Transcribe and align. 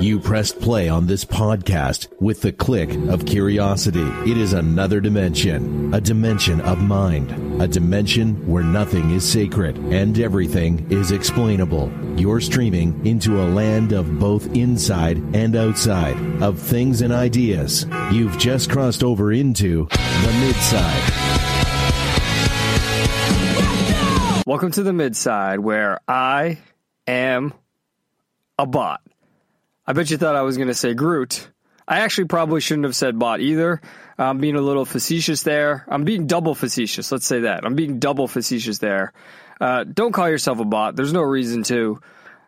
You 0.00 0.18
pressed 0.18 0.58
play 0.62 0.88
on 0.88 1.06
this 1.06 1.26
podcast 1.26 2.08
with 2.20 2.40
the 2.40 2.52
click 2.52 2.88
of 3.10 3.26
curiosity. 3.26 4.00
It 4.00 4.38
is 4.38 4.54
another 4.54 4.98
dimension, 4.98 5.92
a 5.92 6.00
dimension 6.00 6.62
of 6.62 6.78
mind, 6.78 7.60
a 7.60 7.68
dimension 7.68 8.48
where 8.48 8.62
nothing 8.62 9.10
is 9.10 9.30
sacred 9.30 9.76
and 9.76 10.18
everything 10.18 10.90
is 10.90 11.12
explainable. 11.12 11.92
You're 12.16 12.40
streaming 12.40 13.06
into 13.06 13.42
a 13.42 13.44
land 13.44 13.92
of 13.92 14.18
both 14.18 14.46
inside 14.56 15.18
and 15.36 15.54
outside, 15.54 16.16
of 16.42 16.58
things 16.58 17.02
and 17.02 17.12
ideas. 17.12 17.84
You've 18.10 18.38
just 18.38 18.70
crossed 18.70 19.04
over 19.04 19.30
into 19.34 19.86
the 19.90 20.36
midside. 20.40 21.12
Welcome 24.46 24.70
to 24.70 24.82
the 24.82 24.94
midside, 24.94 25.58
where 25.58 26.00
I 26.08 26.56
am 27.06 27.52
a 28.58 28.64
bot. 28.64 29.02
I 29.90 29.92
bet 29.92 30.08
you 30.08 30.18
thought 30.18 30.36
I 30.36 30.42
was 30.42 30.56
going 30.56 30.68
to 30.68 30.74
say 30.74 30.94
Groot. 30.94 31.48
I 31.88 32.02
actually 32.02 32.28
probably 32.28 32.60
shouldn't 32.60 32.84
have 32.84 32.94
said 32.94 33.18
bot 33.18 33.40
either. 33.40 33.80
I'm 34.18 34.38
being 34.38 34.54
a 34.54 34.60
little 34.60 34.84
facetious 34.84 35.42
there. 35.42 35.84
I'm 35.88 36.04
being 36.04 36.28
double 36.28 36.54
facetious. 36.54 37.10
Let's 37.10 37.26
say 37.26 37.40
that. 37.40 37.64
I'm 37.64 37.74
being 37.74 37.98
double 37.98 38.28
facetious 38.28 38.78
there. 38.78 39.12
Uh, 39.60 39.82
don't 39.82 40.12
call 40.12 40.28
yourself 40.28 40.60
a 40.60 40.64
bot. 40.64 40.94
There's 40.94 41.12
no 41.12 41.22
reason 41.22 41.64
to. 41.64 42.00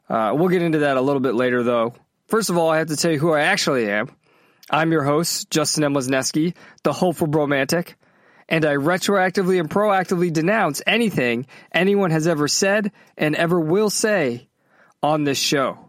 Uh, 0.08 0.34
we'll 0.36 0.50
get 0.50 0.62
into 0.62 0.78
that 0.78 0.96
a 0.96 1.00
little 1.00 1.18
bit 1.18 1.34
later, 1.34 1.64
though. 1.64 1.96
First 2.28 2.48
of 2.48 2.56
all, 2.56 2.70
I 2.70 2.78
have 2.78 2.86
to 2.86 2.96
tell 2.96 3.10
you 3.10 3.18
who 3.18 3.32
I 3.32 3.40
actually 3.40 3.90
am. 3.90 4.08
I'm 4.70 4.92
your 4.92 5.02
host, 5.02 5.50
Justin 5.50 5.82
M. 5.82 5.94
Lesneski, 5.94 6.54
the 6.84 6.92
hopeful 6.92 7.26
bromantic, 7.26 7.96
and 8.48 8.64
I 8.64 8.76
retroactively 8.76 9.58
and 9.58 9.68
proactively 9.68 10.32
denounce 10.32 10.80
anything 10.86 11.48
anyone 11.72 12.12
has 12.12 12.28
ever 12.28 12.46
said 12.46 12.92
and 13.18 13.34
ever 13.34 13.58
will 13.58 13.90
say 13.90 14.48
on 15.02 15.24
this 15.24 15.38
show. 15.38 15.88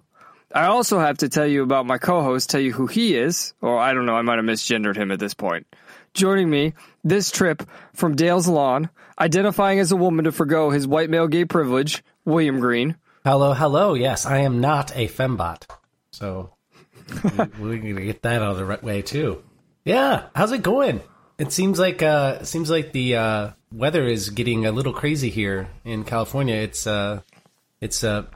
I 0.53 0.65
also 0.65 0.99
have 0.99 1.17
to 1.19 1.29
tell 1.29 1.47
you 1.47 1.63
about 1.63 1.87
my 1.87 1.97
co-host, 1.97 2.49
tell 2.49 2.61
you 2.61 2.71
who 2.71 2.85
he 2.85 3.15
is, 3.15 3.53
or 3.59 3.79
I 3.79 3.93
don't 3.93 4.05
know, 4.05 4.15
I 4.15 4.21
might 4.21 4.37
have 4.37 4.45
misgendered 4.45 4.95
him 4.95 5.11
at 5.11 5.19
this 5.19 5.33
point. 5.33 5.65
Joining 6.13 6.47
me 6.47 6.73
this 7.03 7.31
trip 7.31 7.67
from 7.93 8.15
Dale's 8.15 8.47
Lawn, 8.47 8.89
identifying 9.19 9.79
as 9.79 9.91
a 9.91 9.95
woman 9.95 10.25
to 10.25 10.31
forego 10.31 10.69
his 10.69 10.85
white 10.85 11.09
male 11.09 11.27
gay 11.27 11.45
privilege, 11.45 12.03
William 12.23 12.59
Green. 12.59 12.95
Hello, 13.25 13.53
hello. 13.53 13.95
Yes, 13.95 14.27
I 14.27 14.39
am 14.39 14.61
not 14.61 14.95
a 14.95 15.07
fembot. 15.07 15.65
So 16.11 16.53
we're 17.23 17.77
going 17.77 17.95
to 17.95 18.03
get 18.03 18.21
that 18.21 18.43
out 18.43 18.51
of 18.51 18.57
the 18.57 18.65
right 18.65 18.83
way 18.83 19.01
too. 19.01 19.43
Yeah, 19.85 20.27
how's 20.35 20.51
it 20.51 20.61
going? 20.61 21.01
It 21.39 21.51
seems 21.51 21.79
like 21.79 22.03
uh 22.03 22.43
seems 22.43 22.69
like 22.69 22.91
the 22.91 23.15
uh 23.15 23.49
weather 23.71 24.05
is 24.05 24.29
getting 24.29 24.65
a 24.67 24.71
little 24.71 24.93
crazy 24.93 25.29
here 25.31 25.67
in 25.83 26.03
California. 26.03 26.55
It's 26.55 26.85
uh 26.85 27.21
it's 27.81 28.03
uh 28.03 28.27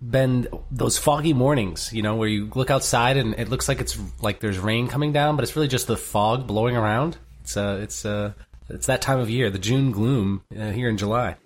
been 0.00 0.48
those 0.70 0.98
foggy 0.98 1.32
mornings, 1.32 1.92
you 1.92 2.02
know, 2.02 2.16
where 2.16 2.28
you 2.28 2.50
look 2.54 2.70
outside 2.70 3.16
and 3.16 3.34
it 3.38 3.48
looks 3.48 3.68
like 3.68 3.80
it's 3.80 3.98
like 4.20 4.40
there's 4.40 4.58
rain 4.58 4.88
coming 4.88 5.12
down, 5.12 5.36
but 5.36 5.42
it's 5.42 5.54
really 5.56 5.68
just 5.68 5.86
the 5.86 5.96
fog 5.96 6.46
blowing 6.46 6.76
around. 6.76 7.16
It's 7.42 7.56
uh, 7.56 7.78
it's 7.82 8.04
uh, 8.04 8.32
it's 8.68 8.86
that 8.86 9.02
time 9.02 9.18
of 9.18 9.30
year, 9.30 9.50
the 9.50 9.58
June 9.58 9.92
gloom 9.92 10.42
uh, 10.58 10.70
here 10.70 10.88
in 10.88 10.96
July. 10.96 11.36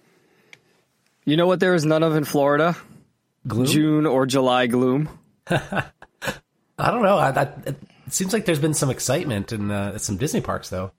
You 1.25 1.37
know 1.37 1.47
what 1.47 1.61
there 1.61 1.75
is 1.75 1.85
none 1.85 2.03
of 2.03 2.17
in 2.17 2.25
Florida? 2.25 2.77
Gloom. 3.47 3.67
June 3.67 4.07
or 4.07 4.27
July 4.27 4.67
gloom. 4.67 5.09
I 5.51 5.83
don't 6.79 7.03
know. 7.03 7.19
I, 7.19 7.31
I, 7.31 7.43
it 7.67 7.77
seems 8.11 8.33
like 8.33 8.45
there's 8.45 8.59
been 8.59 8.75
some 8.75 8.91
excitement 8.91 9.53
in 9.53 9.71
uh, 9.71 9.99
some 9.99 10.17
Disney 10.17 10.41
parks, 10.41 10.71
though. 10.71 10.93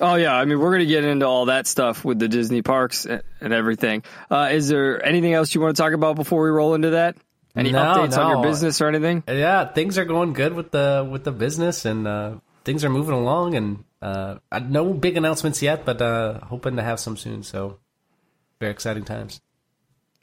Oh 0.00 0.14
yeah, 0.14 0.34
I 0.34 0.44
mean 0.44 0.58
we're 0.60 0.70
going 0.70 0.80
to 0.80 0.86
get 0.86 1.04
into 1.04 1.26
all 1.26 1.46
that 1.46 1.66
stuff 1.66 2.04
with 2.04 2.18
the 2.18 2.28
Disney 2.28 2.62
parks 2.62 3.04
and 3.06 3.52
everything. 3.52 4.04
Uh, 4.30 4.48
is 4.52 4.68
there 4.68 5.04
anything 5.04 5.34
else 5.34 5.54
you 5.54 5.60
want 5.60 5.76
to 5.76 5.82
talk 5.82 5.92
about 5.92 6.16
before 6.16 6.42
we 6.44 6.50
roll 6.50 6.74
into 6.74 6.90
that? 6.90 7.16
Any 7.56 7.72
No, 7.72 7.78
updates 7.80 8.16
on 8.16 8.30
your 8.30 8.42
business 8.42 8.80
or 8.80 8.86
anything? 8.88 9.24
Yeah, 9.26 9.64
things 9.66 9.98
are 9.98 10.04
going 10.04 10.32
good 10.32 10.54
with 10.54 10.70
the 10.70 11.08
with 11.10 11.24
the 11.24 11.32
business, 11.32 11.84
and 11.84 12.06
uh, 12.06 12.34
things 12.64 12.84
are 12.84 12.90
moving 12.90 13.14
along. 13.14 13.54
And 13.56 13.84
uh, 14.00 14.36
uh, 14.52 14.60
no 14.60 14.92
big 14.92 15.16
announcements 15.16 15.60
yet, 15.62 15.84
but 15.84 16.00
uh, 16.00 16.40
hoping 16.44 16.76
to 16.76 16.82
have 16.82 17.00
some 17.00 17.16
soon. 17.16 17.42
So 17.42 17.78
very 18.60 18.70
exciting 18.70 19.04
times. 19.04 19.40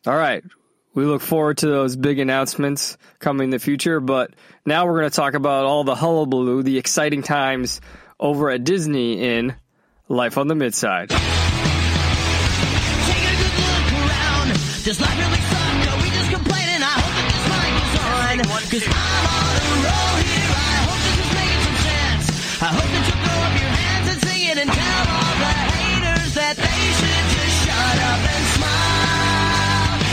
All 0.08 0.16
right. 0.16 0.44
We 0.94 1.03
look 1.03 1.22
forward 1.22 1.58
to 1.58 1.68
those 1.68 1.97
big 1.97 2.19
announcements 2.19 2.97
coming 3.19 3.46
in 3.46 3.50
the 3.50 3.59
future, 3.59 4.00
but 4.00 4.34
now 4.66 4.85
we're 4.85 5.00
going 5.00 5.09
to 5.09 5.16
talk 5.16 5.34
about 5.34 5.66
all 5.66 5.84
the 5.84 5.96
hullabaloo, 5.96 6.64
the 6.64 6.78
exciting 6.78 7.22
times 7.22 7.81
over 8.18 8.50
at 8.50 8.64
Disney 8.64 9.22
in 9.22 9.56
Life 10.08 10.38
on 10.38 10.48
the 10.48 10.54
Midside. 10.54 11.10
Take 11.10 11.18
a 11.18 11.22
good 13.42 13.56
look 13.58 13.90
around. 14.06 14.54
Does 14.86 15.02
life 15.02 15.18
really 15.18 15.42
suck? 15.50 15.90
Are 15.90 15.98
we 15.98 16.10
just 16.14 16.30
complaining? 16.30 16.78
I 16.86 16.94
hope 16.94 17.10
that 17.10 17.26
this 17.26 17.42
mic 17.50 17.74
is 17.82 17.98
on. 18.06 18.38
Cause 18.70 18.86
I'm 18.86 19.26
on 19.34 19.58
a 19.58 19.66
roll 19.82 20.14
here. 20.22 20.46
I 20.46 20.78
hope 20.86 21.02
this 21.02 21.18
is 21.26 21.32
making 21.34 21.58
some 21.66 21.80
sense. 21.90 22.62
I 22.62 22.70
hope 22.70 22.86
that 22.86 23.02
you 23.10 23.18
throw 23.18 23.40
up 23.50 23.56
your 23.58 23.74
hands 23.74 24.06
and 24.14 24.22
sing 24.22 24.46
it 24.46 24.58
and 24.62 24.70
tell 24.70 25.06
all 25.10 25.36
the 25.42 25.54
haters 25.74 26.38
that 26.38 26.54
they 26.54 26.86
should 27.02 27.26
just 27.34 27.66
shut 27.66 27.98
up 28.06 28.22
and 28.30 28.46
smile. 28.62 30.06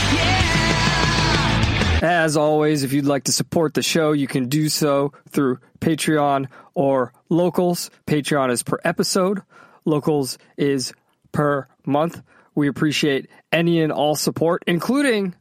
Yeah. 2.01 2.25
As 2.25 2.35
always, 2.35 2.81
if 2.83 2.93
you'd 2.93 3.05
like 3.05 3.25
to 3.25 3.31
support 3.31 3.75
the 3.75 3.83
show, 3.83 4.11
you 4.11 4.25
can 4.25 4.49
do 4.49 4.69
so 4.69 5.13
through 5.29 5.59
Patreon 5.79 6.47
or 6.73 7.13
Locals. 7.29 7.91
Patreon 8.07 8.49
is 8.49 8.63
per 8.63 8.79
episode, 8.83 9.43
Locals 9.85 10.37
is 10.57 10.93
per 11.31 11.67
month. 11.85 12.21
We 12.55 12.67
appreciate 12.67 13.29
any 13.51 13.81
and 13.81 13.91
all 13.91 14.15
support, 14.15 14.63
including, 14.67 15.35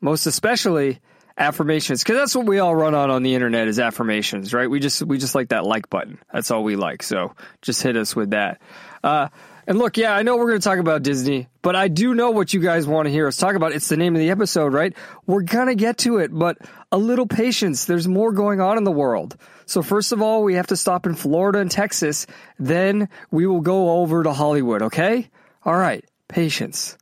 most 0.00 0.26
especially, 0.26 1.00
affirmations, 1.36 2.02
because 2.02 2.16
that's 2.16 2.34
what 2.34 2.46
we 2.46 2.58
all 2.58 2.74
run 2.74 2.94
on 2.94 3.10
on 3.10 3.22
the 3.22 3.34
internet 3.34 3.66
is 3.66 3.80
affirmations, 3.80 4.52
right? 4.52 4.70
We 4.70 4.78
just 4.78 5.02
we 5.02 5.18
just 5.18 5.34
like 5.34 5.48
that 5.48 5.64
like 5.64 5.88
button. 5.88 6.18
That's 6.32 6.50
all 6.50 6.62
we 6.62 6.76
like. 6.76 7.02
So 7.02 7.34
just 7.62 7.82
hit 7.82 7.96
us 7.96 8.14
with 8.14 8.30
that. 8.30 8.60
Uh, 9.02 9.28
and 9.66 9.78
look, 9.78 9.96
yeah, 9.96 10.14
I 10.14 10.22
know 10.22 10.36
we're 10.36 10.48
going 10.48 10.60
to 10.60 10.68
talk 10.68 10.78
about 10.78 11.02
Disney, 11.02 11.48
but 11.62 11.76
I 11.76 11.88
do 11.88 12.14
know 12.14 12.30
what 12.30 12.52
you 12.52 12.60
guys 12.60 12.86
want 12.86 13.06
to 13.06 13.12
hear 13.12 13.26
us 13.26 13.36
talk 13.36 13.54
about. 13.54 13.72
It's 13.72 13.88
the 13.88 13.96
name 13.96 14.14
of 14.14 14.20
the 14.20 14.30
episode, 14.30 14.72
right? 14.72 14.94
We're 15.26 15.42
going 15.42 15.68
to 15.68 15.74
get 15.74 15.98
to 15.98 16.18
it, 16.18 16.30
but 16.32 16.58
a 16.90 16.98
little 16.98 17.26
patience. 17.26 17.84
There's 17.84 18.08
more 18.08 18.32
going 18.32 18.60
on 18.60 18.78
in 18.78 18.84
the 18.84 18.90
world. 18.90 19.36
So 19.66 19.82
first 19.82 20.12
of 20.12 20.20
all, 20.20 20.42
we 20.42 20.54
have 20.54 20.68
to 20.68 20.76
stop 20.76 21.06
in 21.06 21.14
Florida 21.14 21.60
and 21.60 21.70
Texas. 21.70 22.26
Then 22.58 23.08
we 23.30 23.46
will 23.46 23.60
go 23.60 24.00
over 24.00 24.22
to 24.22 24.32
Hollywood, 24.32 24.82
okay? 24.82 25.30
All 25.64 25.76
right, 25.76 26.04
patience. 26.28 26.96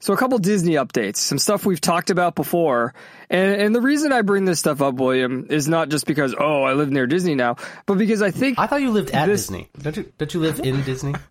So 0.00 0.12
a 0.12 0.16
couple 0.16 0.38
Disney 0.38 0.74
updates, 0.74 1.16
some 1.16 1.38
stuff 1.38 1.66
we've 1.66 1.80
talked 1.80 2.10
about 2.10 2.34
before. 2.34 2.94
And, 3.30 3.60
and 3.60 3.74
the 3.74 3.80
reason 3.80 4.12
I 4.12 4.22
bring 4.22 4.44
this 4.46 4.58
stuff 4.58 4.80
up, 4.80 4.94
William, 4.94 5.46
is 5.50 5.68
not 5.68 5.88
just 5.90 6.06
because, 6.06 6.34
oh, 6.38 6.62
I 6.62 6.72
live 6.72 6.90
near 6.90 7.06
Disney 7.06 7.34
now, 7.34 7.56
but 7.86 7.98
because 7.98 8.22
I 8.22 8.30
think 8.30 8.58
I 8.58 8.66
thought 8.66 8.80
you 8.80 8.90
lived 8.90 9.10
at 9.10 9.26
This- 9.26 9.42
Disney. 9.42 9.68
Don't 9.80 9.96
you? 9.96 10.12
Don't 10.18 10.32
you 10.34 10.40
live 10.40 10.60
in 10.60 10.82
Disney? 10.82 11.14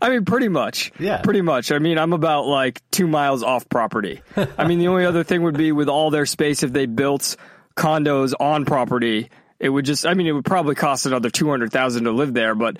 I 0.00 0.08
mean, 0.10 0.24
pretty 0.24 0.48
much. 0.48 0.92
Yeah. 1.00 1.20
Pretty 1.22 1.40
much. 1.40 1.72
I 1.72 1.78
mean, 1.80 1.98
I'm 1.98 2.12
about 2.12 2.46
like 2.46 2.80
two 2.92 3.08
miles 3.08 3.42
off 3.42 3.68
property. 3.68 4.22
I 4.58 4.68
mean, 4.68 4.78
the 4.78 4.86
only 4.88 5.04
other 5.04 5.24
thing 5.24 5.42
would 5.42 5.56
be 5.58 5.72
with 5.72 5.88
all 5.88 6.10
their 6.10 6.26
space, 6.26 6.62
if 6.62 6.72
they 6.72 6.86
built 6.86 7.36
condos 7.76 8.34
on 8.38 8.66
property, 8.66 9.30
it 9.58 9.68
would 9.68 9.84
just, 9.84 10.06
I 10.06 10.14
mean, 10.14 10.26
it 10.28 10.32
would 10.32 10.44
probably 10.44 10.74
cost 10.76 11.06
another 11.06 11.28
200,000 11.30 12.04
to 12.04 12.12
live 12.12 12.34
there, 12.34 12.54
but 12.54 12.76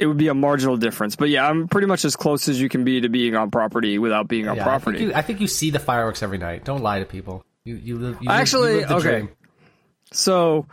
it 0.00 0.06
would 0.06 0.16
be 0.16 0.26
a 0.26 0.34
marginal 0.34 0.76
difference. 0.76 1.14
But 1.14 1.28
yeah, 1.28 1.48
I'm 1.48 1.68
pretty 1.68 1.86
much 1.86 2.04
as 2.04 2.16
close 2.16 2.48
as 2.48 2.60
you 2.60 2.68
can 2.68 2.82
be 2.82 3.02
to 3.02 3.08
being 3.08 3.36
on 3.36 3.52
property 3.52 3.98
without 3.98 4.26
being 4.26 4.48
on 4.48 4.56
Yeah, 4.56 4.62
I 4.62 4.66
property. 4.66 4.98
think, 4.98 5.10
you, 5.10 5.14
I 5.16 5.22
think 5.22 5.40
you 5.40 5.46
see 5.46 5.70
the 5.70 5.78
fireworks 5.78 6.22
every 6.22 6.38
night. 6.38 6.64
Don't 6.64 6.82
lie 6.82 6.98
to 6.98 7.04
people. 7.04 7.44
You 7.64 7.76
you 7.76 7.98
live. 7.98 8.18
You 8.20 8.28
live- 8.28 8.40
Actually, 8.40 8.72
you 8.72 8.80
live 8.80 8.90
okay. 8.92 9.10
dream. 9.20 9.28
So 10.12 10.66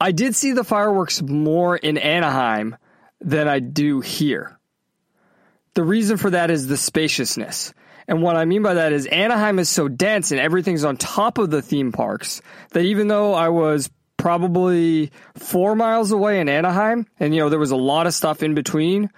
I 0.00 0.12
did 0.12 0.34
see 0.34 0.52
the 0.52 0.64
fireworks 0.64 1.20
more 1.22 1.76
in 1.76 1.98
Anaheim 1.98 2.76
than 3.20 3.46
I 3.46 3.58
do 3.58 4.00
here. 4.00 4.58
The 5.74 5.84
reason 5.84 6.16
for 6.16 6.30
that 6.30 6.50
is 6.50 6.66
the 6.66 6.76
spaciousness. 6.76 7.74
And 8.08 8.22
what 8.22 8.36
I 8.36 8.44
mean 8.44 8.62
by 8.62 8.74
that 8.74 8.92
is 8.92 9.06
Anaheim 9.06 9.58
is 9.58 9.68
so 9.68 9.88
dense 9.88 10.30
and 10.30 10.40
everything's 10.40 10.84
on 10.84 10.96
top 10.96 11.38
of 11.38 11.50
the 11.50 11.62
theme 11.62 11.90
parks 11.92 12.42
that 12.70 12.84
even 12.84 13.08
though 13.08 13.32
I 13.34 13.48
was 13.48 13.90
probably 14.16 15.10
four 15.34 15.74
miles 15.74 16.12
away 16.12 16.40
in 16.40 16.48
Anaheim 16.48 17.06
and, 17.18 17.34
you 17.34 17.40
know, 17.40 17.48
there 17.48 17.58
was 17.58 17.70
a 17.70 17.76
lot 17.76 18.06
of 18.06 18.14
stuff 18.14 18.42
in 18.42 18.54
between, 18.54 19.10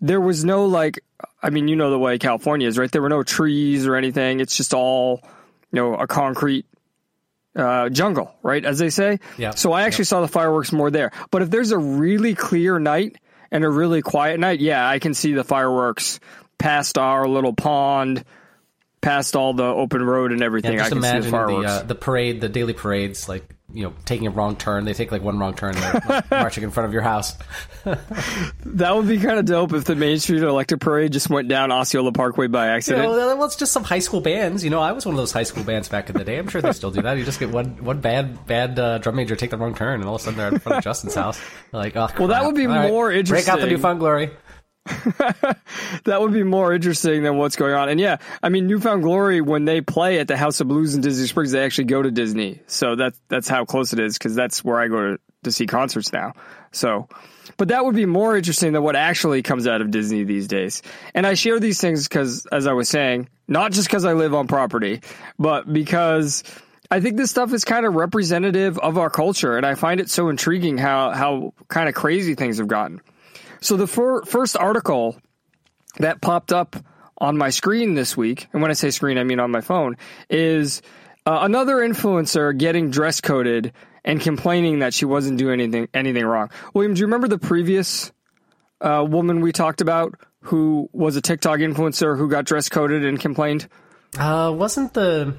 there 0.00 0.20
was 0.20 0.44
no 0.44 0.66
like, 0.66 1.00
I 1.42 1.50
mean, 1.50 1.66
you 1.68 1.76
know 1.76 1.90
the 1.90 1.98
way 1.98 2.18
California 2.18 2.68
is, 2.68 2.78
right? 2.78 2.90
There 2.90 3.02
were 3.02 3.08
no 3.08 3.22
trees 3.22 3.86
or 3.86 3.96
anything. 3.96 4.40
It's 4.40 4.56
just 4.56 4.74
all, 4.74 5.22
you 5.72 5.76
know, 5.76 5.94
a 5.94 6.06
concrete 6.06 6.66
uh, 7.56 7.88
jungle, 7.88 8.34
right? 8.42 8.64
As 8.64 8.78
they 8.78 8.90
say. 8.90 9.18
Yeah. 9.38 9.50
So 9.50 9.72
I 9.72 9.82
actually 9.82 10.04
saw 10.04 10.20
the 10.20 10.28
fireworks 10.28 10.72
more 10.72 10.90
there. 10.90 11.12
But 11.30 11.42
if 11.42 11.50
there's 11.50 11.72
a 11.72 11.78
really 11.78 12.34
clear 12.34 12.78
night 12.78 13.16
and 13.50 13.64
a 13.64 13.68
really 13.68 14.02
quiet 14.02 14.38
night, 14.38 14.60
yeah, 14.60 14.88
I 14.88 14.98
can 14.98 15.14
see 15.14 15.32
the 15.32 15.44
fireworks 15.44 16.20
past 16.58 16.98
our 16.98 17.26
little 17.26 17.54
pond, 17.54 18.24
past 19.00 19.34
all 19.34 19.54
the 19.54 19.64
open 19.64 20.02
road 20.02 20.32
and 20.32 20.42
everything. 20.42 20.74
Yeah, 20.74 20.84
I 20.86 20.88
can 20.88 21.02
see 21.02 21.08
imagine 21.08 21.20
the 21.22 21.26
the 21.26 21.30
fireworks. 21.30 21.70
uh, 21.70 21.82
the 21.82 21.94
parade, 21.94 22.40
the 22.40 22.48
daily 22.48 22.74
parades, 22.74 23.28
like 23.28 23.44
you 23.72 23.84
know 23.84 23.92
taking 24.04 24.26
a 24.26 24.30
wrong 24.30 24.56
turn. 24.56 24.84
They 24.84 24.94
take 24.94 25.12
like 25.12 25.22
one 25.22 25.38
wrong 25.38 25.54
turn, 25.54 25.74
they're 25.74 26.24
marching 26.30 26.64
in 26.64 26.70
front 26.70 26.86
of 26.86 26.92
your 26.92 27.02
house. 27.02 27.36
That 28.64 28.94
would 28.94 29.08
be 29.08 29.18
kind 29.18 29.38
of 29.38 29.44
dope 29.46 29.72
if 29.72 29.84
the 29.84 29.96
Main 29.96 30.18
Street 30.18 30.42
Electric 30.42 30.80
Parade 30.80 31.12
just 31.12 31.28
went 31.30 31.48
down 31.48 31.72
Osceola 31.72 32.12
Parkway 32.12 32.46
by 32.46 32.66
You 32.66 32.72
accident. 32.72 33.04
know, 33.04 33.10
well, 33.36 33.44
it's 33.44 33.56
just 33.56 33.72
some 33.72 33.84
high 33.84 33.98
school 33.98 34.20
bands. 34.20 34.62
You 34.62 34.70
know, 34.70 34.80
I 34.80 34.92
was 34.92 35.04
one 35.06 35.14
of 35.14 35.18
those 35.18 35.32
high 35.32 35.42
school 35.42 35.64
bands 35.64 35.88
back 35.88 36.08
in 36.10 36.16
the 36.16 36.24
day. 36.24 36.38
I'm 36.38 36.48
sure 36.48 36.60
they 36.62 36.72
still 36.72 36.90
do 36.90 37.02
that. 37.02 37.16
You 37.18 37.24
just 37.24 37.40
get 37.40 37.50
one 37.50 37.82
one 37.84 38.00
bad 38.00 38.46
bad 38.46 38.78
uh, 38.78 38.98
drum 38.98 39.16
major 39.16 39.34
take 39.36 39.50
the 39.50 39.56
wrong 39.58 39.74
turn, 39.74 40.00
and 40.00 40.08
all 40.08 40.16
of 40.16 40.20
a 40.20 40.24
sudden 40.24 40.38
they're 40.38 40.48
in 40.52 40.58
front 40.58 40.78
of 40.78 40.84
Justin's 40.90 41.14
house. 41.14 41.40
Like, 41.72 41.96
oh, 41.96 42.08
Well, 42.18 42.28
that 42.28 42.44
would 42.44 42.54
be 42.54 42.66
All 42.66 42.74
right, 42.74 42.88
more 42.90 43.08
Break 43.08 43.18
out 43.18 43.26
the 43.26 43.40
interesting. 43.40 43.68
newfound 43.70 43.98
glory. 44.00 44.30
that 46.04 46.20
would 46.20 46.32
be 46.32 46.42
more 46.42 46.72
interesting 46.72 47.22
than 47.22 47.36
what's 47.36 47.56
going 47.56 47.74
on. 47.74 47.88
And 47.88 48.00
yeah, 48.00 48.16
I 48.42 48.48
mean, 48.48 48.66
New 48.66 48.80
Found 48.80 49.02
Glory 49.02 49.40
when 49.40 49.64
they 49.64 49.80
play 49.80 50.18
at 50.18 50.28
the 50.28 50.36
House 50.36 50.60
of 50.60 50.68
Blues 50.68 50.94
in 50.94 51.02
Disney 51.02 51.26
Springs, 51.26 51.52
they 51.52 51.62
actually 51.62 51.84
go 51.84 52.00
to 52.02 52.10
Disney. 52.10 52.62
So 52.66 52.96
that's 52.96 53.20
that's 53.28 53.48
how 53.48 53.64
close 53.64 53.92
it 53.92 53.98
is 53.98 54.16
because 54.16 54.34
that's 54.34 54.64
where 54.64 54.80
I 54.80 54.88
go 54.88 55.12
to, 55.12 55.20
to 55.44 55.52
see 55.52 55.66
concerts 55.66 56.12
now. 56.12 56.32
So, 56.72 57.08
but 57.58 57.68
that 57.68 57.84
would 57.84 57.94
be 57.94 58.06
more 58.06 58.36
interesting 58.36 58.72
than 58.72 58.82
what 58.82 58.96
actually 58.96 59.42
comes 59.42 59.66
out 59.66 59.82
of 59.82 59.90
Disney 59.90 60.24
these 60.24 60.48
days. 60.48 60.82
And 61.14 61.26
I 61.26 61.34
share 61.34 61.60
these 61.60 61.80
things 61.80 62.08
because, 62.08 62.46
as 62.50 62.66
I 62.66 62.72
was 62.72 62.88
saying, 62.88 63.28
not 63.48 63.72
just 63.72 63.86
because 63.86 64.06
I 64.06 64.14
live 64.14 64.34
on 64.34 64.46
property, 64.46 65.02
but 65.38 65.70
because. 65.70 66.42
I 66.92 66.98
think 66.98 67.16
this 67.16 67.30
stuff 67.30 67.52
is 67.52 67.64
kind 67.64 67.86
of 67.86 67.94
representative 67.94 68.76
of 68.76 68.98
our 68.98 69.10
culture, 69.10 69.56
and 69.56 69.64
I 69.64 69.76
find 69.76 70.00
it 70.00 70.10
so 70.10 70.28
intriguing 70.28 70.76
how 70.76 71.12
how 71.12 71.54
kind 71.68 71.88
of 71.88 71.94
crazy 71.94 72.34
things 72.34 72.58
have 72.58 72.66
gotten. 72.66 73.00
So 73.60 73.76
the 73.76 73.86
fir- 73.86 74.22
first 74.24 74.56
article 74.56 75.20
that 75.98 76.20
popped 76.20 76.52
up 76.52 76.76
on 77.18 77.36
my 77.36 77.50
screen 77.50 77.94
this 77.94 78.16
week, 78.16 78.48
and 78.52 78.62
when 78.62 78.70
I 78.70 78.74
say 78.74 78.90
screen, 78.90 79.18
I 79.18 79.24
mean 79.24 79.40
on 79.40 79.50
my 79.50 79.60
phone, 79.60 79.96
is 80.30 80.80
uh, 81.26 81.40
another 81.42 81.76
influencer 81.76 82.56
getting 82.56 82.90
dress 82.90 83.20
coded 83.20 83.72
and 84.04 84.20
complaining 84.20 84.78
that 84.78 84.94
she 84.94 85.04
wasn't 85.04 85.38
doing 85.38 85.60
anything 85.60 85.88
anything 85.92 86.24
wrong. 86.24 86.50
William, 86.72 86.94
do 86.94 87.00
you 87.00 87.06
remember 87.06 87.28
the 87.28 87.38
previous 87.38 88.12
uh, 88.80 89.04
woman 89.06 89.40
we 89.42 89.52
talked 89.52 89.82
about 89.82 90.14
who 90.44 90.88
was 90.92 91.16
a 91.16 91.20
TikTok 91.20 91.58
influencer 91.58 92.16
who 92.16 92.28
got 92.30 92.46
dress 92.46 92.70
coded 92.70 93.04
and 93.04 93.20
complained? 93.20 93.68
Uh, 94.18 94.52
wasn't 94.56 94.94
the 94.94 95.34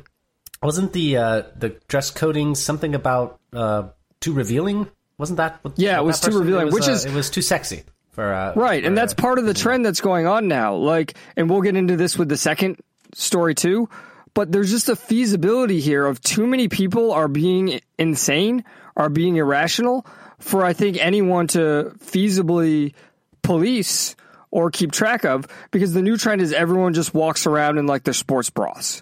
wasn't 0.61 0.93
the 0.93 1.17
uh, 1.17 1.41
the 1.55 1.69
dress 1.87 2.11
coding 2.11 2.53
something 2.53 2.93
about 2.93 3.39
uh, 3.51 3.87
too 4.19 4.33
revealing? 4.33 4.87
Wasn't 5.17 5.37
that? 5.37 5.57
What, 5.63 5.79
Yeah, 5.79 5.97
it 5.97 6.03
was 6.03 6.19
too 6.19 6.37
revealing, 6.37 6.63
it 6.63 6.65
was, 6.65 6.73
which 6.75 6.87
uh, 6.87 6.91
is- 6.91 7.05
it 7.05 7.13
was 7.13 7.31
too 7.31 7.41
sexy 7.41 7.83
for 8.11 8.33
uh, 8.33 8.53
Right, 8.55 8.83
and 8.83 8.97
that's 8.97 9.13
part 9.13 9.39
of 9.39 9.45
the 9.45 9.53
trend 9.53 9.85
that's 9.85 10.01
going 10.01 10.27
on 10.27 10.47
now. 10.47 10.75
Like, 10.75 11.15
and 11.35 11.49
we'll 11.49 11.61
get 11.61 11.75
into 11.75 11.95
this 11.97 12.17
with 12.17 12.29
the 12.29 12.37
second 12.37 12.77
story 13.13 13.55
too. 13.55 13.89
But 14.33 14.51
there's 14.51 14.71
just 14.71 14.87
a 14.87 14.95
feasibility 14.95 15.81
here 15.81 16.05
of 16.05 16.21
too 16.21 16.47
many 16.47 16.69
people 16.69 17.11
are 17.11 17.27
being 17.27 17.81
insane, 17.97 18.63
are 18.95 19.09
being 19.09 19.35
irrational 19.35 20.05
for 20.39 20.65
I 20.65 20.73
think 20.73 20.97
anyone 20.97 21.47
to 21.47 21.93
feasibly 21.99 22.93
police 23.41 24.15
or 24.49 24.71
keep 24.71 24.91
track 24.91 25.23
of 25.23 25.47
because 25.71 25.93
the 25.93 26.01
new 26.01 26.17
trend 26.17 26.41
is 26.41 26.53
everyone 26.53 26.93
just 26.93 27.13
walks 27.13 27.45
around 27.45 27.77
in 27.77 27.87
like 27.87 28.03
their 28.03 28.13
sports 28.13 28.49
bras, 28.49 29.01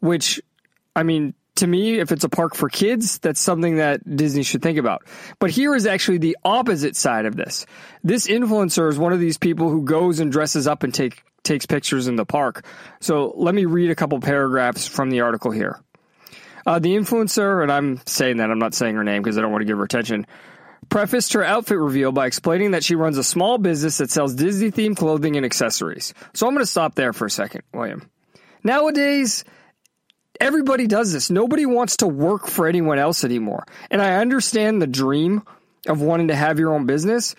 which 0.00 0.40
I 0.94 1.02
mean, 1.02 1.34
to 1.60 1.66
me, 1.66 1.98
if 1.98 2.12
it's 2.12 2.24
a 2.24 2.28
park 2.28 2.54
for 2.54 2.68
kids, 2.68 3.18
that's 3.18 3.40
something 3.40 3.76
that 3.76 4.16
Disney 4.16 4.42
should 4.42 4.62
think 4.62 4.78
about. 4.78 5.06
But 5.38 5.50
here 5.50 5.74
is 5.74 5.86
actually 5.86 6.18
the 6.18 6.36
opposite 6.44 6.96
side 6.96 7.26
of 7.26 7.36
this. 7.36 7.64
This 8.04 8.26
influencer 8.26 8.90
is 8.90 8.98
one 8.98 9.12
of 9.12 9.20
these 9.20 9.38
people 9.38 9.70
who 9.70 9.84
goes 9.84 10.20
and 10.20 10.30
dresses 10.30 10.66
up 10.66 10.82
and 10.82 10.92
take 10.92 11.22
takes 11.42 11.64
pictures 11.64 12.06
in 12.06 12.16
the 12.16 12.26
park. 12.26 12.66
So 13.00 13.32
let 13.36 13.54
me 13.54 13.64
read 13.64 13.90
a 13.90 13.94
couple 13.94 14.20
paragraphs 14.20 14.86
from 14.86 15.08
the 15.08 15.22
article 15.22 15.50
here. 15.50 15.80
Uh, 16.66 16.78
the 16.78 16.94
influencer, 16.94 17.62
and 17.62 17.72
I'm 17.72 18.00
saying 18.04 18.36
that 18.36 18.50
I'm 18.50 18.58
not 18.58 18.74
saying 18.74 18.94
her 18.96 19.04
name 19.04 19.22
because 19.22 19.38
I 19.38 19.40
don't 19.40 19.50
want 19.50 19.62
to 19.62 19.66
give 19.66 19.78
her 19.78 19.84
attention, 19.84 20.26
prefaced 20.90 21.32
her 21.32 21.42
outfit 21.42 21.78
reveal 21.78 22.12
by 22.12 22.26
explaining 22.26 22.72
that 22.72 22.84
she 22.84 22.94
runs 22.94 23.16
a 23.16 23.24
small 23.24 23.56
business 23.56 23.98
that 23.98 24.10
sells 24.10 24.34
Disney 24.34 24.70
themed 24.70 24.96
clothing 24.96 25.36
and 25.36 25.46
accessories. 25.46 26.12
So 26.34 26.46
I'm 26.46 26.52
going 26.52 26.64
to 26.64 26.70
stop 26.70 26.94
there 26.94 27.12
for 27.12 27.26
a 27.26 27.30
second, 27.30 27.62
William. 27.72 28.10
Nowadays, 28.62 29.44
everybody 30.40 30.86
does 30.86 31.12
this. 31.12 31.30
Nobody 31.30 31.66
wants 31.66 31.98
to 31.98 32.06
work 32.06 32.46
for 32.46 32.66
anyone 32.66 32.98
else 32.98 33.24
anymore. 33.24 33.66
And 33.90 34.02
I 34.02 34.16
understand 34.16 34.80
the 34.80 34.86
dream 34.86 35.42
of 35.86 36.00
wanting 36.00 36.28
to 36.28 36.34
have 36.34 36.58
your 36.58 36.74
own 36.74 36.86
business, 36.86 37.34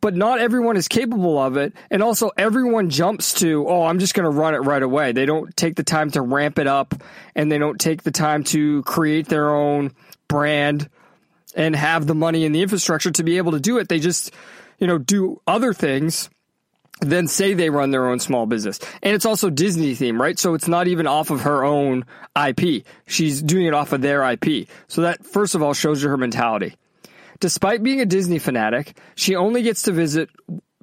but 0.00 0.14
not 0.14 0.40
everyone 0.40 0.76
is 0.76 0.88
capable 0.88 1.38
of 1.38 1.56
it. 1.56 1.74
And 1.90 2.02
also, 2.02 2.30
everyone 2.36 2.90
jumps 2.90 3.34
to, 3.34 3.66
oh, 3.68 3.84
I'm 3.84 3.98
just 3.98 4.14
going 4.14 4.24
to 4.24 4.36
run 4.36 4.54
it 4.54 4.58
right 4.58 4.82
away. 4.82 5.12
They 5.12 5.26
don't 5.26 5.54
take 5.56 5.76
the 5.76 5.82
time 5.82 6.10
to 6.12 6.22
ramp 6.22 6.58
it 6.58 6.66
up 6.66 6.94
and 7.34 7.52
they 7.52 7.58
don't 7.58 7.78
take 7.78 8.02
the 8.02 8.10
time 8.10 8.44
to 8.44 8.82
create 8.82 9.28
their 9.28 9.54
own 9.54 9.92
brand 10.28 10.88
and 11.54 11.76
have 11.76 12.06
the 12.06 12.14
money 12.14 12.46
and 12.46 12.54
the 12.54 12.62
infrastructure 12.62 13.10
to 13.10 13.22
be 13.22 13.36
able 13.36 13.52
to 13.52 13.60
do 13.60 13.78
it. 13.78 13.88
They 13.88 13.98
just, 13.98 14.32
you 14.78 14.86
know, 14.86 14.98
do 14.98 15.40
other 15.46 15.74
things 15.74 16.30
then 17.00 17.26
say 17.26 17.54
they 17.54 17.70
run 17.70 17.90
their 17.90 18.06
own 18.06 18.20
small 18.20 18.46
business. 18.46 18.78
And 19.02 19.14
it's 19.14 19.24
also 19.24 19.50
Disney 19.50 19.94
theme, 19.94 20.20
right? 20.20 20.38
So 20.38 20.54
it's 20.54 20.68
not 20.68 20.86
even 20.86 21.06
off 21.06 21.30
of 21.30 21.42
her 21.42 21.64
own 21.64 22.04
IP. 22.36 22.84
She's 23.06 23.42
doing 23.42 23.66
it 23.66 23.74
off 23.74 23.92
of 23.92 24.02
their 24.02 24.22
IP. 24.30 24.68
So 24.88 25.02
that 25.02 25.24
first 25.24 25.54
of 25.54 25.62
all 25.62 25.74
shows 25.74 26.02
you 26.02 26.08
her 26.08 26.16
mentality. 26.16 26.76
Despite 27.40 27.82
being 27.82 28.00
a 28.00 28.06
Disney 28.06 28.38
fanatic, 28.38 28.98
she 29.14 29.34
only 29.34 29.62
gets 29.62 29.82
to 29.82 29.92
visit 29.92 30.28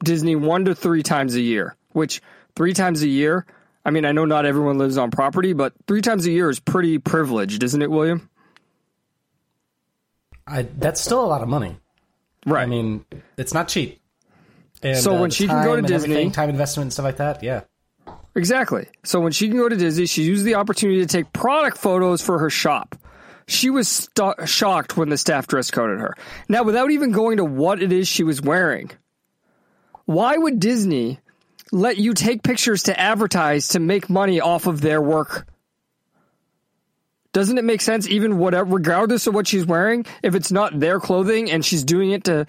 Disney 0.04 0.36
one 0.36 0.66
to 0.66 0.74
three 0.74 1.04
times 1.04 1.36
a 1.36 1.42
year, 1.42 1.76
which 1.92 2.22
three 2.56 2.74
times 2.74 3.04
a 3.04 3.08
year, 3.08 3.46
I 3.86 3.92
mean, 3.92 4.06
I 4.06 4.12
know 4.12 4.26
not 4.26 4.46
everyone 4.46 4.80
lives 4.80 4.98
on 4.98 5.12
property, 5.12 5.54
but 5.54 5.74
three 5.88 6.02
times 6.02 6.26
a 6.26 6.32
year 6.32 6.50
is 6.50 6.60
pretty 6.60 6.98
privileged, 6.98 7.64
isn't 7.64 7.82
it, 7.82 7.92
William? 7.92 8.30
I, 10.48 10.64
that's 10.64 11.00
still 11.00 11.24
a 11.24 11.28
lot 11.28 11.42
of 11.42 11.48
money. 11.48 11.78
Right. 12.46 12.64
I 12.64 12.66
mean, 12.66 13.06
it's 13.38 13.54
not 13.54 13.68
cheap. 13.68 14.02
And, 14.84 14.98
So 14.98 15.16
uh, 15.16 15.22
when 15.22 15.30
she 15.32 15.48
can 15.48 15.64
go 15.64 15.76
to 15.76 15.82
Disney- 15.82 16.30
time 16.32 16.50
investment 16.50 16.86
and 16.86 16.94
stuff 16.94 17.04
like 17.06 17.18
that, 17.18 17.44
yeah. 17.44 17.62
Exactly. 18.36 18.88
So 19.04 19.20
when 19.20 19.32
she 19.32 19.48
can 19.48 19.58
go 19.58 19.68
to 19.68 19.76
Disney, 19.76 20.06
she 20.06 20.24
used 20.24 20.46
the 20.46 20.56
opportunity 20.56 21.00
to 21.00 21.08
take 21.08 21.34
product 21.34 21.78
photos 21.78 22.22
for 22.22 22.38
her 22.40 22.52
shop. 22.52 22.96
She 23.48 23.70
was 23.70 23.88
sto- 23.88 24.36
shocked 24.46 24.96
when 24.96 25.10
the 25.10 25.18
staff 25.18 25.48
dress 25.48 25.72
coded 25.72 26.00
her. 26.02 26.14
Now, 26.48 26.64
without 26.64 26.92
even 26.92 27.12
going 27.12 27.38
to 27.38 27.46
what 27.46 27.82
it 27.82 27.92
is 27.92 28.08
she 28.08 28.24
was 28.24 28.42
wearing, 28.42 28.92
why 30.06 30.38
would 30.38 30.60
Disney 30.60 31.20
let 31.72 31.98
you 31.98 32.14
take 32.14 32.44
pictures 32.44 32.84
to 32.84 33.00
advertise 33.00 33.70
to 33.70 33.80
make 33.80 34.10
money 34.10 34.40
off 34.40 34.68
of 34.68 34.82
their 34.82 35.02
work? 35.02 35.48
Doesn't 37.34 37.58
it 37.58 37.64
make 37.64 37.82
sense, 37.82 38.08
even 38.08 38.38
whatever, 38.38 38.76
regardless 38.76 39.28
of 39.28 39.34
what 39.34 39.48
she's 39.48 39.66
wearing, 39.66 40.06
if 40.24 40.36
it's 40.36 40.52
not 40.52 40.80
their 40.80 41.00
clothing 41.00 41.52
and 41.52 41.64
she's 41.66 41.84
doing 41.84 42.12
it 42.12 42.26
to 42.26 42.46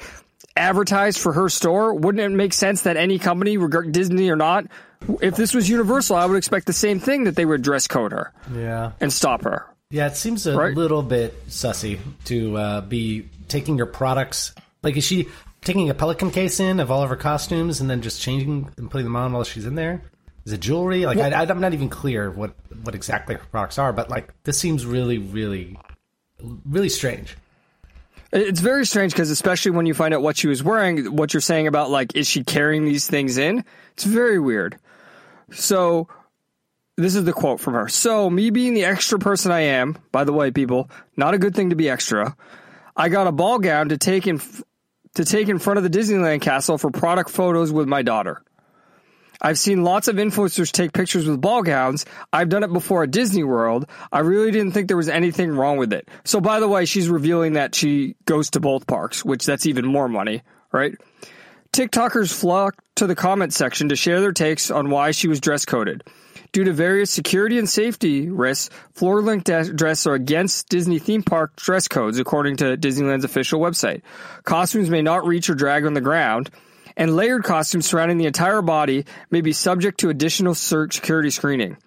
advertise 0.59 1.17
for 1.17 1.33
her 1.33 1.49
store, 1.49 1.95
wouldn't 1.95 2.23
it 2.23 2.35
make 2.35 2.53
sense 2.53 2.83
that 2.83 2.97
any 2.97 3.19
company, 3.19 3.57
regard 3.57 3.93
Disney 3.93 4.29
or 4.31 4.37
not, 4.37 4.67
if 5.23 5.37
this 5.37 5.55
was 5.55 5.69
Universal, 5.69 6.17
I 6.17 6.27
would 6.27 6.37
expect 6.37 6.67
the 6.67 6.73
same 6.73 7.01
thing 7.01 7.25
that 7.25 7.37
they 7.37 7.45
would 7.45 7.63
dress 7.63 7.87
code 7.87 8.13
her 8.13 8.33
Yeah. 8.55 8.93
and 9.01 9.13
stop 9.13 9.43
her. 9.45 9.67
Yeah, 9.91 10.07
it 10.09 10.17
seems 10.17 10.47
a 10.47 10.57
Right. 10.57 10.75
little 10.77 11.03
bit 11.03 11.49
sussy 11.49 11.99
to 12.27 12.57
uh, 12.57 12.81
be 12.83 13.29
taking 13.49 13.77
your 13.79 13.87
products. 13.87 14.55
Like, 14.83 14.97
is 14.97 15.05
she 15.05 15.29
taking 15.63 15.89
a 15.89 15.95
pelican 15.95 16.31
case 16.31 16.61
in 16.61 16.79
of 16.81 16.91
all 16.91 17.03
of 17.03 17.09
her 17.11 17.17
costumes 17.17 17.81
and 17.81 17.89
then 17.89 18.03
just 18.03 18.21
changing 18.21 18.69
and 18.77 18.91
putting 18.91 19.05
them 19.07 19.17
on 19.17 19.33
while 19.33 19.45
she's 19.45 19.65
in 19.67 19.77
there? 19.77 20.03
Is 20.45 20.53
it 20.53 20.61
jewelry? 20.61 21.05
Like, 21.07 21.19
I, 21.19 21.43
I'm 21.43 21.61
not 21.61 21.75
even 21.75 21.89
clear 21.89 22.31
what 22.31 22.55
what 22.85 22.95
exactly 22.95 23.35
her 23.35 23.43
products 23.51 23.79
are, 23.79 23.93
but 23.93 24.09
like, 24.11 24.33
this 24.45 24.59
seems 24.59 24.85
really, 24.87 25.19
really, 25.19 25.77
really 26.65 26.89
strange. 26.89 27.37
It's 28.31 28.61
very 28.61 28.85
strange 28.85 29.13
because 29.13 29.31
especially 29.31 29.71
when 29.71 29.87
you 29.87 29.95
find 29.95 30.13
out 30.13 30.23
what 30.23 30.37
she 30.37 30.49
was 30.49 30.63
wearing, 30.63 31.17
what 31.17 31.33
you're 31.33 31.41
saying 31.41 31.67
about 31.67 31.91
like, 31.91 32.15
is 32.15 32.29
she 32.29 32.45
carrying 32.45 32.85
these 32.85 33.09
things 33.09 33.39
in? 33.39 33.65
It's 33.93 34.05
very 34.05 34.39
weird. 34.39 34.79
So 35.51 36.09
this 36.97 37.15
is 37.15 37.25
the 37.25 37.33
quote 37.33 37.61
from 37.61 37.75
her. 37.75 37.89
So 37.89 38.29
me 38.29 38.51
being 38.51 38.75
the 38.75 38.85
extra 38.85 39.19
person 39.19 39.51
I 39.51 39.61
am, 39.61 39.97
by 40.13 40.25
the 40.25 40.33
way, 40.33 40.51
people, 40.51 40.91
not 41.17 41.33
a 41.33 41.39
good 41.39 41.55
thing 41.55 41.71
to 41.71 41.77
be 41.77 41.89
extra. 41.89 42.37
I 42.97 43.09
got 43.09 43.27
a 43.27 43.33
ball 43.33 43.61
gown 43.61 43.91
to 43.91 43.97
take 43.97 44.27
in 44.27 44.43
to 45.15 45.25
take 45.25 45.49
in 45.49 45.59
front 45.59 45.79
of 45.79 45.85
the 45.85 45.91
Disneyland 45.91 46.43
castle 46.43 46.77
for 46.77 46.91
product 46.91 47.31
photos 47.31 47.73
with 47.73 47.89
my 47.89 48.03
daughter. 48.03 48.43
I've 49.41 49.59
seen 49.59 49.85
lots 49.85 50.09
of 50.09 50.17
influencers 50.17 50.73
take 50.73 50.93
pictures 50.93 51.27
with 51.27 51.41
ball 51.41 51.63
gowns. 51.63 52.05
I've 52.33 52.49
done 52.49 52.65
it 52.65 52.73
before 52.73 53.05
at 53.05 53.11
Disney 53.11 53.45
World. 53.45 53.87
I 54.11 54.21
really 54.21 54.51
didn't 54.51 54.73
think 54.73 54.89
there 54.89 54.97
was 54.97 55.09
anything 55.09 55.51
wrong 55.51 55.77
with 55.77 55.93
it. 55.93 56.09
So 56.25 56.41
by 56.41 56.61
the 56.61 56.69
way, 56.69 56.85
she's 56.85 57.09
revealing 57.09 57.53
that 57.55 57.75
she 57.75 58.17
goes 58.25 58.51
to 58.51 58.61
both 58.61 58.87
parks, 58.87 59.25
which 59.25 59.47
that's 59.47 59.67
even 59.67 59.87
more 59.87 60.09
money, 60.09 60.43
right? 60.73 60.95
TikTokers 61.73 62.33
flocked 62.33 62.81
to 62.97 63.07
the 63.07 63.15
comment 63.15 63.53
section 63.53 63.91
to 63.91 63.97
share 63.97 64.21
their 64.21 64.33
takes 64.33 64.71
on 64.71 64.91
why 64.91 65.13
she 65.13 65.29
was 65.29 65.41
dress 65.41 65.65
coded. 65.65 66.03
Due 66.51 66.65
to 66.65 66.73
various 66.73 67.11
security 67.11 67.59
and 67.59 67.69
safety 67.69 68.31
risks, 68.31 68.75
floor 68.95 69.21
length 69.21 69.45
de- 69.45 69.73
dress 69.75 70.07
are 70.07 70.15
against 70.15 70.69
Disney 70.69 70.99
theme 70.99 71.23
park 71.23 71.55
dress 71.57 71.87
codes, 71.89 72.19
according 72.19 72.57
to 72.57 72.77
Disneyland's 72.77 73.25
official 73.25 73.61
website. 73.61 74.01
Costumes 74.45 74.89
may 74.89 75.03
not 75.03 75.27
reach 75.27 75.51
or 75.51 75.55
drag 75.55 75.85
on 75.85 75.93
the 75.93 76.01
ground, 76.01 76.51
and 76.99 77.15
layered 77.15 77.45
costumes 77.45 77.87
surrounding 77.87 78.19
the 78.19 78.27
entire 78.27 78.61
body 78.61 79.07
may 79.31 79.41
be 79.41 79.53
subject 79.53 80.01
to 80.01 80.11
additional 80.11 80.55
security 80.55 81.31
screening. 81.31 81.79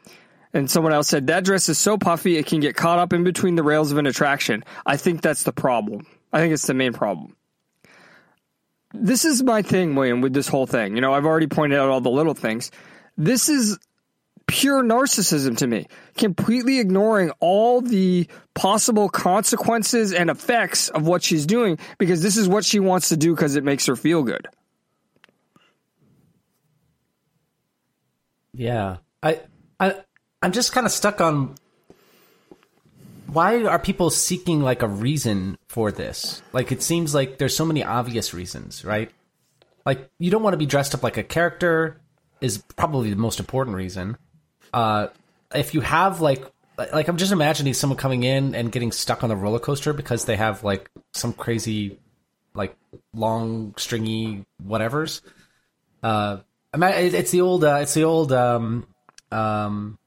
And 0.53 0.71
someone 0.71 0.93
else 0.93 1.09
said 1.09 1.27
that 1.27 1.43
dress 1.43 1.69
is 1.69 1.77
so 1.77 1.97
puffy 1.97 2.37
it 2.37 2.47
can 2.47 2.61
get 2.61 2.75
caught 2.75 2.97
up 2.97 3.13
in 3.13 3.23
between 3.23 3.55
the 3.55 3.63
rails 3.63 3.91
of 3.91 3.97
an 3.97 4.07
attraction. 4.07 4.63
I 4.85 4.97
think 4.97 5.21
that's 5.21 5.43
the 5.43 5.53
problem. 5.53 6.07
I 6.33 6.39
think 6.39 6.53
it's 6.53 6.65
the 6.65 6.73
main 6.73 6.93
problem. 6.93 7.35
This 8.93 9.23
is 9.23 9.43
my 9.43 9.61
thing, 9.61 9.95
William, 9.95 10.21
with 10.21 10.33
this 10.33 10.47
whole 10.47 10.65
thing. 10.65 10.95
You 10.95 11.01
know, 11.01 11.13
I've 11.13 11.25
already 11.25 11.47
pointed 11.47 11.77
out 11.77 11.89
all 11.89 12.01
the 12.01 12.09
little 12.09 12.33
things. 12.33 12.71
This 13.17 13.47
is 13.47 13.77
pure 14.47 14.83
narcissism 14.83 15.57
to 15.57 15.67
me, 15.67 15.87
completely 16.17 16.79
ignoring 16.79 17.31
all 17.39 17.81
the 17.81 18.27
possible 18.53 19.07
consequences 19.07 20.13
and 20.13 20.29
effects 20.29 20.89
of 20.89 21.07
what 21.07 21.23
she's 21.23 21.45
doing 21.45 21.77
because 21.97 22.21
this 22.21 22.35
is 22.35 22.49
what 22.49 22.65
she 22.65 22.79
wants 22.79 23.09
to 23.09 23.17
do 23.17 23.33
because 23.33 23.55
it 23.55 23.63
makes 23.63 23.85
her 23.85 23.95
feel 23.95 24.23
good. 24.23 24.49
Yeah. 28.61 28.97
I 29.23 29.39
I 29.79 29.95
I'm 30.43 30.51
just 30.51 30.71
kind 30.71 30.85
of 30.85 30.91
stuck 30.91 31.19
on 31.19 31.55
why 33.25 33.63
are 33.63 33.79
people 33.79 34.11
seeking 34.11 34.61
like 34.61 34.83
a 34.83 34.87
reason 34.87 35.57
for 35.67 35.91
this? 35.91 36.43
Like 36.53 36.71
it 36.71 36.83
seems 36.83 37.15
like 37.15 37.39
there's 37.39 37.55
so 37.55 37.65
many 37.65 37.83
obvious 37.83 38.35
reasons, 38.35 38.85
right? 38.85 39.09
Like 39.83 40.11
you 40.19 40.29
don't 40.29 40.43
want 40.43 40.53
to 40.53 40.59
be 40.59 40.67
dressed 40.67 40.93
up 40.93 41.01
like 41.01 41.17
a 41.17 41.23
character 41.23 41.99
is 42.39 42.59
probably 42.77 43.09
the 43.09 43.15
most 43.15 43.39
important 43.39 43.75
reason. 43.75 44.15
Uh 44.71 45.07
if 45.55 45.73
you 45.73 45.81
have 45.81 46.21
like 46.21 46.45
like 46.77 47.07
I'm 47.07 47.17
just 47.17 47.31
imagining 47.31 47.73
someone 47.73 47.97
coming 47.97 48.21
in 48.21 48.53
and 48.53 48.71
getting 48.71 48.91
stuck 48.91 49.23
on 49.23 49.29
the 49.29 49.35
roller 49.35 49.59
coaster 49.59 49.91
because 49.91 50.25
they 50.25 50.35
have 50.35 50.63
like 50.63 50.87
some 51.13 51.33
crazy 51.33 51.97
like 52.53 52.75
long 53.11 53.73
stringy 53.77 54.45
whatevers. 54.63 55.21
Uh 56.03 56.41
it's 56.73 57.31
the 57.31 57.41
old 57.41 57.63
uh, 57.63 57.79
it's 57.81 57.93
the 57.93 58.03
old 58.03 58.31
um 58.31 58.87
um 59.31 59.97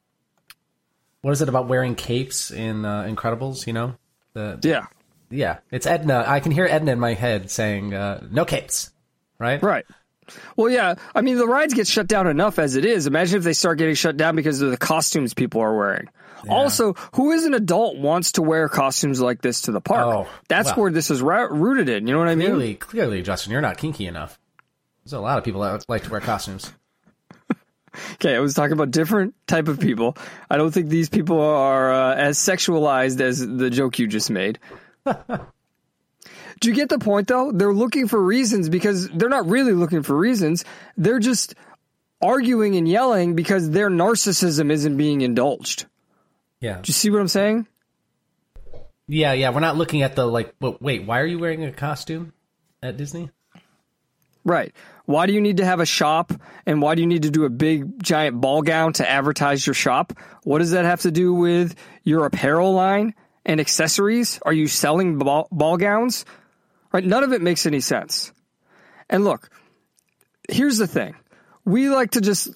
what 1.21 1.33
is 1.33 1.41
it 1.43 1.49
about 1.49 1.69
wearing 1.69 1.95
capes 1.95 2.51
in 2.51 2.85
uh, 2.85 3.05
Incredibles? 3.05 3.67
You 3.67 3.73
know, 3.73 3.95
the 4.35 4.59
Yeah. 4.63 4.87
yeah, 5.31 5.59
it's 5.71 5.87
Edna. 5.87 6.23
I 6.27 6.41
can 6.41 6.53
hear 6.53 6.67
Edna 6.67 6.93
in 6.93 7.01
my 7.01 7.15
head 7.15 7.51
saying, 7.51 7.95
uh, 7.95 8.27
"No 8.31 8.45
capes," 8.45 8.91
right? 9.39 9.63
Right. 9.63 9.87
Well, 10.57 10.71
yeah. 10.71 10.95
I 11.15 11.21
mean, 11.23 11.37
the 11.39 11.47
rides 11.47 11.73
get 11.75 11.87
shut 11.87 12.07
down 12.09 12.27
enough 12.27 12.59
as 12.59 12.77
it 12.77 12.85
is. 12.85 13.07
Imagine 13.07 13.39
if 13.39 13.45
they 13.45 13.53
start 13.55 13.79
getting 13.79 13.95
shut 13.95 14.17
down 14.17 14.37
because 14.37 14.61
of 14.61 14.71
the 14.71 14.77
costumes 14.77 15.33
people 15.35 15.61
are 15.63 15.75
wearing. 15.77 16.09
Also, 16.49 16.93
who 17.15 17.33
is 17.33 17.45
an 17.47 17.55
adult 17.55 17.97
wants 17.97 18.33
to 18.33 18.43
wear 18.43 18.69
costumes 18.69 19.19
like 19.19 19.41
this 19.41 19.63
to 19.63 19.73
the 19.73 19.81
park? 19.81 20.27
Oh, 20.27 20.31
That's 20.49 20.69
well. 20.71 20.77
where 20.83 20.91
this 20.91 21.11
is 21.11 21.23
ra- 21.23 21.49
rooted 21.51 21.89
in. 21.89 22.07
You 22.07 22.13
know 22.13 22.19
what 22.19 22.29
I 22.29 22.35
mean? 22.35 22.49
Clearly, 22.49 22.75
clearly, 22.75 23.23
Justin, 23.23 23.53
you're 23.53 23.63
not 23.63 23.79
kinky 23.79 24.07
enough. 24.07 24.39
There's 25.05 25.13
a 25.13 25.21
lot 25.21 25.39
of 25.39 25.45
people 25.45 25.61
that 25.63 25.85
like 25.89 26.05
to 26.05 26.11
wear 26.11 26.21
costumes. 26.21 26.73
Okay, 28.15 28.35
I 28.35 28.41
was 28.41 28.55
talking 28.55 28.73
about 28.73 28.91
different 28.91 29.35
type 29.47 29.69
of 29.69 29.79
people. 29.79 30.17
I 30.51 30.57
don't 30.57 30.73
think 30.73 30.89
these 30.89 31.09
people 31.09 31.41
are 31.41 31.93
uh, 31.93 32.15
as 32.17 32.39
sexualized 32.39 33.21
as 33.21 33.39
the 33.39 33.71
joke 33.71 34.01
you 34.01 34.09
just 34.09 34.31
made. 34.31 34.59
Do 35.07 36.71
you 36.71 36.75
get 36.75 36.89
the 36.89 36.99
point 36.99 37.29
though? 37.29 37.53
They're 37.53 37.73
looking 37.73 38.09
for 38.09 38.21
reasons 38.21 38.69
because 38.69 39.09
they're 39.11 39.29
not 39.29 39.47
really 39.47 39.75
looking 39.75 40.03
for 40.03 40.17
reasons. 40.17 40.65
They're 40.97 41.21
just 41.21 41.55
arguing 42.21 42.75
and 42.75 42.89
yelling 42.89 43.37
because 43.37 43.71
their 43.71 43.91
narcissism 43.91 44.73
isn't 44.73 44.97
being 44.97 45.21
indulged. 45.21 45.87
Yeah, 46.61 46.81
Do 46.83 46.89
you 46.89 46.95
see 46.95 47.11
what 47.11 47.21
I'm 47.21 47.29
saying? 47.29 47.69
yeah, 49.07 49.35
yeah. 49.35 49.51
We're 49.51 49.61
not 49.61 49.77
looking 49.77 50.03
at 50.03 50.17
the 50.17 50.27
like. 50.27 50.55
But 50.59 50.83
wait, 50.83 51.05
why 51.07 51.21
are 51.21 51.27
you 51.27 51.39
wearing 51.39 51.63
a 51.65 51.71
costume 51.71 52.33
at 52.83 52.97
Disney? 52.97 53.31
Right. 54.45 54.75
Why 55.07 55.27
do 55.27 55.33
you 55.33 55.41
need 55.41 55.59
to 55.59 55.65
have 55.65 55.81
a 55.81 55.87
shop 55.87 56.33
and 56.65 56.81
why 56.81 56.95
do 56.95 57.03
you 57.03 57.07
need 57.07 57.23
to 57.23 57.31
do 57.31 57.45
a 57.45 57.51
big 57.51 58.03
giant 58.03 58.41
ball 58.41 58.63
gown 58.63 58.95
to 58.95 59.09
advertise 59.09 59.67
your 59.67 59.75
shop? 59.75 60.15
What 60.45 60.59
does 60.59 60.71
that 60.71 60.85
have 60.85 61.03
to 61.03 61.11
do 61.11 61.35
with 61.35 61.75
your 62.03 62.25
apparel 62.25 62.73
line 62.73 63.15
and 63.45 63.61
accessories? 63.61 64.41
Are 64.45 64.53
you 64.53 64.67
selling 64.67 65.19
ball, 65.19 65.49
ball 65.53 65.77
gowns? 65.77 66.25
Right? 66.93 67.05
None 67.05 67.23
of 67.23 67.33
it 67.33 67.43
makes 67.43 67.67
any 67.67 67.81
sense. 67.81 68.33
And 69.11 69.25
look, 69.25 69.51
here's 70.49 70.79
the 70.79 70.87
thing. 70.87 71.15
We 71.67 71.91
like 71.91 72.13
to 72.13 72.21
just 72.21 72.49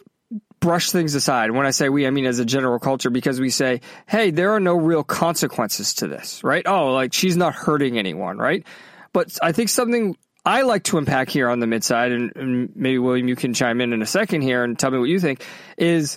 brush 0.60 0.90
things 0.90 1.14
aside. 1.14 1.50
When 1.50 1.66
I 1.66 1.70
say 1.70 1.88
we, 1.88 2.06
I 2.06 2.10
mean 2.10 2.26
as 2.26 2.38
a 2.38 2.44
general 2.44 2.78
culture 2.78 3.10
because 3.10 3.40
we 3.40 3.50
say, 3.50 3.82
hey, 4.06 4.30
there 4.30 4.52
are 4.52 4.60
no 4.60 4.74
real 4.74 5.04
consequences 5.04 5.94
to 5.94 6.08
this, 6.08 6.42
right? 6.42 6.66
Oh, 6.66 6.92
like 6.92 7.12
she's 7.12 7.36
not 7.36 7.54
hurting 7.54 7.98
anyone, 7.98 8.38
right? 8.38 8.66
But 9.12 9.38
I 9.42 9.52
think 9.52 9.68
something 9.68 10.16
I 10.48 10.62
like 10.62 10.84
to 10.84 10.96
unpack 10.96 11.28
here 11.28 11.50
on 11.50 11.60
the 11.60 11.66
mid 11.66 11.84
side, 11.84 12.10
and, 12.10 12.32
and 12.34 12.72
maybe 12.74 12.96
William, 12.96 13.28
you 13.28 13.36
can 13.36 13.52
chime 13.52 13.82
in 13.82 13.92
in 13.92 14.00
a 14.00 14.06
second 14.06 14.40
here 14.40 14.64
and 14.64 14.78
tell 14.78 14.90
me 14.90 14.98
what 14.98 15.10
you 15.10 15.20
think, 15.20 15.44
is 15.76 16.16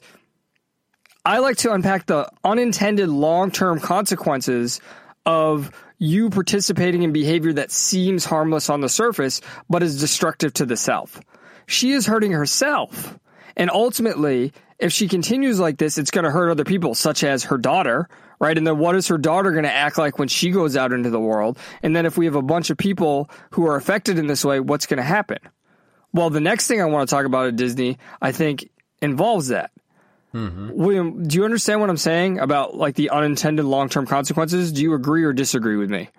I 1.25 1.39
like 1.39 1.57
to 1.57 1.73
unpack 1.73 2.05
the 2.05 2.31
unintended 2.41 3.09
long 3.09 3.51
term 3.51 3.81
consequences 3.81 4.79
of 5.25 5.69
you 5.97 6.29
participating 6.29 7.03
in 7.03 7.11
behavior 7.11 7.51
that 7.51 7.71
seems 7.71 8.23
harmless 8.23 8.69
on 8.69 8.79
the 8.79 8.87
surface, 8.87 9.41
but 9.69 9.83
is 9.83 9.99
destructive 9.99 10.53
to 10.53 10.65
the 10.65 10.77
self. 10.77 11.19
She 11.67 11.91
is 11.91 12.05
hurting 12.05 12.31
herself. 12.31 13.19
And 13.57 13.69
ultimately, 13.69 14.53
if 14.79 14.93
she 14.93 15.09
continues 15.09 15.59
like 15.59 15.77
this, 15.77 15.97
it's 15.97 16.09
going 16.09 16.23
to 16.23 16.31
hurt 16.31 16.49
other 16.49 16.63
people, 16.63 16.95
such 16.95 17.25
as 17.25 17.43
her 17.43 17.57
daughter, 17.57 18.07
right? 18.41 18.57
And 18.57 18.65
then 18.65 18.79
what 18.79 18.95
is 18.95 19.07
her 19.07 19.19
daughter 19.19 19.51
going 19.51 19.65
to 19.65 19.71
act 19.71 19.99
like 19.99 20.17
when 20.17 20.27
she 20.27 20.49
goes 20.49 20.75
out 20.75 20.91
into 20.91 21.11
the 21.11 21.19
world? 21.19 21.59
And 21.83 21.95
then 21.95 22.07
if 22.07 22.17
we 22.17 22.25
have 22.25 22.35
a 22.35 22.41
bunch 22.41 22.71
of 22.71 22.77
people 22.77 23.29
who 23.51 23.67
are 23.67 23.75
affected 23.75 24.17
in 24.17 24.25
this 24.25 24.43
way, 24.43 24.59
what's 24.59 24.87
going 24.87 24.97
to 24.97 25.03
happen? 25.03 25.37
Well, 26.11 26.31
the 26.31 26.41
next 26.41 26.67
thing 26.67 26.81
I 26.81 26.85
want 26.85 27.07
to 27.07 27.15
talk 27.15 27.25
about 27.25 27.47
at 27.47 27.55
Disney, 27.55 27.99
I 28.19 28.31
think, 28.31 28.69
involves 28.99 29.49
that. 29.49 29.71
Mm-hmm. 30.33 30.71
William, 30.73 31.27
do 31.27 31.37
you 31.37 31.45
understand 31.45 31.81
what 31.81 31.89
I'm 31.91 31.97
saying 31.97 32.39
about 32.39 32.75
like 32.75 32.95
the 32.95 33.11
unintended 33.11 33.63
long 33.63 33.89
term 33.89 34.07
consequences? 34.07 34.71
Do 34.71 34.81
you 34.81 34.95
agree 34.95 35.23
or 35.23 35.33
disagree 35.33 35.77
with 35.77 35.91
me? 35.91 36.09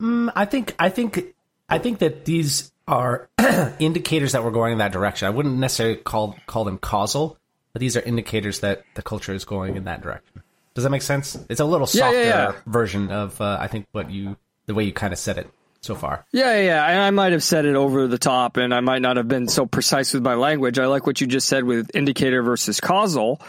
Mm, 0.00 0.32
I 0.36 0.44
think 0.44 0.74
I 0.78 0.90
think 0.90 1.34
I 1.68 1.78
think 1.78 2.00
that 2.00 2.26
these 2.26 2.70
are 2.86 3.30
indicators 3.78 4.32
that 4.32 4.44
we're 4.44 4.50
going 4.50 4.72
in 4.72 4.78
that 4.78 4.92
direction. 4.92 5.26
I 5.26 5.30
wouldn't 5.30 5.58
necessarily 5.58 5.96
call 5.96 6.36
call 6.46 6.64
them 6.64 6.76
causal, 6.76 7.38
but 7.72 7.80
these 7.80 7.96
are 7.96 8.02
indicators 8.02 8.60
that 8.60 8.82
the 8.94 9.02
culture 9.02 9.32
is 9.32 9.44
going 9.44 9.76
in 9.76 9.84
that 9.84 10.02
direction. 10.02 10.42
Does 10.76 10.84
that 10.84 10.90
make 10.90 11.00
sense? 11.00 11.38
It's 11.48 11.58
a 11.60 11.64
little 11.64 11.86
softer 11.86 12.22
yeah, 12.22 12.50
yeah. 12.50 12.52
version 12.66 13.10
of 13.10 13.40
uh, 13.40 13.56
I 13.58 13.66
think 13.66 13.86
what 13.92 14.10
you 14.10 14.36
the 14.66 14.74
way 14.74 14.84
you 14.84 14.92
kind 14.92 15.10
of 15.14 15.18
said 15.18 15.38
it 15.38 15.48
so 15.80 15.94
far. 15.94 16.26
Yeah, 16.32 16.54
yeah, 16.58 16.92
yeah. 16.92 17.02
I 17.04 17.10
might 17.12 17.32
have 17.32 17.42
said 17.42 17.64
it 17.64 17.76
over 17.76 18.06
the 18.06 18.18
top 18.18 18.58
and 18.58 18.74
I 18.74 18.80
might 18.80 19.00
not 19.00 19.16
have 19.16 19.26
been 19.26 19.48
so 19.48 19.64
precise 19.64 20.12
with 20.12 20.22
my 20.22 20.34
language. 20.34 20.78
I 20.78 20.84
like 20.84 21.06
what 21.06 21.18
you 21.22 21.26
just 21.26 21.48
said 21.48 21.64
with 21.64 21.90
indicator 21.96 22.42
versus 22.42 22.78
causal. 22.78 23.40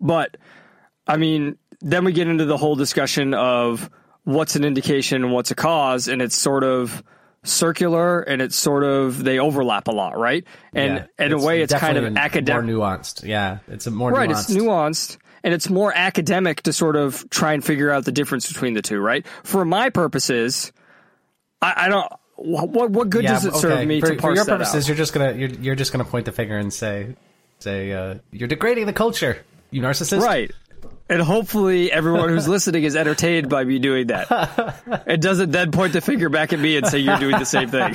But 0.00 0.36
I 1.08 1.16
mean, 1.16 1.58
then 1.80 2.04
we 2.04 2.12
get 2.12 2.28
into 2.28 2.44
the 2.44 2.56
whole 2.56 2.76
discussion 2.76 3.34
of 3.34 3.90
what's 4.22 4.54
an 4.54 4.64
indication 4.64 5.24
and 5.24 5.32
what's 5.32 5.50
a 5.50 5.56
cause. 5.56 6.06
And 6.06 6.22
it's 6.22 6.36
sort 6.36 6.62
of 6.62 7.02
circular 7.42 8.20
and 8.20 8.40
it's 8.40 8.54
sort 8.56 8.84
of, 8.84 9.24
they 9.24 9.40
overlap 9.40 9.88
a 9.88 9.92
lot, 9.92 10.16
right? 10.16 10.44
And 10.72 11.06
Yeah, 11.18 11.26
in 11.26 11.32
a 11.32 11.38
way, 11.38 11.62
it's 11.62 11.74
kind 11.74 11.98
of 11.98 12.16
academic. 12.16 12.64
more 12.66 12.80
nuanced. 12.88 13.24
Yeah, 13.24 13.58
it's 13.66 13.88
a 13.88 13.90
more 13.90 14.12
Right, 14.12 14.30
nuanced. 14.30 14.50
it's 14.50 14.62
nuanced 14.62 15.16
and 15.46 15.54
it's 15.54 15.70
more 15.70 15.92
academic 15.94 16.62
to 16.62 16.72
sort 16.72 16.96
of 16.96 17.30
try 17.30 17.52
and 17.52 17.64
figure 17.64 17.88
out 17.88 18.04
the 18.04 18.10
difference 18.10 18.48
between 18.48 18.74
the 18.74 18.82
two, 18.82 18.98
right? 18.98 19.24
For 19.44 19.64
my 19.64 19.90
purposes, 19.90 20.72
I, 21.62 21.84
I 21.86 21.88
don't. 21.88 22.12
What 22.34 22.90
what 22.90 23.08
good 23.08 23.22
yeah, 23.22 23.34
does 23.34 23.44
it 23.46 23.54
serve 23.54 23.72
okay. 23.72 23.86
me 23.86 24.00
for, 24.00 24.08
to 24.08 24.20
for 24.20 24.34
your 24.34 24.44
purposes? 24.44 24.84
out? 24.84 24.88
You're 24.88 24.96
just 24.96 25.14
gonna 25.14 25.32
you're, 25.34 25.48
you're 25.48 25.74
just 25.76 25.92
gonna 25.92 26.04
point 26.04 26.24
the 26.26 26.32
finger 26.32 26.58
and 26.58 26.72
say 26.72 27.14
say 27.60 27.92
uh, 27.92 28.16
you're 28.32 28.48
degrading 28.48 28.86
the 28.86 28.92
culture, 28.92 29.38
you 29.70 29.80
narcissist. 29.80 30.20
Right. 30.20 30.50
And 31.08 31.22
hopefully 31.22 31.92
everyone 31.92 32.28
who's 32.28 32.48
listening 32.48 32.82
is 32.82 32.96
entertained 32.96 33.48
by 33.48 33.62
me 33.62 33.78
doing 33.78 34.08
that. 34.08 35.04
It 35.06 35.20
doesn't 35.20 35.52
then 35.52 35.70
point 35.70 35.92
the 35.92 36.00
finger 36.00 36.28
back 36.28 36.52
at 36.52 36.58
me 36.58 36.76
and 36.76 36.86
say 36.88 36.98
you're 36.98 37.18
doing 37.18 37.38
the 37.38 37.44
same 37.44 37.68
thing. 37.68 37.94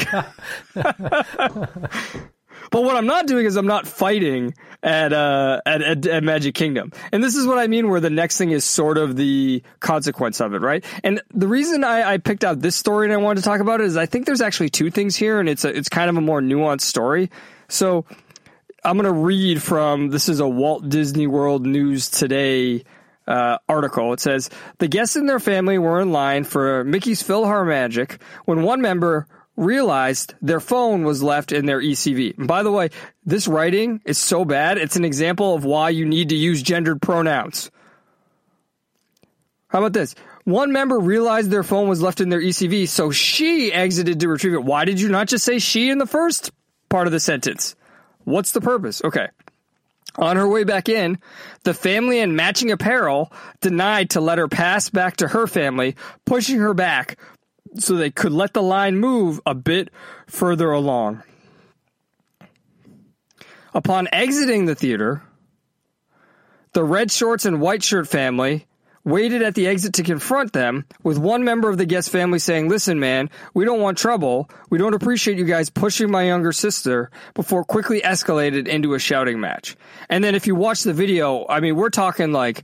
But 2.71 2.83
what 2.83 2.95
I'm 2.95 3.05
not 3.05 3.27
doing 3.27 3.45
is 3.45 3.57
I'm 3.57 3.67
not 3.67 3.85
fighting 3.85 4.55
at, 4.81 5.13
uh, 5.13 5.61
at, 5.65 5.81
at, 5.81 6.05
at 6.07 6.23
Magic 6.23 6.55
Kingdom. 6.55 6.91
And 7.11 7.23
this 7.23 7.35
is 7.35 7.45
what 7.45 7.59
I 7.59 7.67
mean 7.67 7.89
where 7.89 7.99
the 7.99 8.09
next 8.09 8.37
thing 8.37 8.51
is 8.51 8.65
sort 8.65 8.97
of 8.97 9.15
the 9.15 9.61
consequence 9.81 10.39
of 10.39 10.53
it, 10.53 10.61
right? 10.61 10.83
And 11.03 11.21
the 11.33 11.47
reason 11.47 11.83
I, 11.83 12.13
I 12.13 12.17
picked 12.17 12.43
out 12.43 12.61
this 12.61 12.75
story 12.75 13.05
and 13.05 13.13
I 13.13 13.17
wanted 13.17 13.41
to 13.41 13.45
talk 13.45 13.59
about 13.59 13.81
it 13.81 13.87
is 13.87 13.97
I 13.97 14.05
think 14.05 14.25
there's 14.25 14.41
actually 14.41 14.69
two 14.69 14.89
things 14.89 15.15
here 15.15 15.39
and 15.39 15.49
it's 15.49 15.65
a, 15.65 15.77
it's 15.77 15.89
kind 15.89 16.09
of 16.09 16.15
a 16.15 16.21
more 16.21 16.41
nuanced 16.41 16.81
story. 16.81 17.29
So 17.67 18.05
I'm 18.83 18.97
going 18.97 19.05
to 19.05 19.19
read 19.19 19.61
from 19.61 20.09
this 20.09 20.29
is 20.29 20.39
a 20.39 20.47
Walt 20.47 20.87
Disney 20.87 21.27
World 21.27 21.65
News 21.65 22.09
Today 22.09 22.83
uh, 23.27 23.57
article. 23.67 24.13
It 24.13 24.21
says 24.21 24.49
the 24.79 24.87
guests 24.87 25.17
and 25.17 25.27
their 25.27 25.39
family 25.39 25.77
were 25.77 25.99
in 25.99 26.11
line 26.11 26.45
for 26.45 26.85
Mickey's 26.85 27.21
PhilharMagic 27.21 28.19
when 28.45 28.63
one 28.63 28.81
member 28.81 29.27
realized 29.57 30.33
their 30.41 30.59
phone 30.59 31.03
was 31.03 31.21
left 31.21 31.51
in 31.51 31.65
their 31.65 31.81
ECV. 31.81 32.37
And 32.37 32.47
by 32.47 32.63
the 32.63 32.71
way, 32.71 32.89
this 33.25 33.47
writing 33.47 34.01
is 34.05 34.17
so 34.17 34.45
bad. 34.45 34.77
It's 34.77 34.95
an 34.95 35.05
example 35.05 35.55
of 35.55 35.65
why 35.65 35.89
you 35.89 36.05
need 36.05 36.29
to 36.29 36.35
use 36.35 36.61
gendered 36.61 37.01
pronouns. 37.01 37.69
How 39.67 39.79
about 39.79 39.93
this? 39.93 40.15
One 40.43 40.71
member 40.71 40.99
realized 40.99 41.49
their 41.49 41.63
phone 41.63 41.87
was 41.87 42.01
left 42.01 42.19
in 42.19 42.29
their 42.29 42.41
ECV, 42.41 42.87
so 42.87 43.11
she 43.11 43.71
exited 43.71 44.19
to 44.19 44.27
retrieve 44.27 44.53
it. 44.53 44.63
Why 44.63 44.85
did 44.85 44.99
you 44.99 45.09
not 45.09 45.27
just 45.27 45.45
say 45.45 45.59
she 45.59 45.89
in 45.89 45.97
the 45.97 46.07
first 46.07 46.51
part 46.89 47.07
of 47.07 47.13
the 47.13 47.19
sentence? 47.19 47.75
What's 48.23 48.51
the 48.51 48.61
purpose? 48.61 49.01
Okay. 49.03 49.27
On 50.17 50.35
her 50.35 50.47
way 50.47 50.65
back 50.65 50.89
in, 50.89 51.19
the 51.63 51.73
family 51.73 52.19
in 52.19 52.35
matching 52.35 52.71
apparel 52.71 53.31
denied 53.61 54.09
to 54.11 54.19
let 54.19 54.39
her 54.39 54.49
pass 54.49 54.89
back 54.89 55.17
to 55.17 55.27
her 55.27 55.47
family, 55.47 55.95
pushing 56.25 56.59
her 56.59 56.73
back 56.73 57.17
so 57.77 57.95
they 57.95 58.11
could 58.11 58.31
let 58.31 58.53
the 58.53 58.61
line 58.61 58.97
move 58.97 59.39
a 59.45 59.55
bit 59.55 59.89
further 60.27 60.71
along. 60.71 61.23
Upon 63.73 64.07
exiting 64.11 64.65
the 64.65 64.75
theater, 64.75 65.21
the 66.73 66.83
red 66.83 67.11
shorts 67.11 67.45
and 67.45 67.61
white 67.61 67.83
shirt 67.83 68.07
family 68.07 68.67
waited 69.03 69.41
at 69.41 69.55
the 69.55 69.67
exit 69.67 69.93
to 69.93 70.03
confront 70.03 70.53
them, 70.53 70.85
with 71.03 71.17
one 71.17 71.43
member 71.43 71.69
of 71.69 71.77
the 71.77 71.85
guest 71.85 72.09
family 72.09 72.39
saying, 72.39 72.69
Listen, 72.69 72.99
man, 72.99 73.29
we 73.53 73.65
don't 73.65 73.81
want 73.81 73.97
trouble. 73.97 74.49
We 74.69 74.77
don't 74.77 74.93
appreciate 74.93 75.37
you 75.37 75.45
guys 75.45 75.69
pushing 75.69 76.11
my 76.11 76.23
younger 76.23 76.51
sister, 76.51 77.09
before 77.33 77.63
quickly 77.63 78.01
escalated 78.01 78.67
into 78.67 78.93
a 78.93 78.99
shouting 78.99 79.39
match. 79.39 79.75
And 80.09 80.23
then 80.23 80.35
if 80.35 80.47
you 80.47 80.55
watch 80.55 80.83
the 80.83 80.93
video, 80.93 81.45
I 81.47 81.59
mean, 81.61 81.75
we're 81.75 81.89
talking 81.89 82.31
like 82.31 82.63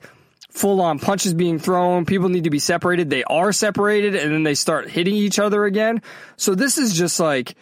full 0.58 0.82
on 0.82 1.00
punches 1.00 1.34
being 1.34 1.60
thrown. 1.60 2.06
People 2.06 2.30
need 2.30 2.46
to 2.46 2.50
be 2.50 2.60
separated. 2.60 3.10
They 3.10 3.24
are 3.24 3.52
separated 3.52 4.16
and 4.16 4.34
then 4.34 4.44
they 4.44 4.56
start 4.56 4.90
hitting 4.90 5.16
each 5.16 5.40
other 5.40 5.66
again. 5.66 6.02
So 6.36 6.56
this 6.56 6.78
is 6.78 6.98
just 6.98 7.20
like 7.20 7.56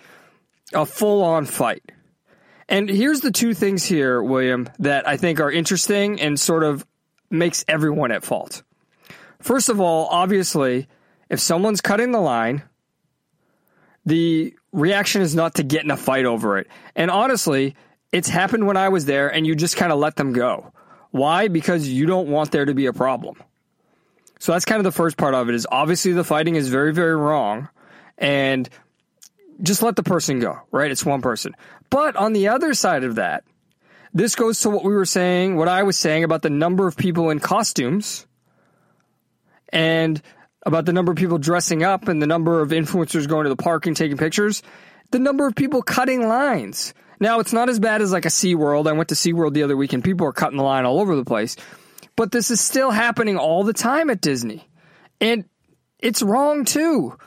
a 0.73 0.85
full 0.85 1.23
on 1.23 1.45
fight. 1.45 1.83
And 2.67 2.89
here's 2.89 3.21
the 3.21 3.31
two 3.31 3.53
things 3.53 3.85
here, 3.85 4.21
William, 4.23 4.67
that 4.79 5.07
I 5.07 5.17
think 5.17 5.39
are 5.39 5.51
interesting 5.51 6.19
and 6.19 6.39
sort 6.39 6.63
of 6.63 6.85
makes 7.29 7.63
everyone 7.67 8.11
at 8.11 8.23
fault. 8.23 8.63
First 9.39 9.69
of 9.69 9.79
all, 9.79 10.07
obviously, 10.07 10.87
if 11.29 11.39
someone's 11.39 11.81
cutting 11.81 12.11
the 12.11 12.19
line, 12.19 12.63
the 14.05 14.55
reaction 14.71 15.21
is 15.21 15.35
not 15.35 15.55
to 15.55 15.63
get 15.63 15.83
in 15.83 15.91
a 15.91 15.97
fight 15.97 16.25
over 16.25 16.57
it. 16.57 16.67
And 16.95 17.11
honestly, 17.11 17.75
it's 18.11 18.29
happened 18.29 18.65
when 18.65 18.77
I 18.77 18.89
was 18.89 19.05
there 19.05 19.27
and 19.27 19.45
you 19.45 19.55
just 19.55 19.77
kind 19.77 19.91
of 19.91 19.99
let 19.99 20.15
them 20.15 20.33
go. 20.33 20.71
Why? 21.15 21.48
Because 21.48 21.88
you 21.88 22.07
don't 22.07 22.27
want 22.27 22.51
there 22.51 22.65
to 22.65 22.74
be 22.74 22.88
a 22.88 22.93
problem. 22.93 23.41
So 24.39 24.51
that's 24.51 24.65
kind 24.65 24.81
of 24.81 24.84
the 24.84 24.91
first 24.91 25.15
part 25.15 25.34
of 25.34 25.48
it 25.48 25.55
is 25.55 25.65
obviously 25.72 26.12
the 26.12 26.25
fighting 26.25 26.55
is 26.55 26.67
very, 26.67 26.91
very 26.91 27.15
wrong. 27.15 27.69
And 28.17 28.69
just 29.62 29.81
let 29.81 29.95
the 29.95 30.03
person 30.03 30.41
go, 30.41 30.60
right? 30.72 30.91
It's 30.91 31.05
one 31.05 31.22
person. 31.22 31.55
But 31.89 32.17
on 32.17 32.34
the 32.34 32.50
other 32.50 32.74
side 32.74 33.05
of 33.05 33.15
that, 33.15 33.45
this 34.13 34.36
goes 34.36 34.60
to 34.62 34.69
what 34.69 34.84
we 34.84 34.93
were 34.93 35.05
saying, 35.05 35.55
what 35.55 35.69
I 35.69 35.84
was 35.84 35.98
saying 35.98 36.25
about 36.25 36.41
the 36.41 36.50
number 36.50 36.86
of 36.86 36.98
people 36.98 37.29
in 37.29 37.39
costumes 37.39 38.27
and 39.69 40.22
about 40.65 40.86
the 40.86 40.91
number 40.91 41.13
of 41.13 41.17
people 41.17 41.38
dressing 41.38 41.81
up 41.81 42.10
and 42.10 42.22
the 42.22 42.27
number 42.27 42.60
of 42.60 42.72
influencers 42.72 43.25
going 43.25 43.45
to 43.45 43.50
the 43.50 43.55
park 43.55 43.86
and 43.86 43.95
taking 43.95 44.17
pictures, 44.17 44.63
the 45.12 45.19
number 45.19 45.48
of 45.48 45.55
people 45.55 45.81
cutting 45.81 46.27
lines. 46.27 46.93
Now, 47.19 47.39
it's 47.39 47.53
not 47.53 47.69
as 47.69 47.79
bad 47.79 48.01
as 48.01 48.12
like 48.12 48.25
a 48.25 48.29
SeaWorld. 48.29 48.88
I 48.88 48.93
went 48.93 49.10
to 49.10 49.15
SeaWorld 49.15 49.53
the 49.53 49.63
other 49.63 49.77
weekend. 49.77 50.03
people 50.03 50.27
are 50.27 50.34
cutting 50.34 50.57
the 50.57 50.63
line 50.63 50.86
all 50.86 51.00
over 51.00 51.15
the 51.15 51.25
place. 51.25 51.55
But 52.15 52.31
this 52.31 52.51
is 52.51 52.62
still 52.62 52.91
happening 52.91 53.38
all 53.38 53.63
the 53.63 53.74
time 53.74 54.10
at 54.10 54.22
Disney. 54.22 54.67
And 55.19 55.45
it's 56.00 56.22
wrong 56.22 56.65
too. 56.65 57.17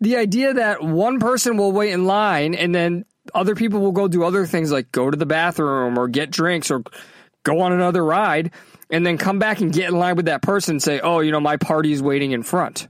The 0.00 0.16
idea 0.16 0.54
that 0.54 0.82
one 0.82 1.20
person 1.20 1.56
will 1.56 1.72
wait 1.72 1.92
in 1.92 2.06
line 2.06 2.54
and 2.54 2.74
then 2.74 3.04
other 3.34 3.54
people 3.54 3.80
will 3.80 3.92
go 3.92 4.08
do 4.08 4.24
other 4.24 4.46
things 4.46 4.72
like 4.72 4.90
go 4.90 5.10
to 5.10 5.16
the 5.16 5.26
bathroom 5.26 5.98
or 5.98 6.08
get 6.08 6.30
drinks 6.30 6.70
or 6.70 6.82
go 7.44 7.60
on 7.60 7.72
another 7.72 8.04
ride 8.04 8.50
and 8.90 9.06
then 9.06 9.16
come 9.16 9.38
back 9.38 9.60
and 9.60 9.72
get 9.72 9.88
in 9.88 9.98
line 9.98 10.16
with 10.16 10.26
that 10.26 10.42
person 10.42 10.74
and 10.74 10.82
say, 10.82 11.00
oh, 11.00 11.20
you 11.20 11.32
know, 11.32 11.40
my 11.40 11.56
party 11.56 11.92
is 11.92 12.02
waiting 12.02 12.32
in 12.32 12.42
front. 12.42 12.88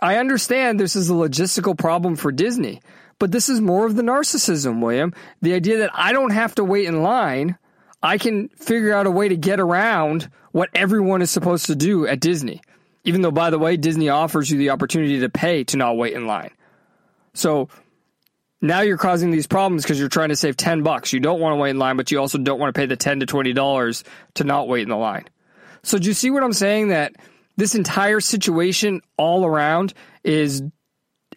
I 0.00 0.16
understand 0.16 0.78
this 0.78 0.96
is 0.96 1.10
a 1.10 1.14
logistical 1.14 1.78
problem 1.78 2.16
for 2.16 2.32
Disney, 2.32 2.82
but 3.24 3.32
this 3.32 3.48
is 3.48 3.58
more 3.58 3.86
of 3.86 3.96
the 3.96 4.02
narcissism, 4.02 4.82
William. 4.82 5.14
The 5.40 5.54
idea 5.54 5.78
that 5.78 5.90
I 5.94 6.12
don't 6.12 6.32
have 6.32 6.54
to 6.56 6.62
wait 6.62 6.84
in 6.84 7.02
line, 7.02 7.56
I 8.02 8.18
can 8.18 8.50
figure 8.50 8.92
out 8.92 9.06
a 9.06 9.10
way 9.10 9.30
to 9.30 9.36
get 9.38 9.60
around 9.60 10.28
what 10.52 10.68
everyone 10.74 11.22
is 11.22 11.30
supposed 11.30 11.64
to 11.68 11.74
do 11.74 12.06
at 12.06 12.20
Disney. 12.20 12.60
Even 13.02 13.22
though, 13.22 13.30
by 13.30 13.48
the 13.48 13.58
way, 13.58 13.78
Disney 13.78 14.10
offers 14.10 14.50
you 14.50 14.58
the 14.58 14.68
opportunity 14.68 15.20
to 15.20 15.30
pay 15.30 15.64
to 15.64 15.78
not 15.78 15.96
wait 15.96 16.12
in 16.12 16.26
line. 16.26 16.50
So 17.32 17.70
now 18.60 18.82
you're 18.82 18.98
causing 18.98 19.30
these 19.30 19.46
problems 19.46 19.84
because 19.84 19.98
you're 19.98 20.10
trying 20.10 20.28
to 20.28 20.36
save 20.36 20.58
10 20.58 20.82
bucks. 20.82 21.14
You 21.14 21.20
don't 21.20 21.40
want 21.40 21.54
to 21.54 21.56
wait 21.56 21.70
in 21.70 21.78
line, 21.78 21.96
but 21.96 22.10
you 22.10 22.20
also 22.20 22.36
don't 22.36 22.60
want 22.60 22.74
to 22.74 22.78
pay 22.78 22.84
the 22.84 22.94
10 22.94 23.20
to 23.20 23.26
$20 23.26 24.04
to 24.34 24.44
not 24.44 24.68
wait 24.68 24.82
in 24.82 24.90
the 24.90 24.96
line. 24.96 25.24
So 25.82 25.96
do 25.96 26.08
you 26.08 26.14
see 26.14 26.30
what 26.30 26.42
I'm 26.42 26.52
saying? 26.52 26.88
That 26.88 27.14
this 27.56 27.74
entire 27.74 28.20
situation 28.20 29.00
all 29.16 29.46
around 29.46 29.94
is 30.24 30.62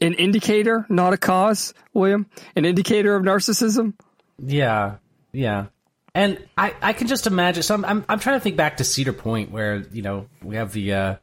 an 0.01 0.13
indicator, 0.13 0.85
not 0.89 1.13
a 1.13 1.17
cause, 1.17 1.73
William? 1.93 2.27
An 2.55 2.65
indicator 2.65 3.15
of 3.15 3.23
narcissism? 3.23 3.93
Yeah, 4.39 4.95
yeah. 5.31 5.67
And 6.13 6.43
I, 6.57 6.73
I 6.81 6.93
can 6.93 7.07
just 7.07 7.27
imagine. 7.27 7.63
So 7.63 7.75
I'm, 7.75 7.85
I'm, 7.85 8.05
I'm 8.09 8.19
trying 8.19 8.37
to 8.37 8.39
think 8.39 8.55
back 8.55 8.77
to 8.77 8.83
Cedar 8.83 9.13
Point, 9.13 9.51
where 9.51 9.85
you 9.91 10.01
know 10.01 10.27
we 10.41 10.55
have 10.55 10.73
the 10.73 10.93
uh, 10.93 11.15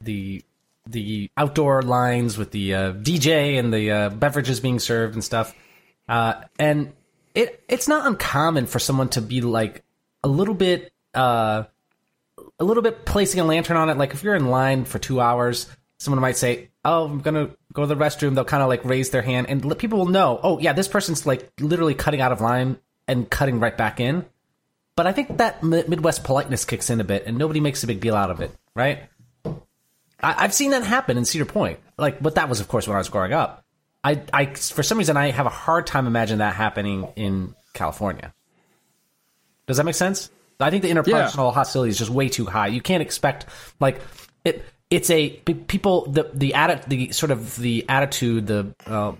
the 0.00 0.42
the 0.86 1.30
outdoor 1.36 1.82
lines 1.82 2.36
with 2.36 2.50
the 2.50 2.74
uh, 2.74 2.92
DJ 2.92 3.58
and 3.58 3.72
the 3.72 3.90
uh, 3.90 4.08
beverages 4.10 4.60
being 4.60 4.78
served 4.78 5.14
and 5.14 5.22
stuff. 5.22 5.54
Uh, 6.08 6.42
and 6.58 6.92
it 7.34 7.62
it's 7.68 7.86
not 7.86 8.06
uncommon 8.06 8.66
for 8.66 8.78
someone 8.78 9.08
to 9.10 9.22
be 9.22 9.40
like 9.40 9.84
a 10.24 10.28
little 10.28 10.54
bit 10.54 10.92
uh, 11.14 11.64
a 12.58 12.64
little 12.64 12.82
bit 12.82 13.04
placing 13.04 13.40
a 13.40 13.44
lantern 13.44 13.76
on 13.76 13.88
it. 13.88 13.96
Like 13.96 14.12
if 14.12 14.22
you're 14.22 14.34
in 14.34 14.48
line 14.48 14.84
for 14.84 14.98
two 14.98 15.20
hours, 15.20 15.68
someone 15.98 16.20
might 16.20 16.36
say, 16.36 16.69
"Oh, 16.84 17.04
I'm 17.04 17.20
gonna 17.20 17.50
go 17.72 17.82
to 17.82 17.86
the 17.86 17.96
restroom." 17.96 18.34
They'll 18.34 18.44
kind 18.44 18.62
of 18.62 18.68
like 18.68 18.84
raise 18.84 19.10
their 19.10 19.22
hand, 19.22 19.48
and 19.48 19.78
people 19.78 19.98
will 19.98 20.06
know. 20.06 20.40
Oh, 20.42 20.58
yeah, 20.58 20.72
this 20.72 20.88
person's 20.88 21.26
like 21.26 21.50
literally 21.60 21.94
cutting 21.94 22.20
out 22.20 22.32
of 22.32 22.40
line 22.40 22.78
and 23.06 23.28
cutting 23.28 23.60
right 23.60 23.76
back 23.76 24.00
in. 24.00 24.24
But 24.96 25.06
I 25.06 25.12
think 25.12 25.38
that 25.38 25.62
Midwest 25.62 26.24
politeness 26.24 26.64
kicks 26.64 26.90
in 26.90 27.00
a 27.00 27.04
bit, 27.04 27.24
and 27.26 27.38
nobody 27.38 27.60
makes 27.60 27.82
a 27.82 27.86
big 27.86 28.00
deal 28.00 28.14
out 28.14 28.30
of 28.30 28.40
it, 28.40 28.54
right? 28.74 29.04
I, 30.22 30.42
have 30.42 30.52
seen 30.52 30.72
that 30.72 30.84
happen 30.84 31.16
in 31.16 31.24
Cedar 31.24 31.46
Point. 31.46 31.78
Like, 31.96 32.22
but 32.22 32.34
that 32.34 32.48
was, 32.48 32.60
of 32.60 32.68
course, 32.68 32.86
when 32.86 32.96
I 32.96 32.98
was 32.98 33.08
growing 33.08 33.32
up. 33.32 33.64
I, 34.04 34.22
I, 34.32 34.46
for 34.46 34.82
some 34.82 34.98
reason, 34.98 35.16
I 35.16 35.30
have 35.30 35.46
a 35.46 35.50
hard 35.50 35.86
time 35.86 36.06
imagining 36.06 36.38
that 36.38 36.54
happening 36.54 37.08
in 37.16 37.54
California. 37.72 38.34
Does 39.66 39.76
that 39.76 39.84
make 39.84 39.94
sense? 39.94 40.30
I 40.58 40.70
think 40.70 40.82
the 40.82 40.90
interpersonal 40.90 41.48
yeah. 41.48 41.52
hostility 41.52 41.90
is 41.90 41.98
just 41.98 42.10
way 42.10 42.28
too 42.28 42.44
high. 42.44 42.66
You 42.66 42.80
can't 42.80 43.02
expect 43.02 43.46
like 43.78 44.00
it. 44.44 44.64
It's 44.90 45.10
a 45.10 45.30
people 45.30 46.10
the 46.10 46.30
the 46.34 46.52
atti- 46.56 46.86
the 46.86 47.12
sort 47.12 47.30
of 47.30 47.56
the 47.56 47.84
attitude 47.88 48.46
the 48.46 48.74
uh, 48.86 49.12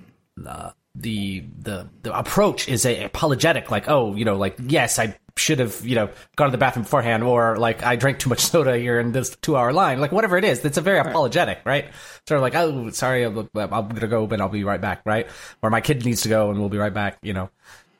uh, 0.44 0.70
the 0.96 1.44
the 1.58 1.88
the 2.02 2.18
approach 2.18 2.68
is 2.68 2.84
a 2.84 3.04
apologetic 3.04 3.70
like 3.70 3.88
oh 3.88 4.16
you 4.16 4.24
know 4.24 4.36
like 4.36 4.56
yes 4.58 4.98
I 4.98 5.16
should 5.36 5.58
have, 5.58 5.84
you 5.84 5.94
know, 5.94 6.10
gone 6.36 6.48
to 6.48 6.52
the 6.52 6.58
bathroom 6.58 6.84
beforehand, 6.84 7.22
or 7.22 7.56
like 7.56 7.82
I 7.82 7.96
drank 7.96 8.18
too 8.18 8.28
much 8.28 8.40
soda 8.40 8.76
here 8.76 9.00
in 9.00 9.12
this 9.12 9.36
two 9.36 9.56
hour 9.56 9.72
line, 9.72 10.00
like 10.00 10.12
whatever 10.12 10.36
it 10.36 10.44
is. 10.44 10.64
It's 10.64 10.76
a 10.76 10.82
very 10.82 10.98
apologetic, 10.98 11.60
right? 11.64 11.86
Sort 12.28 12.38
of 12.38 12.42
like, 12.42 12.54
oh, 12.54 12.90
sorry, 12.90 13.24
I'm, 13.24 13.38
I'm 13.54 13.88
gonna 13.88 14.06
go, 14.06 14.26
but 14.26 14.40
I'll 14.40 14.48
be 14.48 14.64
right 14.64 14.80
back, 14.80 15.02
right? 15.04 15.28
Or 15.62 15.70
my 15.70 15.80
kid 15.80 16.04
needs 16.04 16.22
to 16.22 16.28
go, 16.28 16.50
and 16.50 16.60
we'll 16.60 16.68
be 16.68 16.78
right 16.78 16.92
back. 16.92 17.18
You 17.22 17.32
know, 17.32 17.50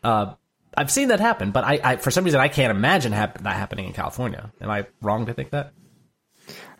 uh, 0.05 0.35
I've 0.77 0.91
seen 0.91 1.09
that 1.09 1.21
happen, 1.21 1.51
but 1.51 1.65
I, 1.65 1.81
I, 1.83 1.97
for 1.97 2.11
some 2.11 2.25
reason, 2.25 2.41
I 2.41 2.49
can't 2.49 2.71
imagine 2.71 3.13
hap- 3.13 3.39
that 3.39 3.57
happening 3.57 3.87
in 3.87 3.93
California. 3.93 4.53
Am 4.61 4.71
I 4.71 4.87
wrong 5.03 5.27
to 5.27 5.35
think 5.35 5.51
that? 5.51 5.73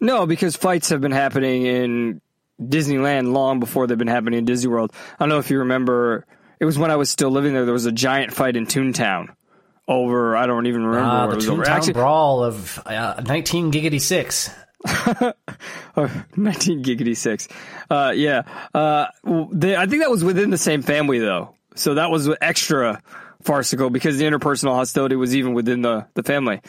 No, 0.01 0.27
because 0.27 0.57
fights 0.57 0.89
have 0.91 1.01
been 1.01 1.13
happening 1.13 1.67
in 1.67 2.21
Disneyland 2.61 3.33
long 3.33 3.61
before 3.61 3.87
they've 3.87 3.99
been 3.99 4.09
happening 4.09 4.39
in 4.39 4.45
Disney 4.45 4.71
World. 4.71 4.93
I 5.19 5.25
don't 5.25 5.29
know 5.29 5.39
if 5.39 5.51
you 5.51 5.61
remember. 5.61 6.27
It 6.59 6.65
was 6.65 6.79
when 6.79 6.91
I 6.91 6.97
was 6.97 7.11
still 7.11 7.31
living 7.31 7.55
there. 7.55 7.65
There 7.65 7.73
was 7.73 7.87
a 7.87 7.93
giant 7.93 8.33
fight 8.33 8.57
in 8.57 8.67
Toontown 8.67 9.29
over. 9.89 10.37
I 10.37 10.47
don't 10.47 10.67
even 10.67 10.85
remember 10.85 11.11
uh, 11.11 11.27
the 11.29 11.37
Toontown 11.37 11.67
Actually, 11.67 11.93
Brawl 11.95 12.45
of 12.45 12.81
uh, 12.87 13.23
19 13.27 13.73
giggity 13.73 14.01
six. 14.01 14.51
19 14.87 16.83
giggity 16.83 17.17
six. 17.17 17.49
Uh, 17.91 18.13
yeah. 18.15 18.43
Uh, 18.73 19.07
they, 19.53 19.77
I 19.77 19.87
think 19.87 20.03
that 20.03 20.11
was 20.11 20.25
within 20.25 20.51
the 20.51 20.59
same 20.59 20.83
family 20.83 21.19
though. 21.19 21.55
So 21.75 21.95
that 21.95 22.11
was 22.11 22.29
extra 22.41 23.03
farcical 23.43 23.91
because 23.91 24.19
the 24.19 24.25
interpersonal 24.25 24.75
hostility 24.75 25.17
was 25.17 25.35
even 25.35 25.55
within 25.55 25.83
the, 25.83 26.07
the 26.15 26.23
family. 26.23 26.61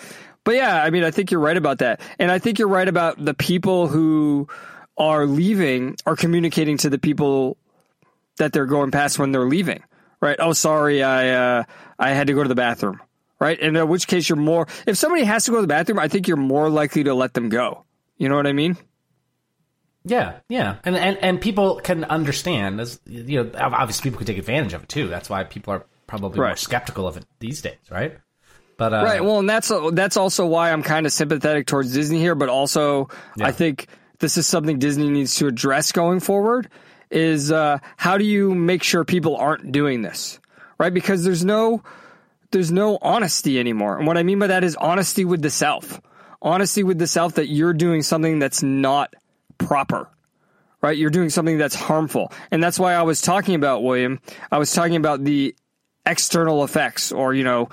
But 0.44 0.56
yeah, 0.56 0.84
I 0.84 0.90
mean, 0.90 1.04
I 1.04 1.12
think 1.12 1.32
you're 1.32 1.40
right 1.40 1.58
about 1.58 1.80
that. 1.80 2.02
And 2.18 2.32
I 2.32 2.40
think 2.40 2.58
you're 2.58 2.68
right 2.68 2.88
about 2.88 3.24
the 3.24 3.34
people 3.34 3.88
who 3.88 4.48
are 4.98 5.26
leaving 5.26 5.96
are 6.06 6.16
communicating 6.16 6.78
to 6.78 6.90
the 6.90 7.00
people 7.00 7.58
that 8.38 8.54
they're 8.54 8.66
going 8.66 8.92
past 8.92 9.20
when 9.20 9.32
they're 9.32 9.48
leaving. 9.48 9.84
Right? 10.20 10.38
Oh, 10.40 10.54
sorry, 10.54 11.02
I 11.02 11.30
uh, 11.30 11.64
I 11.98 12.12
had 12.12 12.28
to 12.28 12.34
go 12.34 12.44
to 12.44 12.50
the 12.50 12.56
bathroom 12.56 13.02
right? 13.42 13.60
And 13.60 13.76
in 13.76 13.88
which 13.90 14.08
case 14.08 14.30
you're 14.30 14.38
more, 14.38 14.68
if 14.86 14.98
somebody 14.98 15.26
has 15.26 15.46
to 15.46 15.52
go 15.52 15.58
to 15.58 15.62
the 15.62 15.68
bathroom, 15.68 16.00
I 16.00 16.08
think 16.08 16.30
you're 16.30 16.38
more 16.38 16.70
likely 16.70 17.04
to 17.04 17.14
let 17.14 17.34
them 17.34 17.50
go. 17.50 17.84
You 18.18 18.30
know 18.30 18.36
what 18.36 18.48
I 18.48 18.54
mean? 18.54 18.78
Yeah, 20.04 20.40
yeah, 20.50 20.78
and 20.84 20.96
and 20.96 21.18
and 21.18 21.42
people 21.42 21.80
can 21.84 22.06
understand 22.06 22.82
as 22.82 23.00
you 23.06 23.44
know. 23.44 23.52
Obviously, 23.56 24.10
people 24.10 24.18
can 24.18 24.28
take 24.28 24.40
advantage 24.40 24.74
of 24.74 24.84
it 24.84 24.90
too. 24.90 25.08
That's 25.08 25.30
why 25.30 25.44
people 25.44 25.74
are 25.74 25.86
probably 26.08 26.40
right. 26.40 26.50
more 26.50 26.56
skeptical 26.56 27.08
of 27.08 27.18
it 27.18 27.26
these 27.40 27.62
days, 27.62 27.78
right? 27.92 28.18
But 28.82 28.96
uh, 28.96 29.04
right, 29.04 29.24
well, 29.24 29.38
and 29.38 29.48
that's 29.48 29.72
that's 29.92 30.18
also 30.18 30.48
why 30.48 30.72
I'm 30.72 30.82
kind 30.82 31.06
of 31.06 31.14
sympathetic 31.14 31.68
towards 31.68 31.94
Disney 31.94 32.18
here. 32.18 32.34
But 32.34 32.50
also, 32.50 33.10
yeah. 33.38 33.46
I 33.46 33.52
think 33.52 33.86
this 34.18 34.38
is 34.38 34.48
something 34.48 34.80
Disney 34.80 35.08
needs 35.08 35.36
to 35.36 35.46
address 35.46 35.92
going 35.92 36.20
forward. 36.20 36.68
Is 37.12 37.52
uh, 37.52 37.78
how 37.96 38.18
do 38.18 38.26
you 38.26 38.56
make 38.56 38.82
sure 38.82 39.06
people 39.06 39.38
aren't 39.38 39.72
doing 39.72 40.02
this, 40.02 40.40
right? 40.80 40.92
Because 40.92 41.24
there's 41.24 41.46
no 41.46 41.84
there's 42.50 42.72
no 42.72 42.98
honesty 43.04 43.60
anymore. 43.60 44.00
And 44.00 44.08
what 44.08 44.18
I 44.18 44.24
mean 44.24 44.40
by 44.40 44.48
that 44.48 44.64
is 44.64 44.76
honesty 44.76 45.26
with 45.26 45.44
the 45.44 45.52
self. 45.52 46.02
Honesty 46.42 46.82
with 46.82 46.98
the 46.98 47.06
self 47.06 47.36
that 47.36 47.50
you're 47.50 47.74
doing 47.74 48.02
something 48.02 48.40
that's 48.40 48.64
not 48.64 49.14
proper. 49.60 50.10
Right? 50.82 50.98
You're 50.98 51.12
doing 51.12 51.30
something 51.30 51.60
that's 51.60 51.76
harmful. 51.76 52.32
And 52.50 52.64
that's 52.64 52.80
why 52.80 52.96
I 52.96 53.04
was 53.04 53.22
talking 53.22 53.54
about 53.54 53.84
William. 53.84 54.20
I 54.52 54.58
was 54.58 54.74
talking 54.74 54.96
about 54.96 55.24
the 55.24 55.54
external 56.04 56.64
effects 56.64 57.12
or, 57.12 57.36
you 57.36 57.44
know, 57.44 57.70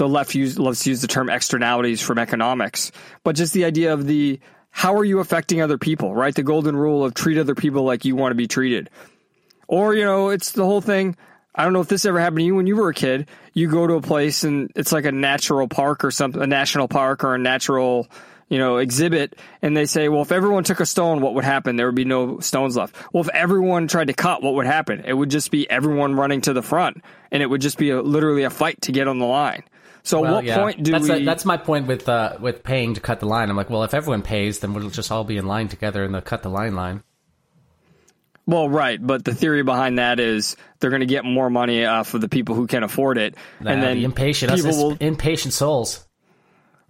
the 0.00 0.08
left 0.08 0.34
use, 0.34 0.58
loves 0.58 0.82
to 0.82 0.90
use 0.90 1.02
the 1.02 1.06
term 1.06 1.28
externalities 1.28 2.00
from 2.00 2.18
economics, 2.18 2.90
but 3.22 3.36
just 3.36 3.52
the 3.52 3.66
idea 3.66 3.92
of 3.92 4.06
the 4.06 4.40
how 4.70 4.94
are 4.94 5.04
you 5.04 5.18
affecting 5.18 5.60
other 5.60 5.76
people, 5.76 6.14
right? 6.14 6.34
The 6.34 6.42
golden 6.42 6.74
rule 6.74 7.04
of 7.04 7.12
treat 7.12 7.36
other 7.36 7.54
people 7.54 7.82
like 7.82 8.06
you 8.06 8.16
want 8.16 8.30
to 8.30 8.36
be 8.36 8.46
treated. 8.46 8.88
Or, 9.68 9.94
you 9.94 10.04
know, 10.04 10.30
it's 10.30 10.52
the 10.52 10.64
whole 10.64 10.80
thing. 10.80 11.16
I 11.54 11.64
don't 11.64 11.74
know 11.74 11.82
if 11.82 11.88
this 11.88 12.06
ever 12.06 12.18
happened 12.18 12.38
to 12.38 12.44
you 12.44 12.54
when 12.54 12.66
you 12.66 12.76
were 12.76 12.88
a 12.88 12.94
kid. 12.94 13.28
You 13.52 13.68
go 13.68 13.86
to 13.86 13.94
a 13.94 14.00
place 14.00 14.42
and 14.42 14.72
it's 14.74 14.90
like 14.90 15.04
a 15.04 15.12
natural 15.12 15.68
park 15.68 16.02
or 16.02 16.10
something, 16.10 16.40
a 16.40 16.46
national 16.46 16.88
park 16.88 17.22
or 17.22 17.34
a 17.34 17.38
natural, 17.38 18.08
you 18.48 18.56
know, 18.56 18.78
exhibit. 18.78 19.36
And 19.60 19.76
they 19.76 19.84
say, 19.84 20.08
well, 20.08 20.22
if 20.22 20.32
everyone 20.32 20.64
took 20.64 20.80
a 20.80 20.86
stone, 20.86 21.20
what 21.20 21.34
would 21.34 21.44
happen? 21.44 21.76
There 21.76 21.86
would 21.86 21.94
be 21.94 22.06
no 22.06 22.40
stones 22.40 22.74
left. 22.74 22.96
Well, 23.12 23.22
if 23.22 23.28
everyone 23.34 23.86
tried 23.86 24.06
to 24.06 24.14
cut, 24.14 24.42
what 24.42 24.54
would 24.54 24.66
happen? 24.66 25.02
It 25.04 25.12
would 25.12 25.30
just 25.30 25.50
be 25.50 25.68
everyone 25.68 26.14
running 26.14 26.40
to 26.42 26.54
the 26.54 26.62
front 26.62 27.04
and 27.30 27.42
it 27.42 27.46
would 27.46 27.60
just 27.60 27.76
be 27.76 27.90
a, 27.90 28.00
literally 28.00 28.44
a 28.44 28.50
fight 28.50 28.80
to 28.82 28.92
get 28.92 29.08
on 29.08 29.18
the 29.18 29.26
line. 29.26 29.62
So 30.10 30.20
Well, 30.20 30.34
what 30.36 30.44
yeah. 30.44 30.58
point 30.58 30.82
do 30.82 30.92
that's 30.92 31.08
we? 31.08 31.24
that's 31.24 31.44
my 31.44 31.56
point 31.56 31.86
with 31.86 32.08
uh, 32.08 32.36
with 32.40 32.62
paying 32.62 32.94
to 32.94 33.00
cut 33.00 33.20
the 33.20 33.26
line. 33.26 33.48
I'm 33.50 33.56
like, 33.56 33.70
well, 33.70 33.84
if 33.84 33.94
everyone 33.94 34.22
pays, 34.22 34.58
then 34.58 34.74
we'll 34.74 34.90
just 34.90 35.10
all 35.12 35.24
be 35.24 35.36
in 35.36 35.46
line 35.46 35.68
together 35.68 36.04
in 36.04 36.12
the 36.12 36.20
cut 36.20 36.42
the 36.42 36.48
line 36.50 36.74
line. 36.74 37.02
Well, 38.46 38.68
right, 38.68 38.98
but 39.00 39.24
the 39.24 39.34
theory 39.34 39.62
behind 39.62 39.98
that 39.98 40.18
is 40.18 40.56
they're 40.80 40.90
going 40.90 41.00
to 41.00 41.06
get 41.06 41.24
more 41.24 41.48
money 41.50 41.84
off 41.84 42.14
of 42.14 42.20
the 42.20 42.28
people 42.28 42.56
who 42.56 42.66
can 42.66 42.82
afford 42.82 43.16
it, 43.16 43.36
and 43.60 43.80
then 43.80 43.98
the 43.98 44.04
impatient, 44.04 44.52
people 44.52 44.70
as 44.70 44.76
will 44.76 44.96
impatient 44.98 45.54
souls. 45.54 46.04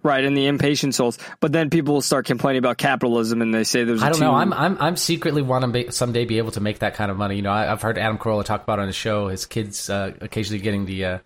right, 0.01 0.23
and 0.23 0.35
the 0.35 0.47
impatient 0.47 0.95
souls. 0.95 1.19
But 1.39 1.51
then 1.51 1.69
people 1.69 1.93
will 1.93 2.01
start 2.01 2.25
complaining 2.25 2.59
about 2.59 2.77
capitalism, 2.79 3.43
and 3.43 3.53
they 3.53 3.63
say 3.63 3.83
there's. 3.83 4.01
I 4.01 4.07
I 4.07 4.09
don't 4.09 4.21
know. 4.21 4.33
I'm 4.33 4.53
I'm 4.53 4.77
I'm 4.79 4.95
secretly 4.95 5.43
want 5.43 5.63
to 5.65 5.67
be, 5.67 5.91
someday 5.91 6.25
be 6.25 6.39
able 6.39 6.51
to 6.51 6.61
make 6.61 6.79
that 6.79 6.95
kind 6.95 7.11
of 7.11 7.17
money. 7.17 7.35
You 7.35 7.43
know, 7.43 7.51
I, 7.51 7.71
I've 7.71 7.81
heard 7.83 7.99
Adam 7.99 8.17
Carolla 8.17 8.43
talk 8.43 8.63
about 8.63 8.79
on 8.79 8.87
his 8.87 8.95
show 8.95 9.27
his 9.27 9.45
kids 9.45 9.87
uh, 9.87 10.13
occasionally 10.21 10.63
getting 10.63 10.85
the 10.85 11.05
uh, 11.05 11.19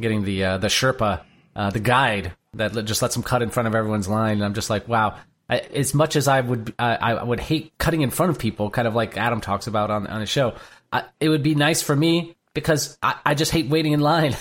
getting 0.00 0.24
the 0.24 0.44
uh, 0.44 0.58
the 0.58 0.68
Sherpa, 0.68 1.20
uh, 1.56 1.70
the 1.70 1.80
guide 1.80 2.32
that 2.54 2.72
just 2.84 3.02
lets 3.02 3.14
them 3.14 3.22
cut 3.22 3.42
in 3.42 3.50
front 3.50 3.66
of 3.66 3.74
everyone's 3.74 4.08
line. 4.08 4.34
And 4.34 4.44
I'm 4.44 4.54
just 4.54 4.70
like, 4.70 4.88
wow. 4.88 5.16
I, 5.48 5.58
as 5.58 5.92
much 5.92 6.16
as 6.16 6.28
I 6.28 6.40
would 6.40 6.72
uh, 6.78 6.96
I 7.00 7.22
would 7.22 7.40
hate 7.40 7.72
cutting 7.76 8.00
in 8.00 8.10
front 8.10 8.30
of 8.30 8.38
people, 8.38 8.70
kind 8.70 8.88
of 8.88 8.94
like 8.94 9.16
Adam 9.18 9.40
talks 9.40 9.66
about 9.66 9.90
on 9.90 10.06
on 10.06 10.20
his 10.20 10.30
show, 10.30 10.54
I, 10.92 11.04
it 11.20 11.28
would 11.28 11.42
be 11.42 11.54
nice 11.54 11.82
for 11.82 11.94
me 11.94 12.36
because 12.54 12.96
I, 13.02 13.16
I 13.26 13.34
just 13.34 13.50
hate 13.50 13.68
waiting 13.68 13.92
in 13.92 14.00
line. 14.00 14.36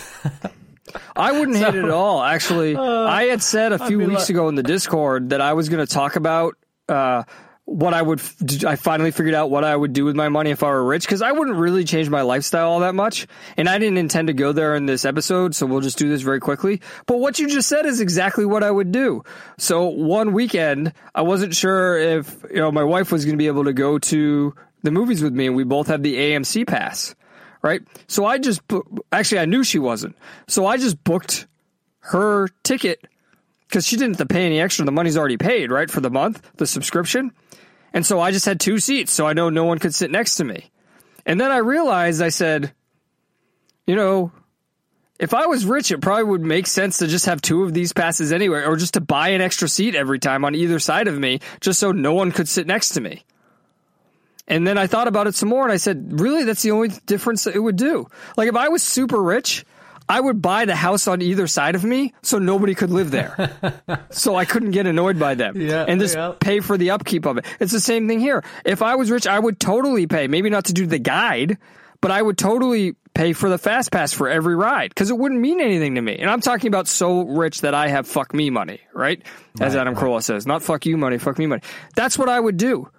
I 1.15 1.31
wouldn't 1.33 1.57
hate 1.57 1.75
it 1.75 1.83
at 1.83 1.89
all. 1.91 2.21
Actually, 2.21 2.75
I 2.77 3.25
had 3.25 3.41
said 3.41 3.73
a 3.73 3.87
few 3.87 3.99
weeks 3.99 4.21
like- 4.21 4.29
ago 4.29 4.47
in 4.47 4.55
the 4.55 4.63
Discord 4.63 5.31
that 5.31 5.41
I 5.41 5.53
was 5.53 5.69
going 5.69 5.85
to 5.85 5.91
talk 5.91 6.15
about 6.15 6.55
uh, 6.87 7.23
what 7.65 7.93
I 7.93 8.01
would. 8.01 8.21
I 8.65 8.75
finally 8.75 9.11
figured 9.11 9.35
out 9.35 9.49
what 9.49 9.63
I 9.63 9.75
would 9.75 9.93
do 9.93 10.05
with 10.05 10.15
my 10.15 10.29
money 10.29 10.51
if 10.51 10.63
I 10.63 10.69
were 10.69 10.83
rich 10.83 11.05
because 11.05 11.21
I 11.21 11.31
wouldn't 11.31 11.57
really 11.57 11.83
change 11.83 12.09
my 12.09 12.21
lifestyle 12.21 12.69
all 12.69 12.79
that 12.81 12.95
much, 12.95 13.27
and 13.57 13.69
I 13.69 13.77
didn't 13.77 13.97
intend 13.97 14.27
to 14.27 14.33
go 14.33 14.51
there 14.51 14.75
in 14.75 14.85
this 14.85 15.05
episode. 15.05 15.55
So 15.55 15.65
we'll 15.65 15.81
just 15.81 15.97
do 15.97 16.09
this 16.09 16.21
very 16.21 16.39
quickly. 16.39 16.81
But 17.05 17.19
what 17.19 17.39
you 17.39 17.47
just 17.47 17.69
said 17.69 17.85
is 17.85 18.01
exactly 18.01 18.45
what 18.45 18.63
I 18.63 18.71
would 18.71 18.91
do. 18.91 19.23
So 19.57 19.87
one 19.87 20.33
weekend, 20.33 20.93
I 21.15 21.21
wasn't 21.21 21.55
sure 21.55 21.97
if 21.97 22.43
you 22.49 22.57
know 22.57 22.71
my 22.71 22.83
wife 22.83 23.11
was 23.11 23.25
going 23.25 23.35
to 23.35 23.41
be 23.41 23.47
able 23.47 23.65
to 23.65 23.73
go 23.73 23.99
to 23.99 24.53
the 24.83 24.91
movies 24.91 25.21
with 25.21 25.33
me, 25.33 25.47
and 25.47 25.55
we 25.55 25.63
both 25.63 25.87
had 25.87 26.03
the 26.03 26.15
AMC 26.15 26.67
pass 26.67 27.15
right? 27.61 27.81
So 28.07 28.25
I 28.25 28.37
just 28.37 28.61
actually 29.11 29.39
I 29.39 29.45
knew 29.45 29.63
she 29.63 29.79
wasn't. 29.79 30.17
So 30.47 30.65
I 30.65 30.77
just 30.77 31.03
booked 31.03 31.47
her 31.99 32.47
ticket 32.63 33.05
because 33.67 33.85
she 33.87 33.95
didn't 33.95 34.17
have 34.17 34.27
to 34.27 34.33
pay 34.33 34.45
any 34.45 34.59
extra. 34.59 34.85
The 34.85 34.91
money's 34.91 35.17
already 35.17 35.37
paid, 35.37 35.71
right, 35.71 35.89
for 35.89 36.01
the 36.01 36.09
month, 36.09 36.41
the 36.57 36.67
subscription. 36.67 37.31
And 37.93 38.05
so 38.05 38.19
I 38.19 38.31
just 38.31 38.45
had 38.45 38.59
two 38.59 38.79
seats, 38.79 39.11
so 39.11 39.27
I 39.27 39.33
know 39.33 39.49
no 39.49 39.65
one 39.65 39.79
could 39.79 39.93
sit 39.93 40.11
next 40.11 40.35
to 40.35 40.43
me. 40.43 40.71
And 41.25 41.39
then 41.39 41.51
I 41.51 41.57
realized 41.57 42.21
I 42.21 42.29
said, 42.29 42.73
you 43.85 43.95
know, 43.95 44.31
if 45.19 45.33
I 45.33 45.45
was 45.45 45.65
rich, 45.65 45.91
it 45.91 45.99
probably 46.01 46.23
would 46.23 46.41
make 46.41 46.65
sense 46.65 46.97
to 46.99 47.07
just 47.07 47.27
have 47.27 47.41
two 47.41 47.63
of 47.63 47.73
these 47.73 47.93
passes 47.93 48.31
anyway, 48.31 48.63
or 48.63 48.75
just 48.75 48.95
to 48.95 49.01
buy 49.01 49.29
an 49.29 49.41
extra 49.41 49.67
seat 49.67 49.93
every 49.93 50.19
time 50.19 50.43
on 50.45 50.55
either 50.55 50.79
side 50.79 51.07
of 51.07 51.17
me, 51.17 51.41
just 51.59 51.79
so 51.79 51.91
no 51.91 52.13
one 52.13 52.31
could 52.31 52.49
sit 52.49 52.65
next 52.65 52.89
to 52.91 53.01
me. 53.01 53.23
And 54.47 54.65
then 54.65 54.77
I 54.77 54.87
thought 54.87 55.07
about 55.07 55.27
it 55.27 55.35
some 55.35 55.49
more 55.49 55.63
and 55.63 55.71
I 55.71 55.77
said, 55.77 56.19
really, 56.19 56.43
that's 56.43 56.63
the 56.63 56.71
only 56.71 56.89
difference 57.05 57.43
that 57.43 57.55
it 57.55 57.59
would 57.59 57.75
do. 57.75 58.07
Like 58.35 58.49
if 58.49 58.55
I 58.55 58.69
was 58.69 58.81
super 58.83 59.21
rich, 59.21 59.63
I 60.11 60.19
would 60.19 60.41
buy 60.41 60.65
the 60.65 60.75
house 60.75 61.07
on 61.07 61.21
either 61.21 61.47
side 61.47 61.73
of 61.73 61.85
me 61.85 62.13
so 62.21 62.37
nobody 62.37 62.75
could 62.75 62.89
live 62.89 63.11
there. 63.11 63.49
so 64.11 64.35
I 64.35 64.43
couldn't 64.43 64.71
get 64.71 64.85
annoyed 64.85 65.17
by 65.17 65.35
them. 65.35 65.55
Yeah, 65.55 65.85
and 65.87 66.01
just 66.01 66.15
yeah. 66.15 66.33
pay 66.37 66.59
for 66.59 66.77
the 66.77 66.89
upkeep 66.89 67.25
of 67.25 67.37
it. 67.37 67.45
It's 67.61 67.71
the 67.71 67.79
same 67.79 68.09
thing 68.09 68.19
here. 68.19 68.43
If 68.65 68.81
I 68.81 68.95
was 68.95 69.09
rich, 69.09 69.25
I 69.25 69.39
would 69.39 69.57
totally 69.57 70.07
pay, 70.07 70.27
maybe 70.27 70.49
not 70.49 70.65
to 70.65 70.73
do 70.73 70.85
the 70.85 70.99
guide, 70.99 71.57
but 72.01 72.11
I 72.11 72.21
would 72.21 72.37
totally 72.37 72.97
pay 73.13 73.31
for 73.31 73.47
the 73.47 73.57
fast 73.57 73.93
pass 73.93 74.11
for 74.11 74.27
every 74.27 74.53
ride 74.53 74.89
because 74.89 75.09
it 75.09 75.17
wouldn't 75.17 75.39
mean 75.39 75.61
anything 75.61 75.95
to 75.95 76.01
me. 76.01 76.17
And 76.17 76.29
I'm 76.29 76.41
talking 76.41 76.67
about 76.67 76.89
so 76.89 77.21
rich 77.21 77.61
that 77.61 77.73
I 77.73 77.87
have 77.87 78.05
fuck 78.05 78.33
me 78.33 78.49
money, 78.49 78.81
right? 78.93 79.25
As 79.61 79.77
Adam 79.77 79.95
Carolla 79.95 80.21
says, 80.21 80.45
not 80.45 80.61
fuck 80.61 80.85
you 80.85 80.97
money, 80.97 81.19
fuck 81.19 81.39
me 81.39 81.45
money. 81.45 81.61
That's 81.95 82.19
what 82.19 82.27
I 82.27 82.37
would 82.37 82.57
do. 82.57 82.89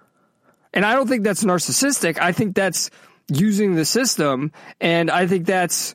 And 0.73 0.83
I 0.83 0.95
don't 0.95 1.07
think 1.07 1.23
that's 1.23 1.43
narcissistic. 1.43 2.17
I 2.19 2.31
think 2.31 2.55
that's 2.55 2.89
using 3.27 3.75
the 3.75 3.85
system. 3.85 4.51
And 4.81 5.11
I 5.11 5.27
think 5.27 5.45
that's 5.45 5.93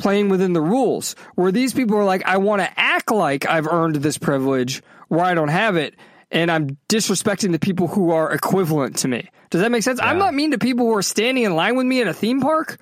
playing 0.00 0.28
within 0.30 0.52
the 0.52 0.60
rules 0.60 1.14
where 1.36 1.52
these 1.52 1.72
people 1.72 1.96
are 1.96 2.04
like, 2.04 2.24
I 2.24 2.38
want 2.38 2.62
to 2.62 2.70
act 2.80 3.10
like 3.12 3.46
I've 3.46 3.68
earned 3.68 3.96
this 3.96 4.18
privilege 4.18 4.82
where 5.08 5.24
I 5.24 5.34
don't 5.34 5.48
have 5.48 5.76
it. 5.76 5.94
And 6.32 6.50
I'm 6.50 6.76
disrespecting 6.88 7.52
the 7.52 7.58
people 7.58 7.88
who 7.88 8.10
are 8.12 8.32
equivalent 8.32 8.98
to 8.98 9.08
me. 9.08 9.28
Does 9.50 9.60
that 9.62 9.70
make 9.70 9.82
sense? 9.82 9.98
I'm 10.00 10.18
not 10.18 10.32
mean 10.32 10.52
to 10.52 10.58
people 10.58 10.86
who 10.86 10.96
are 10.96 11.02
standing 11.02 11.42
in 11.44 11.54
line 11.56 11.76
with 11.76 11.86
me 11.86 12.00
at 12.00 12.06
a 12.06 12.14
theme 12.14 12.40
park 12.40 12.78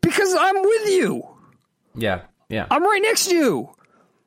because 0.00 0.34
I'm 0.38 0.62
with 0.62 0.88
you. 0.90 1.22
yeah, 1.94 2.22
yeah. 2.48 2.66
I'm 2.70 2.82
right 2.84 3.02
next 3.02 3.28
to 3.28 3.34
you. 3.34 3.74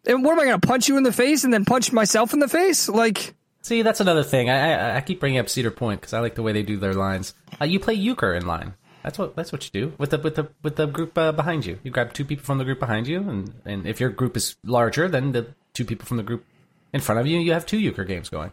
And 0.05 0.23
what 0.23 0.33
am 0.33 0.39
I 0.39 0.45
going 0.45 0.59
to 0.59 0.67
punch 0.67 0.87
you 0.89 0.97
in 0.97 1.03
the 1.03 1.13
face 1.13 1.43
and 1.45 1.53
then 1.53 1.63
punch 1.65 1.91
myself 1.91 2.33
in 2.33 2.39
the 2.39 2.47
face? 2.47 2.89
Like, 2.89 3.33
See, 3.61 3.81
that's 3.81 3.99
another 4.01 4.23
thing. 4.23 4.49
I 4.49 4.73
I, 4.73 4.97
I 4.97 5.01
keep 5.01 5.19
bringing 5.19 5.39
up 5.39 5.49
Cedar 5.49 5.71
Point 5.71 6.01
because 6.01 6.13
I 6.13 6.19
like 6.19 6.35
the 6.35 6.43
way 6.43 6.51
they 6.51 6.61
do 6.61 6.77
their 6.77 6.93
lines. 6.93 7.33
Uh, 7.59 7.65
you 7.65 7.79
play 7.79 7.95
euchre 7.95 8.33
in 8.33 8.45
line. 8.45 8.75
That's 9.05 9.19
what 9.19 9.35
that's 9.35 9.51
what 9.51 9.63
you 9.63 9.69
do 9.69 9.93
with 9.99 10.09
the 10.09 10.17
with 10.17 10.33
the 10.33 10.49
with 10.63 10.77
the 10.77 10.87
group 10.87 11.15
uh, 11.15 11.31
behind 11.31 11.63
you. 11.63 11.77
You 11.83 11.91
grab 11.91 12.11
two 12.11 12.25
people 12.25 12.43
from 12.43 12.57
the 12.57 12.65
group 12.65 12.79
behind 12.79 13.05
you, 13.05 13.19
and 13.19 13.53
and 13.63 13.85
if 13.85 13.99
your 13.99 14.09
group 14.09 14.35
is 14.35 14.55
larger 14.63 15.07
than 15.07 15.31
the 15.31 15.53
two 15.73 15.85
people 15.85 16.07
from 16.07 16.17
the 16.17 16.23
group 16.23 16.43
in 16.91 17.01
front 17.01 17.21
of 17.21 17.27
you, 17.27 17.37
you 17.37 17.53
have 17.53 17.67
two 17.67 17.77
euchre 17.77 18.03
games 18.03 18.29
going. 18.29 18.51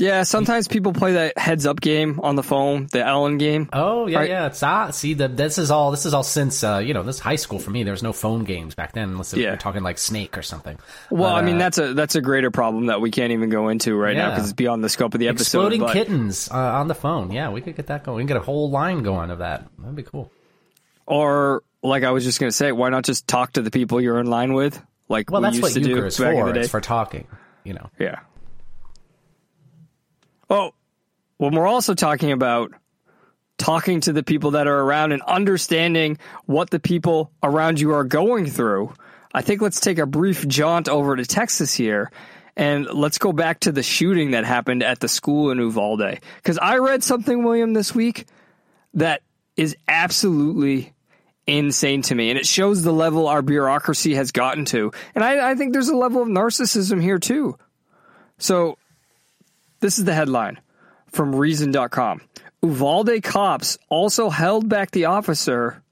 Yeah, 0.00 0.22
sometimes 0.24 0.66
people 0.66 0.92
play 0.92 1.12
that 1.12 1.38
heads 1.38 1.66
up 1.66 1.80
game 1.80 2.18
on 2.22 2.34
the 2.34 2.42
phone, 2.42 2.88
the 2.90 3.06
Ellen 3.06 3.38
game. 3.38 3.68
Oh 3.72 4.06
yeah, 4.06 4.18
Right. 4.18 4.28
yeah. 4.30 4.46
It's 4.46 4.62
ah, 4.62 4.90
see 4.90 5.14
the 5.14 5.28
this 5.28 5.58
is 5.58 5.70
all 5.70 5.90
this 5.92 6.06
is 6.06 6.14
all 6.14 6.22
since 6.22 6.64
uh, 6.64 6.78
you 6.78 6.94
know 6.94 7.02
this 7.04 7.18
high 7.20 7.36
school 7.36 7.58
for 7.58 7.70
me. 7.70 7.84
There 7.84 7.92
was 7.92 8.02
no 8.02 8.12
phone 8.12 8.44
games 8.44 8.74
back 8.74 8.92
then, 8.94 9.10
unless 9.10 9.32
Yeah. 9.34 9.50
we're 9.50 9.56
talking 9.56 9.82
like 9.82 9.98
Snake 9.98 10.36
or 10.36 10.42
something. 10.42 10.78
Well, 11.10 11.34
I 11.34 11.42
mean 11.42 11.56
uh, 11.56 11.58
that's 11.58 11.78
a 11.78 11.94
that's 11.94 12.14
a 12.16 12.20
greater 12.20 12.50
problem 12.50 12.86
that 12.86 13.00
we 13.00 13.10
can't 13.10 13.32
even 13.32 13.50
go 13.50 13.68
into 13.68 13.94
right 13.94 14.16
now 14.16 14.30
because 14.30 14.44
it's 14.44 14.52
beyond 14.54 14.82
the 14.82 14.88
scope 14.88 15.14
of 15.14 15.20
the 15.20 15.28
episode. 15.28 15.42
exploding 15.58 15.80
but- 15.82 15.92
kittens 15.92 16.50
uh, 16.50 16.54
on 16.56 16.88
the 16.88 16.94
phone. 16.94 17.30
Yeah, 17.30 17.50
we 17.50 17.60
could 17.60 17.76
get 17.76 17.86
that 17.88 18.02
going. 18.02 18.16
We 18.16 18.22
can 18.22 18.28
get 18.28 18.36
a 18.38 18.40
whole 18.44 18.70
line 18.70 19.02
going 19.02 19.30
of 19.30 19.38
that. 19.38 19.66
That'd 19.78 19.94
be 19.94 20.02
cool. 20.02 20.30
Or 21.06 21.62
like 21.82 22.04
I 22.04 22.10
was 22.10 22.24
just 22.24 22.40
gonna 22.40 22.52
say, 22.52 22.72
why 22.72 22.88
not 22.90 23.04
just 23.04 23.26
talk 23.26 23.52
to 23.52 23.62
the 23.62 23.70
people 23.70 24.00
you're 24.00 24.20
in 24.20 24.26
line 24.26 24.52
with, 24.54 24.80
like 25.08 25.30
Well, 25.30 25.40
we 25.40 25.46
that's 25.46 25.56
used 25.56 25.62
what 25.62 25.72
to 25.74 25.80
do 25.80 25.88
euchre 25.90 26.06
is 26.06 26.20
in 26.20 26.32
for. 26.34 26.46
the 26.46 26.52
day? 26.52 26.60
It's 26.60 26.70
for 26.70 26.80
talking. 26.80 27.26
You 27.64 27.74
know. 27.74 27.90
Yeah. 27.98 28.20
Oh, 30.50 30.72
when 31.36 31.54
we're 31.54 31.68
also 31.68 31.94
talking 31.94 32.32
about 32.32 32.72
talking 33.56 34.00
to 34.00 34.12
the 34.12 34.22
people 34.22 34.52
that 34.52 34.66
are 34.66 34.80
around 34.80 35.12
and 35.12 35.22
understanding 35.22 36.18
what 36.46 36.70
the 36.70 36.80
people 36.80 37.30
around 37.42 37.78
you 37.78 37.92
are 37.92 38.04
going 38.04 38.46
through, 38.46 38.92
I 39.32 39.42
think 39.42 39.62
let's 39.62 39.78
take 39.78 39.98
a 39.98 40.06
brief 40.06 40.46
jaunt 40.48 40.88
over 40.88 41.14
to 41.14 41.24
Texas 41.24 41.72
here 41.72 42.10
and 42.56 42.86
let's 42.86 43.18
go 43.18 43.32
back 43.32 43.60
to 43.60 43.72
the 43.72 43.82
shooting 43.82 44.32
that 44.32 44.44
happened 44.44 44.82
at 44.82 44.98
the 44.98 45.08
school 45.08 45.50
in 45.52 45.58
Uvalde. 45.58 46.18
Because 46.36 46.58
I 46.58 46.78
read 46.78 47.04
something, 47.04 47.44
William, 47.44 47.72
this 47.72 47.94
week 47.94 48.26
that 48.94 49.22
is 49.56 49.76
absolutely 49.86 50.92
insane 51.46 52.02
to 52.02 52.14
me. 52.14 52.30
And 52.30 52.38
it 52.38 52.46
shows 52.46 52.82
the 52.82 52.92
level 52.92 53.28
our 53.28 53.42
bureaucracy 53.42 54.14
has 54.16 54.32
gotten 54.32 54.64
to. 54.66 54.90
And 55.14 55.22
I, 55.22 55.52
I 55.52 55.54
think 55.54 55.72
there's 55.72 55.88
a 55.88 55.96
level 55.96 56.22
of 56.22 56.28
narcissism 56.28 57.00
here 57.00 57.18
too. 57.18 57.56
So 58.38 58.78
this 59.80 59.98
is 59.98 60.04
the 60.04 60.14
headline 60.14 60.60
from 61.08 61.34
Reason.com. 61.34 62.20
Uvalde 62.62 63.22
cops 63.22 63.78
also 63.88 64.28
held 64.30 64.68
back 64.68 64.90
the 64.90 65.06
officer 65.06 65.82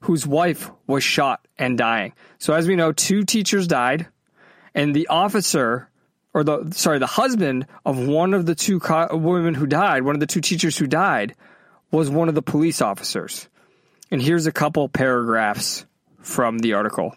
whose 0.00 0.26
wife 0.26 0.70
was 0.86 1.02
shot 1.02 1.46
and 1.58 1.78
dying. 1.78 2.12
So 2.38 2.52
as 2.52 2.68
we 2.68 2.76
know, 2.76 2.92
two 2.92 3.22
teachers 3.24 3.66
died, 3.66 4.06
and 4.74 4.94
the 4.94 5.08
officer, 5.08 5.88
or 6.34 6.44
the 6.44 6.70
sorry, 6.72 6.98
the 6.98 7.06
husband 7.06 7.66
of 7.86 8.06
one 8.06 8.34
of 8.34 8.44
the 8.44 8.54
two 8.54 8.80
co- 8.80 9.16
women 9.16 9.54
who 9.54 9.66
died, 9.66 10.02
one 10.02 10.14
of 10.14 10.20
the 10.20 10.26
two 10.26 10.42
teachers 10.42 10.76
who 10.76 10.86
died, 10.86 11.34
was 11.90 12.10
one 12.10 12.28
of 12.28 12.34
the 12.34 12.42
police 12.42 12.82
officers. 12.82 13.48
And 14.10 14.20
here's 14.20 14.46
a 14.46 14.52
couple 14.52 14.88
paragraphs 14.90 15.86
from 16.20 16.58
the 16.58 16.74
article. 16.74 17.16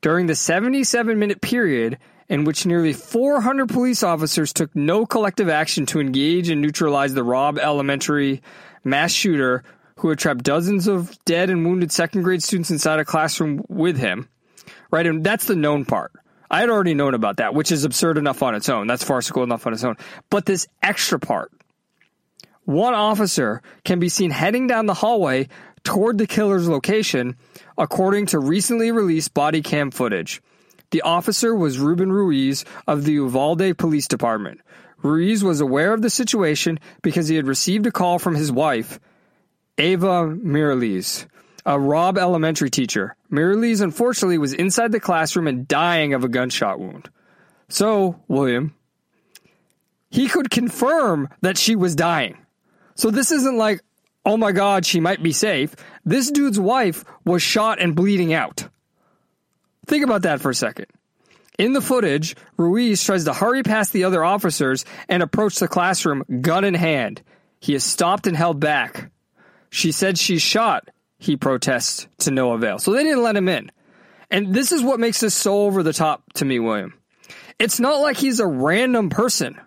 during 0.00 0.26
the 0.26 0.34
77 0.34 1.18
minute 1.18 1.40
period 1.40 1.98
in 2.28 2.44
which 2.44 2.66
nearly 2.66 2.92
400 2.92 3.68
police 3.68 4.02
officers 4.02 4.52
took 4.52 4.74
no 4.76 5.06
collective 5.06 5.48
action 5.48 5.86
to 5.86 6.00
engage 6.00 6.50
and 6.50 6.60
neutralize 6.60 7.14
the 7.14 7.24
Robb 7.24 7.58
Elementary 7.58 8.42
mass 8.84 9.12
shooter 9.12 9.64
who 9.98 10.08
had 10.08 10.18
trapped 10.18 10.44
dozens 10.44 10.86
of 10.86 11.18
dead 11.24 11.50
and 11.50 11.66
wounded 11.66 11.90
second 11.90 12.22
grade 12.22 12.42
students 12.42 12.70
inside 12.70 13.00
a 13.00 13.04
classroom 13.04 13.64
with 13.68 13.98
him. 13.98 14.28
Right, 14.90 15.06
and 15.06 15.24
that's 15.24 15.46
the 15.46 15.56
known 15.56 15.84
part. 15.84 16.12
I 16.50 16.60
had 16.60 16.70
already 16.70 16.94
known 16.94 17.14
about 17.14 17.38
that, 17.38 17.54
which 17.54 17.72
is 17.72 17.84
absurd 17.84 18.16
enough 18.16 18.42
on 18.42 18.54
its 18.54 18.68
own. 18.68 18.86
That's 18.86 19.04
farcical 19.04 19.42
enough 19.42 19.66
on 19.66 19.74
its 19.74 19.84
own. 19.84 19.96
But 20.30 20.46
this 20.46 20.66
extra 20.82 21.18
part, 21.18 21.52
one 22.64 22.94
officer 22.94 23.62
can 23.84 23.98
be 23.98 24.08
seen 24.08 24.30
heading 24.30 24.66
down 24.66 24.86
the 24.86 24.94
hallway 24.94 25.48
toward 25.84 26.16
the 26.16 26.26
killer's 26.26 26.68
location, 26.68 27.36
according 27.76 28.26
to 28.26 28.38
recently 28.38 28.92
released 28.92 29.34
body 29.34 29.62
cam 29.62 29.90
footage. 29.90 30.40
The 30.90 31.02
officer 31.02 31.54
was 31.54 31.78
Ruben 31.78 32.10
Ruiz 32.10 32.64
of 32.86 33.04
the 33.04 33.12
Uvalde 33.12 33.76
Police 33.76 34.08
Department. 34.08 34.60
Ruiz 35.02 35.44
was 35.44 35.60
aware 35.60 35.92
of 35.92 36.02
the 36.02 36.10
situation 36.10 36.80
because 37.02 37.28
he 37.28 37.36
had 37.36 37.46
received 37.46 37.86
a 37.86 37.92
call 37.92 38.18
from 38.18 38.34
his 38.34 38.50
wife, 38.50 38.98
Ava 39.76 40.26
Mireles, 40.28 41.26
a 41.66 41.78
Robb 41.78 42.18
elementary 42.18 42.70
teacher. 42.70 43.14
Mireles 43.30 43.80
unfortunately 43.80 44.38
was 44.38 44.54
inside 44.54 44.90
the 44.92 44.98
classroom 44.98 45.46
and 45.46 45.68
dying 45.68 46.14
of 46.14 46.24
a 46.24 46.28
gunshot 46.28 46.80
wound. 46.80 47.10
So, 47.68 48.20
William, 48.26 48.74
he 50.10 50.26
could 50.28 50.50
confirm 50.50 51.28
that 51.42 51.58
she 51.58 51.76
was 51.76 51.94
dying. 51.94 52.38
So 52.94 53.10
this 53.10 53.30
isn't 53.30 53.56
like, 53.56 53.82
oh 54.24 54.36
my 54.36 54.52
god, 54.52 54.86
she 54.86 55.00
might 55.00 55.22
be 55.22 55.32
safe. 55.32 55.76
This 56.04 56.30
dude's 56.30 56.58
wife 56.58 57.04
was 57.24 57.42
shot 57.42 57.78
and 57.78 57.94
bleeding 57.94 58.32
out. 58.32 58.68
Think 59.88 60.04
about 60.04 60.22
that 60.22 60.40
for 60.40 60.50
a 60.50 60.54
second. 60.54 60.86
In 61.58 61.72
the 61.72 61.80
footage, 61.80 62.36
Ruiz 62.56 63.02
tries 63.02 63.24
to 63.24 63.32
hurry 63.32 63.64
past 63.64 63.92
the 63.92 64.04
other 64.04 64.22
officers 64.22 64.84
and 65.08 65.22
approach 65.22 65.58
the 65.58 65.66
classroom, 65.66 66.22
gun 66.40 66.64
in 66.64 66.74
hand. 66.74 67.22
He 67.58 67.74
is 67.74 67.82
stopped 67.82 68.28
and 68.28 68.36
held 68.36 68.60
back. 68.60 69.10
She 69.70 69.90
said 69.90 70.18
she's 70.18 70.42
shot, 70.42 70.88
he 71.18 71.36
protests 71.36 72.06
to 72.18 72.30
no 72.30 72.52
avail. 72.52 72.78
So 72.78 72.92
they 72.92 73.02
didn't 73.02 73.24
let 73.24 73.34
him 73.34 73.48
in. 73.48 73.72
And 74.30 74.54
this 74.54 74.70
is 74.70 74.82
what 74.82 75.00
makes 75.00 75.20
this 75.20 75.34
so 75.34 75.62
over 75.62 75.82
the 75.82 75.92
top 75.92 76.22
to 76.34 76.44
me, 76.44 76.60
William. 76.60 76.94
It's 77.58 77.80
not 77.80 78.00
like 78.00 78.16
he's 78.16 78.40
a 78.40 78.46
random 78.46 79.10
person. 79.10 79.58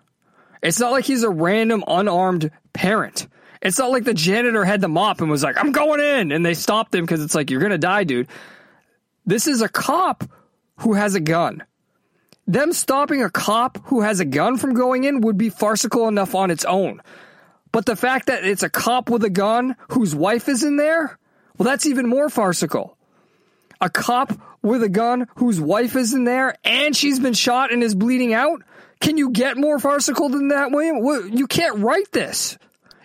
It's 0.62 0.80
not 0.80 0.92
like 0.92 1.04
he's 1.04 1.24
a 1.24 1.30
random 1.30 1.84
unarmed 1.86 2.50
parent. 2.72 3.26
It's 3.60 3.78
not 3.78 3.90
like 3.90 4.04
the 4.04 4.14
janitor 4.14 4.64
had 4.64 4.80
the 4.80 4.88
mop 4.88 5.20
and 5.20 5.30
was 5.30 5.42
like, 5.42 5.56
I'm 5.58 5.72
going 5.72 6.00
in. 6.00 6.32
And 6.32 6.46
they 6.46 6.54
stopped 6.54 6.94
him 6.94 7.04
because 7.04 7.22
it's 7.22 7.34
like, 7.34 7.50
you're 7.50 7.60
going 7.60 7.70
to 7.70 7.78
die, 7.78 8.04
dude. 8.04 8.28
This 9.26 9.46
is 9.46 9.62
a 9.62 9.68
cop 9.68 10.24
who 10.78 10.94
has 10.94 11.14
a 11.14 11.20
gun. 11.20 11.62
Them 12.46 12.72
stopping 12.72 13.22
a 13.22 13.30
cop 13.30 13.78
who 13.84 14.00
has 14.00 14.20
a 14.20 14.24
gun 14.24 14.56
from 14.58 14.74
going 14.74 15.04
in 15.04 15.20
would 15.20 15.38
be 15.38 15.48
farcical 15.48 16.08
enough 16.08 16.34
on 16.34 16.50
its 16.50 16.64
own. 16.64 17.00
But 17.70 17.86
the 17.86 17.96
fact 17.96 18.26
that 18.26 18.44
it's 18.44 18.62
a 18.64 18.68
cop 18.68 19.08
with 19.08 19.24
a 19.24 19.30
gun 19.30 19.76
whose 19.90 20.14
wife 20.14 20.48
is 20.48 20.62
in 20.64 20.76
there, 20.76 21.18
well, 21.56 21.64
that's 21.68 21.86
even 21.86 22.08
more 22.08 22.28
farcical. 22.28 22.98
A 23.80 23.88
cop 23.88 24.32
with 24.60 24.82
a 24.82 24.88
gun 24.88 25.28
whose 25.36 25.60
wife 25.60 25.96
is 25.96 26.14
in 26.14 26.24
there 26.24 26.56
and 26.64 26.94
she's 26.96 27.18
been 27.20 27.32
shot 27.32 27.72
and 27.72 27.82
is 27.82 27.94
bleeding 27.94 28.34
out? 28.34 28.62
Can 29.00 29.16
you 29.16 29.30
get 29.30 29.56
more 29.56 29.78
farcical 29.78 30.28
than 30.28 30.48
that, 30.48 30.70
William? 30.70 30.98
You 31.36 31.46
can't 31.46 31.78
write 31.78 32.12
this. 32.12 32.58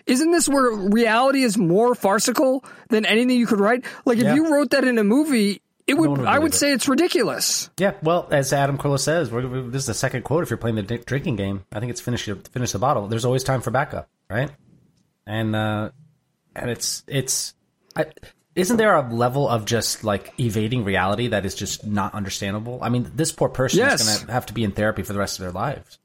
Isn't 0.06 0.30
this 0.30 0.48
where 0.48 0.70
reality 0.70 1.42
is 1.42 1.58
more 1.58 1.94
farcical 1.94 2.64
than 2.88 3.04
anything 3.04 3.36
you 3.36 3.46
could 3.46 3.60
write? 3.60 3.84
Like 4.04 4.18
if 4.18 4.24
Yeah. 4.24 4.34
you 4.34 4.52
wrote 4.52 4.70
that 4.70 4.84
in 4.84 4.98
a 4.98 5.04
movie, 5.04 5.60
it 5.88 5.94
would. 5.98 6.10
No 6.10 6.16
would 6.16 6.26
I 6.26 6.38
would 6.38 6.52
it. 6.52 6.56
say 6.56 6.72
it's 6.72 6.88
ridiculous. 6.88 7.70
Yeah, 7.78 7.94
well, 8.02 8.28
as 8.30 8.52
Adam 8.52 8.78
Carolla 8.78 9.00
says, 9.00 9.30
we're, 9.30 9.46
we're- 9.48 9.68
this 9.70 9.82
is 9.82 9.86
the 9.86 9.94
second 9.94 10.22
quote. 10.24 10.42
If 10.42 10.50
you're 10.50 10.56
playing 10.58 10.76
the 10.76 10.82
di- 10.82 10.98
drinking 10.98 11.36
game, 11.36 11.64
I 11.72 11.80
think 11.80 11.90
it's 11.90 12.00
finish 12.00 12.24
finish 12.52 12.72
the 12.72 12.78
bottle. 12.78 13.08
There's 13.08 13.24
always 13.24 13.42
time 13.44 13.60
for 13.62 13.70
backup, 13.70 14.08
right? 14.30 14.50
And 15.26 15.54
uh, 15.56 15.90
and 16.54 16.70
it's 16.70 17.02
it's 17.06 17.54
I, 17.96 18.06
isn't 18.54 18.76
there 18.76 18.94
a 18.96 19.12
level 19.12 19.48
of 19.48 19.64
just 19.64 20.04
like 20.04 20.32
evading 20.38 20.84
reality 20.84 21.28
that 21.28 21.44
is 21.46 21.54
just 21.54 21.86
not 21.86 22.14
understandable? 22.14 22.78
I 22.82 22.88
mean, 22.88 23.10
this 23.14 23.30
poor 23.32 23.48
person 23.48 23.78
Yes. 23.80 24.00
is 24.00 24.06
going 24.16 24.26
to 24.26 24.32
have 24.32 24.46
to 24.46 24.52
be 24.52 24.64
in 24.64 24.72
therapy 24.72 25.02
for 25.02 25.12
the 25.12 25.18
rest 25.18 25.38
of 25.38 25.42
their 25.44 25.52
lives. 25.52 25.98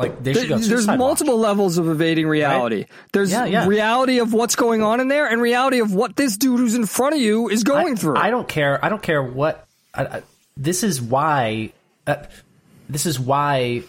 Like 0.00 0.22
they 0.22 0.32
should 0.34 0.48
go 0.48 0.58
There's 0.58 0.86
multiple 0.86 1.36
watch. 1.36 1.42
levels 1.42 1.78
of 1.78 1.88
evading 1.88 2.26
reality. 2.26 2.86
There's 3.12 3.30
Yeah, 3.30 3.44
yeah. 3.44 3.66
reality 3.66 4.18
of 4.18 4.32
what's 4.32 4.56
going 4.56 4.82
on 4.82 5.00
in 5.00 5.08
there, 5.08 5.26
and 5.26 5.40
reality 5.42 5.80
of 5.80 5.92
what 5.92 6.16
this 6.16 6.36
dude 6.36 6.58
who's 6.58 6.74
in 6.74 6.86
front 6.86 7.14
of 7.14 7.20
you 7.20 7.48
is 7.48 7.62
going 7.64 7.92
I, 7.92 8.00
through. 8.00 8.16
I 8.16 8.30
don't 8.30 8.48
care. 8.48 8.82
I 8.84 8.88
don't 8.88 9.02
care 9.02 9.22
what. 9.22 9.66
I, 9.94 10.04
I, 10.04 10.22
this 10.56 10.82
is 10.82 11.00
why. 11.02 11.72
Uh, 12.06 12.16
this 12.88 13.06
is 13.06 13.20
why 13.20 13.82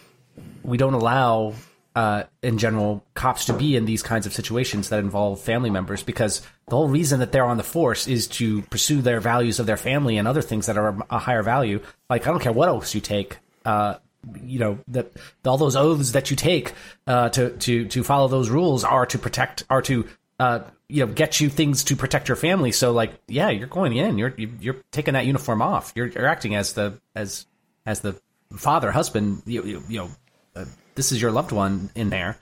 we 0.64 0.78
don't 0.78 0.94
allow, 0.94 1.54
uh, 1.96 2.24
in 2.44 2.58
general, 2.60 3.04
cops 3.16 3.46
to 3.46 3.54
be 3.54 3.76
in 3.76 3.86
these 3.86 4.04
kinds 4.04 4.26
of 4.28 4.34
situations 4.34 4.90
that 4.90 5.00
involve 5.00 5.40
family 5.42 5.70
members 5.72 6.04
because 6.04 6.42
the 6.68 6.76
whole 6.76 6.88
reason 6.88 7.20
that 7.22 7.32
they're 7.32 7.46
on 7.46 7.58
the 7.58 7.64
force 7.64 8.08
is 8.08 8.28
to 8.28 8.62
pursue 8.64 9.02
their 9.02 9.20
values 9.20 9.60
of 9.60 9.66
their 9.66 9.78
family 9.78 10.18
and 10.18 10.28
other 10.28 10.42
things 10.42 10.68
that 10.68 10.78
are 10.78 10.96
a 11.10 11.18
higher 11.18 11.42
value. 11.42 11.82
Like 12.10 12.28
I 12.28 12.32
don't 12.32 12.42
care 12.42 12.52
what 12.52 12.68
else 12.68 12.94
you 12.94 13.02
take. 13.02 13.38
Uh, 13.66 13.96
you 14.44 14.60
know 14.60 14.80
that 14.88 15.12
all 15.46 15.58
those 15.58 15.76
oaths 15.76 16.12
that 16.12 16.30
you 16.30 16.36
take 16.36 16.74
uh, 17.08 17.30
to 17.30 17.52
to 17.58 17.88
to 17.88 18.04
follow 18.04 18.28
those 18.28 18.50
rules 18.50 18.84
are 18.84 19.06
to 19.08 19.18
protect 19.18 19.64
are 19.70 19.82
to 19.84 20.08
uh, 20.40 20.60
you 20.90 21.06
know 21.06 21.12
get 21.12 21.40
you 21.40 21.50
things 21.50 21.84
to 21.86 21.96
protect 21.96 22.28
your 22.28 22.36
family. 22.36 22.72
So 22.72 22.92
like 22.92 23.14
yeah, 23.28 23.50
you're 23.50 23.68
going 23.68 23.96
in. 23.96 24.18
You're 24.18 24.34
you- 24.38 24.58
you're 24.60 24.78
taking 24.92 25.14
that 25.16 25.26
uniform 25.26 25.62
off. 25.62 25.92
You're 25.96 26.08
you're 26.08 26.28
acting 26.28 26.56
as 26.56 26.74
the 26.74 27.00
as 27.16 27.46
as 27.86 28.02
the 28.02 28.20
father, 28.56 28.92
husband. 28.92 29.42
You 29.46 29.64
you, 29.64 29.84
you 29.88 29.98
know 30.00 30.10
uh, 30.56 30.66
this 30.96 31.12
is 31.12 31.22
your 31.22 31.32
loved 31.32 31.52
one 31.52 31.90
in 31.96 32.10
there, 32.10 32.38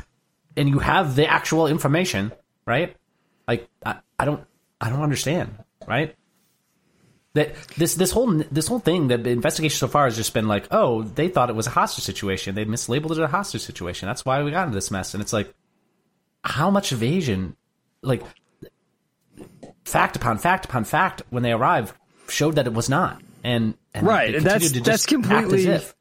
and 0.57 0.67
you 0.67 0.79
have 0.79 1.15
the 1.15 1.27
actual 1.27 1.67
information, 1.67 2.31
right? 2.65 2.95
Like 3.47 3.69
I, 3.85 3.97
I 4.17 4.25
don't 4.25 4.43
I 4.81 4.89
don't 4.89 5.01
understand, 5.01 5.55
right? 5.87 6.15
That 7.33 7.55
this 7.77 7.95
this 7.95 8.11
whole 8.11 8.27
this 8.51 8.67
whole 8.67 8.79
thing 8.79 9.09
that 9.09 9.23
the 9.23 9.29
investigation 9.29 9.77
so 9.77 9.87
far 9.87 10.05
has 10.05 10.15
just 10.15 10.33
been 10.33 10.47
like 10.47 10.67
oh 10.71 11.03
they 11.03 11.27
thought 11.27 11.49
it 11.49 11.55
was 11.55 11.67
a 11.67 11.71
hostage 11.71 12.03
situation. 12.03 12.55
They 12.55 12.65
mislabeled 12.65 13.11
it 13.11 13.19
a 13.19 13.27
hostage 13.27 13.61
situation. 13.61 14.07
That's 14.07 14.25
why 14.25 14.41
we 14.43 14.51
got 14.51 14.63
into 14.67 14.75
this 14.75 14.89
mess. 14.91 15.13
And 15.13 15.21
it's 15.21 15.33
like 15.33 15.53
how 16.43 16.69
much 16.71 16.91
evasion 16.91 17.55
like 18.01 18.23
fact 19.85 20.15
upon 20.15 20.37
fact 20.37 20.65
upon 20.65 20.83
fact 20.85 21.21
when 21.29 21.43
they 21.43 21.51
arrived 21.51 21.93
showed 22.27 22.55
that 22.55 22.67
it 22.67 22.73
was 22.73 22.89
not. 22.89 23.21
And, 23.43 23.75
and 23.93 24.05
Right, 24.05 24.35
and 24.35 24.45
that's- 24.45 24.71
that's 24.71 24.83
just 24.83 25.13
act 25.13 25.13
as 25.13 25.29
completely- 25.29 25.67
if. 25.67 25.95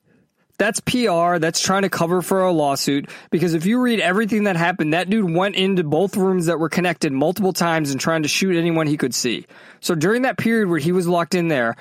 That's 0.59 0.81
PR. 0.81 1.39
That's 1.39 1.61
trying 1.61 1.83
to 1.83 1.89
cover 1.89 2.21
for 2.21 2.43
a 2.43 2.53
lawsuit. 2.53 3.09
Because 3.31 3.55
if 3.55 3.65
you 3.65 3.81
read 3.81 4.01
everything 4.01 4.45
that 4.45 4.57
happened, 4.57 4.93
that 4.93 5.09
dude 5.09 5.33
went 5.33 5.55
into 5.55 5.85
both 5.85 6.17
rooms 6.17 6.47
that 6.47 6.59
were 6.59 6.69
connected 6.69 7.13
multiple 7.13 7.53
times 7.53 7.93
and 7.93 8.01
trying 8.01 8.23
to 8.25 8.29
shoot 8.29 8.57
anyone 8.57 8.87
he 8.87 8.97
could 8.97 9.15
see. 9.15 9.47
So 9.81 9.95
during 9.95 10.23
that 10.23 10.37
period 10.37 10.69
where 10.69 10.81
he 10.81 10.93
was 10.93 11.07
locked 11.07 11.37
in 11.37 11.47
there, 11.49 11.77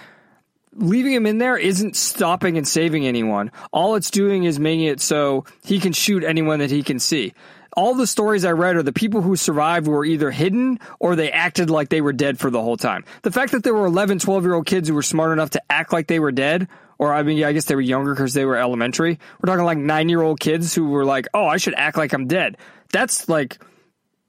leaving 0.74 1.14
him 1.14 1.26
in 1.26 1.40
there 1.40 1.58
isn't 1.58 1.96
stopping 1.96 2.58
and 2.58 2.68
saving 2.68 3.08
anyone. 3.08 3.52
All 3.74 3.96
it's 3.96 4.12
doing 4.12 4.44
is 4.44 4.60
making 4.60 4.86
it 4.86 5.02
so 5.02 5.46
he 5.64 5.80
can 5.80 5.94
shoot 5.94 6.24
anyone 6.24 6.60
that 6.60 6.70
he 6.70 6.84
can 6.84 7.00
see. 7.00 7.34
All 7.76 7.94
the 7.94 8.08
stories 8.08 8.46
I 8.46 8.52
read 8.52 8.76
are 8.76 8.84
the 8.84 8.94
people 8.94 9.22
who 9.22 9.36
survived 9.36 9.88
were 9.88 10.06
either 10.06 10.32
hidden 10.32 10.80
or 11.00 11.16
they 11.16 11.32
acted 11.32 11.70
like 11.70 11.90
they 11.90 12.02
were 12.02 12.14
dead 12.14 12.40
for 12.40 12.50
the 12.50 12.62
whole 12.62 12.78
time. 12.78 13.06
The 13.22 13.32
fact 13.32 13.52
that 13.52 13.64
there 13.64 13.74
were 13.74 13.86
11, 13.86 14.20
12 14.20 14.44
year 14.44 14.54
old 14.56 14.66
kids 14.66 14.90
who 14.90 14.96
were 14.96 15.04
smart 15.04 15.32
enough 15.32 15.52
to 15.52 15.62
act 15.70 15.94
like 15.94 16.08
they 16.08 16.20
were 16.20 16.32
dead, 16.32 16.68
or 17.00 17.14
I 17.14 17.24
mean, 17.24 17.38
yeah, 17.38 17.48
I 17.48 17.54
guess 17.54 17.66
they 17.66 17.76
were 17.76 17.82
younger 17.82 18.14
because 18.14 18.34
they 18.34 18.46
were 18.46 18.56
elementary. 18.58 19.20
We're 19.42 19.48
talking 19.48 19.66
like 19.66 19.78
nine 19.78 20.10
year 20.10 20.22
old 20.22 20.40
kids 20.40 20.74
who 20.74 20.90
were 20.90 21.06
like, 21.06 21.28
oh, 21.34 21.46
I 21.46 21.58
should 21.58 21.76
act 21.76 21.98
like 21.98 22.14
I'm 22.14 22.28
dead. 22.28 22.58
That's 22.92 23.28
like, 23.30 23.60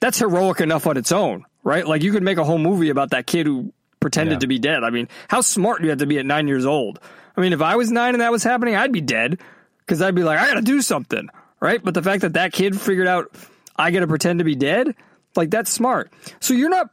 that's 0.00 0.18
heroic 0.18 0.60
enough 0.60 0.86
on 0.86 0.96
its 0.96 1.12
own, 1.12 1.44
right? 1.64 1.86
Like 1.86 2.02
you 2.02 2.12
could 2.12 2.22
make 2.22 2.38
a 2.38 2.44
whole 2.44 2.58
movie 2.58 2.90
about 2.90 3.10
that 3.10 3.26
kid 3.26 3.46
who 3.46 3.72
pretended 4.00 4.34
Yeah. 4.34 4.38
to 4.40 4.46
be 4.46 4.58
dead. 4.58 4.84
I 4.84 4.90
mean, 4.90 5.08
how 5.28 5.40
smart 5.40 5.78
do 5.80 5.84
you 5.84 5.90
have 5.90 5.98
to 6.00 6.06
be 6.06 6.18
at 6.18 6.26
nine 6.26 6.46
years 6.48 6.66
old? 6.66 7.00
I 7.36 7.40
mean, 7.40 7.52
if 7.52 7.62
I 7.62 7.76
was 7.76 7.90
nine 7.90 8.14
and 8.14 8.20
that 8.20 8.32
was 8.32 8.42
happening, 8.44 8.76
I'd 8.76 8.92
be 8.92 9.00
dead 9.00 9.40
because 9.80 10.02
I'd 10.02 10.14
be 10.14 10.22
like, 10.24 10.38
I 10.38 10.48
got 10.48 10.54
to 10.54 10.60
do 10.62 10.82
something, 10.82 11.28
right? 11.60 11.82
But 11.82 11.94
the 11.94 12.02
fact 12.02 12.22
that 12.22 12.34
that 12.34 12.52
kid 12.52 12.80
figured 12.80 13.06
out 13.08 13.32
I 13.76 13.90
got 13.92 14.00
to 14.00 14.06
pretend 14.08 14.40
to 14.40 14.44
be 14.44 14.54
dead, 14.56 14.94
like 15.36 15.50
that's 15.50 15.70
smart. 15.70 16.12
So 16.40 16.52
you're 16.54 16.68
not 16.68 16.90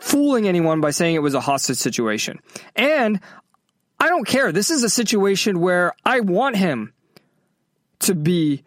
fooling 0.00 0.48
anyone 0.48 0.80
by 0.80 0.90
saying 0.90 1.14
it 1.14 1.22
was 1.22 1.34
a 1.34 1.40
hostage 1.40 1.76
situation. 1.76 2.40
And 2.74 3.20
I 4.04 4.08
don't 4.08 4.26
care. 4.26 4.52
This 4.52 4.70
is 4.70 4.84
a 4.84 4.90
situation 4.90 5.60
where 5.60 5.94
I 6.04 6.20
want 6.20 6.56
him 6.56 6.92
to 8.00 8.14
be 8.14 8.62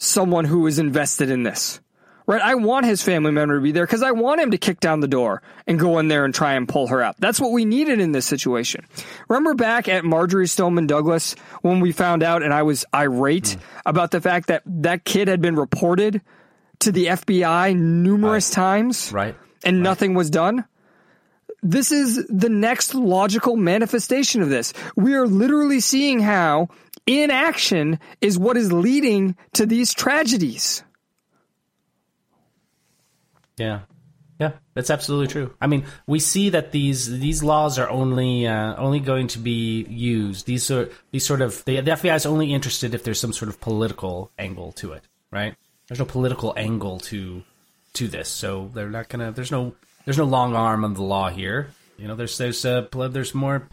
someone 0.00 0.46
who 0.46 0.66
is 0.66 0.78
invested 0.78 1.28
in 1.28 1.42
this. 1.42 1.80
Right? 2.26 2.40
I 2.40 2.54
want 2.54 2.86
his 2.86 3.02
family 3.02 3.30
member 3.30 3.56
to 3.56 3.60
be 3.60 3.72
there 3.72 3.84
because 3.84 4.02
I 4.02 4.12
want 4.12 4.40
him 4.40 4.52
to 4.52 4.58
kick 4.58 4.80
down 4.80 5.00
the 5.00 5.08
door 5.08 5.42
and 5.66 5.78
go 5.78 5.98
in 5.98 6.08
there 6.08 6.24
and 6.24 6.34
try 6.34 6.54
and 6.54 6.66
pull 6.66 6.86
her 6.86 7.02
out. 7.02 7.16
That's 7.18 7.38
what 7.38 7.52
we 7.52 7.66
needed 7.66 8.00
in 8.00 8.12
this 8.12 8.24
situation. 8.24 8.86
Remember 9.28 9.52
back 9.52 9.86
at 9.86 10.02
Marjory 10.02 10.48
Stoneman 10.48 10.86
Douglas 10.86 11.34
when 11.60 11.80
we 11.80 11.92
found 11.92 12.22
out 12.22 12.42
and 12.42 12.54
I 12.54 12.62
was 12.62 12.86
irate 12.94 13.58
mm. 13.58 13.60
about 13.84 14.12
the 14.12 14.20
fact 14.22 14.48
that 14.48 14.62
that 14.64 15.04
kid 15.04 15.28
had 15.28 15.42
been 15.42 15.56
reported 15.56 16.22
to 16.78 16.90
the 16.90 17.06
FBI 17.06 17.76
numerous 17.76 18.48
times 18.48 19.12
Right. 19.12 19.36
and 19.62 19.82
nothing 19.82 20.14
was 20.14 20.30
done? 20.30 20.64
This 21.62 21.92
is 21.92 22.26
the 22.28 22.48
next 22.48 22.94
logical 22.94 23.56
manifestation 23.56 24.42
of 24.42 24.48
this. 24.48 24.72
We 24.96 25.14
are 25.14 25.26
literally 25.26 25.80
seeing 25.80 26.20
how 26.20 26.68
inaction 27.06 27.98
is 28.20 28.38
what 28.38 28.56
is 28.56 28.72
leading 28.72 29.36
to 29.54 29.66
these 29.66 29.92
tragedies. 29.92 30.82
Yeah. 33.56 33.80
Yeah, 34.40 34.52
that's 34.72 34.90
absolutely 34.90 35.26
true. 35.26 35.54
I 35.60 35.66
mean, 35.66 35.84
we 36.06 36.20
see 36.20 36.50
that 36.50 36.70
these 36.70 37.18
these 37.18 37.42
laws 37.42 37.76
are 37.76 37.90
only 37.90 38.46
uh, 38.46 38.76
only 38.76 39.00
going 39.00 39.26
to 39.28 39.40
be 39.40 39.82
used. 39.88 40.46
These 40.46 40.70
are 40.70 40.88
these 41.10 41.26
sort 41.26 41.40
of 41.40 41.64
the, 41.64 41.80
the 41.80 41.90
FBI 41.90 42.14
is 42.14 42.24
only 42.24 42.54
interested 42.54 42.94
if 42.94 43.02
there's 43.02 43.18
some 43.18 43.32
sort 43.32 43.48
of 43.48 43.60
political 43.60 44.30
angle 44.38 44.70
to 44.72 44.92
it, 44.92 45.02
right? 45.32 45.56
There's 45.88 45.98
no 45.98 46.04
political 46.04 46.54
angle 46.56 47.00
to 47.10 47.42
to 47.94 48.06
this, 48.06 48.28
so 48.28 48.70
they're 48.74 48.88
not 48.88 49.08
gonna. 49.08 49.32
There's 49.32 49.50
no 49.50 49.74
there's 50.08 50.16
no 50.16 50.24
long 50.24 50.54
arm 50.56 50.84
of 50.84 50.94
the 50.94 51.02
law 51.02 51.28
here. 51.28 51.68
You 51.98 52.08
know, 52.08 52.14
there's 52.14 52.38
there's 52.38 52.64
uh, 52.64 52.86
there's 52.90 53.34
more 53.34 53.68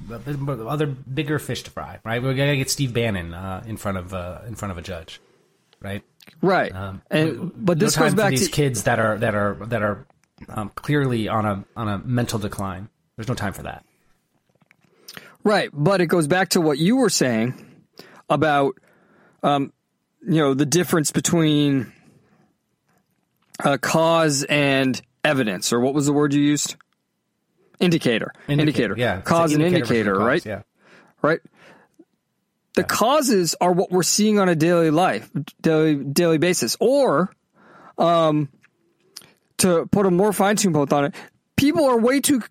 other 0.67 0.85
bigger 0.85 1.39
fish 1.39 1.63
to 1.63 1.71
fry, 1.71 1.99
right? 2.03 2.21
We're 2.21 2.33
gonna 2.33 2.57
get 2.57 2.69
Steve 2.69 2.93
Bannon 2.93 3.33
uh, 3.33 3.63
in 3.65 3.77
front 3.77 3.97
of 3.97 4.13
uh, 4.13 4.41
in 4.45 4.55
front 4.55 4.73
of 4.73 4.77
a 4.77 4.81
judge, 4.81 5.21
right? 5.79 6.03
Right. 6.41 6.75
Um, 6.75 7.01
and 7.09 7.53
but 7.55 7.79
this 7.79 7.95
no 7.95 8.01
time 8.01 8.11
goes 8.11 8.17
back 8.17 8.25
for 8.33 8.37
these 8.37 8.49
to 8.49 8.51
kids 8.51 8.83
that 8.83 8.99
are 8.99 9.17
that 9.17 9.33
are 9.33 9.53
that 9.67 9.81
are 9.81 10.05
um, 10.49 10.71
clearly 10.75 11.29
on 11.29 11.45
a 11.45 11.63
on 11.77 11.87
a 11.87 11.99
mental 11.99 12.37
decline. 12.37 12.89
There's 13.15 13.29
no 13.29 13.35
time 13.35 13.53
for 13.53 13.63
that. 13.63 13.85
Right, 15.45 15.69
but 15.71 16.01
it 16.01 16.07
goes 16.07 16.27
back 16.27 16.49
to 16.49 16.59
what 16.59 16.79
you 16.79 16.97
were 16.97 17.09
saying 17.09 17.85
about, 18.29 18.75
um, 19.41 19.71
you 20.21 20.41
know, 20.41 20.53
the 20.53 20.65
difference 20.65 21.11
between 21.11 21.93
uh, 23.63 23.77
cause 23.77 24.43
and 24.43 25.01
evidence, 25.25 25.73
or 25.73 25.79
what 25.79 25.93
was 25.93 26.05
the 26.05 26.13
word 26.13 26.33
you 26.33 26.41
used? 26.41 26.75
Indicator. 27.79 28.31
Indicator. 28.47 28.95
Yeah. 28.97 29.19
Cause 29.21 29.53
an 29.53 29.61
and 29.61 29.75
indicator 29.75 29.93
indicator, 29.93 30.15
cause, 30.15 30.25
right? 30.25 30.45
Yeah. 30.45 30.61
Right. 31.21 31.39
The 32.75 32.83
causes 32.83 33.55
are 33.59 33.71
what 33.71 33.91
we're 33.91 34.03
seeing 34.03 34.39
on 34.39 34.49
a 34.49 34.55
daily 34.55 34.91
life, 34.91 35.29
daily 35.61 35.95
daily 35.95 36.37
basis, 36.37 36.77
or, 36.79 37.31
um, 37.97 38.49
to 39.57 39.87
put 39.87 40.05
a 40.05 40.11
more 40.11 40.33
fine 40.33 40.57
tuned 40.57 40.73
both 40.73 40.91
on 40.91 41.05
it, 41.05 41.15
people 41.55 41.85
are 41.85 41.97
way 41.97 42.19
too 42.19 42.41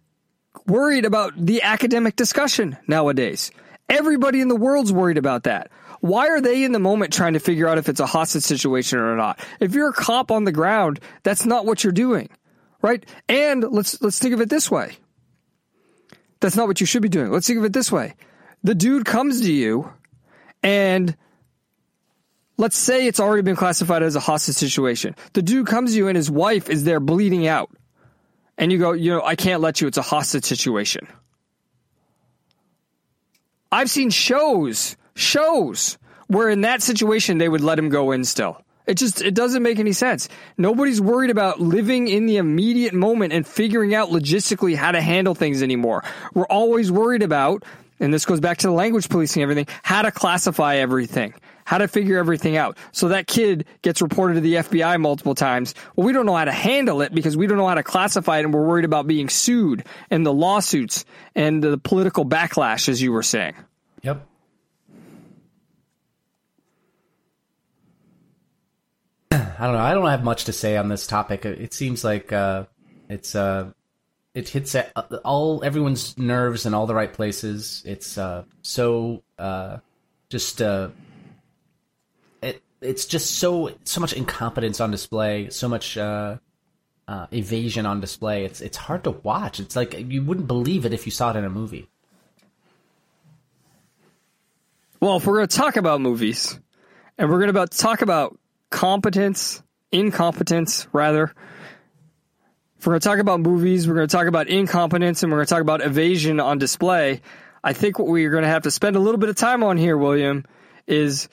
worried 0.67 1.05
about 1.05 1.35
the 1.37 1.63
academic 1.63 2.17
discussion 2.17 2.77
nowadays. 2.87 3.51
Everybody 3.89 4.41
in 4.41 4.49
the 4.49 4.57
world's 4.57 4.93
worried 4.93 5.19
about 5.19 5.43
that. 5.43 5.71
Why 6.01 6.29
are 6.29 6.41
they 6.41 6.65
in 6.65 6.73
the 6.73 6.79
moment 6.79 7.13
trying 7.13 7.35
to 7.35 7.39
figure 7.39 7.69
out 7.69 7.79
if 7.79 7.89
it's 7.89 8.01
a 8.01 8.07
hostage 8.07 8.43
situation 8.43 8.99
or 8.99 9.17
not? 9.17 9.39
If 9.61 9.75
you're 9.75 9.91
a 9.91 9.93
cop 9.93 10.31
on 10.31 10.45
the 10.45 10.53
ground, 10.53 11.01
that's 11.23 11.45
not 11.45 11.67
what 11.67 11.85
you're 11.85 11.93
doing, 11.93 12.31
right? 12.85 13.05
And 13.31 13.65
let's 13.73 14.01
let's 14.03 14.19
think 14.19 14.35
of 14.35 14.43
it 14.43 14.51
this 14.51 14.71
way. 14.71 14.93
That's 16.41 16.55
not 16.55 16.69
what 16.69 16.81
you 16.81 16.87
should 16.87 17.01
be 17.01 17.09
doing. 17.09 17.33
Let's 17.33 17.47
think 17.47 17.59
of 17.59 17.65
it 17.65 17.73
this 17.73 17.91
way. 17.91 18.15
The 18.63 18.75
dude 18.75 19.07
comes 19.07 19.41
to 19.41 19.51
you 19.53 19.91
and 20.63 21.17
let's 22.59 22.77
say 22.77 23.07
it's 23.07 23.21
already 23.21 23.43
been 23.43 23.57
classified 23.57 24.03
as 24.03 24.17
a 24.17 24.21
hostage 24.21 24.57
situation. 24.57 25.17
The 25.33 25.41
dude 25.41 25.67
comes 25.67 25.93
to 25.93 25.97
you 25.97 26.09
and 26.09 26.17
his 26.17 26.31
wife 26.31 26.69
is 26.69 26.85
there 26.85 27.01
bleeding 27.01 27.47
out. 27.47 27.71
And 28.59 28.71
you 28.71 28.79
go, 28.79 28.93
you 28.93 29.11
know, 29.11 29.23
I 29.25 29.35
can't 29.35 29.63
let 29.63 29.81
you. 29.81 29.87
It's 29.89 29.99
a 29.99 30.03
hostage 30.03 30.45
situation. 30.45 31.09
I've 33.73 33.91
seen 33.91 34.11
shows, 34.11 34.97
shows 35.17 35.97
where 36.27 36.51
in 36.51 36.61
that 36.61 36.83
situation 36.83 37.39
they 37.39 37.49
would 37.49 37.63
let 37.63 37.79
him 37.79 37.89
go 37.89 38.13
in 38.13 38.25
still. 38.25 38.64
It 38.87 38.95
just 38.95 39.23
it 39.23 39.35
doesn't 39.35 39.63
make 39.63 39.79
any 39.79 39.93
sense. 39.93 40.29
Nobody's 40.59 41.01
worried 41.01 41.31
about 41.31 41.61
living 41.61 42.09
in 42.09 42.27
the 42.27 42.37
immediate 42.37 42.93
moment 42.93 43.33
and 43.33 43.47
figuring 43.47 43.95
out 43.95 44.11
logistically 44.11 44.77
how 44.77 44.93
to 44.93 45.01
handle 45.01 45.35
things 45.35 45.63
anymore. 45.63 46.05
We're 46.35 46.47
always 46.47 46.93
worried 46.93 47.23
about, 47.23 47.65
and 47.99 48.13
this 48.13 48.27
goes 48.27 48.41
back 48.41 48.59
to 48.59 48.67
the 48.67 48.73
language 48.73 49.09
policing 49.09 49.43
everything, 49.43 49.67
how 49.83 50.03
to 50.03 50.11
classify 50.11 50.77
everything, 50.77 51.33
how 51.65 51.79
to 51.79 51.89
figure 51.89 52.19
everything 52.19 52.59
out. 52.59 52.77
So 52.93 53.09
that 53.09 53.27
kid 53.27 53.65
gets 53.81 54.03
reported 54.03 54.35
to 54.35 54.41
the 54.41 54.57
FBI 54.57 55.01
multiple 55.01 55.35
times. 55.35 55.75
Well, 55.97 56.07
we 56.07 56.13
don't 56.13 56.27
know 56.27 56.37
how 56.37 56.45
to 56.45 56.53
handle 56.53 57.01
it 57.01 57.15
because 57.15 57.39
we 57.39 57.47
don't 57.47 57.57
know 57.57 57.69
how 57.69 57.75
to 57.75 57.83
classify 57.83 58.39
it 58.39 58.45
and 58.45 58.53
we're 58.53 58.67
worried 58.67 58.85
about 58.85 59.07
being 59.07 59.31
sued 59.31 59.87
and 60.11 60.27
the 60.27 60.33
lawsuits 60.33 61.07
and 61.35 61.65
the 61.65 61.79
political 61.79 62.27
backlash, 62.27 62.91
as 62.91 63.01
you 63.01 63.13
were 63.13 63.23
saying. 63.23 63.55
Yep. 64.03 64.27
I 69.59 69.67
don't 69.67 69.75
know. 69.75 69.83
I 69.83 69.95
don't 69.95 70.09
have 70.09 70.25
much 70.25 70.45
to 70.45 70.53
say 70.53 70.77
on 70.77 70.89
this 70.89 71.07
topic. 71.07 71.45
It 71.45 71.73
seems 71.75 72.05
like 72.05 72.33
uh, 72.33 72.65
it's 73.09 73.35
uh, 73.35 73.73
it 74.35 74.49
hits 74.49 74.75
at 74.75 74.93
all 75.25 75.63
everyone's 75.65 76.19
nerves 76.19 76.67
in 76.67 76.75
all 76.75 76.87
the 76.87 76.95
right 76.95 77.13
places. 77.13 77.83
It's 77.85 78.19
uh, 78.19 78.45
so 78.63 79.23
uh, 79.39 79.79
just 80.29 80.61
uh, 80.61 80.89
it 82.43 82.63
it's 82.81 83.05
just 83.07 83.39
so 83.39 83.71
so 83.85 84.01
much 84.01 84.13
incompetence 84.13 84.81
on 84.81 84.91
display, 84.91 85.51
so 85.51 85.69
much 85.69 85.97
uh, 85.97 86.39
uh, 87.07 87.27
evasion 87.33 87.87
on 87.87 88.01
display. 88.01 88.45
It's 88.45 88.61
it's 88.61 88.77
hard 88.77 89.05
to 89.05 89.13
watch. 89.13 89.61
It's 89.61 89.77
like 89.77 89.95
you 90.11 90.23
wouldn't 90.23 90.49
believe 90.49 90.85
it 90.85 90.93
if 90.93 91.07
you 91.07 91.13
saw 91.13 91.31
it 91.31 91.37
in 91.37 91.45
a 91.45 91.51
movie. 91.51 91.89
Well, 95.01 95.17
if 95.19 95.27
we're 95.27 95.37
going 95.37 95.49
to 95.49 95.57
talk 95.57 95.77
about 95.77 96.01
movies, 96.01 96.59
and 97.19 97.29
we're 97.29 97.37
going 97.37 97.49
to 97.49 97.51
about 97.51 97.73
talk 97.73 98.01
about 98.01 98.39
competence, 98.75 99.63
incompetence, 99.93 100.89
rather. 100.93 101.33
If 102.77 102.87
we're 102.87 102.95
going 102.95 103.01
to 103.01 103.09
talk 103.09 103.19
about 103.21 103.39
movies, 103.39 103.87
we're 103.87 103.95
going 103.95 104.09
to 104.09 104.15
talk 104.15 104.27
about 104.27 104.49
incompetence, 104.49 105.23
and 105.23 105.31
we're 105.31 105.39
going 105.39 105.47
to 105.47 105.55
talk 105.55 105.63
about 105.63 105.81
evasion 105.81 106.41
on 106.41 106.59
display. 106.59 107.23
I 107.63 107.73
think 107.73 108.01
what 108.01 108.09
we're 108.09 108.31
going 108.31 108.43
to 108.43 108.49
have 108.49 108.65
to 108.65 108.73
spend 108.73 108.97
a 108.97 108.99
little 108.99 109.19
bit 109.19 109.29
of 109.29 109.37
time 109.37 109.63
on 109.63 109.77
here, 109.77 109.97
William, 109.97 110.45
is 110.89 111.29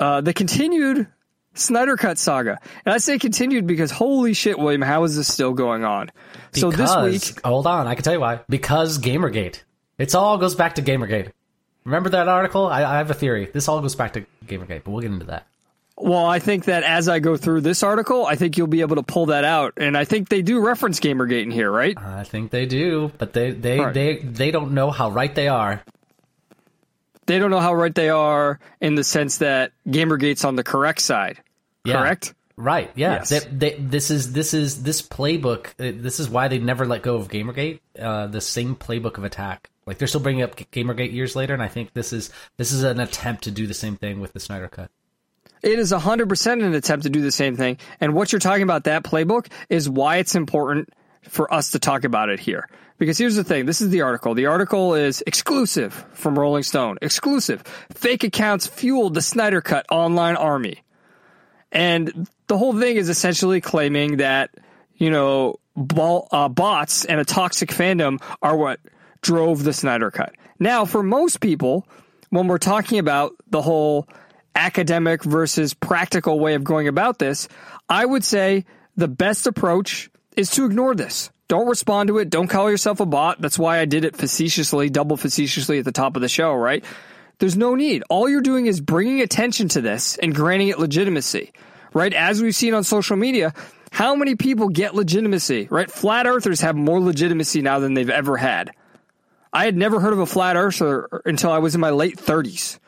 uh, 0.00 0.20
the 0.20 0.34
continued 0.34 1.06
Snyder 1.54 1.96
Cut 1.96 2.18
saga. 2.18 2.58
And 2.84 2.92
I 2.92 2.98
say 2.98 3.20
continued 3.20 3.68
because 3.68 3.92
holy 3.92 4.34
shit, 4.34 4.58
William, 4.58 4.82
how 4.82 5.04
is 5.04 5.14
this 5.14 5.32
still 5.32 5.52
going 5.52 5.84
on? 5.84 6.10
so 6.52 6.72
this 6.72 6.94
week, 6.96 7.40
hold 7.46 7.68
on, 7.68 7.86
I 7.86 7.94
can 7.94 8.02
tell 8.02 8.14
you 8.14 8.20
why. 8.20 8.40
Because 8.48 8.98
Gamergate. 8.98 9.62
It's 9.96 10.16
all 10.16 10.38
goes 10.38 10.56
back 10.56 10.74
to 10.74 10.82
Gamergate. 10.82 11.30
Remember 11.84 12.10
that 12.10 12.26
article? 12.26 12.66
I, 12.66 12.82
I 12.82 12.98
have 12.98 13.12
a 13.12 13.14
theory. 13.14 13.48
This 13.52 13.68
all 13.68 13.80
goes 13.80 13.94
back 13.94 14.14
to 14.14 14.26
Gamergate, 14.44 14.82
but 14.82 14.90
we'll 14.90 15.02
get 15.02 15.12
into 15.12 15.26
that. 15.26 15.46
Well, 15.96 16.26
I 16.26 16.38
think 16.38 16.64
that 16.64 16.82
as 16.82 17.08
I 17.08 17.20
go 17.20 17.36
through 17.36 17.60
this 17.60 17.82
article, 17.82 18.26
I 18.26 18.34
think 18.34 18.58
you'll 18.58 18.66
be 18.66 18.80
able 18.80 18.96
to 18.96 19.02
pull 19.02 19.26
that 19.26 19.44
out. 19.44 19.74
And 19.76 19.96
I 19.96 20.04
think 20.04 20.28
they 20.28 20.42
do 20.42 20.60
reference 20.60 21.00
Gamergate 21.00 21.44
in 21.44 21.50
here, 21.50 21.70
right? 21.70 21.96
I 21.96 22.24
think 22.24 22.50
they 22.50 22.66
do, 22.66 23.12
but 23.18 23.32
they 23.32 23.52
they 23.52 23.78
right. 23.78 23.94
they 23.94 24.16
they 24.16 24.50
don't 24.50 24.72
know 24.72 24.90
how 24.90 25.10
right 25.10 25.34
they 25.34 25.48
are. 25.48 25.82
They 27.26 27.38
don't 27.38 27.50
know 27.50 27.60
how 27.60 27.74
right 27.74 27.94
they 27.94 28.10
are 28.10 28.58
in 28.80 28.96
the 28.96 29.04
sense 29.04 29.38
that 29.38 29.72
Gamergate's 29.88 30.44
on 30.44 30.56
the 30.56 30.64
correct 30.64 31.00
side. 31.00 31.40
Yeah. 31.84 32.00
Correct? 32.00 32.34
Right? 32.56 32.90
Yeah. 32.94 33.14
Yes. 33.14 33.30
They, 33.30 33.38
they, 33.38 33.76
this 33.78 34.10
is 34.10 34.32
this 34.32 34.52
is 34.52 34.82
this 34.82 35.00
playbook. 35.00 35.68
uh, 35.78 36.00
This 36.00 36.20
is 36.20 36.28
why 36.28 36.48
they 36.48 36.58
never 36.58 36.86
let 36.86 37.02
go 37.02 37.16
of 37.16 37.28
Gamergate. 37.28 37.80
Uh, 37.98 38.26
the 38.26 38.40
same 38.40 38.76
playbook 38.76 39.16
of 39.16 39.24
attack. 39.24 39.70
Like 39.86 39.98
they're 39.98 40.08
still 40.08 40.20
bringing 40.20 40.42
up 40.42 40.56
Gamergate 40.56 41.12
years 41.12 41.36
later, 41.36 41.54
and 41.54 41.62
I 41.62 41.68
think 41.68 41.92
this 41.92 42.12
is 42.12 42.30
this 42.56 42.72
is 42.72 42.82
an 42.82 43.00
attempt 43.00 43.44
to 43.44 43.50
do 43.50 43.66
the 43.66 43.74
same 43.74 43.96
thing 43.96 44.20
with 44.20 44.32
the 44.32 44.40
Snyder 44.40 44.68
Cut. 44.68 44.90
It 45.64 45.78
is 45.78 45.92
100% 45.92 46.62
an 46.62 46.74
attempt 46.74 47.04
to 47.04 47.10
do 47.10 47.22
the 47.22 47.32
same 47.32 47.56
thing. 47.56 47.78
And 47.98 48.12
what 48.12 48.32
you're 48.32 48.38
talking 48.38 48.64
about, 48.64 48.84
that 48.84 49.02
playbook, 49.02 49.46
is 49.70 49.88
why 49.88 50.18
it's 50.18 50.34
important 50.34 50.90
for 51.22 51.52
us 51.52 51.70
to 51.70 51.78
talk 51.78 52.04
about 52.04 52.28
it 52.28 52.38
here. 52.38 52.68
Because 52.98 53.16
here's 53.16 53.34
the 53.34 53.44
thing 53.44 53.64
this 53.64 53.80
is 53.80 53.88
the 53.88 54.02
article. 54.02 54.34
The 54.34 54.44
article 54.46 54.94
is 54.94 55.22
exclusive 55.26 55.94
from 56.12 56.38
Rolling 56.38 56.64
Stone. 56.64 56.98
Exclusive. 57.00 57.62
Fake 57.94 58.24
accounts 58.24 58.66
fueled 58.66 59.14
the 59.14 59.22
Snyder 59.22 59.62
Cut 59.62 59.86
online 59.90 60.36
army. 60.36 60.82
And 61.72 62.28
the 62.46 62.58
whole 62.58 62.78
thing 62.78 62.96
is 62.96 63.08
essentially 63.08 63.62
claiming 63.62 64.18
that, 64.18 64.50
you 64.96 65.10
know, 65.10 65.60
ball, 65.74 66.28
uh, 66.30 66.50
bots 66.50 67.06
and 67.06 67.18
a 67.18 67.24
toxic 67.24 67.70
fandom 67.70 68.22
are 68.42 68.54
what 68.54 68.80
drove 69.22 69.64
the 69.64 69.72
Snyder 69.72 70.10
Cut. 70.10 70.34
Now, 70.58 70.84
for 70.84 71.02
most 71.02 71.40
people, 71.40 71.88
when 72.28 72.48
we're 72.48 72.58
talking 72.58 72.98
about 72.98 73.32
the 73.48 73.62
whole 73.62 74.06
academic 74.54 75.24
versus 75.24 75.74
practical 75.74 76.38
way 76.38 76.54
of 76.54 76.64
going 76.64 76.88
about 76.88 77.18
this, 77.18 77.48
I 77.88 78.04
would 78.04 78.24
say 78.24 78.64
the 78.96 79.08
best 79.08 79.46
approach 79.46 80.10
is 80.36 80.50
to 80.52 80.64
ignore 80.64 80.94
this. 80.94 81.30
Don't 81.48 81.68
respond 81.68 82.08
to 82.08 82.18
it. 82.18 82.30
Don't 82.30 82.48
call 82.48 82.70
yourself 82.70 83.00
a 83.00 83.06
bot. 83.06 83.40
That's 83.40 83.58
why 83.58 83.78
I 83.78 83.84
did 83.84 84.04
it 84.04 84.16
facetiously, 84.16 84.88
double 84.88 85.16
facetiously 85.16 85.78
at 85.78 85.84
the 85.84 85.92
top 85.92 86.16
of 86.16 86.22
the 86.22 86.28
show, 86.28 86.54
right? 86.54 86.84
There's 87.38 87.56
no 87.56 87.74
need. 87.74 88.02
All 88.08 88.28
you're 88.28 88.40
doing 88.40 88.66
is 88.66 88.80
bringing 88.80 89.20
attention 89.20 89.68
to 89.70 89.80
this 89.80 90.16
and 90.16 90.34
granting 90.34 90.68
it 90.68 90.78
legitimacy, 90.78 91.52
right? 91.92 92.12
As 92.14 92.40
we've 92.40 92.54
seen 92.54 92.74
on 92.74 92.84
social 92.84 93.16
media, 93.16 93.52
how 93.90 94.14
many 94.14 94.36
people 94.36 94.68
get 94.68 94.94
legitimacy, 94.94 95.68
right? 95.70 95.90
Flat 95.90 96.26
earthers 96.26 96.60
have 96.62 96.76
more 96.76 97.00
legitimacy 97.00 97.60
now 97.60 97.80
than 97.80 97.94
they've 97.94 98.08
ever 98.08 98.36
had. 98.36 98.70
I 99.52 99.66
had 99.66 99.76
never 99.76 100.00
heard 100.00 100.12
of 100.12 100.18
a 100.18 100.26
flat 100.26 100.56
earther 100.56 101.08
until 101.24 101.52
I 101.52 101.58
was 101.58 101.74
in 101.74 101.80
my 101.80 101.90
late 101.90 102.16
30s 102.16 102.78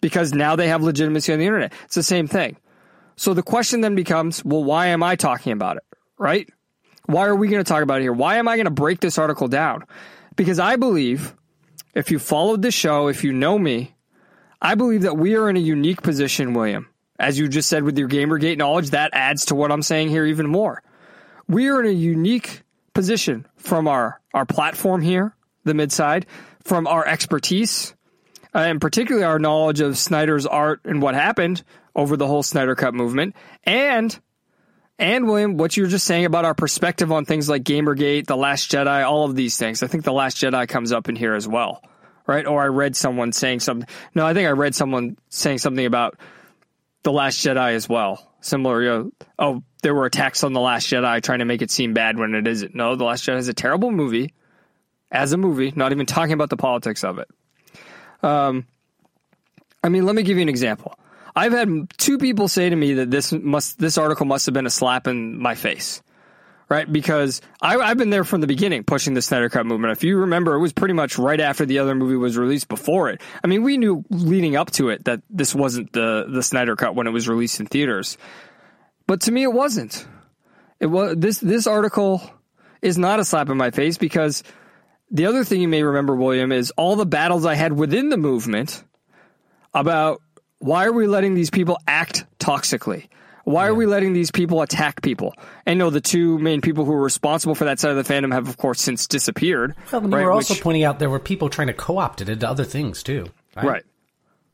because 0.00 0.32
now 0.32 0.56
they 0.56 0.68
have 0.68 0.82
legitimacy 0.82 1.32
on 1.32 1.38
the 1.38 1.46
internet. 1.46 1.72
It's 1.84 1.94
the 1.94 2.02
same 2.02 2.26
thing. 2.26 2.56
So 3.16 3.34
the 3.34 3.42
question 3.42 3.80
then 3.80 3.94
becomes, 3.94 4.44
well, 4.44 4.64
why 4.64 4.86
am 4.88 5.02
I 5.02 5.16
talking 5.16 5.52
about 5.52 5.76
it? 5.76 5.84
Right? 6.18 6.48
Why 7.06 7.26
are 7.26 7.36
we 7.36 7.48
going 7.48 7.62
to 7.62 7.68
talk 7.68 7.82
about 7.82 7.98
it 7.98 8.02
here? 8.02 8.12
Why 8.12 8.36
am 8.36 8.48
I 8.48 8.56
going 8.56 8.66
to 8.66 8.70
break 8.70 9.00
this 9.00 9.18
article 9.18 9.48
down? 9.48 9.84
Because 10.36 10.58
I 10.58 10.76
believe, 10.76 11.34
if 11.94 12.10
you 12.10 12.18
followed 12.18 12.62
the 12.62 12.70
show, 12.70 13.08
if 13.08 13.24
you 13.24 13.32
know 13.32 13.58
me, 13.58 13.94
I 14.62 14.74
believe 14.74 15.02
that 15.02 15.16
we 15.16 15.36
are 15.36 15.50
in 15.50 15.56
a 15.56 15.60
unique 15.60 16.02
position, 16.02 16.54
William. 16.54 16.88
As 17.18 17.38
you 17.38 17.48
just 17.48 17.68
said 17.68 17.82
with 17.82 17.98
your 17.98 18.08
Gamergate 18.08 18.56
knowledge, 18.56 18.90
that 18.90 19.10
adds 19.12 19.46
to 19.46 19.54
what 19.54 19.72
I'm 19.72 19.82
saying 19.82 20.08
here 20.08 20.24
even 20.24 20.46
more. 20.46 20.82
We 21.48 21.68
are 21.68 21.80
in 21.80 21.86
a 21.86 21.90
unique 21.90 22.62
position 22.94 23.46
from 23.56 23.88
our, 23.88 24.20
our 24.32 24.46
platform 24.46 25.02
here, 25.02 25.34
the 25.64 25.74
midside, 25.74 26.26
from 26.62 26.86
our 26.86 27.06
expertise, 27.06 27.94
Uh, 28.54 28.58
and 28.58 28.80
particularly 28.80 29.24
our 29.24 29.38
knowledge 29.38 29.80
of 29.80 29.96
Snyder's 29.96 30.46
art 30.46 30.80
and 30.84 31.00
what 31.00 31.14
happened 31.14 31.62
over 31.94 32.16
the 32.16 32.26
whole 32.26 32.42
Snyder 32.42 32.74
Cut 32.74 32.94
movement, 32.94 33.34
and 33.64 34.18
and 34.98 35.26
William, 35.26 35.56
what 35.56 35.76
you 35.76 35.84
were 35.84 35.88
just 35.88 36.06
saying 36.06 36.26
about 36.26 36.44
our 36.44 36.54
perspective 36.54 37.10
on 37.10 37.24
things 37.24 37.48
like 37.48 37.64
Gamergate, 37.64 38.26
The 38.26 38.36
Last 38.36 38.70
Jedi, 38.70 39.02
all 39.04 39.24
of 39.24 39.34
these 39.34 39.56
things. 39.56 39.82
I 39.82 39.86
think 39.86 40.04
The 40.04 40.12
Last 40.12 40.36
Jedi 40.36 40.68
comes 40.68 40.92
up 40.92 41.08
in 41.08 41.16
here 41.16 41.34
as 41.34 41.48
well, 41.48 41.82
right? 42.26 42.46
Or 42.46 42.62
I 42.62 42.66
read 42.66 42.94
someone 42.94 43.32
saying 43.32 43.60
something. 43.60 43.88
No, 44.14 44.26
I 44.26 44.34
think 44.34 44.46
I 44.46 44.52
read 44.52 44.74
someone 44.74 45.16
saying 45.30 45.58
something 45.58 45.86
about 45.86 46.18
The 47.02 47.12
Last 47.12 47.38
Jedi 47.38 47.72
as 47.72 47.88
well. 47.88 48.30
Similar, 48.42 48.82
you 48.82 48.88
know, 48.88 49.10
oh, 49.38 49.62
there 49.82 49.94
were 49.94 50.04
attacks 50.04 50.44
on 50.44 50.52
The 50.52 50.60
Last 50.60 50.86
Jedi 50.86 51.22
trying 51.22 51.38
to 51.38 51.46
make 51.46 51.62
it 51.62 51.70
seem 51.70 51.94
bad 51.94 52.18
when 52.18 52.34
it 52.34 52.46
isn't. 52.46 52.74
No, 52.74 52.94
The 52.94 53.04
Last 53.04 53.24
Jedi 53.24 53.38
is 53.38 53.48
a 53.48 53.54
terrible 53.54 53.90
movie 53.90 54.34
as 55.10 55.32
a 55.32 55.38
movie, 55.38 55.72
not 55.74 55.92
even 55.92 56.04
talking 56.04 56.34
about 56.34 56.50
the 56.50 56.58
politics 56.58 57.04
of 57.04 57.18
it. 57.18 57.28
Um, 58.22 58.66
I 59.82 59.88
mean, 59.88 60.04
let 60.04 60.14
me 60.14 60.22
give 60.22 60.36
you 60.36 60.42
an 60.42 60.48
example. 60.48 60.98
I've 61.34 61.52
had 61.52 61.88
two 61.96 62.18
people 62.18 62.48
say 62.48 62.68
to 62.68 62.76
me 62.76 62.94
that 62.94 63.10
this 63.10 63.32
must 63.32 63.78
this 63.78 63.98
article 63.98 64.26
must 64.26 64.46
have 64.46 64.52
been 64.52 64.66
a 64.66 64.70
slap 64.70 65.06
in 65.06 65.40
my 65.40 65.54
face, 65.54 66.02
right? 66.68 66.90
Because 66.90 67.40
I, 67.62 67.86
have 67.86 67.98
been 67.98 68.10
there 68.10 68.24
from 68.24 68.40
the 68.40 68.46
beginning, 68.46 68.84
pushing 68.84 69.14
the 69.14 69.22
Snyder 69.22 69.48
Cut 69.48 69.64
movement. 69.64 69.92
If 69.92 70.04
you 70.04 70.18
remember, 70.18 70.54
it 70.54 70.58
was 70.58 70.72
pretty 70.72 70.94
much 70.94 71.18
right 71.18 71.40
after 71.40 71.64
the 71.64 71.78
other 71.78 71.94
movie 71.94 72.16
was 72.16 72.36
released. 72.36 72.68
Before 72.68 73.10
it, 73.10 73.20
I 73.42 73.46
mean, 73.46 73.62
we 73.62 73.78
knew 73.78 74.04
leading 74.10 74.56
up 74.56 74.70
to 74.72 74.88
it 74.88 75.04
that 75.04 75.22
this 75.30 75.54
wasn't 75.54 75.92
the 75.92 76.26
the 76.28 76.42
Snyder 76.42 76.76
Cut 76.76 76.94
when 76.94 77.06
it 77.06 77.10
was 77.10 77.28
released 77.28 77.60
in 77.60 77.66
theaters, 77.66 78.18
but 79.06 79.22
to 79.22 79.32
me, 79.32 79.44
it 79.44 79.52
wasn't. 79.52 80.06
It 80.80 80.86
was 80.86 81.16
this 81.16 81.38
this 81.38 81.66
article 81.66 82.22
is 82.82 82.98
not 82.98 83.20
a 83.20 83.24
slap 83.24 83.50
in 83.50 83.56
my 83.56 83.70
face 83.70 83.98
because 83.98 84.42
the 85.10 85.26
other 85.26 85.44
thing 85.44 85.60
you 85.60 85.68
may 85.68 85.82
remember, 85.82 86.14
William, 86.14 86.52
is 86.52 86.70
all 86.76 86.96
the 86.96 87.06
battles 87.06 87.44
I 87.46 87.54
had 87.54 87.72
within 87.72 88.08
the 88.08 88.16
movement 88.16 88.84
about 89.74 90.20
why 90.58 90.84
are 90.86 90.92
we 90.92 91.06
letting 91.06 91.34
these 91.34 91.50
people 91.50 91.78
act 91.86 92.26
toxically? 92.38 93.08
Why 93.44 93.66
are 93.66 93.74
we 93.74 93.86
letting 93.86 94.12
these 94.12 94.30
people 94.30 94.62
attack 94.62 95.02
people? 95.02 95.34
And 95.66 95.78
no, 95.78 95.90
the 95.90 96.00
two 96.00 96.38
main 96.38 96.60
people 96.60 96.84
who 96.84 96.92
were 96.92 97.02
responsible 97.02 97.54
for 97.54 97.64
that 97.64 97.80
side 97.80 97.90
of 97.90 97.96
the 97.96 98.12
fandom 98.14 98.32
have, 98.32 98.48
of 98.48 98.56
course, 98.58 98.80
since 98.80 99.06
disappeared. 99.06 99.74
Well, 99.90 100.02
you 100.02 100.08
right, 100.08 100.24
were 100.24 100.30
also 100.30 100.54
which- 100.54 100.62
pointing 100.62 100.84
out 100.84 100.98
there 100.98 101.10
were 101.10 101.18
people 101.18 101.48
trying 101.48 101.68
to 101.68 101.72
co-opt 101.72 102.20
it 102.20 102.28
into 102.28 102.48
other 102.48 102.64
things 102.64 103.02
too. 103.02 103.26
right, 103.56 103.82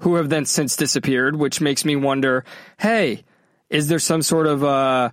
who 0.00 0.14
have 0.14 0.28
then 0.28 0.46
since 0.46 0.76
disappeared, 0.76 1.36
which 1.36 1.60
makes 1.60 1.84
me 1.84 1.96
wonder: 1.96 2.44
Hey, 2.78 3.24
is 3.68 3.88
there 3.88 3.98
some 3.98 4.22
sort 4.22 4.46
of 4.46 4.62
uh, 4.64 5.10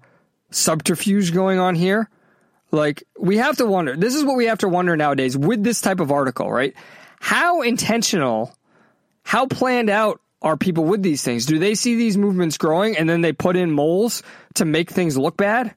subterfuge 0.51 1.33
going 1.33 1.59
on 1.59 1.75
here? 1.75 2.09
Like, 2.73 3.03
we 3.19 3.37
have 3.37 3.57
to 3.57 3.65
wonder. 3.67 3.95
This 3.95 4.15
is 4.15 4.23
what 4.23 4.35
we 4.35 4.45
have 4.47 4.57
to 4.59 4.67
wonder 4.67 4.97
nowadays 4.97 5.37
with 5.37 5.63
this 5.63 5.79
type 5.79 5.99
of 5.99 6.11
article, 6.11 6.51
right? 6.51 6.73
How 7.19 7.61
intentional, 7.61 8.53
how 9.23 9.45
planned 9.45 9.89
out 9.91 10.19
are 10.41 10.57
people 10.57 10.83
with 10.83 11.03
these 11.03 11.23
things? 11.23 11.45
Do 11.45 11.59
they 11.59 11.75
see 11.75 11.95
these 11.95 12.17
movements 12.17 12.57
growing 12.57 12.97
and 12.97 13.07
then 13.07 13.21
they 13.21 13.31
put 13.31 13.55
in 13.55 13.71
moles 13.71 14.23
to 14.55 14.65
make 14.65 14.89
things 14.89 15.15
look 15.17 15.37
bad? 15.37 15.73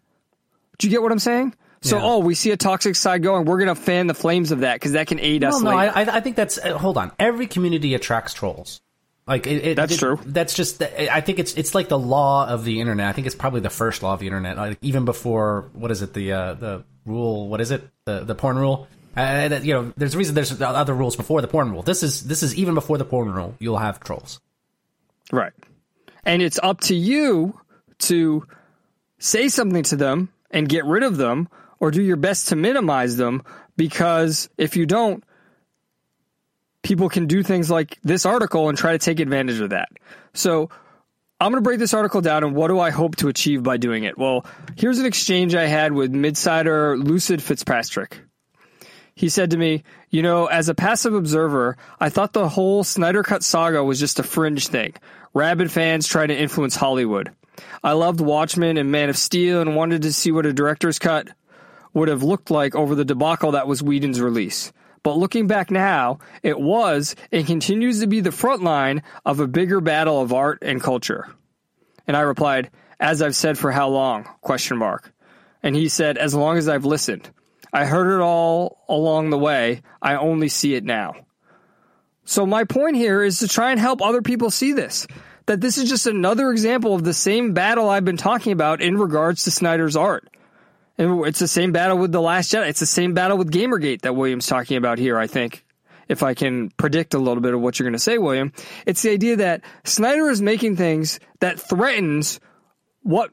Do 0.79 0.87
you 0.87 0.91
get 0.91 1.03
what 1.03 1.13
I'm 1.13 1.19
saying? 1.19 1.55
So, 1.83 1.99
Yeah. 1.99 2.05
oh, 2.05 2.19
we 2.21 2.35
see 2.35 2.51
a 2.51 2.57
toxic 2.57 2.97
side 2.97 3.23
going. 3.23 3.45
We're 3.45 3.59
going 3.59 3.69
to 3.69 3.81
fan 3.81 4.07
the 4.07 4.15
flames 4.15 4.51
of 4.51 4.61
that 4.61 4.77
because 4.77 4.93
that 4.93 5.07
can 5.07 5.21
aid 5.21 5.45
us. 5.45 5.61
No, 5.61 5.71
later. 5.77 5.93
I, 5.95 6.03
I 6.05 6.17
I 6.17 6.21
think 6.21 6.35
that's. 6.35 6.59
Uh, 6.59 6.77
hold 6.79 6.97
on. 6.97 7.13
Every 7.19 7.47
community 7.47 7.95
attracts 7.95 8.33
trolls. 8.33 8.81
Like 9.27 9.47
it, 9.47 9.67
it, 9.67 9.77
That's 9.77 9.95
it- 9.95 9.99
true. 9.99 10.19
That's 10.25 10.55
just. 10.55 10.83
I 10.83 11.21
think 11.21 11.39
it's 11.41 11.55
it's 11.55 11.75
like 11.75 11.89
the 11.89 11.99
law 11.99 12.47
of 12.47 12.65
the 12.65 12.81
internet. 12.81 13.09
I 13.09 13.13
think 13.13 13.27
it's 13.27 13.37
probably 13.37 13.61
the 13.61 13.71
first 13.71 14.03
law 14.03 14.15
of 14.15 14.21
the 14.21 14.27
internet. 14.27 14.57
Like 14.57 14.79
even 14.83 15.05
before 15.05 15.69
what 15.73 15.91
is 15.91 16.01
it 16.03 16.15
the 16.15 16.33
uh, 16.33 16.55
the 16.55 16.85
rule? 17.05 17.49
What 17.49 17.61
is 17.61 17.71
it 17.73 17.89
the 18.05 18.21
the 18.21 18.35
porn 18.37 18.57
rule? 18.57 18.87
Uh, 19.17 19.49
that, 19.49 19.65
you 19.65 19.73
know, 19.73 19.93
there's 19.97 20.15
a 20.15 20.19
reason 20.19 20.35
there's 20.35 20.61
other 20.61 20.93
rules 20.93 21.17
before 21.17 21.41
the 21.41 21.49
porn 21.49 21.71
rule. 21.73 21.83
This 21.83 22.03
is 22.03 22.25
this 22.25 22.43
is 22.43 22.55
even 22.55 22.75
before 22.75 22.99
the 22.99 23.05
porn 23.05 23.33
rule. 23.33 23.55
You'll 23.59 23.79
have 23.79 23.99
trolls. 23.99 24.41
Right. 25.33 25.55
And 26.25 26.43
it's 26.43 26.61
up 26.63 26.81
to 26.83 26.95
you 26.95 27.59
to 28.01 28.47
say 29.19 29.49
something 29.49 29.83
to 29.85 29.97
them 29.97 30.29
and 30.51 30.69
get 30.69 30.85
rid 30.85 31.03
of 31.03 31.17
them 31.17 31.49
or 31.81 31.91
do 31.91 32.03
your 32.03 32.17
best 32.17 32.49
to 32.49 32.57
minimize 32.57 33.17
them 33.17 33.43
because 33.77 34.51
if 34.59 34.77
you 34.77 34.85
don't, 34.87 35.25
people 36.87 37.09
can 37.09 37.27
do 37.27 37.43
things 37.43 37.69
like 37.69 37.99
this 38.05 38.25
article 38.25 38.69
and 38.69 38.79
try 38.79 38.93
to 38.93 38.99
take 38.99 39.19
advantage 39.19 39.59
of 39.59 39.71
that. 39.71 39.89
So 40.35 40.71
I'm 41.41 41.51
going 41.51 41.61
to 41.61 41.67
break 41.67 41.81
this 41.81 41.93
article 41.93 42.21
down 42.21 42.45
and 42.45 42.55
what 42.55 42.69
do 42.69 42.79
I 42.79 42.91
hope 42.91 43.17
to 43.17 43.29
achieve 43.29 43.65
by 43.65 43.77
doing 43.77 44.05
it? 44.05 44.17
Well, 44.17 44.47
here's 44.77 45.01
an 45.01 45.07
exchange 45.07 45.57
I 45.57 45.67
had 45.67 45.93
with 45.93 46.13
Midsider 46.13 46.97
Lucid 47.05 47.43
Fitzpatrick. 47.43 48.21
He 49.17 49.29
said 49.29 49.51
to 49.51 49.57
me, 49.57 49.83
You 50.11 50.23
know, 50.23 50.47
as 50.47 50.69
a 50.69 50.77
passive 50.77 51.13
observer, 51.13 51.77
I 51.99 52.09
thought 52.09 52.33
the 52.33 52.49
whole 52.49 52.85
Snyder 52.85 53.25
Cut 53.25 53.43
saga 53.43 53.83
was 53.83 53.99
just 53.99 54.21
a 54.21 54.23
fringe 54.23 54.69
thing. 54.69 54.95
Rabid 55.35 55.73
fans 55.73 56.07
trying 56.07 56.29
to 56.29 56.39
influence 56.39 56.77
Hollywood. 56.77 57.33
I 57.83 57.95
loved 57.95 58.21
Watchmen 58.21 58.77
and 58.77 58.93
Man 58.93 59.09
of 59.09 59.19
Steel 59.19 59.61
and 59.61 59.75
wanted 59.75 60.03
to 60.03 60.13
see 60.13 60.31
what 60.31 60.47
a 60.47 60.53
director's 60.53 61.01
cut 61.01 61.27
would 61.95 62.07
have 62.07 62.23
looked 62.23 62.53
like 62.53 62.77
over 62.77 62.95
the 62.95 63.05
debacle 63.05 63.53
that 63.53 63.67
was 63.67 63.83
Whedon's 63.83 64.21
release. 64.21 64.73
But 65.07 65.19
looking 65.19 65.47
back 65.47 65.71
now, 65.71 66.19
it 66.43 66.59
was 66.59 67.15
and 67.31 67.47
continues 67.47 68.01
to 68.01 68.09
be 68.09 68.19
the 68.19 68.33
front 68.33 68.65
line 68.65 69.05
of 69.25 69.39
a 69.39 69.47
bigger 69.47 69.81
battle 69.81 70.21
of 70.21 70.33
art 70.33 70.59
and 70.63 70.83
culture. 70.83 71.33
And 72.09 72.17
I 72.17 72.23
replied, 72.23 72.73
as 72.99 73.23
I've 73.23 73.37
said 73.37 73.57
for 73.57 73.71
how 73.71 73.89
long? 73.89 74.29
Question 74.41 74.79
mark. 74.79 75.13
And 75.63 75.77
he 75.77 75.89
said, 75.89 76.19
as 76.19 76.35
long 76.35 76.59
as 76.59 76.69
I've 76.69 76.85
listened. 76.85 77.31
I 77.73 77.85
heard 77.85 78.19
it 78.19 78.21
all 78.21 78.85
along 78.89 79.31
the 79.31 79.39
way. 79.39 79.83
I 80.03 80.17
only 80.17 80.49
see 80.49 80.75
it 80.75 80.83
now. 80.83 81.15
So 82.25 82.45
my 82.45 82.65
point 82.65 82.97
here 82.97 83.23
is 83.23 83.39
to 83.39 83.47
try 83.47 83.71
and 83.71 83.79
help 83.79 84.03
other 84.03 84.23
people 84.23 84.51
see 84.51 84.73
this. 84.73 85.07
That 85.47 85.61
this 85.61 85.79
is 85.79 85.89
just 85.89 86.09
another 86.09 86.51
example 86.51 86.97
of 86.97 87.05
the 87.05 87.15
same 87.15 87.53
battle 87.53 87.89
I've 87.89 88.05
been 88.05 88.17
talking 88.17 88.51
about 88.51 88.83
in 88.83 88.99
regards 88.99 89.45
to 89.45 89.53
Snyder's 89.53 89.95
art. 89.95 90.29
And 90.99 91.27
it's 91.27 91.39
the 91.39 91.49
same 91.49 91.73
battle 91.73 91.99
with 91.99 92.13
The 92.13 92.21
Last 92.21 92.53
Jedi. 92.53 92.69
It's 92.69 92.81
the 92.81 92.87
same 92.87 93.13
battle 93.15 93.37
with 93.37 93.53
Gamergate 93.53 94.03
that 94.03 94.17
William's 94.17 94.47
talking 94.47 94.77
about 94.77 94.99
here, 94.99 95.19
I 95.19 95.27
think. 95.27 95.65
If 96.09 96.23
I 96.23 96.35
can 96.35 96.71
predict 96.71 97.15
a 97.15 97.19
little 97.19 97.43
bit 97.43 97.53
of 97.53 97.61
what 97.61 97.79
you're 97.79 97.85
going 97.85 97.93
to 97.95 97.99
say, 97.99 98.17
William, 98.17 98.53
it's 98.87 99.03
the 99.03 99.11
idea 99.11 99.37
that 99.37 99.63
Snyder 99.85 100.31
is 100.31 100.41
making 100.41 100.77
things 100.77 101.19
that 101.41 101.59
threatens 101.59 102.39
what 103.03 103.33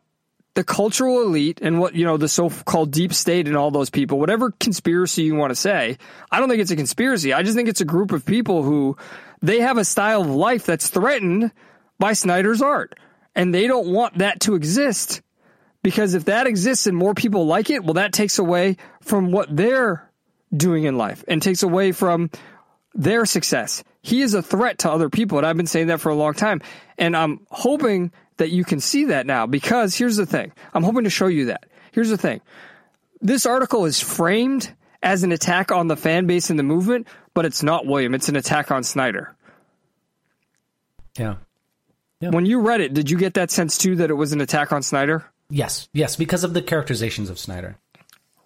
the 0.56 0.64
cultural 0.64 1.22
elite 1.22 1.60
and 1.62 1.80
what, 1.80 1.96
you 1.96 2.06
know, 2.06 2.18
the 2.18 2.28
so-called 2.28 2.92
deep 2.92 3.14
state 3.14 3.48
and 3.48 3.56
all 3.58 3.72
those 3.72 3.90
people, 3.90 4.20
whatever 4.20 4.52
conspiracy 4.60 5.24
you 5.24 5.36
want 5.36 5.52
to 5.52 5.56
say, 5.56 5.98
I 6.32 6.40
don't 6.40 6.50
think 6.50 6.62
it's 6.62 6.72
a 6.72 6.76
conspiracy. 6.76 7.34
I 7.34 7.44
just 7.44 7.56
think 7.56 7.70
it's 7.70 7.82
a 7.82 7.86
group 7.86 8.12
of 8.12 8.26
people 8.26 8.64
who 8.64 8.98
they 9.42 9.62
have 9.62 9.78
a 9.78 9.86
style 9.86 10.22
of 10.22 10.30
life 10.30 10.66
that's 10.66 10.90
threatened 10.90 11.52
by 12.00 12.14
Snyder's 12.14 12.62
art. 12.62 12.98
And 13.36 13.54
they 13.54 13.66
don't 13.66 13.88
want 13.88 14.20
that 14.20 14.42
to 14.42 14.54
exist 14.54 15.23
because 15.84 16.14
if 16.14 16.26
that 16.26 16.48
exists 16.48 16.88
and 16.88 16.98
more 16.98 17.14
people 17.14 17.46
like 17.46 17.70
it, 17.70 17.84
well, 17.84 17.96
that 17.96 18.14
takes 18.14 18.40
away 18.40 18.78
from 19.02 19.32
what 19.32 19.56
they're 19.56 20.10
doing 20.56 20.86
in 20.86 20.98
life 20.98 21.24
and 21.28 21.42
takes 21.42 21.62
away 21.62 21.92
from 21.92 22.32
their 22.96 23.26
success. 23.26 23.84
He 24.02 24.22
is 24.22 24.34
a 24.34 24.42
threat 24.42 24.80
to 24.80 24.92
other 24.92 25.10
people. 25.10 25.38
And 25.38 25.46
I've 25.46 25.58
been 25.58 25.68
saying 25.68 25.88
that 25.88 26.00
for 26.00 26.10
a 26.10 26.16
long 26.16 26.34
time. 26.34 26.62
And 26.98 27.16
I'm 27.16 27.42
hoping 27.50 28.12
that 28.38 28.50
you 28.50 28.64
can 28.64 28.80
see 28.80 29.06
that 29.06 29.26
now 29.26 29.46
because 29.46 29.96
here's 29.96 30.16
the 30.16 30.26
thing. 30.26 30.54
I'm 30.74 30.84
hoping 30.84 31.04
to 31.04 31.10
show 31.10 31.28
you 31.28 31.46
that. 31.46 31.66
Here's 31.92 32.10
the 32.10 32.18
thing. 32.18 32.42
This 33.22 33.46
article 33.46 33.86
is 33.86 34.00
framed 34.00 34.74
as 35.02 35.24
an 35.24 35.32
attack 35.32 35.72
on 35.72 35.88
the 35.88 35.98
fan 35.98 36.28
base 36.28 36.50
and 36.50 36.58
the 36.58 36.64
movement, 36.64 37.08
but 37.34 37.46
it's 37.46 37.62
not 37.62 37.86
William. 37.86 38.14
It's 38.16 38.30
an 38.30 38.36
attack 38.36 38.72
on 38.72 38.84
Snyder. 38.84 39.36
Yeah. 41.18 41.36
When 42.20 42.46
you 42.46 42.62
read 42.62 42.80
it, 42.80 42.94
did 42.94 43.10
you 43.10 43.18
get 43.18 43.34
that 43.34 43.52
sense 43.52 43.78
too 43.78 43.98
that 43.98 44.10
it 44.10 44.14
was 44.14 44.32
an 44.32 44.40
attack 44.40 44.72
on 44.72 44.82
Snyder? 44.82 45.26
Yes. 45.54 45.88
Yes. 45.94 46.16
Because 46.16 46.44
of 46.44 46.54
the 46.54 46.62
characterizations 46.62 47.30
of 47.30 47.38
Snyder. 47.38 47.78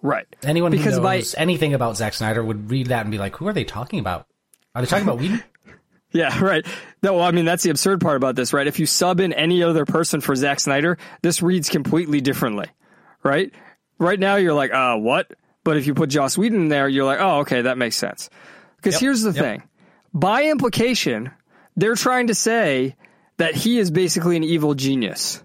Right. 0.02 0.26
Anyone 0.42 0.70
because 0.70 0.96
who 0.96 1.02
by 1.02 1.16
knows 1.16 1.34
anything 1.36 1.74
about 1.74 1.96
Zack 1.96 2.14
Snyder 2.14 2.44
would 2.44 2.70
read 2.70 2.88
that 2.88 3.02
and 3.02 3.10
be 3.10 3.18
like, 3.18 3.36
"Who 3.36 3.48
are 3.48 3.52
they 3.52 3.64
talking 3.64 3.98
about? 3.98 4.26
Are 4.74 4.82
they 4.82 4.86
talking 4.86 5.06
about 5.06 5.18
Whedon?" 5.18 5.42
Yeah, 6.10 6.42
right. 6.42 6.66
No, 7.02 7.14
well, 7.14 7.22
I 7.22 7.32
mean 7.32 7.44
that's 7.44 7.62
the 7.62 7.70
absurd 7.70 8.00
part 8.00 8.16
about 8.16 8.34
this, 8.34 8.54
right? 8.54 8.66
If 8.66 8.78
you 8.78 8.86
sub 8.86 9.20
in 9.20 9.34
any 9.34 9.62
other 9.62 9.84
person 9.84 10.22
for 10.22 10.34
Zack 10.34 10.58
Snyder, 10.58 10.96
this 11.20 11.42
reads 11.42 11.68
completely 11.68 12.22
differently, 12.22 12.66
right? 13.22 13.52
Right 13.98 14.18
now 14.18 14.36
you're 14.36 14.54
like, 14.54 14.72
uh, 14.72 14.96
what? 14.96 15.30
But 15.64 15.76
if 15.76 15.86
you 15.86 15.92
put 15.92 16.08
Joss 16.08 16.38
Whedon 16.38 16.62
in 16.62 16.68
there, 16.68 16.88
you're 16.88 17.04
like, 17.04 17.20
oh, 17.20 17.40
okay, 17.40 17.60
that 17.60 17.76
makes 17.76 17.96
sense. 17.96 18.30
Because 18.76 18.94
Yep, 18.94 19.00
here's 19.02 19.20
the 19.20 19.32
yep. 19.32 19.44
thing: 19.44 19.62
by 20.14 20.44
implication, 20.44 21.30
they're 21.76 21.94
trying 21.94 22.28
to 22.28 22.34
say 22.34 22.96
that 23.36 23.54
he 23.54 23.78
is 23.78 23.90
basically 23.90 24.38
an 24.38 24.44
evil 24.44 24.72
genius, 24.72 25.42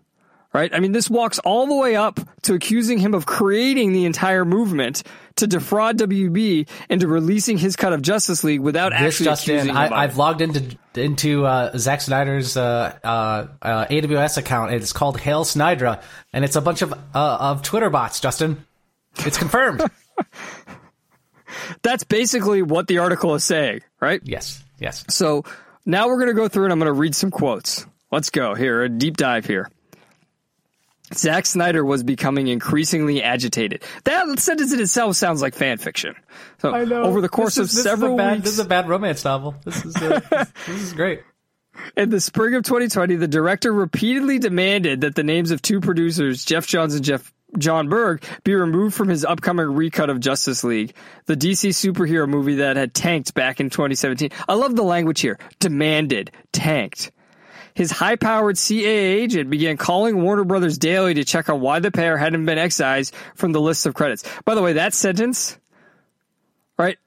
right? 0.54 0.74
I 0.74 0.80
mean, 0.80 0.92
this 0.92 1.10
walks 1.10 1.40
all 1.40 1.68
the 1.68 1.76
way 1.76 1.96
up 1.96 2.20
to 2.44 2.54
accusing 2.54 3.00
him 3.00 3.14
of 3.14 3.26
creating 3.26 3.92
the 3.92 4.06
entire 4.06 4.46
movement 4.46 5.04
to 5.38 5.48
defraud 5.48 5.98
WB 5.98 6.70
into 6.90 7.08
releasing 7.08 7.58
his 7.58 7.76
cut 7.76 7.92
of 7.92 8.02
Justice 8.02 8.44
League 8.44 8.60
without 8.60 8.92
This 8.92 9.02
actually 9.02 9.26
Justin, 9.26 9.56
accusing 9.56 9.72
him 9.72 9.78
I, 9.78 9.86
of 9.88 9.94
I've 9.94 10.18
logged 10.18 10.42
into 10.42 10.78
into 10.96 11.46
uh, 11.46 11.76
Zack 11.78 12.02
Snyder's 12.02 12.56
uh, 12.56 12.96
uh, 13.04 13.48
uh, 13.62 13.86
AWS 13.88 14.38
account. 14.38 14.74
It's 14.74 14.94
called 14.94 15.20
Hail 15.20 15.44
Snydra, 15.44 16.02
and 16.32 16.46
it's 16.46 16.56
a 16.56 16.62
bunch 16.62 16.82
of 16.84 16.94
uh, 16.94 16.98
of 17.16 17.64
Twitter 17.64 17.90
bots. 17.90 18.20
Justin, 18.20 18.66
it's 19.20 19.38
confirmed. 19.38 19.82
That's 21.82 22.04
basically 22.04 22.62
what 22.62 22.88
the 22.88 23.00
article 23.00 23.36
is 23.36 23.44
saying, 23.44 23.82
right? 24.00 24.22
yes, 24.24 24.64
yes. 24.80 25.06
So 25.10 25.44
now 25.86 26.08
we're 26.08 26.18
going 26.18 26.28
to 26.28 26.34
go 26.34 26.48
through 26.48 26.66
and 26.66 26.74
I'm 26.74 26.80
going 26.80 26.88
to 26.88 27.00
read 27.00 27.16
some 27.16 27.32
quotes. 27.32 27.86
Let's 28.12 28.30
go 28.30 28.54
here, 28.54 28.84
a 28.84 28.90
deep 28.90 29.18
dive 29.18 29.46
here. 29.46 29.70
Zack 31.18 31.46
Snyder 31.46 31.84
was 31.84 32.04
becoming 32.04 32.48
increasingly 32.48 33.22
agitated. 33.24 33.84
That 34.06 34.40
sentence 34.40 34.74
in 34.74 34.80
itself 34.80 35.16
sounds 35.16 35.42
like 35.42 35.56
fan 35.56 35.78
fiction. 35.78 36.16
So 36.60 36.74
over 36.74 37.22
the 37.22 37.30
course 37.30 37.56
This 37.56 37.76
of 37.76 37.84
several 37.84 38.14
is 38.14 38.18
bad, 38.18 38.34
weeks, 38.36 38.44
this 38.46 38.54
is 38.54 38.60
a 38.60 38.66
bad 38.66 38.88
romance 38.88 39.24
novel. 39.24 39.56
This 39.66 39.84
is 39.86 39.96
uh, 39.96 40.20
this, 40.30 40.52
this 40.68 40.82
is 40.82 40.94
great. 40.94 41.22
in 41.98 42.10
the 42.10 42.20
spring 42.20 42.56
of 42.56 42.64
2020, 42.64 43.16
the 43.16 43.28
director 43.28 43.72
repeatedly 43.72 44.40
demanded 44.40 45.02
that 45.02 45.16
the 45.16 45.24
names 45.24 45.52
of 45.52 45.62
two 45.62 45.82
producers, 45.82 46.46
Geoff 46.46 46.68
Johns 46.68 46.96
and 46.96 47.04
Jeff 47.04 47.34
Jon 47.58 47.88
Berg, 47.88 48.24
be 48.44 48.56
removed 48.56 48.96
from 48.96 49.10
his 49.10 49.24
upcoming 49.24 49.68
recut 49.68 50.10
of 50.10 50.20
Justice 50.20 50.64
League, 50.64 50.96
the 51.26 51.38
DC 51.38 51.70
superhero 51.70 52.28
movie 52.28 52.56
that 52.56 52.78
had 52.78 52.94
tanked 52.94 53.34
back 53.34 53.60
in 53.60 53.70
2017. 53.70 54.32
I 54.48 54.54
love 54.56 54.76
the 54.76 54.84
language 54.84 55.22
here. 55.22 55.38
Demanded, 55.60 56.32
tanked. 56.52 57.12
His 57.76 57.92
high 57.92 58.16
powered 58.16 58.56
CAA 58.56 58.86
agent 59.22 59.50
began 59.50 59.78
calling 59.78 60.22
Warner 60.22 60.44
Brothers 60.44 60.78
daily 60.78 61.16
to 61.16 61.24
check 61.26 61.50
on 61.50 61.60
why 61.62 61.80
the 61.80 61.92
pair 61.92 62.18
hadn't 62.18 62.46
been 62.46 62.58
excised 62.58 63.14
from 63.36 63.52
the 63.52 63.62
list 63.62 63.86
of 63.86 63.94
credits. 63.94 64.24
By 64.46 64.56
the 64.56 64.62
way, 64.62 64.74
that 64.74 64.94
sentence, 64.94 65.58
right? 66.78 66.98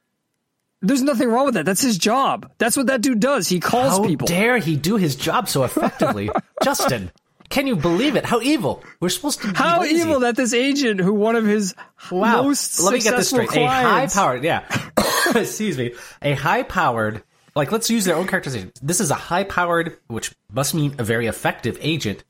There's 0.82 1.02
nothing 1.02 1.28
wrong 1.30 1.46
with 1.46 1.54
that. 1.54 1.64
That's 1.64 1.80
his 1.82 1.98
job. 1.98 2.50
That's 2.58 2.76
what 2.76 2.86
that 2.88 3.00
dude 3.00 3.20
does. 3.20 3.48
He 3.48 3.60
calls 3.60 3.98
How 3.98 4.04
people. 4.06 4.28
How 4.28 4.34
dare 4.34 4.58
he 4.58 4.76
do 4.76 4.96
his 4.96 5.16
job 5.16 5.48
so 5.48 5.64
effectively, 5.64 6.30
Justin? 6.62 7.10
Can 7.48 7.68
you 7.68 7.76
believe 7.76 8.16
it? 8.16 8.24
How 8.24 8.40
evil! 8.40 8.82
We're 8.98 9.08
supposed 9.08 9.40
to. 9.42 9.48
Be 9.52 9.54
How 9.54 9.80
lazy. 9.80 10.00
evil 10.00 10.20
that 10.20 10.34
this 10.34 10.52
agent, 10.52 11.00
who 11.00 11.14
one 11.14 11.36
of 11.36 11.44
his 11.46 11.76
Wow. 12.10 12.42
most 12.42 12.80
Let 12.80 12.92
me 12.92 13.00
get 13.00 13.16
this 13.16 13.28
straight. 13.30 13.54
A 13.54 13.66
high-powered, 13.66 14.42
yeah. 14.42 14.64
Excuse 15.34 15.78
me. 15.78 15.94
A 16.22 16.34
high 16.34 16.64
powered, 16.64 17.22
like 17.56 17.72
let's 17.72 17.90
use 17.90 18.04
their 18.04 18.14
own 18.16 18.26
characterization. 18.28 18.70
This 18.80 19.00
is 19.00 19.10
a 19.10 19.14
high 19.14 19.42
powered, 19.44 19.96
which 20.06 20.32
must 20.52 20.74
mean 20.74 20.94
a 20.98 21.04
very 21.04 21.26
effective 21.26 21.76
agent 21.80 22.22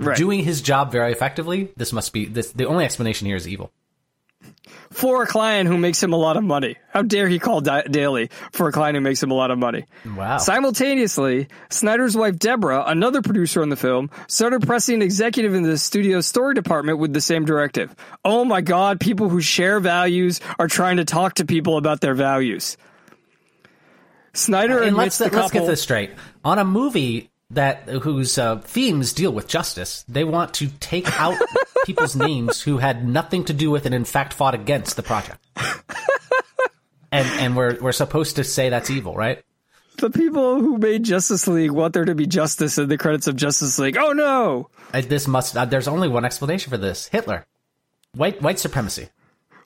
Right. 0.00 0.16
doing 0.16 0.44
his 0.44 0.62
job 0.62 0.92
very 0.92 1.10
effectively. 1.12 1.70
This 1.76 1.92
must 1.92 2.12
be 2.12 2.24
this. 2.26 2.52
The 2.52 2.66
only 2.66 2.84
explanation 2.84 3.26
here 3.26 3.36
is 3.36 3.46
evil. 3.48 3.72
for 4.92 5.22
a 5.22 5.26
client 5.26 5.68
who 5.68 5.76
makes 5.76 6.00
him 6.02 6.12
a 6.12 6.16
lot 6.16 6.36
of 6.36 6.44
money. 6.44 6.76
How 6.92 7.02
dare 7.02 7.28
he 7.28 7.38
call 7.40 7.60
da- 7.60 7.82
daily 7.82 8.30
for 8.52 8.68
a 8.68 8.72
client 8.72 8.94
who 8.94 9.00
makes 9.00 9.20
him 9.22 9.30
a 9.30 9.34
lot 9.34 9.50
of 9.50 9.58
money? 9.58 9.84
Wow. 10.16 10.38
Simultaneously, 10.38 11.48
Snyder's 11.70 12.16
wife 12.16 12.38
Deborah, 12.38 12.84
another 12.86 13.20
producer 13.20 13.60
on 13.62 13.68
the 13.68 13.76
film, 13.76 14.10
started 14.28 14.64
pressing 14.66 14.96
an 14.96 15.02
executive 15.02 15.54
in 15.54 15.62
the 15.64 15.76
studio's 15.76 16.26
story 16.26 16.54
department 16.54 16.98
with 16.98 17.12
the 17.12 17.20
same 17.20 17.44
directive. 17.44 17.94
Oh 18.24 18.44
my 18.44 18.60
God, 18.60 19.00
people 19.00 19.28
who 19.28 19.40
share 19.40 19.80
values 19.80 20.40
are 20.58 20.68
trying 20.68 20.98
to 20.98 21.04
talk 21.04 21.34
to 21.34 21.44
people 21.44 21.76
about 21.76 22.00
their 22.00 22.14
values. 22.14 22.76
Snyder 24.34 24.82
and 24.82 24.96
let's 24.96 25.20
let's 25.20 25.34
couple. 25.34 25.60
get 25.60 25.66
this 25.66 25.82
straight. 25.82 26.10
On 26.44 26.58
a 26.58 26.64
movie 26.64 27.30
that 27.50 27.88
whose 27.88 28.38
uh, 28.38 28.58
themes 28.58 29.12
deal 29.12 29.32
with 29.32 29.48
justice, 29.48 30.04
they 30.08 30.24
want 30.24 30.54
to 30.54 30.68
take 30.80 31.08
out 31.20 31.36
people's 31.86 32.14
names 32.14 32.60
who 32.60 32.78
had 32.78 33.06
nothing 33.08 33.44
to 33.46 33.52
do 33.52 33.70
with 33.70 33.86
and 33.86 33.94
in 33.94 34.04
fact 34.04 34.32
fought 34.34 34.54
against 34.54 34.96
the 34.96 35.02
project. 35.02 35.38
and 37.12 37.26
and 37.40 37.56
we're 37.56 37.78
we're 37.80 37.92
supposed 37.92 38.36
to 38.36 38.44
say 38.44 38.68
that's 38.68 38.90
evil, 38.90 39.14
right? 39.14 39.42
the 39.98 40.10
people 40.10 40.60
who 40.60 40.78
made 40.78 41.02
Justice 41.02 41.48
League 41.48 41.72
want 41.72 41.92
there 41.92 42.04
to 42.04 42.14
be 42.14 42.24
justice 42.26 42.78
in 42.78 42.88
the 42.88 42.96
credits 42.96 43.26
of 43.26 43.34
Justice 43.34 43.78
League. 43.80 43.96
Oh 43.96 44.12
no! 44.12 44.70
Uh, 44.94 45.00
This 45.00 45.26
must. 45.26 45.56
Uh, 45.56 45.64
there's 45.64 45.88
only 45.88 46.06
one 46.08 46.24
explanation 46.24 46.70
for 46.70 46.76
this: 46.76 47.08
Hitler, 47.08 47.46
white 48.14 48.40
white 48.40 48.58
supremacy. 48.58 49.08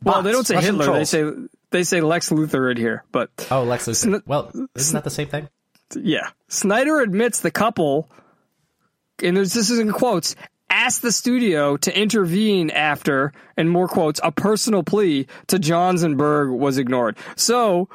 Well, 0.03 0.23
they 0.23 0.33
don't 0.33 0.47
say 0.47 0.55
Russian 0.57 0.77
Hitler. 0.77 0.85
trolls. 0.87 1.11
They 1.11 1.33
say 1.33 1.33
they 1.73 1.83
say 1.85 2.01
Lex 2.01 2.31
Luthor 2.31 2.71
in 2.71 2.77
here, 2.77 3.05
but 3.13 3.31
Oh, 3.51 3.65
Lex 3.65 3.87
Luthor. 3.87 3.95
Sn- 3.97 4.23
well, 4.27 4.51
isn't 4.75 4.95
that 4.95 5.05
the 5.05 5.11
same 5.11 5.29
thing? 5.29 5.49
yeah, 5.97 6.31
Snyder 6.49 7.01
admits 7.01 7.41
the 7.41 7.51
couple, 7.51 8.09
and 9.23 9.37
there's, 9.37 9.53
this 9.53 9.69
is 9.71 9.79
in 9.79 9.93
quotes, 9.93 10.35
asked 10.71 11.03
the 11.03 11.13
studio 11.13 11.77
to 11.77 11.99
intervene 11.99 12.71
after, 12.71 13.33
and 13.59 13.71
more 13.71 13.89
quotes, 13.89 14.19
a 14.23 14.33
personal 14.33 14.83
plea 14.83 15.27
to 15.49 15.59
Johns 15.59 16.03
and 16.03 16.17
Berg 16.17 16.51
was 16.51 16.79
ignored. 16.79 17.17
So 17.37 17.89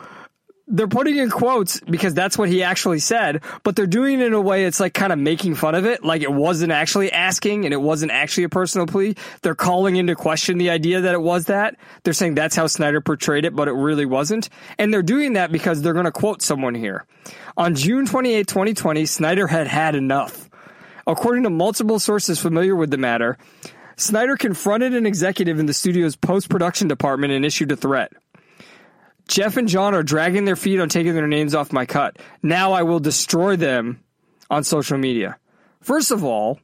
they're 0.68 0.88
putting 0.88 1.16
in 1.16 1.30
quotes 1.30 1.80
because 1.80 2.14
that's 2.14 2.38
what 2.38 2.50
he 2.50 2.62
actually 2.62 3.00
said, 3.00 3.42
but 3.64 3.76
they're 3.76 3.88
doing 3.88 4.20
it 4.20 4.28
in 4.28 4.34
a 4.34 4.42
way 4.42 4.66
it's 4.66 4.80
like 4.80 4.94
kind 4.94 5.14
of 5.14 5.20
making 5.20 5.56
fun 5.56 5.76
of 5.76 5.86
it, 5.86 6.04
like 6.04 6.22
it 6.22 6.32
wasn't 6.32 6.72
actually 6.72 7.12
asking 7.12 7.64
and 7.64 7.74
it 7.74 7.82
wasn't 7.82 8.12
actually 8.12 8.44
a 8.44 8.50
personal 8.50 8.86
plea. 8.86 9.16
They're 9.42 9.56
calling 9.56 9.96
into 9.96 10.16
question 10.16 10.58
the 10.58 10.70
idea 10.70 11.02
that 11.02 11.14
it 11.14 11.22
was 11.22 11.46
that. 11.46 11.78
They're 12.04 12.14
saying 12.14 12.36
that's 12.36 12.56
how 12.56 12.68
Snyder 12.68 13.00
portrayed 13.00 13.46
it, 13.46 13.56
but 13.56 13.70
it 13.70 13.74
really 13.74 14.06
wasn't. 14.06 14.50
And 14.78 14.94
they're 14.94 15.02
doing 15.02 15.34
that 15.34 15.52
because 15.52 15.82
they're 15.82 15.94
going 15.94 16.06
to 16.06 16.12
quote 16.12 16.42
someone 16.42 16.76
here. 16.76 17.06
On 17.56 17.74
June 17.74 18.06
28, 18.06 18.48
2020, 18.48 19.06
Snyder 19.06 19.48
had 19.48 19.68
had 19.68 19.96
enough. 19.96 20.50
According 21.06 21.44
to 21.44 21.50
multiple 21.50 22.00
sources 22.00 22.40
familiar 22.40 22.76
with 22.76 22.92
the 22.92 22.98
matter, 22.98 23.38
Snyder 23.96 24.36
confronted 24.36 24.94
an 24.94 25.06
executive 25.06 25.60
in 25.60 25.66
the 25.66 25.74
studio's 25.74 26.18
post 26.18 26.50
production 26.50 26.90
department 26.90 27.32
and 27.32 27.46
issued 27.46 27.72
a 27.72 27.78
threat. 27.78 28.12
Geoff 29.28 29.58
and 29.58 29.68
Jon 29.68 29.94
are 29.94 30.04
dragging 30.04 30.46
their 30.46 30.56
feet 30.56 30.80
on 30.80 30.90
taking 30.90 31.14
their 31.14 31.28
names 31.28 31.54
off 31.54 31.74
my 31.74 31.86
cut. 31.86 32.18
Now 32.42 32.74
I 32.74 32.84
will 32.84 33.00
destroy 33.00 33.56
them 33.56 34.04
on 34.50 34.64
social 34.64 34.98
media. 34.98 35.38
First 35.82 36.12
of 36.12 36.24
all, 36.24 36.60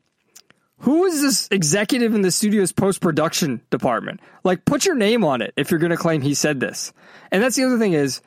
who 0.79 1.05
is 1.05 1.21
this 1.21 1.47
executive 1.51 2.13
in 2.13 2.21
the 2.21 2.31
studio's 2.31 2.71
post 2.71 2.99
production 2.99 3.61
department? 3.69 4.19
Like, 4.43 4.65
put 4.65 4.85
your 4.85 4.95
name 4.95 5.23
on 5.23 5.41
it 5.41 5.53
if 5.55 5.71
you're 5.71 5.79
going 5.79 5.91
to 5.91 5.97
claim 5.97 6.21
he 6.21 6.33
said 6.33 6.59
this. 6.59 6.91
And 7.31 7.41
that's 7.41 7.55
the 7.55 7.63
other 7.63 7.77
thing 7.77 7.93
is, 7.93 8.21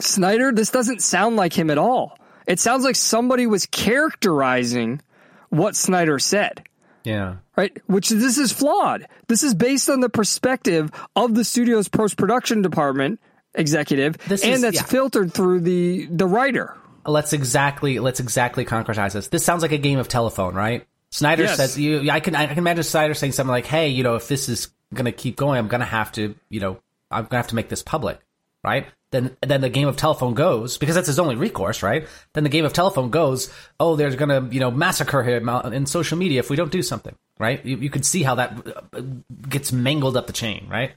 Snyder, 0.00 0.52
this 0.52 0.70
doesn't 0.70 1.02
sound 1.02 1.36
like 1.36 1.52
him 1.52 1.70
at 1.70 1.78
all. 1.78 2.18
It 2.46 2.58
sounds 2.58 2.84
like 2.84 2.96
somebody 2.96 3.46
was 3.46 3.66
characterizing 3.66 5.02
what 5.50 5.76
Snyder 5.76 6.18
said 6.18 6.64
Yeah. 7.04 7.36
right? 7.56 7.76
Which 7.86 8.08
this 8.10 8.36
is 8.38 8.52
flawed. 8.52 9.06
This 9.28 9.42
is 9.42 9.54
based 9.54 9.88
on 9.88 10.00
the 10.00 10.08
perspective 10.10 10.90
of 11.16 11.34
the 11.34 11.44
studio's 11.44 11.88
post 11.88 12.16
production 12.16 12.62
department 12.62 13.20
executive, 13.54 14.16
This 14.28 14.42
and 14.44 14.52
is- 14.54 14.60
that's 14.62 14.76
yeah. 14.76 14.82
filtered 14.82 15.32
through 15.32 15.60
the 15.60 16.06
the 16.06 16.26
writer. 16.26 16.76
Let's 17.06 17.32
exactly 17.32 17.98
let's 17.98 18.20
exactly 18.20 18.64
concretize 18.64 19.12
this. 19.14 19.28
This 19.28 19.44
sounds 19.44 19.62
like 19.62 19.72
a 19.72 19.78
game 19.78 19.98
of 19.98 20.06
telephone, 20.08 20.54
right? 20.54 20.86
Snyder 21.10 21.44
Yes. 21.44 21.56
says 21.56 21.78
you. 21.78 22.10
I 22.10 22.20
can 22.20 22.34
I 22.36 22.46
can 22.46 22.58
imagine 22.58 22.84
Snyder 22.84 23.14
saying 23.14 23.32
something 23.32 23.50
like, 23.50 23.66
"Hey, 23.66 23.88
you 23.88 24.02
know, 24.04 24.14
if 24.16 24.28
this 24.28 24.48
is 24.48 24.68
going 24.94 25.06
to 25.06 25.12
keep 25.12 25.36
going, 25.36 25.58
I'm 25.58 25.66
going 25.68 25.80
to 25.80 25.86
have 25.86 26.12
to, 26.12 26.34
you 26.50 26.60
know, 26.60 26.78
I'm 27.10 27.22
going 27.22 27.30
to 27.30 27.36
have 27.38 27.48
to 27.48 27.54
make 27.56 27.68
this 27.68 27.82
public." 27.82 28.20
Right? 28.62 28.86
Then 29.10 29.36
then 29.42 29.60
the 29.60 29.68
game 29.68 29.88
of 29.88 29.96
telephone 29.96 30.34
goes 30.34 30.78
because 30.78 30.94
that's 30.94 31.08
his 31.08 31.18
only 31.18 31.34
recourse, 31.34 31.82
right? 31.82 32.06
Then 32.32 32.44
the 32.44 32.50
game 32.50 32.64
of 32.64 32.72
telephone 32.72 33.10
goes, 33.10 33.52
"Oh, 33.80 33.96
they're 33.96 34.14
going 34.14 34.28
to, 34.28 34.54
you 34.54 34.60
know, 34.60 34.70
massacre 34.70 35.22
him 35.22 35.48
in 35.48 35.86
social 35.86 36.16
media 36.16 36.38
if 36.38 36.48
we 36.48 36.56
don't 36.56 36.70
do 36.70 36.82
something." 36.82 37.16
Right? 37.38 37.64
You, 37.64 37.76
you 37.78 37.90
see 38.02 38.22
how 38.22 38.36
that 38.36 38.66
uh, 38.92 39.00
gets 39.48 39.72
mangled 39.72 40.16
up 40.16 40.26
the 40.26 40.32
chain, 40.32 40.68
right? 40.70 40.92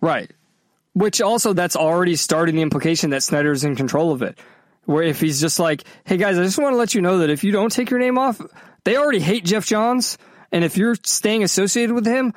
Right. 0.00 0.30
Which 0.92 1.20
also 1.20 1.54
that's 1.54 1.74
already 1.74 2.14
starting 2.16 2.54
the 2.54 2.62
implication 2.62 3.10
that 3.10 3.22
Snyder's 3.22 3.64
in 3.64 3.74
control 3.74 4.12
of 4.12 4.22
it. 4.22 4.38
Where 4.84 5.02
if 5.02 5.20
he's 5.20 5.40
just 5.40 5.58
like, 5.58 5.84
hey 6.04 6.18
guys, 6.18 6.38
I 6.38 6.42
just 6.44 6.58
want 6.58 6.74
to 6.74 6.76
let 6.76 6.94
you 6.94 7.00
know 7.00 7.18
that 7.18 7.30
if 7.30 7.42
you 7.42 7.50
don't 7.50 7.72
take 7.72 7.90
your 7.90 7.98
name 7.98 8.18
off, 8.18 8.40
they 8.84 8.96
already 8.96 9.18
hate 9.18 9.44
Geoff 9.44 9.66
Johns, 9.66 10.18
and 10.52 10.62
if 10.62 10.76
you're 10.76 10.94
staying 11.02 11.42
associated 11.42 11.94
with 11.94 12.06
him, 12.06 12.34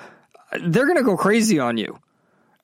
they're 0.64 0.88
gonna 0.88 1.04
go 1.04 1.18
crazy 1.18 1.60
on 1.60 1.78
you. 1.78 2.00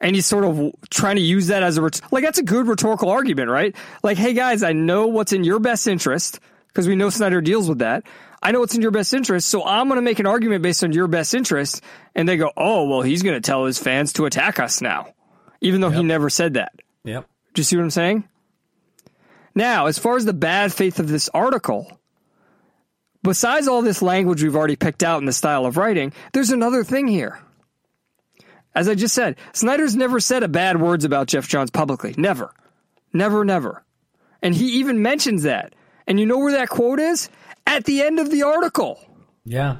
And 0.04 0.16
he's 0.16 0.26
sort 0.26 0.44
of 0.44 0.74
trying 0.90 1.16
to 1.16 1.22
use 1.22 1.48
that 1.48 1.64
as 1.64 1.78
a 1.78 1.82
ret- 1.82 2.02
like 2.12 2.26
that's 2.26 2.38
a 2.38 2.44
good 2.44 2.68
rhetorical 2.68 3.10
argument, 3.10 3.50
right? 3.50 3.74
Like, 4.04 4.18
hey 4.18 4.34
guys, 4.34 4.62
I 4.62 4.74
know 4.74 5.08
what's 5.08 5.32
in 5.32 5.46
your 5.46 5.60
best 5.60 5.88
interest 5.88 6.42
because 6.68 6.90
we 6.90 6.98
know 6.98 7.10
Snyder 7.10 7.40
deals 7.40 7.70
with 7.70 7.80
that. 7.80 8.04
I 8.42 8.52
know 8.52 8.60
what's 8.60 8.76
in 8.76 8.82
your 8.82 8.92
best 8.92 9.14
interest, 9.14 9.48
so 9.48 9.64
I'm 9.64 9.88
going 9.88 9.96
to 9.96 10.02
make 10.02 10.20
an 10.20 10.28
argument 10.28 10.62
based 10.62 10.84
on 10.84 10.92
your 10.92 11.08
best 11.08 11.34
interest. 11.34 11.82
And 12.14 12.28
they 12.28 12.36
go, 12.36 12.52
oh, 12.58 12.90
well, 12.90 13.02
he's 13.02 13.24
going 13.24 13.36
to 13.36 13.42
tell 13.42 13.64
his 13.64 13.80
fans 13.80 14.12
to 14.14 14.26
attack 14.26 14.60
us 14.60 14.82
now, 14.82 15.14
even 15.62 15.80
though 15.80 15.90
he 15.90 16.04
never 16.04 16.30
said 16.30 16.56
that. 16.56 16.74
Yep. 17.06 17.26
Do 17.54 17.60
you 17.62 17.64
see 17.64 17.78
what 17.78 17.84
I'm 17.84 17.90
saying? 17.90 18.28
Now, 19.56 19.86
as 19.86 19.98
far 19.98 20.18
as 20.18 20.26
the 20.26 20.34
bad 20.34 20.74
faith 20.74 21.00
of 21.00 21.08
this 21.08 21.30
article, 21.30 22.00
besides 23.22 23.70
all 23.70 23.82
this 23.82 24.02
language 24.02 24.44
we've 24.44 24.56
already 24.56 24.76
picked 24.76 25.04
out 25.04 25.20
in 25.20 25.26
the 25.26 25.32
style 25.32 25.66
of 25.66 25.78
writing, 25.78 26.12
there's 26.34 26.50
another 26.50 26.84
thing 26.84 27.08
here. 27.08 27.40
As 28.76 28.90
I 28.90 28.96
just 28.96 29.14
said, 29.14 29.36
Snyder's 29.54 29.96
never 29.96 30.20
said 30.20 30.44
a 30.44 30.48
bad 30.48 30.82
words 30.82 31.06
about 31.06 31.28
Geoff 31.28 31.48
Johns 31.48 31.70
publicly. 31.70 32.16
Never. 32.18 32.52
Never, 33.14 33.46
never. 33.46 33.84
And 34.42 34.56
he 34.56 34.80
even 34.80 35.02
mentions 35.02 35.44
that. 35.44 35.74
And 36.08 36.20
you 36.20 36.26
know 36.26 36.40
where 36.40 36.54
that 36.54 36.70
quote 36.70 37.00
is? 37.00 37.30
At 37.68 37.86
the 37.86 38.02
end 38.02 38.20
of 38.20 38.30
the 38.32 38.44
article. 38.44 39.00
Yeah. 39.46 39.78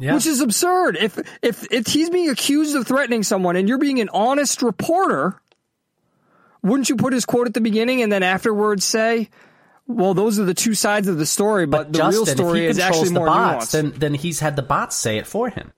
Yeah. 0.00 0.14
which 0.14 0.26
is 0.26 0.40
absurd. 0.40 0.96
If 0.96 1.18
if 1.42 1.66
if 1.72 1.88
he's 1.88 2.08
being 2.08 2.30
accused 2.30 2.76
of 2.76 2.86
threatening 2.86 3.24
someone 3.24 3.56
and 3.56 3.68
you're 3.68 3.78
being 3.78 4.00
an 4.00 4.08
honest 4.10 4.62
reporter, 4.62 5.40
wouldn't 6.62 6.88
you 6.88 6.94
put 6.94 7.12
his 7.12 7.24
quote 7.24 7.48
at 7.48 7.54
the 7.54 7.60
beginning 7.60 8.02
and 8.02 8.12
then 8.12 8.22
afterwards 8.22 8.84
say, 8.84 9.28
"Well, 9.88 10.14
those 10.14 10.38
are 10.38 10.44
the 10.44 10.54
two 10.54 10.74
sides 10.74 11.08
of 11.08 11.18
the 11.18 11.26
story, 11.26 11.66
but, 11.66 11.92
the 11.92 11.98
real 11.98 12.24
Justin, 12.24 12.36
story 12.36 12.66
if 12.66 12.70
is 12.72 12.78
actually 12.78 13.08
the 13.08 13.14
more 13.14 13.26
bots, 13.26 13.66
nuanced." 13.66 13.70
then 13.72 13.92
then 13.96 14.14
he's 14.14 14.38
had 14.38 14.54
the 14.54 14.62
bots 14.62 14.94
say 14.94 15.18
it 15.18 15.26
for 15.26 15.50
him. 15.50 15.72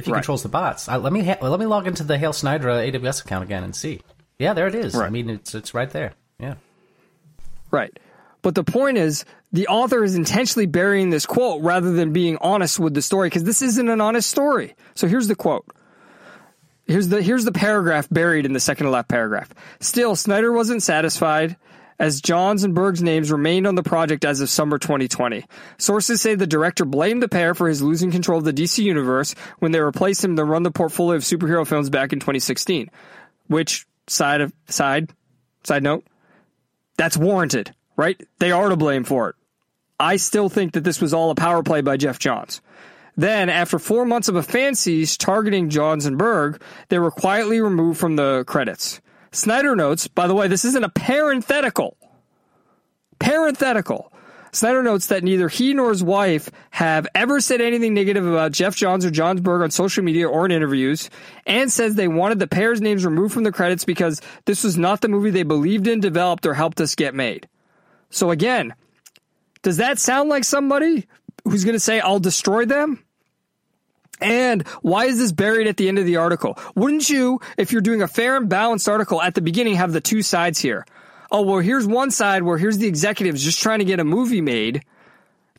If 0.00 0.06
he 0.06 0.12
Right. 0.12 0.18
controls 0.18 0.42
the 0.42 0.48
bots, 0.48 0.88
I, 0.88 0.96
let 0.96 1.12
me 1.12 1.22
ha- 1.24 1.36
let 1.46 1.60
me 1.60 1.66
log 1.66 1.86
into 1.86 2.02
the 2.02 2.16
Hale 2.18 2.32
Snyder 2.32 2.68
uh, 2.70 2.78
AWS 2.80 3.22
account 3.24 3.44
again 3.44 3.62
and 3.62 3.76
see. 3.76 4.00
Yeah, 4.38 4.54
there 4.54 4.66
it 4.66 4.74
is. 4.74 4.94
I 4.96 5.10
mean, 5.10 5.28
it's 5.30 5.54
it's 5.54 5.74
right 5.74 5.90
there. 5.90 6.14
Yeah. 6.38 6.54
Right. 7.70 7.96
But 8.42 8.54
the 8.54 8.64
point 8.64 8.96
is, 8.96 9.24
the 9.52 9.66
author 9.68 10.02
is 10.02 10.14
intentionally 10.14 10.64
burying 10.66 11.10
this 11.10 11.26
quote 11.26 11.62
rather 11.62 11.92
than 11.92 12.12
being 12.14 12.38
honest 12.40 12.80
with 12.80 12.94
the 12.94 13.02
story 13.02 13.28
because 13.28 13.44
this 13.44 13.60
isn't 13.60 13.88
an 13.88 14.00
honest 14.00 14.30
story. 14.30 14.74
So 14.94 15.06
here's 15.06 15.28
the 15.28 15.34
quote. 15.36 15.66
Here's 16.86 17.08
the 17.08 17.22
here's 17.22 17.44
the 17.44 17.52
paragraph 17.52 18.08
buried 18.10 18.46
in 18.46 18.52
the 18.54 18.60
second 18.60 18.86
to 18.86 18.90
left 18.90 19.08
paragraph. 19.08 19.50
Still, 19.80 20.16
Snyder 20.16 20.50
wasn't 20.52 20.82
satisfied 20.82 21.56
as 22.00 22.22
Johns 22.22 22.64
and 22.64 22.74
Berg's 22.74 23.02
names 23.02 23.30
remained 23.30 23.66
on 23.66 23.74
the 23.74 23.82
project 23.82 24.24
as 24.24 24.40
of 24.40 24.48
summer 24.48 24.78
2020. 24.78 25.44
Sources 25.76 26.20
say 26.20 26.34
the 26.34 26.46
director 26.46 26.86
blamed 26.86 27.22
the 27.22 27.28
pair 27.28 27.54
for 27.54 27.68
his 27.68 27.82
losing 27.82 28.10
control 28.10 28.38
of 28.38 28.44
the 28.44 28.54
DC 28.54 28.82
universe 28.82 29.34
when 29.58 29.70
they 29.70 29.80
replaced 29.80 30.24
him 30.24 30.34
to 30.34 30.44
run 30.44 30.62
the 30.62 30.70
portfolio 30.70 31.14
of 31.16 31.22
superhero 31.22 31.66
films 31.66 31.90
back 31.90 32.14
in 32.14 32.18
2016. 32.18 32.90
Which 33.48 33.86
side 34.06 34.40
of 34.40 34.52
side 34.66 35.10
side 35.62 35.82
note 35.82 36.04
that's 36.96 37.18
warranted, 37.18 37.74
right? 37.96 38.20
They 38.38 38.50
are 38.50 38.70
to 38.70 38.76
blame 38.76 39.04
for 39.04 39.28
it. 39.28 39.36
I 39.98 40.16
still 40.16 40.48
think 40.48 40.72
that 40.72 40.84
this 40.84 41.02
was 41.02 41.12
all 41.12 41.30
a 41.30 41.34
power 41.34 41.62
play 41.62 41.82
by 41.82 41.98
Geoff 41.98 42.18
Johns. 42.18 42.62
Then, 43.16 43.50
after 43.50 43.78
four 43.78 44.06
months 44.06 44.28
of 44.28 44.36
a 44.36 44.42
fan 44.42 44.74
siege 44.74 45.18
targeting 45.18 45.68
Johns 45.68 46.06
and 46.06 46.16
Berg, 46.16 46.62
they 46.88 46.98
were 46.98 47.10
quietly 47.10 47.60
removed 47.60 48.00
from 48.00 48.16
the 48.16 48.44
credits. 48.46 49.02
Snyder 49.32 49.76
notes, 49.76 50.08
by 50.08 50.26
the 50.26 50.34
way, 50.34 50.48
this 50.48 50.64
isn't 50.64 50.84
a 50.84 50.88
parenthetical. 50.88 51.96
Parenthetical. 53.18 54.12
Snyder 54.52 54.82
notes 54.82 55.06
that 55.06 55.22
neither 55.22 55.48
he 55.48 55.74
nor 55.74 55.90
his 55.90 56.02
wife 56.02 56.50
have 56.70 57.06
ever 57.14 57.40
said 57.40 57.60
anything 57.60 57.94
negative 57.94 58.26
about 58.26 58.50
Geoff 58.50 58.74
Johns 58.74 59.04
or 59.04 59.10
Johns 59.10 59.40
Berg 59.40 59.62
on 59.62 59.70
social 59.70 60.02
media 60.02 60.28
or 60.28 60.44
in 60.44 60.50
interviews, 60.50 61.08
and 61.46 61.70
says 61.70 61.94
they 61.94 62.08
wanted 62.08 62.40
the 62.40 62.48
pair's 62.48 62.80
names 62.80 63.04
removed 63.04 63.32
from 63.32 63.44
the 63.44 63.52
credits 63.52 63.84
because 63.84 64.20
this 64.46 64.64
was 64.64 64.76
not 64.76 65.00
the 65.00 65.08
movie 65.08 65.30
they 65.30 65.44
believed 65.44 65.86
in, 65.86 66.00
developed, 66.00 66.46
or 66.46 66.54
helped 66.54 66.80
us 66.80 66.96
get 66.96 67.14
made. 67.14 67.48
So 68.10 68.32
again, 68.32 68.74
does 69.62 69.76
that 69.76 70.00
sound 70.00 70.28
like 70.28 70.42
somebody 70.42 71.06
who's 71.44 71.64
going 71.64 71.76
to 71.76 71.80
say, 71.80 72.00
I'll 72.00 72.18
destroy 72.18 72.64
them? 72.64 73.04
And 74.20 74.66
why 74.82 75.06
is 75.06 75.18
this 75.18 75.32
buried 75.32 75.66
at 75.66 75.76
the 75.76 75.88
end 75.88 75.98
of 75.98 76.04
the 76.04 76.16
article? 76.16 76.58
Wouldn't 76.74 77.08
you, 77.08 77.40
if 77.56 77.72
you're 77.72 77.80
doing 77.80 78.02
a 78.02 78.08
fair 78.08 78.36
and 78.36 78.48
balanced 78.48 78.88
article 78.88 79.20
at 79.22 79.34
the 79.34 79.40
beginning, 79.40 79.76
have 79.76 79.92
the 79.92 80.00
two 80.00 80.22
sides 80.22 80.58
here? 80.58 80.86
Oh, 81.30 81.42
well, 81.42 81.60
here's 81.60 81.86
one 81.86 82.10
side 82.10 82.42
where 82.42 82.58
here's 82.58 82.78
the 82.78 82.88
executives 82.88 83.42
just 83.42 83.60
trying 83.60 83.78
to 83.78 83.84
get 83.84 84.00
a 84.00 84.04
movie 84.04 84.40
made, 84.40 84.84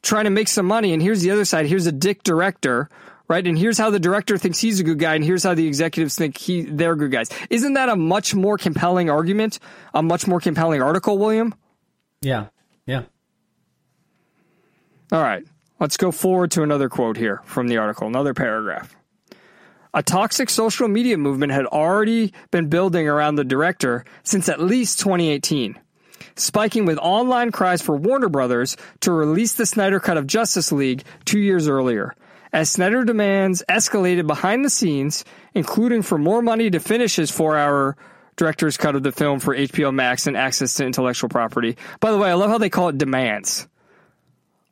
trying 0.01 0.25
to 0.25 0.29
make 0.29 0.47
some 0.47 0.65
money, 0.65 0.93
and 0.93 1.01
here's 1.01 1.21
the 1.21 1.31
other 1.31 1.45
side. 1.45 1.65
Here's 1.65 1.87
a 1.87 1.91
dick 1.91 2.23
director, 2.23 2.89
right? 3.27 3.45
And 3.45 3.57
here's 3.57 3.77
how 3.77 3.89
the 3.89 3.99
director 3.99 4.37
thinks 4.37 4.59
he's 4.59 4.81
a 4.81 4.83
good 4.83 4.99
guy, 4.99 5.15
and 5.15 5.23
here's 5.23 5.43
how 5.43 5.53
the 5.53 5.65
executives 5.65 6.15
think 6.15 6.37
he 6.37 6.63
they're 6.63 6.95
good 6.95 7.11
guys. 7.11 7.29
Isn't 7.49 7.73
that 7.73 7.87
a 7.87 7.95
much 7.95 8.35
more 8.35 8.57
compelling 8.57 9.09
argument? 9.09 9.59
A 9.93 10.03
much 10.03 10.27
more 10.27 10.41
compelling 10.41 10.81
article, 10.81 11.17
William? 11.17 11.55
Yeah. 12.21 12.47
Yeah. 12.85 13.03
All 15.13 15.21
right, 15.21 15.45
let's 15.81 15.97
go 15.97 16.11
forward 16.11 16.51
to 16.51 16.63
another 16.63 16.87
quote 16.87 17.17
here 17.17 17.41
from 17.43 17.67
the 17.67 17.77
article, 17.77 18.07
another 18.07 18.33
paragraph. 18.33 18.95
A 19.93 20.01
toxic 20.01 20.49
social 20.49 20.87
media 20.87 21.17
movement 21.17 21.51
had 21.51 21.65
already 21.65 22.31
been 22.51 22.69
building 22.69 23.09
around 23.09 23.35
the 23.35 23.43
director 23.43 24.05
since 24.23 24.47
at 24.47 24.61
least 24.61 24.99
2018, 25.01 25.77
spiking 26.35 26.85
with 26.85 26.97
online 26.99 27.51
cries 27.51 27.81
for 27.81 27.97
Warner 27.97 28.29
Brothers 28.29 28.77
to 29.01 29.11
release 29.11 29.55
the 29.55 29.65
Snyder 29.65 29.99
Cut 29.99 30.15
of 30.15 30.27
Justice 30.27 30.71
League 30.71 31.03
two 31.25 31.39
years 31.39 31.67
earlier. 31.67 32.15
As 32.53 32.69
Snyder 32.69 33.03
demands 33.03 33.63
escalated 33.67 34.27
behind 34.27 34.63
the 34.63 34.69
scenes, 34.69 35.25
including 35.53 36.03
for 36.03 36.17
more 36.17 36.41
money 36.41 36.69
to 36.69 36.79
finish 36.79 37.15
his 37.15 37.31
four 37.31 37.57
hour 37.57 37.97
director's 38.37 38.77
cut 38.77 38.95
of 38.95 39.03
the 39.03 39.11
film 39.11 39.39
for 39.39 39.55
HBO 39.55 39.93
Max 39.93 40.25
and 40.25 40.37
access 40.37 40.75
to 40.75 40.85
intellectual 40.85 41.29
property. 41.29 41.75
By 41.99 42.11
the 42.11 42.17
way, 42.17 42.29
I 42.29 42.35
love 42.35 42.49
how 42.49 42.57
they 42.59 42.69
call 42.69 42.89
it 42.89 42.97
demands 42.97 43.67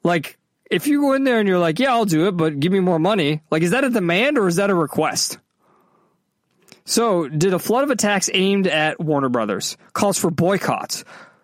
like 0.03 0.38
if 0.69 0.87
you 0.87 1.01
go 1.01 1.13
in 1.13 1.23
there 1.23 1.39
and 1.39 1.47
you're 1.47 1.59
like, 1.59 1.79
yeah, 1.79 1.91
I'll 1.91 2.05
do 2.05 2.27
it, 2.27 2.37
but 2.37 2.59
give 2.59 2.71
me 2.71 2.79
more 2.79 2.99
money, 2.99 3.41
like 3.51 3.63
is 3.63 3.71
that 3.71 3.83
a 3.83 3.89
demand 3.89 4.37
or 4.37 4.47
is 4.47 4.57
that 4.57 4.69
a 4.69 4.75
request? 4.75 5.37
So, 6.85 7.27
did 7.27 7.53
a 7.53 7.59
flood 7.59 7.83
of 7.83 7.91
attacks 7.91 8.31
aimed 8.33 8.65
at 8.65 8.99
Warner 8.99 9.29
Brothers, 9.29 9.77
calls 9.93 10.17
for 10.17 10.31
boycotts, 10.31 11.03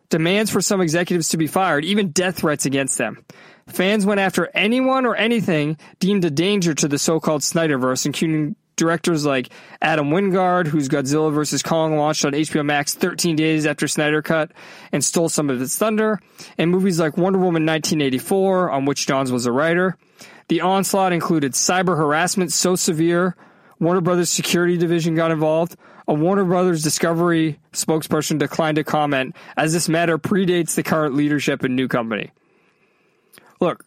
demands 0.10 0.50
for 0.50 0.60
some 0.60 0.82
executives 0.82 1.30
to 1.30 1.38
be 1.38 1.46
fired, 1.46 1.86
even 1.86 2.12
death 2.12 2.38
threats 2.38 2.66
against 2.66 2.98
them. 2.98 3.24
Fans 3.68 4.06
went 4.06 4.20
after 4.20 4.50
anyone 4.54 5.06
or 5.06 5.16
anything 5.16 5.78
deemed 6.00 6.26
a 6.26 6.32
danger 6.32 6.74
to 6.74 6.88
the 6.88 6.98
so-called 6.98 7.42
Snyderverse, 7.42 8.06
including 8.06 8.56
directors 8.76 9.26
like 9.26 9.50
Adam 9.82 10.10
Wingard, 10.10 10.68
whose 10.68 10.90
Godzilla 10.90 11.34
vs. 11.34 11.64
Kong 11.64 11.98
launched 11.98 12.26
on 12.26 12.34
HBO 12.34 12.66
Max 12.66 12.94
13 12.94 13.36
days 13.36 13.66
after 13.66 13.88
Snyder 13.88 14.22
Cut 14.22 14.52
and 14.92 15.04
stole 15.04 15.30
some 15.30 15.50
of 15.50 15.62
its 15.62 15.78
thunder, 15.78 16.20
and 16.58 16.72
movies 16.72 17.00
like 17.00 17.18
Wonder 17.18 17.40
Woman 17.40 17.66
1984, 17.66 18.72
on 18.72 18.86
which 18.86 19.08
Johns 19.08 19.32
was 19.32 19.46
a 19.46 19.52
writer. 19.52 19.98
The 20.48 20.62
onslaught 20.62 21.14
included 21.14 21.54
cyber 21.54 21.98
harassment 21.98 22.52
so 22.52 22.76
severe, 22.76 23.36
Warner 23.80 24.02
Brothers 24.02 24.30
security 24.30 24.78
division 24.78 25.16
got 25.16 25.32
involved. 25.32 25.76
A 26.08 26.14
Warner 26.14 26.46
Brothers 26.46 26.84
Discovery 26.84 27.60
spokesperson 27.74 28.38
declined 28.38 28.76
to 28.76 28.84
comment 28.84 29.36
as 29.58 29.74
this 29.74 29.90
matter 29.90 30.18
predates 30.18 30.76
the 30.76 30.84
current 30.84 31.16
leadership 31.16 31.64
and 31.64 31.76
new 31.76 31.88
company. 31.88 32.32
Look, 33.60 33.84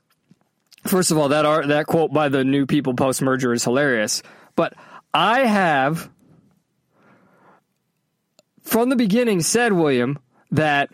first 0.84 1.10
of 1.10 1.18
all, 1.18 1.28
that 1.28 1.46
art, 1.46 1.68
that 1.68 1.86
quote 1.86 2.12
by 2.12 2.28
the 2.28 2.44
new 2.44 2.66
people 2.66 2.94
post 2.94 3.22
merger 3.22 3.52
is 3.52 3.64
hilarious. 3.64 4.22
But 4.58 4.74
I 5.14 5.46
have, 5.46 6.10
from 8.64 8.88
the 8.88 8.96
beginning, 8.96 9.40
said, 9.40 9.72
William, 9.72 10.18
that 10.50 10.90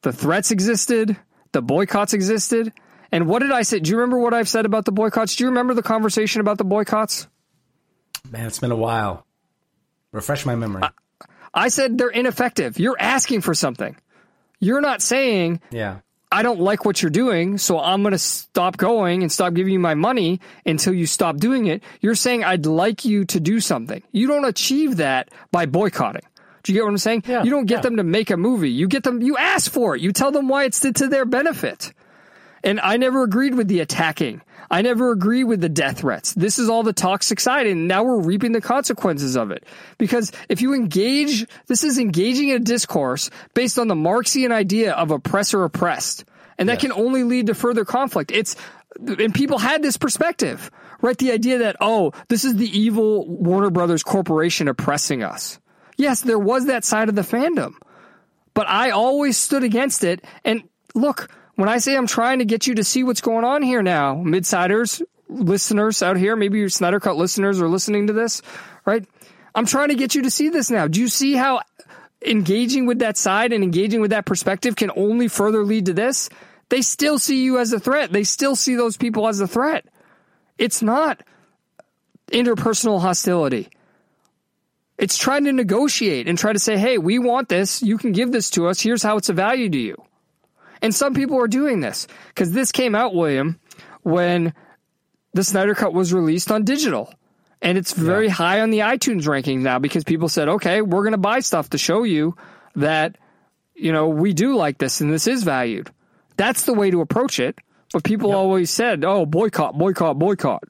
the 0.00 0.10
threats 0.10 0.50
existed, 0.50 1.14
the 1.52 1.60
boycotts 1.60 2.14
existed. 2.14 2.72
And 3.12 3.26
what 3.26 3.40
did 3.40 3.52
I 3.52 3.60
say? 3.60 3.80
Do 3.80 3.90
you 3.90 3.98
remember 3.98 4.18
what 4.18 4.32
I've 4.32 4.48
said 4.48 4.64
about 4.64 4.86
the 4.86 4.92
boycotts? 4.92 5.36
Do 5.36 5.44
you 5.44 5.50
remember 5.50 5.74
the 5.74 5.82
conversation 5.82 6.40
about 6.40 6.56
the 6.56 6.64
boycotts? 6.64 7.28
Man, 8.30 8.46
it's 8.46 8.58
been 8.58 8.72
a 8.72 8.76
while. 8.76 9.26
Refresh 10.10 10.46
my 10.46 10.54
memory. 10.54 10.84
I 11.52 11.68
said 11.68 11.98
they're 11.98 12.08
ineffective. 12.08 12.78
You're 12.78 12.96
asking 12.98 13.42
for 13.42 13.52
something. 13.52 13.98
You're 14.60 14.80
not 14.80 15.02
saying, 15.02 15.60
yeah. 15.70 15.98
I 16.34 16.42
don't 16.42 16.58
like 16.58 16.84
what 16.84 17.00
you're 17.00 17.10
doing, 17.10 17.58
so 17.58 17.78
I'm 17.78 18.02
going 18.02 18.10
to 18.10 18.18
stop 18.18 18.76
going 18.76 19.22
and 19.22 19.30
stop 19.30 19.54
giving 19.54 19.72
you 19.72 19.78
my 19.78 19.94
money 19.94 20.40
until 20.66 20.92
you 20.92 21.06
stop 21.06 21.36
doing 21.36 21.66
it. 21.66 21.80
You're 22.00 22.16
saying 22.16 22.42
I'd 22.42 22.66
like 22.66 23.04
you 23.04 23.24
to 23.26 23.38
do 23.38 23.60
something. 23.60 24.02
You 24.10 24.26
don't 24.26 24.44
achieve 24.44 24.96
that 24.96 25.30
by 25.52 25.66
boycotting. 25.66 26.24
Do 26.64 26.72
you 26.72 26.78
get 26.78 26.82
what 26.82 26.90
I'm 26.90 26.98
saying? 26.98 27.22
Yeah, 27.28 27.44
you 27.44 27.50
don't 27.50 27.66
get 27.66 27.76
yeah. 27.76 27.82
them 27.82 27.96
to 27.98 28.02
make 28.02 28.30
a 28.30 28.36
movie. 28.36 28.72
You 28.72 28.88
get 28.88 29.04
them, 29.04 29.22
you 29.22 29.36
ask 29.36 29.70
for 29.70 29.94
it. 29.94 30.02
You 30.02 30.10
tell 30.10 30.32
them 30.32 30.48
why 30.48 30.64
it's 30.64 30.80
to, 30.80 30.92
to 30.94 31.06
their 31.06 31.24
benefit. 31.24 31.92
And 32.64 32.80
I 32.80 32.96
never 32.96 33.22
agreed 33.22 33.54
with 33.54 33.68
the 33.68 33.78
attacking. 33.78 34.42
I 34.70 34.82
never 34.82 35.10
agree 35.10 35.44
with 35.44 35.60
the 35.60 35.68
death 35.68 35.98
threats. 36.00 36.32
This 36.34 36.58
is 36.58 36.68
all 36.68 36.82
the 36.82 36.92
toxic 36.92 37.40
side, 37.40 37.66
and 37.66 37.88
now 37.88 38.02
we're 38.04 38.20
reaping 38.20 38.52
the 38.52 38.60
consequences 38.60 39.36
of 39.36 39.50
it. 39.50 39.64
Because 39.98 40.32
if 40.48 40.62
you 40.62 40.74
engage, 40.74 41.46
this 41.66 41.84
is 41.84 41.98
engaging 41.98 42.50
in 42.50 42.56
a 42.56 42.60
discourse 42.60 43.30
based 43.54 43.78
on 43.78 43.88
the 43.88 43.94
Marxian 43.94 44.52
idea 44.52 44.92
of 44.92 45.10
oppressor 45.10 45.64
oppressed. 45.64 46.24
And 46.58 46.68
that 46.68 46.74
Yes. 46.74 46.82
can 46.82 46.92
only 46.92 47.24
lead 47.24 47.46
to 47.46 47.54
further 47.54 47.84
conflict. 47.84 48.30
It's, 48.30 48.56
and 48.96 49.34
people 49.34 49.58
had 49.58 49.82
this 49.82 49.96
perspective, 49.96 50.70
right? 51.00 51.18
The 51.18 51.32
idea 51.32 51.58
that, 51.58 51.76
oh, 51.80 52.12
this 52.28 52.44
is 52.44 52.54
the 52.56 52.78
evil 52.78 53.26
Warner 53.28 53.70
Brothers 53.70 54.02
Corporation 54.02 54.68
oppressing 54.68 55.22
us. 55.22 55.58
Yes, 55.96 56.20
there 56.20 56.38
was 56.38 56.66
that 56.66 56.84
side 56.84 57.08
of 57.08 57.14
the 57.14 57.22
fandom 57.22 57.74
but 58.54 58.68
I 58.68 58.90
always 58.90 59.36
stood 59.36 59.64
against 59.64 60.04
it. 60.04 60.24
And 60.44 60.62
look, 60.94 61.28
when 61.56 61.68
I 61.68 61.78
say 61.78 61.96
I'm 61.96 62.06
trying 62.06 62.40
to 62.40 62.44
get 62.44 62.66
you 62.66 62.74
to 62.76 62.84
see 62.84 63.04
what's 63.04 63.20
going 63.20 63.44
on 63.44 63.62
here 63.62 63.82
now, 63.82 64.16
midsiders, 64.16 65.02
listeners 65.28 66.02
out 66.02 66.16
here, 66.16 66.36
maybe 66.36 66.58
your 66.58 66.68
Snyder 66.68 67.00
Cut 67.00 67.16
listeners 67.16 67.60
are 67.60 67.68
listening 67.68 68.08
to 68.08 68.12
this, 68.12 68.42
right? 68.84 69.04
I'm 69.54 69.66
trying 69.66 69.88
to 69.88 69.94
get 69.94 70.14
you 70.14 70.22
to 70.22 70.30
see 70.30 70.48
this 70.48 70.70
now. 70.70 70.88
Do 70.88 71.00
you 71.00 71.08
see 71.08 71.34
how 71.34 71.60
engaging 72.24 72.86
with 72.86 73.00
that 73.00 73.16
side 73.16 73.52
and 73.52 73.62
engaging 73.62 74.00
with 74.00 74.10
that 74.10 74.26
perspective 74.26 74.76
can 74.76 74.90
only 74.96 75.28
further 75.28 75.64
lead 75.64 75.86
to 75.86 75.92
this? 75.92 76.28
They 76.70 76.82
still 76.82 77.18
see 77.18 77.44
you 77.44 77.58
as 77.58 77.72
a 77.72 77.78
threat. 77.78 78.12
They 78.12 78.24
still 78.24 78.56
see 78.56 78.74
those 78.74 78.96
people 78.96 79.28
as 79.28 79.40
a 79.40 79.46
threat. 79.46 79.86
It's 80.58 80.82
not 80.82 81.22
interpersonal 82.32 83.00
hostility. 83.00 83.68
It's 84.96 85.18
trying 85.18 85.44
to 85.44 85.52
negotiate 85.52 86.28
and 86.28 86.38
try 86.38 86.52
to 86.52 86.58
say, 86.58 86.76
hey, 86.76 86.98
we 86.98 87.18
want 87.18 87.48
this. 87.48 87.82
You 87.82 87.98
can 87.98 88.12
give 88.12 88.32
this 88.32 88.50
to 88.50 88.68
us. 88.68 88.80
Here's 88.80 89.02
how 89.02 89.16
it's 89.16 89.28
a 89.28 89.32
value 89.32 89.68
to 89.68 89.78
you. 89.78 90.02
And 90.84 90.94
some 90.94 91.14
people 91.14 91.40
are 91.40 91.48
doing 91.48 91.80
this 91.80 92.06
because 92.28 92.52
this 92.52 92.70
came 92.70 92.94
out, 92.94 93.14
William, 93.14 93.58
when 94.02 94.52
the 95.32 95.42
Snyder 95.42 95.74
Cut 95.74 95.94
was 95.94 96.12
released 96.12 96.52
on 96.52 96.64
digital. 96.64 97.10
And 97.62 97.78
it's 97.78 97.94
very 97.94 98.28
high 98.28 98.60
on 98.60 98.68
the 98.68 98.80
iTunes 98.80 99.22
rankings 99.22 99.62
now 99.62 99.78
because 99.78 100.04
people 100.04 100.28
said, 100.28 100.46
okay, 100.46 100.82
we're 100.82 101.00
going 101.00 101.12
to 101.12 101.18
buy 101.18 101.40
stuff 101.40 101.70
to 101.70 101.78
show 101.78 102.02
you 102.02 102.36
that, 102.76 103.16
you 103.74 103.94
know, 103.94 104.08
we 104.08 104.34
do 104.34 104.56
like 104.56 104.76
this 104.76 105.00
and 105.00 105.10
this 105.10 105.26
is 105.26 105.42
valued. 105.42 105.90
That's 106.36 106.66
the 106.66 106.74
way 106.74 106.90
to 106.90 107.00
approach 107.00 107.40
it. 107.40 107.56
But 107.94 108.04
people 108.04 108.34
always 108.34 108.68
said, 108.68 109.06
oh, 109.06 109.24
boycott, 109.24 109.78
boycott, 109.78 110.18
boycott. 110.18 110.64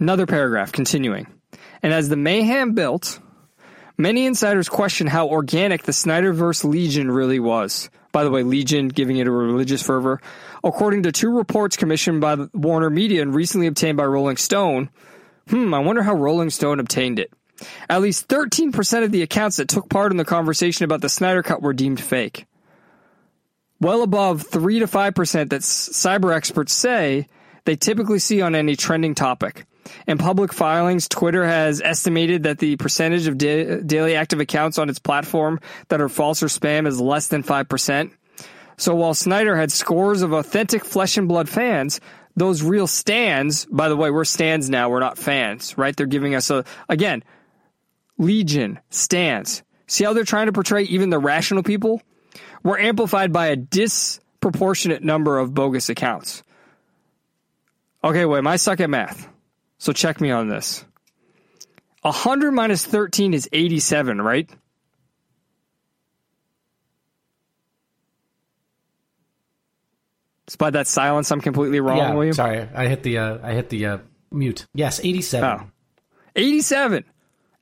Another 0.00 0.26
paragraph 0.26 0.72
continuing. 0.72 1.28
And 1.84 1.92
as 1.92 2.08
the 2.08 2.16
mayhem 2.16 2.74
built, 2.74 3.20
many 4.00 4.26
insiders 4.26 4.68
question 4.68 5.06
how 5.06 5.28
organic 5.28 5.82
the 5.82 5.92
Snyderverse 5.92 6.64
Legion 6.64 7.10
really 7.10 7.38
was. 7.38 7.90
By 8.12 8.24
the 8.24 8.30
way, 8.30 8.42
Legion 8.42 8.88
giving 8.88 9.18
it 9.18 9.28
a 9.28 9.30
religious 9.30 9.82
fervor. 9.82 10.20
According 10.64 11.04
to 11.04 11.12
two 11.12 11.30
reports 11.30 11.76
commissioned 11.76 12.20
by 12.20 12.36
Warner 12.52 12.90
Media 12.90 13.22
and 13.22 13.34
recently 13.34 13.66
obtained 13.66 13.96
by 13.96 14.04
Rolling 14.04 14.36
Stone, 14.36 14.90
hmm, 15.48 15.72
I 15.72 15.78
wonder 15.78 16.02
how 16.02 16.14
Rolling 16.14 16.50
Stone 16.50 16.80
obtained 16.80 17.18
it. 17.18 17.32
At 17.88 18.00
least 18.00 18.26
13% 18.28 19.04
of 19.04 19.12
the 19.12 19.22
accounts 19.22 19.58
that 19.58 19.68
took 19.68 19.88
part 19.88 20.10
in 20.10 20.16
the 20.16 20.24
conversation 20.24 20.84
about 20.84 21.02
the 21.02 21.08
Snyder 21.08 21.42
Cut 21.42 21.62
were 21.62 21.74
deemed 21.74 22.00
fake. 22.00 22.46
Well 23.80 24.02
above 24.02 24.42
3 24.42 24.80
to 24.80 24.86
5% 24.86 25.50
that 25.50 25.60
cyber 25.60 26.34
experts 26.34 26.72
say 26.72 27.26
they 27.64 27.76
typically 27.76 28.18
see 28.18 28.42
on 28.42 28.54
any 28.54 28.76
trending 28.76 29.14
topic. 29.14 29.66
In 30.06 30.18
public 30.18 30.52
filings, 30.52 31.08
Twitter 31.08 31.46
has 31.46 31.80
estimated 31.80 32.44
that 32.44 32.58
the 32.58 32.76
percentage 32.76 33.26
of 33.26 33.38
da- 33.38 33.80
daily 33.80 34.16
active 34.16 34.40
accounts 34.40 34.78
on 34.78 34.88
its 34.88 34.98
platform 34.98 35.60
that 35.88 36.00
are 36.00 36.08
false 36.08 36.42
or 36.42 36.46
spam 36.46 36.86
is 36.86 37.00
less 37.00 37.28
than 37.28 37.42
5%. 37.42 38.10
So 38.76 38.94
while 38.94 39.14
Snyder 39.14 39.56
had 39.56 39.70
scores 39.70 40.22
of 40.22 40.32
authentic 40.32 40.84
flesh 40.84 41.16
and 41.16 41.28
blood 41.28 41.48
fans, 41.48 42.00
those 42.36 42.62
real 42.62 42.86
stans, 42.86 43.66
by 43.66 43.88
the 43.88 43.96
way, 43.96 44.10
we're 44.10 44.24
stans 44.24 44.70
now, 44.70 44.88
we're 44.88 45.00
not 45.00 45.18
fans, 45.18 45.76
right? 45.76 45.94
They're 45.94 46.06
giving 46.06 46.34
us 46.34 46.50
a, 46.50 46.64
again, 46.88 47.22
legion, 48.18 48.78
stans. 48.90 49.62
See 49.86 50.04
how 50.04 50.12
they're 50.12 50.24
trying 50.24 50.46
to 50.46 50.52
portray 50.52 50.84
even 50.84 51.10
the 51.10 51.18
rational 51.18 51.62
people? 51.62 52.00
We're 52.62 52.78
amplified 52.78 53.32
by 53.32 53.48
a 53.48 53.56
disproportionate 53.56 55.02
number 55.02 55.38
of 55.38 55.52
bogus 55.52 55.88
accounts. 55.88 56.42
Okay, 58.02 58.24
wait, 58.24 58.46
I 58.46 58.56
suck 58.56 58.80
at 58.80 58.88
math. 58.88 59.29
So 59.80 59.94
check 59.94 60.20
me 60.20 60.30
on 60.30 60.48
this. 60.48 60.84
100 62.02 62.52
minus 62.52 62.84
13 62.84 63.32
is 63.32 63.48
87, 63.50 64.20
right? 64.20 64.48
Despite 70.46 70.74
that 70.74 70.86
silence, 70.86 71.30
I'm 71.30 71.40
completely 71.40 71.80
wrong, 71.80 71.96
yeah, 71.96 72.12
William. 72.12 72.34
sorry, 72.34 72.68
I 72.74 72.88
hit 72.88 73.02
the 73.04 73.18
uh, 73.18 73.38
I 73.42 73.52
hit 73.54 73.68
the 73.70 73.86
uh, 73.86 73.98
mute. 74.32 74.66
Yes, 74.74 75.00
eighty-seven. 75.00 75.48
Oh. 75.48 75.70
87. 76.36 77.04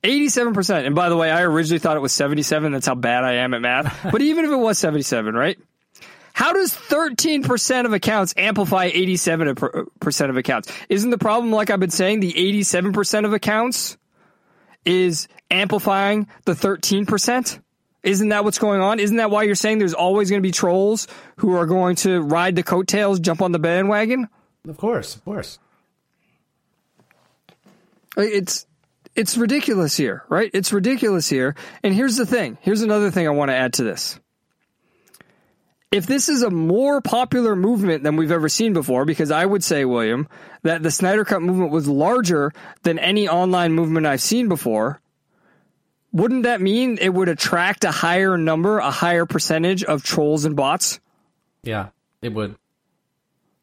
87%. 0.03 0.85
And 0.85 0.95
by 0.95 1.09
the 1.09 1.17
way, 1.17 1.31
I 1.31 1.41
originally 1.41 1.79
thought 1.79 1.97
it 1.97 2.01
was 2.01 2.13
77. 2.13 2.71
That's 2.71 2.85
how 2.85 2.93
bad 2.95 3.23
I 3.23 3.33
am 3.37 3.53
at 3.55 3.61
math. 3.61 3.99
But 4.11 4.21
even 4.21 4.45
if 4.45 4.51
it 4.51 4.55
was 4.55 4.77
77, 4.77 5.33
right? 5.33 5.57
How 6.39 6.53
does 6.53 6.73
13% 6.73 7.85
of 7.85 7.91
accounts 7.91 8.33
amplify 8.37 8.89
87% 8.89 10.29
of 10.29 10.37
accounts? 10.37 10.71
Isn't 10.87 11.09
the 11.09 11.17
problem, 11.17 11.51
like 11.51 11.69
I've 11.69 11.81
been 11.81 11.89
saying, 11.89 12.21
the 12.21 12.31
87% 12.31 13.25
of 13.25 13.33
accounts 13.33 13.97
is 14.85 15.27
amplifying 15.51 16.29
the 16.45 16.53
13%? 16.53 17.59
Isn't 18.03 18.29
that 18.29 18.45
what's 18.45 18.57
going 18.57 18.79
on? 18.79 19.01
Isn't 19.01 19.17
that 19.17 19.29
why 19.29 19.43
you're 19.43 19.53
saying 19.53 19.79
there's 19.79 19.93
always 19.93 20.29
going 20.29 20.41
to 20.41 20.47
be 20.47 20.53
trolls 20.53 21.09
who 21.39 21.57
are 21.57 21.65
going 21.65 21.97
to 21.97 22.21
ride 22.21 22.55
the 22.55 22.63
coattails, 22.63 23.19
jump 23.19 23.41
on 23.41 23.51
the 23.51 23.59
bandwagon? 23.59 24.29
Of 24.65 24.77
course, 24.77 25.17
of 25.17 25.25
course. 25.25 25.59
It's 28.15 28.65
it's 29.13 29.35
ridiculous 29.35 29.97
here, 29.97 30.23
right? 30.29 30.49
It's 30.53 30.71
ridiculous 30.71 31.27
here. 31.27 31.55
And 31.83 31.93
here's 31.93 32.15
the 32.15 32.25
thing. 32.25 32.57
Here's 32.61 32.81
another 32.81 33.11
thing 33.11 33.27
I 33.27 33.31
want 33.31 33.49
to 33.49 33.55
add 33.55 33.73
to 33.73 33.83
this. 33.83 34.17
If 35.91 36.05
this 36.05 36.29
is 36.29 36.43
a 36.43 36.51
more 36.51 37.01
popular 37.01 37.55
movement 37.55 38.03
than 38.03 38.15
we've 38.15 38.31
ever 38.31 38.47
seen 38.47 38.73
before, 38.73 39.05
because 39.05 39.31
I 39.31 39.43
would 39.43 39.63
say, 39.63 39.85
William, 39.85 40.27
that 40.61 40.83
the 40.83 40.91
Snyder 40.91 41.25
Cut 41.25 41.41
movement 41.41 41.71
was 41.71 41.87
larger 41.87 42.51
than 42.83 42.99
any 42.99 43.27
online 43.27 43.73
movement 43.73 44.05
I've 44.05 44.21
seen 44.21 44.49
before, 44.49 45.01
wouldn't 46.11 46.43
that 46.43 46.61
mean 46.61 46.99
it 47.01 47.09
would 47.09 47.27
attract 47.27 47.85
a 47.85 47.91
higher 47.91 48.37
number, 48.37 48.77
a 48.77 48.91
higher 48.91 49.25
percentage 49.25 49.83
of 49.83 50.03
trolls 50.03 50.45
and 50.45 50.55
bots? 50.55 50.99
Yeah, 51.63 51.89
it 52.21 52.33
would. 52.33 52.55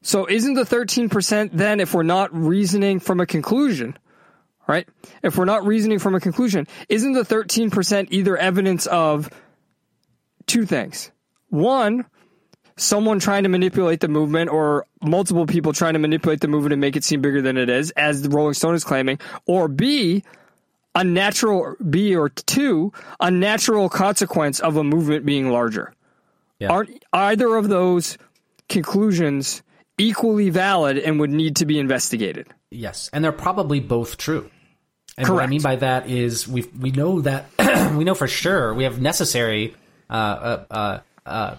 So 0.03 0.27
isn't 0.29 0.55
the 0.55 0.63
13% 0.63 1.51
then, 1.53 1.81
if 1.81 1.95
we're 1.95 2.03
not 2.03 2.35
reasoning 2.35 2.99
from 2.99 3.21
a 3.21 3.27
conclusion, 3.27 3.97
right? 4.69 4.89
If 5.23 5.37
we're 5.37 5.45
not 5.45 5.65
reasoning 5.65 6.01
from 6.01 6.17
a 6.17 6.21
conclusion, 6.21 6.67
isn't 6.89 7.13
the 7.13 7.23
13% 7.23 8.09
either 8.11 8.37
evidence 8.37 8.87
of 8.87 9.31
two 10.47 10.67
things? 10.67 11.11
One, 11.49 12.07
someone 12.77 13.19
trying 13.19 13.43
to 13.43 13.49
manipulate 13.49 14.01
the 14.01 14.09
movement 14.09 14.51
or 14.51 14.87
multiple 15.03 15.47
people 15.47 15.73
trying 15.73 15.95
to 15.95 15.99
manipulate 15.99 16.41
the 16.41 16.49
movement 16.49 16.73
and 16.73 16.81
make 16.81 16.97
it 16.97 17.05
seem 17.05 17.21
bigger 17.21 17.41
than 17.41 17.57
it 17.57 17.69
is, 17.69 17.91
as 17.93 18.23
the 18.23 18.29
Rolling 18.29 18.55
Stone 18.55 18.75
is 18.75 18.85
claiming, 18.85 19.19
or 19.47 19.69
B, 19.69 20.23
a 20.95 21.05
natural 21.05 21.75
B 21.89 22.15
or 22.15 22.29
two, 22.29 22.93
a 23.21 23.31
natural 23.31 23.89
consequence 23.89 24.61
of 24.61 24.77
a 24.77 24.85
movement 24.85 25.25
being 25.25 25.51
larger. 25.51 25.93
Yeah. 26.59 26.71
Aren't 26.71 27.05
either 27.13 27.55
of 27.55 27.69
those 27.69 28.17
conclusions 28.69 29.63
equally 29.99 30.51
valid 30.51 30.99
and 30.99 31.21
would 31.21 31.31
need 31.31 31.57
to 31.57 31.67
be 31.67 31.79
investigated? 31.79 32.49
Yes, 32.71 33.11
and 33.13 33.25
they're 33.25 33.33
probably 33.33 33.81
both 33.81 34.17
true. 34.17 34.51
And 35.19 35.29
what 35.29 35.43
I 35.43 35.47
mean 35.47 35.63
by 35.63 35.77
that 35.77 36.11
is 36.11 36.47
we 36.47 36.63
we 36.79 36.91
know 36.91 37.23
that 37.23 37.47
we 37.97 38.05
know 38.05 38.15
for 38.15 38.29
sure 38.29 38.75
we 38.75 38.85
have 38.85 39.01
necessary 39.01 39.75
uh, 40.11 40.13
uh, 40.71 41.01
uh, 41.25 41.57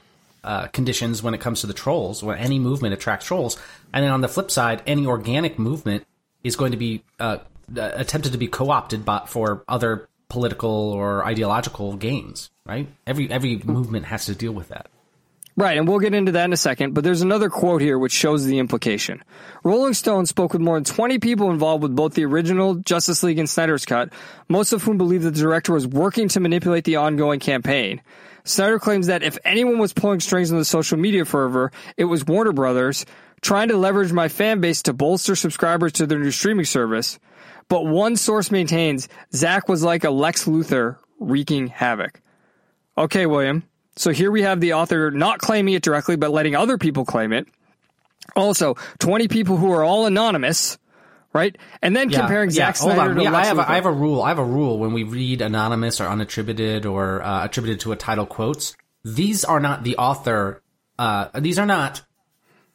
uh, 0.47 0.67
conditions 0.67 1.21
when 1.21 1.33
it 1.33 1.41
comes 1.41 1.61
to 1.61 1.67
the 1.67 1.73
trolls. 1.73 2.23
When 2.23 2.37
any 2.37 2.57
movement 2.57 2.93
attracts 2.93 3.25
trolls, 3.25 3.57
and 3.93 4.03
then 4.03 4.11
on 4.11 4.21
the 4.21 4.29
flip 4.29 4.49
side, 4.49 4.81
any 4.87 5.05
organic 5.05 5.59
movement 5.59 6.07
is 6.43 6.55
going 6.55 6.71
to 6.71 6.77
be 6.77 7.03
uh, 7.19 7.39
uh, 7.75 7.91
attempted 7.93 8.31
to 8.31 8.37
be 8.37 8.47
co-opted 8.47 9.05
for 9.27 9.65
other 9.67 10.07
political 10.29 10.91
or 10.93 11.25
ideological 11.25 11.97
gains. 11.97 12.49
Right? 12.65 12.87
Every 13.05 13.29
every 13.29 13.61
movement 13.65 14.05
has 14.05 14.25
to 14.27 14.35
deal 14.35 14.53
with 14.53 14.69
that. 14.69 14.87
Right, 15.57 15.75
and 15.75 15.87
we'll 15.87 15.97
get 15.97 16.13
into 16.13 16.33
that 16.33 16.45
in 16.45 16.53
a 16.53 16.57
second, 16.57 16.93
but 16.93 17.03
there's 17.03 17.23
another 17.23 17.49
quote 17.49 17.81
here 17.81 17.97
which 17.97 18.11
shows 18.11 18.45
the 18.45 18.59
implication. 18.59 19.23
Rolling 19.63 19.95
Stone 19.95 20.27
spoke 20.27 20.53
with 20.53 20.61
more 20.61 20.75
than 20.77 20.83
20 20.83 21.17
people 21.17 21.49
involved 21.49 21.81
with 21.81 21.95
both 21.95 22.13
the 22.13 22.25
original 22.25 22.75
Justice 22.75 23.23
League 23.23 23.39
and 23.39 23.49
Snyder's 23.49 23.83
Cut, 23.83 24.13
most 24.47 24.71
of 24.71 24.83
whom 24.83 24.99
believe 24.99 25.23
that 25.23 25.31
the 25.31 25.41
director 25.41 25.73
was 25.73 25.87
working 25.87 26.27
to 26.29 26.39
manipulate 26.39 26.83
the 26.83 26.97
ongoing 26.97 27.39
campaign. 27.39 28.01
Snyder 28.47 28.79
claims 28.79 29.07
that 29.07 29.23
if 29.23 29.37
anyone 29.43 29.77
was 29.77 29.91
pulling 29.91 30.21
strings 30.21 30.51
on 30.51 30.57
the 30.57 30.65
social 30.65 30.97
media 30.97 31.25
fervor, 31.25 31.71
it 31.97 32.05
was 32.05 32.25
Warner 32.25 32.53
Brothers, 32.53 33.05
trying 33.41 33.67
to 33.67 33.77
leverage 33.77 34.13
my 34.13 34.29
fan 34.29 34.61
base 34.61 34.81
to 34.83 34.93
bolster 34.93 35.35
subscribers 35.35 35.91
to 35.93 36.07
their 36.07 36.17
new 36.17 36.31
streaming 36.31 36.65
service. 36.65 37.19
But 37.67 37.85
one 37.85 38.15
source 38.15 38.49
maintains 38.49 39.09
Zack 39.33 39.67
was 39.67 39.83
like 39.83 40.05
a 40.05 40.09
Lex 40.11 40.45
Luthor 40.45 40.97
wreaking 41.19 41.67
havoc. 41.67 42.21
Okay, 42.97 43.25
William. 43.25 43.63
So 43.97 44.11
here 44.11 44.31
we 44.31 44.43
have 44.43 44.61
the 44.61 44.73
author 44.73 45.11
not 45.11 45.39
claiming 45.39 45.73
it 45.73 45.83
directly, 45.83 46.15
but 46.15 46.31
letting 46.31 46.55
other 46.55 46.77
people 46.77 47.03
claim 47.03 47.33
it. 47.33 47.47
Also, 48.35 48.75
20 48.99 49.27
people 49.27 49.57
who 49.57 49.71
are 49.73 49.83
all 49.83 50.05
anonymous, 50.05 50.77
right? 51.37 51.55
And 51.81 51.95
then 51.95 52.09
comparing 52.09 52.49
Zack 52.49 52.77
hold 52.77 52.93
Snyder 52.93 53.11
on. 53.11 53.15
to 53.17 53.23
Yeah, 53.23 53.33
I 53.33 53.45
have, 53.45 53.59
a. 53.59 53.69
I 53.71 53.75
have 53.75 53.85
a 53.85 53.91
rule. 53.91 54.21
I 54.21 54.29
have 54.29 54.39
a 54.39 54.43
rule 54.43 54.77
when 54.79 54.91
we 54.93 55.03
read 55.03 55.41
anonymous 55.41 56.01
or 56.01 56.05
unattributed 56.07 56.85
or 56.91 57.21
uh, 57.23 57.45
attributed 57.45 57.79
to 57.81 57.91
a 57.91 57.95
title 57.95 58.25
quotes. 58.25 58.75
These 59.05 59.45
are 59.45 59.59
not 59.59 59.83
the 59.83 59.95
author. 59.97 60.61
Uh, 60.99 61.29
these 61.39 61.57
are 61.59 61.65
not 61.65 62.01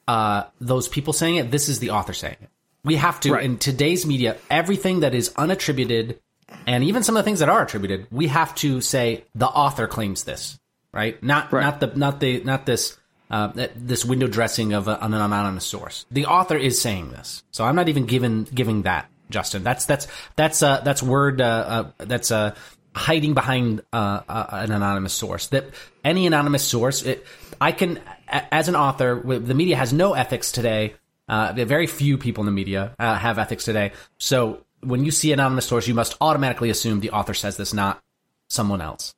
uh, 0.08 0.44
those 0.60 0.88
people 0.88 1.12
saying 1.12 1.36
it. 1.36 1.50
This 1.50 1.68
is 1.68 1.78
the 1.80 1.90
author 1.90 2.12
saying 2.12 2.36
it. 2.40 2.48
We 2.84 2.96
have 2.96 3.20
to 3.20 3.32
Right. 3.32 3.44
in 3.44 3.58
today's 3.58 4.06
media. 4.06 4.36
Everything 4.50 5.00
that 5.00 5.14
is 5.14 5.30
unattributed, 5.30 6.18
and 6.66 6.82
even 6.84 7.02
some 7.02 7.16
of 7.16 7.20
the 7.22 7.24
things 7.24 7.38
that 7.40 7.48
are 7.48 7.62
attributed, 7.62 8.06
we 8.10 8.26
have 8.28 8.54
to 8.56 8.80
say 8.80 9.24
the 9.34 9.46
author 9.46 9.86
claims 9.86 10.24
this, 10.24 10.58
right? 10.92 11.22
Not 11.22 11.52
Right. 11.52 11.62
not 11.62 11.80
the 11.80 11.86
not 11.98 12.20
the 12.20 12.42
not 12.44 12.66
this. 12.66 12.96
Uh, 13.32 13.66
this 13.74 14.04
window 14.04 14.26
dressing 14.26 14.74
of 14.74 14.88
a, 14.88 14.98
an 15.02 15.14
anonymous 15.14 15.64
source. 15.64 16.04
The 16.10 16.26
author 16.26 16.58
is 16.58 16.78
saying 16.78 17.12
this, 17.12 17.42
so 17.50 17.64
I'm 17.64 17.74
not 17.74 17.88
even 17.88 18.04
giving 18.04 18.44
giving 18.44 18.82
that, 18.82 19.08
Justin. 19.30 19.64
That's 19.64 19.86
that's 19.86 20.06
that's 20.36 20.62
uh, 20.62 20.82
that's 20.84 21.02
word 21.02 21.40
uh, 21.40 21.44
uh, 21.44 22.04
that's 22.04 22.30
uh, 22.30 22.54
hiding 22.94 23.32
behind 23.32 23.80
uh, 23.90 24.20
uh, 24.28 24.46
an 24.50 24.70
anonymous 24.70 25.14
source. 25.14 25.46
That 25.46 25.64
any 26.04 26.26
anonymous 26.26 26.62
source, 26.62 27.02
it, 27.04 27.24
I 27.58 27.72
can 27.72 28.00
as 28.28 28.68
an 28.68 28.76
author, 28.76 29.22
the 29.24 29.54
media 29.54 29.76
has 29.76 29.94
no 29.94 30.12
ethics 30.12 30.52
today. 30.52 30.94
Very 31.26 31.86
few 31.86 32.18
people 32.18 32.42
in 32.42 32.46
the 32.46 32.52
media 32.52 32.94
have 32.98 33.38
ethics 33.38 33.64
today. 33.64 33.92
So 34.18 34.66
when 34.80 35.06
you 35.06 35.10
see 35.10 35.32
anonymous 35.32 35.64
source, 35.64 35.88
you 35.88 35.94
must 35.94 36.18
automatically 36.20 36.68
assume 36.68 37.00
the 37.00 37.12
author 37.12 37.32
says 37.32 37.56
this, 37.56 37.72
not 37.72 38.02
someone 38.50 38.82
else. 38.82 39.14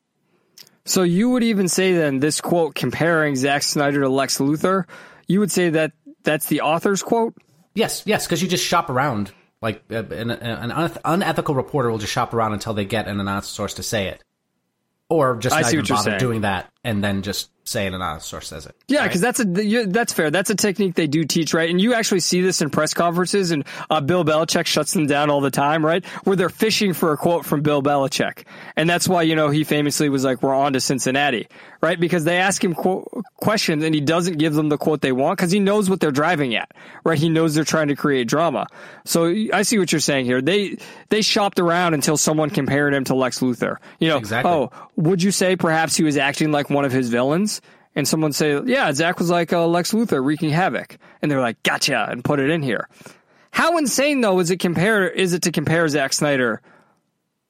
So 0.87 1.03
you 1.03 1.31
would 1.31 1.43
even 1.43 1.69
say 1.69 1.95
then 1.95 2.21
this 2.21 2.41
quote 2.41 2.75
comparing 2.75 3.37
Zack 3.37 3.63
Snyder 3.63 4.03
to 4.03 4.09
Lex 4.09 4.39
Luthor, 4.39 4.85
you 5.27 5.41
would 5.41 5.51
say 5.51 5.71
that 5.71 5.93
that's 6.23 6.47
the 6.47 6.61
author's 6.61 7.03
quote? 7.03 7.35
Yes, 7.75 8.03
yes, 8.07 8.27
because 8.27 8.43
you 8.43 8.49
just 8.49 8.65
shop 8.65 8.91
around. 8.91 9.33
Like 9.63 9.83
uh, 9.91 10.05
an, 10.05 10.31
an 10.31 10.93
unethical 11.05 11.55
reporter 11.55 11.91
will 11.91 11.99
just 11.99 12.13
shop 12.13 12.35
around 12.35 12.53
until 12.53 12.75
they 12.75 12.85
get 12.85 13.09
an 13.09 13.19
anonymous 13.19 13.49
source 13.49 13.75
to 13.75 13.83
say 13.83 14.09
it, 14.09 14.23
or 15.09 15.37
just 15.37 15.57
I 15.57 15.63
not 15.63 15.71
see 15.71 15.77
even 15.79 15.83
what 15.83 15.89
you're 15.89 15.97
bother 15.97 16.19
doing 16.19 16.41
that 16.43 16.71
and 16.85 17.03
then 17.03 17.23
just 17.23 17.51
say 17.65 17.87
an 17.87 17.95
anonymous 17.95 18.27
source 18.27 18.49
says 18.49 18.67
it. 18.67 18.77
Yeah, 18.87 19.05
because 19.05 19.21
that's 19.21 19.41
a 19.41 19.45
that's 19.87 20.13
fair. 20.13 20.31
That's 20.31 20.51
a 20.51 20.55
technique 20.55 20.95
they 20.95 21.07
do 21.07 21.25
teach, 21.25 21.55
right? 21.55 21.69
And 21.69 21.81
you 21.81 21.95
actually 21.95 22.21
see 22.21 22.43
this 22.43 22.61
in 22.61 22.71
press 22.71 22.95
conferences, 22.95 23.51
and 23.51 23.65
uh, 23.91 24.01
Bill 24.01 24.25
Belichick 24.25 24.67
shuts 24.67 24.93
them 24.93 25.07
down 25.07 25.31
all 25.31 25.41
the 25.41 25.51
time, 25.51 25.85
right? 25.85 26.05
Where 26.25 26.37
they're 26.37 26.51
fishing 26.51 26.93
for 26.93 27.13
a 27.13 27.17
quote 27.17 27.45
from 27.45 27.63
Bill 27.63 27.83
Belichick, 27.83 28.45
and 28.77 28.89
that's 28.89 29.09
why 29.09 29.23
you 29.23 29.35
know 29.35 29.49
he 29.49 29.65
famously 29.65 30.09
was 30.09 30.25
like, 30.25 30.43
"We're 30.43 30.55
on 30.55 30.75
to 30.75 30.81
Cincinnati," 30.81 31.49
right? 31.85 32.01
Because 32.01 32.25
they 32.25 32.39
ask 32.39 32.65
him 32.65 32.75
qu- 32.75 33.05
questions, 33.37 33.85
and 33.85 33.95
he 33.95 34.01
doesn't 34.01 34.39
give 34.39 34.55
them 34.55 34.71
the 34.71 34.79
quote 34.79 35.03
they 35.03 35.13
want 35.13 35.37
because 35.39 35.53
he 35.53 35.61
knows 35.61 35.91
what 35.91 36.01
they're 36.01 36.11
driving 36.11 36.55
at, 36.57 36.73
right? 37.05 37.19
He 37.19 37.29
knows 37.29 37.55
they're 37.55 37.63
trying 37.63 37.89
to 37.89 37.95
create 37.95 38.27
drama. 38.27 38.67
So 39.05 39.27
I 39.53 39.63
see 39.63 39.79
what 39.79 39.93
you're 39.93 40.01
saying 40.01 40.25
here. 40.25 40.41
They 40.41 40.79
they 41.11 41.21
shopped 41.21 41.61
around 41.61 41.93
until 41.93 42.17
someone 42.17 42.49
compared 42.49 42.95
him 42.95 43.05
to 43.05 43.15
Lex 43.15 43.41
Luthor. 43.41 43.77
You 44.01 44.09
know, 44.09 44.17
Exactly. 44.17 44.51
oh, 44.51 44.71
would 44.97 45.23
you 45.23 45.31
say 45.31 45.57
perhaps 45.57 45.95
he 45.95 46.03
was 46.05 46.17
acting 46.17 46.51
like 46.51 46.71
one 46.71 46.85
of 46.87 46.93
his 46.93 47.11
villains? 47.11 47.61
And 47.97 48.09
someone 48.09 48.33
say, 48.33 48.61
yeah, 48.65 48.91
Zack 48.93 49.21
was 49.21 49.31
like 49.31 49.53
uh, 49.53 49.67
Lex 49.69 49.93
Luthor 49.93 50.25
wreaking 50.25 50.51
havoc. 50.51 50.97
And 51.23 51.31
they're 51.31 51.41
like, 51.41 51.63
gotcha, 51.63 52.09
and 52.11 52.25
put 52.25 52.41
it 52.41 52.51
in 52.51 52.61
here. 52.61 52.89
How 53.53 53.79
insane 53.79 54.21
though 54.21 54.41
is 54.41 54.51
it 54.51 54.59
compare 54.59 55.07
is 55.09 55.33
it 55.33 55.43
to 55.43 55.53
compare 55.53 55.87
Zack 55.87 56.13
Snyder 56.13 56.61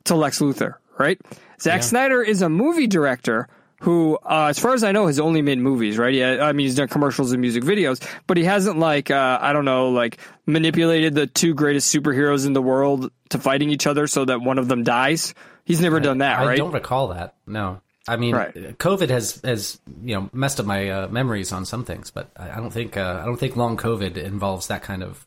to 0.05 0.14
Lex 0.16 0.41
Luthor, 0.41 0.74
right? 0.99 1.18
Zack 1.61 1.82
Snyder 1.82 2.20
is 2.20 2.43
a 2.43 2.49
movie 2.51 2.87
director 2.87 3.49
who, 3.85 4.16
uh, 4.24 4.47
as 4.49 4.59
far 4.59 4.72
as 4.72 4.82
I 4.82 4.93
know, 4.93 5.07
has 5.09 5.20
only 5.20 5.43
made 5.43 5.59
movies, 5.59 5.99
right? 5.99 6.14
Yeah, 6.14 6.39
I 6.43 6.53
mean, 6.53 6.64
he's 6.64 6.74
done 6.74 6.89
commercials 6.89 7.32
and 7.32 7.41
music 7.43 7.62
videos, 7.64 8.03
but 8.26 8.39
he 8.39 8.45
hasn't 8.45 8.78
like, 8.78 9.11
uh, 9.11 9.39
I 9.41 9.53
don't 9.53 9.66
know, 9.66 9.91
like 9.91 10.18
manipulated 10.47 11.14
the 11.14 11.26
two 11.26 11.53
greatest 11.53 11.95
superheroes 11.95 12.47
in 12.47 12.55
the 12.55 12.62
world 12.62 13.11
to 13.28 13.39
fighting 13.39 13.68
each 13.68 13.87
other 13.87 14.07
so 14.07 14.24
that 14.24 14.41
one 14.41 14.57
of 14.59 14.68
them 14.68 14.85
dies. 14.85 15.35
He's 15.66 15.82
never 15.82 16.01
done 16.01 16.18
that, 16.18 16.39
I 16.39 16.47
right? 16.47 16.57
don't 16.57 16.72
recall 16.72 17.09
that. 17.09 17.35
No. 17.47 17.82
I 18.09 18.16
mean, 18.16 18.35
Right. 18.35 18.55
COVID 18.55 19.11
has 19.11 19.41
has 19.45 19.78
you 20.03 20.14
know 20.14 20.30
messed 20.32 20.61
up 20.61 20.66
my 20.66 20.89
uh, 20.89 21.09
memories 21.09 21.53
on 21.53 21.64
some 21.66 21.85
things, 21.85 22.11
but 22.11 22.30
I 22.37 22.53
I 22.53 22.57
don't 22.57 22.70
think 22.72 22.97
uh, 22.97 23.20
I 23.22 23.26
don't 23.26 23.39
think 23.39 23.55
long 23.55 23.76
COVID 23.76 24.16
involves 24.16 24.68
that 24.68 24.82
kind 24.82 25.03
of 25.03 25.26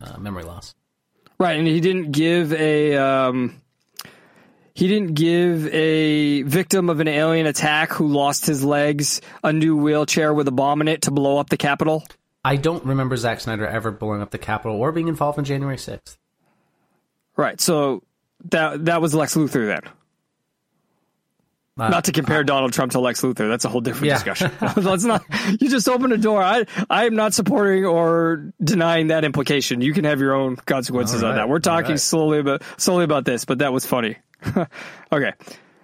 uh, 0.00 0.16
memory 0.18 0.44
loss. 0.44 0.74
Right, 1.38 1.58
and 1.58 1.66
he 1.68 1.80
didn't 1.80 2.12
give 2.12 2.52
a 2.52 2.96
um, 2.96 3.60
he 4.76 4.88
didn't 4.88 5.14
give 5.14 5.66
a 5.68 6.42
victim 6.42 6.90
of 6.90 7.00
an 7.00 7.08
alien 7.08 7.46
attack 7.46 7.92
who 7.92 8.08
lost 8.08 8.44
his 8.44 8.62
legs 8.62 9.22
a 9.42 9.50
new 9.50 9.74
wheelchair 9.74 10.34
with 10.34 10.46
a 10.48 10.52
bomb 10.52 10.82
in 10.82 10.88
it 10.88 11.00
to 11.02 11.10
blow 11.10 11.38
up 11.38 11.48
the 11.48 11.56
Capitol. 11.56 12.04
I 12.44 12.56
don't 12.56 12.84
remember 12.84 13.16
Zack 13.16 13.40
Snyder 13.40 13.66
ever 13.66 13.90
blowing 13.90 14.20
up 14.20 14.30
the 14.32 14.38
Capitol 14.38 14.76
or 14.76 14.92
being 14.92 15.08
involved 15.08 15.38
in 15.38 15.46
January 15.46 15.78
sixth. 15.78 16.18
Right, 17.36 17.58
so 17.58 18.02
that 18.50 18.84
that 18.84 19.00
was 19.00 19.14
Lex 19.14 19.34
Luthor 19.34 19.66
then. 19.66 19.92
Uh, 21.78 21.88
Not 21.90 22.04
to 22.04 22.12
compare 22.12 22.44
Donald 22.44 22.72
Trump 22.74 22.92
to 22.92 23.00
Lex 23.00 23.20
Luthor. 23.22 23.48
That's 23.48 23.64
a 23.64 23.68
whole 23.68 23.80
different 23.82 24.06
Yeah. 24.06 24.14
discussion. 24.22 24.50
Let's 24.76 25.04
not. 25.04 25.22
You 25.60 25.68
just 25.70 25.88
opened 25.88 26.12
a 26.12 26.18
door. 26.18 26.42
I 26.42 26.64
I 26.90 27.06
am 27.06 27.14
not 27.16 27.32
supporting 27.34 27.84
or 27.86 28.52
denying 28.62 29.06
that 29.08 29.24
implication. 29.24 29.80
You 29.80 29.92
can 29.94 30.04
have 30.04 30.20
your 30.20 30.34
own 30.34 30.56
consequences 30.56 31.22
All 31.22 31.30
on 31.30 31.36
that. 31.36 31.48
We're 31.48 31.58
talking 31.60 31.92
right. 31.92 32.00
slowly 32.00 32.38
about 32.40 32.62
slowly 32.76 33.04
about 33.04 33.24
this, 33.24 33.44
but 33.46 33.58
that 33.58 33.72
was 33.72 33.84
funny. 33.86 34.16
okay. 35.12 35.32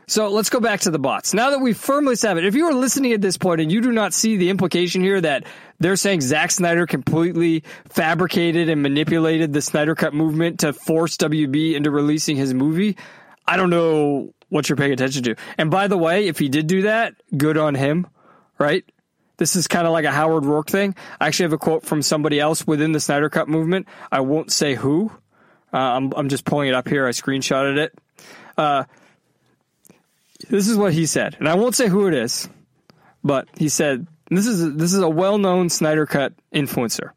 So 0.09 0.29
let's 0.29 0.51
go 0.51 0.61
back 0.61 0.81
to 0.81 0.91
the 0.91 0.99
bots. 0.99 1.33
Now 1.33 1.51
that 1.51 1.61
we've 1.61 1.77
firmly 1.77 2.15
established, 2.15 2.47
if 2.47 2.55
you 2.55 2.67
are 2.67 2.75
listening 2.75 3.13
at 3.13 3.23
this 3.23 3.39
point 3.39 3.61
and 3.61 3.73
you 3.73 3.81
do 3.81 3.93
not 3.93 4.13
see 4.13 4.37
the 4.37 4.51
implication 4.51 5.01
here 5.01 5.21
that 5.21 5.45
they're 5.79 5.97
saying 5.97 6.21
Zack 6.21 6.51
Snyder 6.51 6.87
completely 6.87 7.65
fabricated 7.89 8.69
and 8.69 8.83
manipulated 8.83 9.53
the 9.53 9.63
Snyder 9.63 9.95
Cut 9.95 10.13
movement 10.13 10.61
to 10.61 10.73
force 10.73 11.17
WB 11.17 11.75
into 11.75 11.91
releasing 11.91 12.37
his 12.37 12.53
movie, 12.53 12.97
I 13.47 13.57
don't 13.57 13.71
know 13.71 14.35
what 14.49 14.69
you're 14.69 14.77
paying 14.77 14.93
attention 14.93 15.23
to. 15.23 15.37
And 15.57 15.71
by 15.71 15.89
the 15.89 15.97
way, 15.97 16.27
if 16.27 16.39
he 16.39 16.49
did 16.49 16.67
do 16.67 16.83
that, 16.83 17.15
good 17.37 17.57
on 17.57 17.75
him, 17.75 18.07
right? 18.59 18.85
This 19.39 19.57
is 19.57 19.67
kind 19.67 19.87
of 19.87 19.93
like 19.93 20.05
a 20.05 20.13
Howard 20.13 20.45
Roark 20.45 20.69
thing. 20.69 20.95
I 21.21 21.27
actually 21.27 21.45
have 21.45 21.53
a 21.55 21.59
quote 21.59 21.85
from 21.85 22.03
somebody 22.03 22.39
else 22.39 22.67
within 22.67 22.93
the 22.93 23.01
Snyder 23.01 23.31
Cut 23.31 23.49
movement. 23.49 23.89
I 24.11 24.21
won't 24.21 24.53
say 24.53 24.75
who. 24.75 25.11
Uh, 25.73 25.79
I'm, 25.79 26.13
I'm 26.15 26.29
just 26.29 26.45
pulling 26.45 26.69
it 26.69 26.75
up 26.75 26.87
here. 26.87 27.07
I 27.07 27.11
screenshotted 27.11 27.79
it. 27.79 27.99
Uh, 28.57 28.85
this 30.49 30.69
is 30.69 30.77
what 30.77 30.93
he 30.93 31.07
said, 31.07 31.37
and 31.39 31.49
I 31.49 31.55
won't 31.55 31.75
say 31.75 31.89
who 31.89 32.09
it 32.09 32.15
is, 32.15 32.49
but 33.23 33.49
he 33.57 33.69
said 33.69 34.07
this 34.29 34.47
is 34.47 34.75
this 34.75 34.93
is 34.93 35.01
a 35.01 35.09
well-known 35.09 35.69
Snyder 35.69 36.07
Cut 36.07 36.33
influencer. 36.55 37.11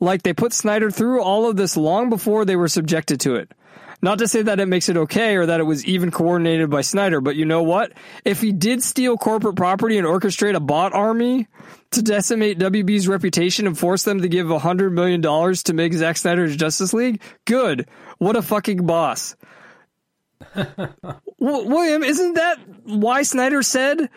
Like 0.00 0.22
they 0.22 0.32
put 0.32 0.52
Snyder 0.52 0.90
through 0.90 1.22
all 1.22 1.48
of 1.48 1.56
this 1.56 1.76
long 1.76 2.10
before 2.10 2.44
they 2.44 2.56
were 2.56 2.68
subjected 2.68 3.20
to 3.20 3.36
it. 3.36 3.52
Not 4.02 4.18
to 4.18 4.28
say 4.28 4.42
that 4.42 4.60
it 4.60 4.66
makes 4.66 4.90
it 4.90 4.98
okay 4.98 5.36
or 5.36 5.46
that 5.46 5.60
it 5.60 5.64
was 5.64 5.86
even 5.86 6.10
coordinated 6.10 6.68
by 6.68 6.82
Snyder, 6.82 7.22
but 7.22 7.36
you 7.36 7.46
know 7.46 7.62
what? 7.62 7.92
If 8.22 8.42
he 8.42 8.52
did 8.52 8.82
steal 8.82 9.16
corporate 9.16 9.56
property 9.56 9.96
and 9.96 10.06
orchestrate 10.06 10.54
a 10.54 10.60
bot 10.60 10.92
army 10.92 11.48
to 11.92 12.02
decimate 12.02 12.58
WB's 12.58 13.08
reputation 13.08 13.66
and 13.66 13.78
force 13.78 14.02
them 14.02 14.20
to 14.20 14.28
give 14.28 14.48
$100 14.48 14.92
million 14.92 15.22
to 15.22 15.72
make 15.72 15.94
Zack 15.94 16.18
Snyder's 16.18 16.54
Justice 16.54 16.92
League, 16.92 17.22
good. 17.46 17.88
What 18.18 18.36
a 18.36 18.42
fucking 18.42 18.84
boss. 18.84 19.36
William, 21.38 22.02
isn't 22.02 22.34
that 22.34 22.58
why 22.84 23.22
Snyder 23.22 23.62
said, 23.62 24.08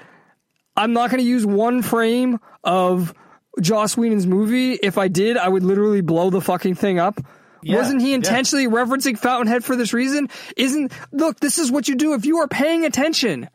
I'm 0.75 0.93
not 0.93 1.09
going 1.09 1.21
to 1.21 1.27
use 1.27 1.45
one 1.45 1.81
frame 1.81 2.39
of 2.63 3.13
Joss 3.59 3.97
Whedon's 3.97 4.27
movie? 4.27 4.73
If 4.73 4.97
I 4.97 5.07
did, 5.07 5.37
I 5.37 5.47
would 5.47 5.63
literally 5.63 6.01
blow 6.01 6.29
the 6.29 6.41
fucking 6.41 6.75
thing 6.75 6.99
up. 6.99 7.19
Yeah, 7.63 7.77
Wasn't 7.77 8.01
he 8.01 8.09
yeah. 8.09 8.15
intentionally 8.15 8.67
referencing 8.67 9.17
Fountainhead 9.17 9.63
for 9.63 9.75
this 9.75 9.93
reason? 9.93 10.29
Isn't, 10.55 10.91
look, 11.11 11.39
this 11.39 11.57
is 11.57 11.71
what 11.71 11.87
you 11.87 11.95
do. 11.95 12.13
If 12.13 12.25
you 12.25 12.37
are 12.37 12.47
paying 12.47 12.85
attention, 12.85 13.49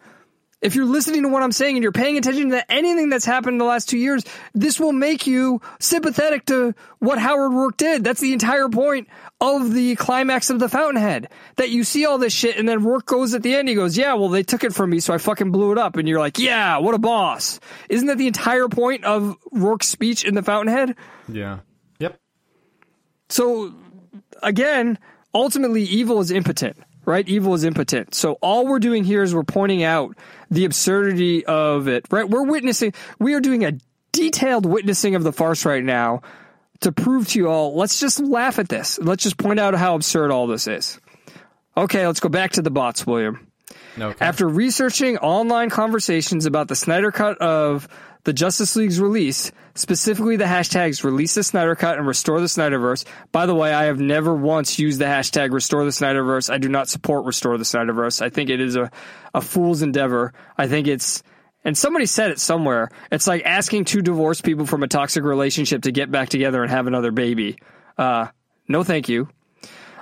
if 0.62 0.76
you're 0.76 0.86
listening 0.86 1.24
to 1.24 1.28
what 1.28 1.42
I'm 1.42 1.52
saying 1.52 1.76
and 1.76 1.82
you're 1.82 1.92
paying 1.92 2.16
attention 2.16 2.50
to 2.50 2.72
anything 2.72 3.10
that's 3.10 3.24
happened 3.24 3.54
in 3.54 3.58
the 3.58 3.64
last 3.64 3.88
two 3.88 3.98
years, 3.98 4.24
this 4.54 4.78
will 4.78 4.92
make 4.92 5.26
you 5.26 5.60
sympathetic 5.80 6.46
to 6.46 6.74
what 7.00 7.18
Howard 7.18 7.50
Roark 7.50 7.76
did. 7.76 8.04
That's 8.04 8.20
the 8.20 8.32
entire 8.32 8.68
point 8.68 9.08
of 9.40 9.74
the 9.74 9.96
climax 9.96 10.50
of 10.50 10.60
the 10.60 10.68
Fountainhead. 10.68 11.28
That 11.56 11.70
you 11.70 11.82
see 11.82 12.06
all 12.06 12.18
this 12.18 12.32
shit 12.32 12.56
and 12.56 12.68
then 12.68 12.80
Roark 12.80 13.04
goes 13.06 13.34
at 13.34 13.42
the 13.42 13.54
end, 13.54 13.68
he 13.68 13.74
goes, 13.74 13.98
yeah, 13.98 14.14
well, 14.14 14.28
they 14.28 14.44
took 14.44 14.62
it 14.62 14.72
from 14.72 14.90
me, 14.90 15.00
so 15.00 15.12
I 15.12 15.18
fucking 15.18 15.50
blew 15.50 15.72
it 15.72 15.78
up. 15.78 15.96
And 15.96 16.08
you're 16.08 16.20
like, 16.20 16.38
yeah, 16.38 16.78
what 16.78 16.94
a 16.94 16.98
boss. 16.98 17.58
Isn't 17.88 18.06
that 18.06 18.18
the 18.18 18.28
entire 18.28 18.68
point 18.68 19.04
of 19.04 19.36
Roark's 19.52 19.88
speech 19.88 20.24
in 20.24 20.34
the 20.34 20.42
Fountainhead? 20.42 20.94
Yeah. 21.28 21.58
Yep. 21.98 22.20
So 23.28 23.74
again, 24.42 24.98
ultimately 25.34 25.82
evil 25.82 26.20
is 26.20 26.30
impotent, 26.30 26.76
right? 27.04 27.26
Evil 27.28 27.54
is 27.54 27.64
impotent. 27.64 28.14
So 28.14 28.34
all 28.34 28.66
we're 28.66 28.78
doing 28.78 29.02
here 29.02 29.22
is 29.22 29.34
we're 29.34 29.42
pointing 29.42 29.82
out 29.82 30.16
the 30.52 30.66
absurdity 30.66 31.46
of 31.46 31.88
it, 31.88 32.06
right? 32.10 32.28
We're 32.28 32.44
witnessing, 32.44 32.92
we 33.18 33.32
are 33.34 33.40
doing 33.40 33.64
a 33.64 33.72
detailed 34.12 34.66
witnessing 34.66 35.14
of 35.14 35.24
the 35.24 35.32
farce 35.32 35.64
right 35.64 35.82
now 35.82 36.20
to 36.80 36.92
prove 36.92 37.28
to 37.28 37.38
you 37.38 37.48
all, 37.48 37.74
let's 37.74 37.98
just 37.98 38.20
laugh 38.20 38.58
at 38.58 38.68
this. 38.68 38.98
Let's 38.98 39.22
just 39.22 39.38
point 39.38 39.58
out 39.58 39.74
how 39.74 39.94
absurd 39.94 40.30
all 40.30 40.46
this 40.46 40.66
is. 40.66 41.00
Okay, 41.76 42.06
let's 42.06 42.20
go 42.20 42.28
back 42.28 42.52
to 42.52 42.62
the 42.62 42.70
bots, 42.70 43.06
William. 43.06 43.46
Okay. 43.98 44.24
After 44.24 44.46
researching 44.46 45.16
online 45.18 45.70
conversations 45.70 46.44
about 46.44 46.68
the 46.68 46.76
Snyder 46.76 47.10
Cut 47.10 47.38
of 47.38 47.88
the 48.24 48.32
Justice 48.32 48.76
League's 48.76 49.00
release, 49.00 49.50
specifically 49.74 50.36
the 50.36 50.44
hashtags 50.44 51.02
release 51.02 51.34
the 51.34 51.42
Snyder 51.42 51.74
Cut 51.74 51.98
and 51.98 52.06
restore 52.06 52.40
the 52.40 52.46
Snyderverse. 52.46 53.04
By 53.32 53.46
the 53.46 53.54
way, 53.54 53.72
I 53.72 53.84
have 53.84 53.98
never 53.98 54.34
once 54.34 54.78
used 54.78 55.00
the 55.00 55.06
hashtag 55.06 55.52
restore 55.52 55.84
the 55.84 55.90
Snyderverse. 55.90 56.52
I 56.52 56.58
do 56.58 56.68
not 56.68 56.88
support 56.88 57.24
restore 57.24 57.58
the 57.58 57.64
Snyderverse. 57.64 58.22
I 58.22 58.30
think 58.30 58.50
it 58.50 58.60
is 58.60 58.76
a, 58.76 58.90
a 59.34 59.40
fool's 59.40 59.82
endeavor. 59.82 60.32
I 60.56 60.68
think 60.68 60.86
it's, 60.86 61.22
and 61.64 61.76
somebody 61.76 62.06
said 62.06 62.30
it 62.30 62.38
somewhere. 62.38 62.90
It's 63.10 63.26
like 63.26 63.42
asking 63.44 63.86
two 63.86 64.02
divorced 64.02 64.44
people 64.44 64.66
from 64.66 64.82
a 64.82 64.88
toxic 64.88 65.24
relationship 65.24 65.82
to 65.82 65.92
get 65.92 66.10
back 66.10 66.28
together 66.28 66.62
and 66.62 66.70
have 66.70 66.86
another 66.86 67.10
baby. 67.10 67.58
Uh, 67.98 68.28
no 68.68 68.84
thank 68.84 69.08
you. 69.08 69.28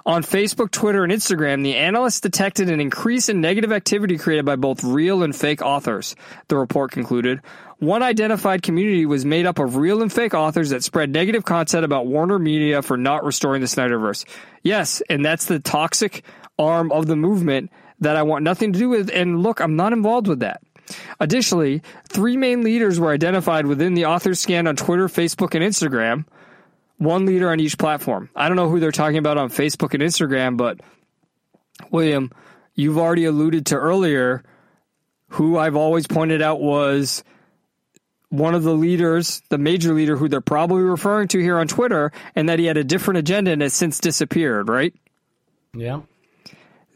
On 0.06 0.22
Facebook, 0.22 0.70
Twitter, 0.70 1.04
and 1.04 1.12
Instagram, 1.12 1.62
the 1.62 1.76
analysts 1.76 2.20
detected 2.20 2.70
an 2.70 2.80
increase 2.80 3.28
in 3.28 3.42
negative 3.42 3.70
activity 3.70 4.16
created 4.16 4.46
by 4.46 4.56
both 4.56 4.82
real 4.82 5.22
and 5.22 5.36
fake 5.36 5.60
authors, 5.60 6.16
the 6.48 6.56
report 6.56 6.90
concluded. 6.90 7.40
One 7.80 8.02
identified 8.02 8.62
community 8.62 9.06
was 9.06 9.24
made 9.24 9.46
up 9.46 9.58
of 9.58 9.76
real 9.76 10.02
and 10.02 10.12
fake 10.12 10.34
authors 10.34 10.70
that 10.70 10.84
spread 10.84 11.10
negative 11.10 11.44
content 11.44 11.84
about 11.84 12.06
Warner 12.06 12.38
Media 12.38 12.82
for 12.82 12.96
not 12.96 13.24
restoring 13.24 13.62
the 13.62 13.66
Snyderverse. 13.66 14.26
Yes, 14.62 15.02
and 15.08 15.24
that's 15.24 15.46
the 15.46 15.58
toxic 15.60 16.22
arm 16.58 16.92
of 16.92 17.06
the 17.06 17.16
movement 17.16 17.70
that 18.00 18.16
I 18.16 18.22
want 18.22 18.44
nothing 18.44 18.74
to 18.74 18.78
do 18.78 18.90
with. 18.90 19.10
And 19.10 19.42
look, 19.42 19.60
I'm 19.60 19.76
not 19.76 19.92
involved 19.92 20.28
with 20.28 20.40
that. 20.40 20.62
Additionally, 21.20 21.82
three 22.08 22.36
main 22.36 22.62
leaders 22.62 23.00
were 23.00 23.12
identified 23.12 23.66
within 23.66 23.94
the 23.94 24.04
authors 24.04 24.40
scan 24.40 24.66
on 24.66 24.76
Twitter, 24.76 25.08
Facebook, 25.08 25.54
and 25.54 25.64
Instagram 25.64 26.26
one 27.00 27.24
leader 27.24 27.50
on 27.50 27.60
each 27.60 27.78
platform. 27.78 28.28
I 28.36 28.46
don't 28.46 28.58
know 28.58 28.68
who 28.68 28.78
they're 28.78 28.92
talking 28.92 29.16
about 29.16 29.38
on 29.38 29.48
Facebook 29.48 29.94
and 29.94 30.02
Instagram, 30.02 30.58
but 30.58 30.80
William, 31.90 32.30
you've 32.74 32.98
already 32.98 33.24
alluded 33.24 33.66
to 33.66 33.76
earlier 33.76 34.44
who 35.28 35.56
I've 35.56 35.76
always 35.76 36.06
pointed 36.06 36.42
out 36.42 36.60
was 36.60 37.24
one 38.30 38.54
of 38.54 38.62
the 38.62 38.74
leaders, 38.74 39.42
the 39.48 39.58
major 39.58 39.92
leader 39.92 40.16
who 40.16 40.28
they're 40.28 40.40
probably 40.40 40.82
referring 40.82 41.28
to 41.28 41.40
here 41.40 41.58
on 41.58 41.68
Twitter, 41.68 42.12
and 42.34 42.48
that 42.48 42.58
he 42.58 42.66
had 42.66 42.76
a 42.76 42.84
different 42.84 43.18
agenda 43.18 43.50
and 43.50 43.60
has 43.60 43.74
since 43.74 43.98
disappeared, 43.98 44.68
right? 44.68 44.94
Yeah. 45.74 46.00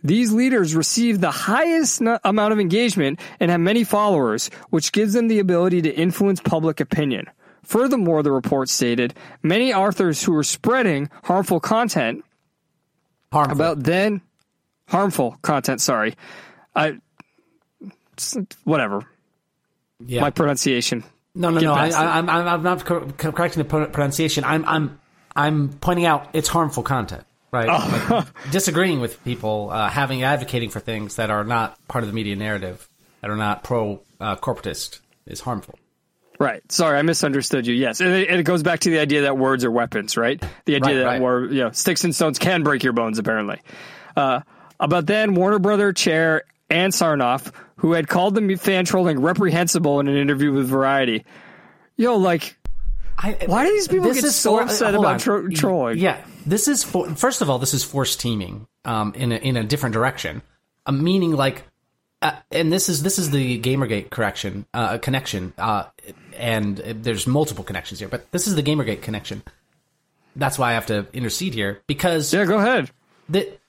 These 0.02 0.32
leaders 0.32 0.74
receive 0.74 1.20
the 1.20 1.30
highest 1.30 2.02
n- 2.02 2.18
amount 2.24 2.52
of 2.52 2.60
engagement 2.60 3.20
and 3.40 3.50
have 3.50 3.60
many 3.60 3.84
followers, 3.84 4.50
which 4.70 4.92
gives 4.92 5.14
them 5.14 5.28
the 5.28 5.38
ability 5.38 5.82
to 5.82 5.94
influence 5.94 6.40
public 6.40 6.78
opinion. 6.78 7.26
Furthermore, 7.62 8.22
the 8.22 8.30
report 8.30 8.68
stated 8.68 9.14
many 9.42 9.72
authors 9.72 10.22
who 10.22 10.36
are 10.36 10.44
spreading 10.44 11.08
harmful 11.24 11.60
content 11.60 12.24
Harmful. 13.32 13.56
about 13.56 13.82
then 13.82 14.20
harmful 14.88 15.38
content. 15.42 15.80
Sorry, 15.80 16.14
I 16.76 16.98
whatever 18.64 19.06
yeah. 20.04 20.20
my 20.20 20.30
pronunciation. 20.30 21.02
No, 21.34 21.50
no, 21.50 21.60
no. 21.60 21.74
I, 21.74 21.88
past. 21.88 21.98
I, 21.98 22.18
I'm, 22.18 22.30
I'm 22.30 22.46
I'm 22.48 22.62
not 22.62 22.84
cor- 22.84 23.06
cor- 23.18 23.32
correcting 23.32 23.62
the 23.62 23.88
pronunciation. 23.88 24.44
I'm, 24.44 24.64
I'm, 24.64 25.00
I'm 25.34 25.68
pointing 25.70 26.06
out 26.06 26.28
it's 26.32 26.48
harmful 26.48 26.82
content, 26.82 27.24
right? 27.50 27.68
Oh. 27.68 28.08
Like, 28.10 28.50
disagreeing 28.52 29.00
with 29.00 29.22
people, 29.24 29.70
uh, 29.70 29.90
having 29.90 30.22
advocating 30.22 30.70
for 30.70 30.80
things 30.80 31.16
that 31.16 31.30
are 31.30 31.42
not 31.44 31.76
part 31.88 32.04
of 32.04 32.08
the 32.08 32.14
media 32.14 32.36
narrative, 32.36 32.88
that 33.20 33.30
are 33.30 33.36
not 33.36 33.64
pro 33.64 34.00
uh, 34.20 34.36
corporatist, 34.36 35.00
is 35.26 35.40
harmful. 35.40 35.78
Right. 36.38 36.60
Sorry, 36.70 36.98
I 36.98 37.02
misunderstood 37.02 37.66
you. 37.66 37.74
Yes, 37.74 38.00
and 38.00 38.12
it, 38.12 38.28
it 38.28 38.42
goes 38.44 38.62
back 38.62 38.80
to 38.80 38.90
the 38.90 38.98
idea 38.98 39.22
that 39.22 39.38
words 39.38 39.64
are 39.64 39.70
weapons, 39.70 40.16
right? 40.16 40.42
The 40.66 40.76
idea 40.76 40.80
Right, 40.80 40.94
that 40.94 41.04
right. 41.04 41.20
word, 41.22 41.52
you 41.52 41.62
know, 41.62 41.70
sticks 41.70 42.02
and 42.04 42.14
stones 42.14 42.38
can 42.38 42.62
break 42.64 42.82
your 42.82 42.92
bones, 42.92 43.18
apparently. 43.18 43.60
Uh, 44.16 44.40
about 44.80 45.06
then, 45.06 45.34
Warner 45.34 45.60
Brother 45.60 45.92
chair 45.92 46.42
Ann 46.74 46.90
Sarnoff, 46.90 47.52
who 47.76 47.92
had 47.92 48.08
called 48.08 48.34
the 48.34 48.56
fan 48.56 48.84
trolling 48.84 49.20
reprehensible 49.20 50.00
in 50.00 50.08
an 50.08 50.16
interview 50.16 50.52
with 50.52 50.66
Variety. 50.68 51.24
Yo, 51.96 52.16
like, 52.16 52.56
I, 53.16 53.36
Why 53.46 53.66
do 53.66 53.72
these 53.72 53.88
people 53.88 54.12
get 54.12 54.24
so 54.24 54.56
for- 54.56 54.62
upset 54.64 54.94
about 54.94 55.20
tro- 55.20 55.48
trolling? 55.48 55.98
Yeah, 55.98 56.22
this 56.44 56.66
is 56.66 56.82
for. 56.82 57.08
First 57.14 57.40
of 57.42 57.48
all, 57.48 57.58
this 57.58 57.72
is 57.72 57.84
forced 57.84 58.20
teaming 58.20 58.66
um, 58.84 59.14
in 59.14 59.30
a, 59.32 59.36
in 59.36 59.56
a 59.56 59.62
different 59.62 59.92
direction, 59.92 60.42
uh, 60.84 60.92
meaning 60.92 61.32
like, 61.32 61.62
uh, 62.22 62.32
and 62.50 62.72
this 62.72 62.88
is 62.88 63.04
this 63.04 63.18
is 63.20 63.30
the 63.30 63.60
GamerGate 63.60 64.10
correction 64.10 64.66
uh, 64.74 64.98
connection, 64.98 65.52
uh, 65.58 65.84
and 66.36 66.78
there's 66.78 67.26
multiple 67.28 67.62
connections 67.62 68.00
here, 68.00 68.08
but 68.08 68.30
this 68.32 68.48
is 68.48 68.56
the 68.56 68.62
GamerGate 68.64 69.02
connection. 69.02 69.42
That's 70.34 70.58
why 70.58 70.70
I 70.70 70.72
have 70.72 70.86
to 70.86 71.06
intercede 71.12 71.54
here 71.54 71.80
because 71.86 72.34
yeah, 72.34 72.44
go 72.44 72.58
ahead. 72.58 72.90
that 73.28 73.60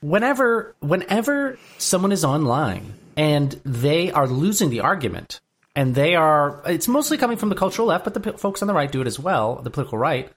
whenever 0.00 0.74
whenever 0.80 1.58
someone 1.78 2.12
is 2.12 2.24
online 2.24 2.94
and 3.16 3.52
they 3.64 4.12
are 4.12 4.26
losing 4.26 4.70
the 4.70 4.80
argument 4.80 5.40
and 5.74 5.94
they 5.94 6.14
are 6.14 6.62
it's 6.66 6.88
mostly 6.88 7.16
coming 7.16 7.36
from 7.36 7.48
the 7.48 7.54
cultural 7.54 7.88
left 7.88 8.04
but 8.04 8.14
the 8.14 8.20
p- 8.20 8.32
folks 8.32 8.62
on 8.62 8.68
the 8.68 8.74
right 8.74 8.92
do 8.92 9.00
it 9.00 9.06
as 9.06 9.18
well 9.18 9.56
the 9.56 9.70
political 9.70 9.98
right 9.98 10.32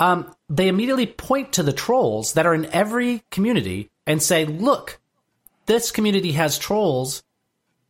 um, 0.00 0.34
they 0.48 0.66
immediately 0.66 1.06
point 1.06 1.52
to 1.52 1.62
the 1.62 1.72
trolls 1.72 2.32
that 2.32 2.46
are 2.46 2.54
in 2.54 2.66
every 2.66 3.22
community 3.30 3.90
and 4.06 4.22
say 4.22 4.44
look 4.44 4.98
this 5.66 5.90
community 5.90 6.32
has 6.32 6.58
trolls 6.58 7.22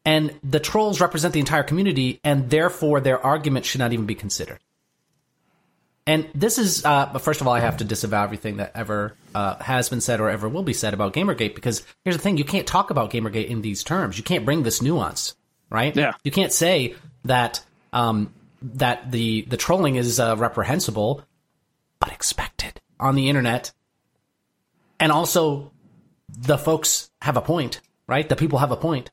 and 0.04 0.38
the 0.44 0.60
trolls 0.60 1.00
represent 1.00 1.32
the 1.32 1.40
entire 1.40 1.62
community 1.62 2.20
and 2.22 2.50
therefore 2.50 3.00
their 3.00 3.24
argument 3.24 3.64
should 3.64 3.78
not 3.78 3.92
even 3.92 4.06
be 4.06 4.14
considered 4.14 4.58
and 6.06 6.28
this 6.34 6.58
is, 6.58 6.84
uh, 6.84 7.08
but 7.12 7.20
first 7.22 7.40
of 7.40 7.46
all, 7.46 7.54
I 7.54 7.60
have 7.60 7.78
to 7.78 7.84
disavow 7.84 8.22
everything 8.24 8.58
that 8.58 8.72
ever 8.74 9.16
uh, 9.34 9.56
has 9.62 9.88
been 9.88 10.00
said 10.00 10.20
or 10.20 10.28
ever 10.28 10.48
will 10.48 10.62
be 10.62 10.74
said 10.74 10.92
about 10.94 11.14
Gamergate 11.14 11.54
because 11.54 11.82
here's 12.04 12.16
the 12.16 12.22
thing: 12.22 12.36
you 12.36 12.44
can't 12.44 12.66
talk 12.66 12.90
about 12.90 13.10
Gamergate 13.10 13.46
in 13.48 13.62
these 13.62 13.82
terms. 13.82 14.18
You 14.18 14.24
can't 14.24 14.44
bring 14.44 14.62
this 14.64 14.82
nuance, 14.82 15.34
right? 15.70 15.96
Yeah. 15.96 16.12
You 16.22 16.30
can't 16.30 16.52
say 16.52 16.94
that 17.24 17.64
um, 17.92 18.34
that 18.62 19.10
the 19.10 19.42
the 19.42 19.56
trolling 19.56 19.96
is 19.96 20.20
uh, 20.20 20.36
reprehensible, 20.36 21.22
but 22.00 22.12
expected 22.12 22.80
on 23.00 23.14
the 23.14 23.28
internet, 23.30 23.72
and 25.00 25.10
also 25.10 25.72
the 26.28 26.58
folks 26.58 27.10
have 27.22 27.36
a 27.36 27.40
point, 27.42 27.80
right? 28.06 28.28
The 28.28 28.36
people 28.36 28.58
have 28.58 28.70
a 28.72 28.76
point. 28.76 29.10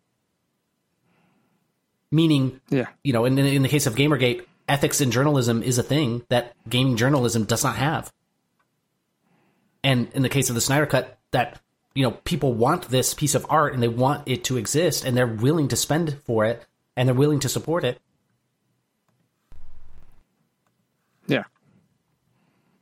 Meaning, 2.13 2.59
Yeah. 2.69 2.87
you 3.03 3.13
know, 3.13 3.23
in, 3.23 3.37
in 3.39 3.61
the 3.61 3.69
case 3.69 3.87
of 3.87 3.95
Gamergate, 3.95 4.45
ethics 4.72 5.01
in 5.01 5.11
journalism 5.11 5.61
is 5.61 5.78
a 5.78 5.84
thing 5.84 6.24
that 6.30 6.55
gaming 6.67 6.95
journalism 6.95 7.43
does 7.43 7.61
not 7.61 7.76
have. 7.76 8.11
And 9.84 10.07
in 10.13 10.22
the 10.22 10.30
case 10.30 10.47
of 10.47 10.55
the 10.55 10.61
Snyder 10.61 10.86
Cut, 10.86 11.19
that 11.32 11.59
you 11.93 12.03
know 12.03 12.11
people 12.11 12.53
want 12.53 12.88
this 12.88 13.13
piece 13.13 13.36
of 13.36 13.45
art 13.49 13.74
and 13.74 13.84
they 13.84 13.89
want 13.89 14.28
it 14.28 14.45
to 14.45 14.55
exist 14.57 15.03
and 15.03 15.15
they're 15.17 15.28
willing 15.28 15.67
to 15.67 15.76
spend 15.76 16.17
for 16.26 16.45
it 16.45 16.65
and 16.95 17.07
they're 17.07 17.15
willing 17.15 17.41
to 17.41 17.49
support 17.49 17.84
it. 17.84 17.99
Yeah. 21.28 21.43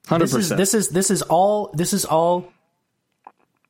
Hundred 0.08 0.26
This 0.26 0.34
is 0.34 0.38
percent. 0.38 0.58
this 0.58 0.74
is 0.76 0.90
this 0.90 1.12
is 1.12 1.22
all 1.24 1.72
this 1.74 1.94
is 1.94 2.06
all 2.06 2.52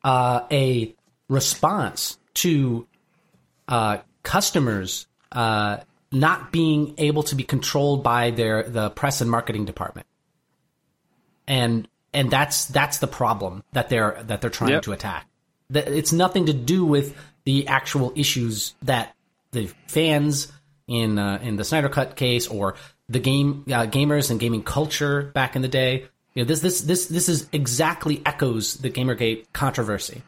uh, 0.04 0.42
a 0.50 0.94
response 1.28 2.18
to 2.34 2.86
uh, 3.68 3.98
customers 4.22 5.06
uh, 5.32 5.78
not 6.12 6.50
being 6.52 6.94
able 6.98 7.22
to 7.24 7.34
be 7.34 7.44
controlled 7.44 8.02
by 8.02 8.30
their 8.30 8.62
the 8.64 8.90
press 8.90 9.20
and 9.20 9.30
marketing 9.30 9.64
department, 9.64 10.06
and 11.46 11.88
and 12.12 12.30
that's 12.30 12.66
that's 12.66 12.98
the 12.98 13.06
problem 13.06 13.62
that 13.72 13.88
they're 13.88 14.22
that 14.24 14.40
they're 14.40 14.50
trying 14.50 14.70
Yep. 14.72 14.82
to 14.82 14.92
attack. 14.92 15.26
It's 15.72 16.12
nothing 16.12 16.46
to 16.46 16.52
do 16.52 16.84
with 16.84 17.16
the 17.44 17.68
actual 17.68 18.12
issues 18.16 18.74
that 18.82 19.14
the 19.52 19.70
fans 19.86 20.50
in 20.88 21.18
uh, 21.18 21.38
in 21.42 21.56
the 21.56 21.64
Snyder 21.64 21.88
Cut 21.88 22.16
case 22.16 22.48
or 22.48 22.74
the 23.08 23.20
game 23.20 23.64
uh, 23.68 23.86
gamers 23.86 24.30
and 24.30 24.40
gaming 24.40 24.62
culture 24.62 25.22
back 25.22 25.56
in 25.56 25.62
the 25.62 25.68
day. 25.68 26.06
You 26.34 26.42
know, 26.42 26.48
this 26.48 26.60
this 26.60 26.80
this 26.80 27.06
this 27.06 27.28
is 27.28 27.48
exactly 27.52 28.22
echoes 28.26 28.74
the 28.74 28.90
GamerGate 28.90 29.46
controversy. 29.52 30.22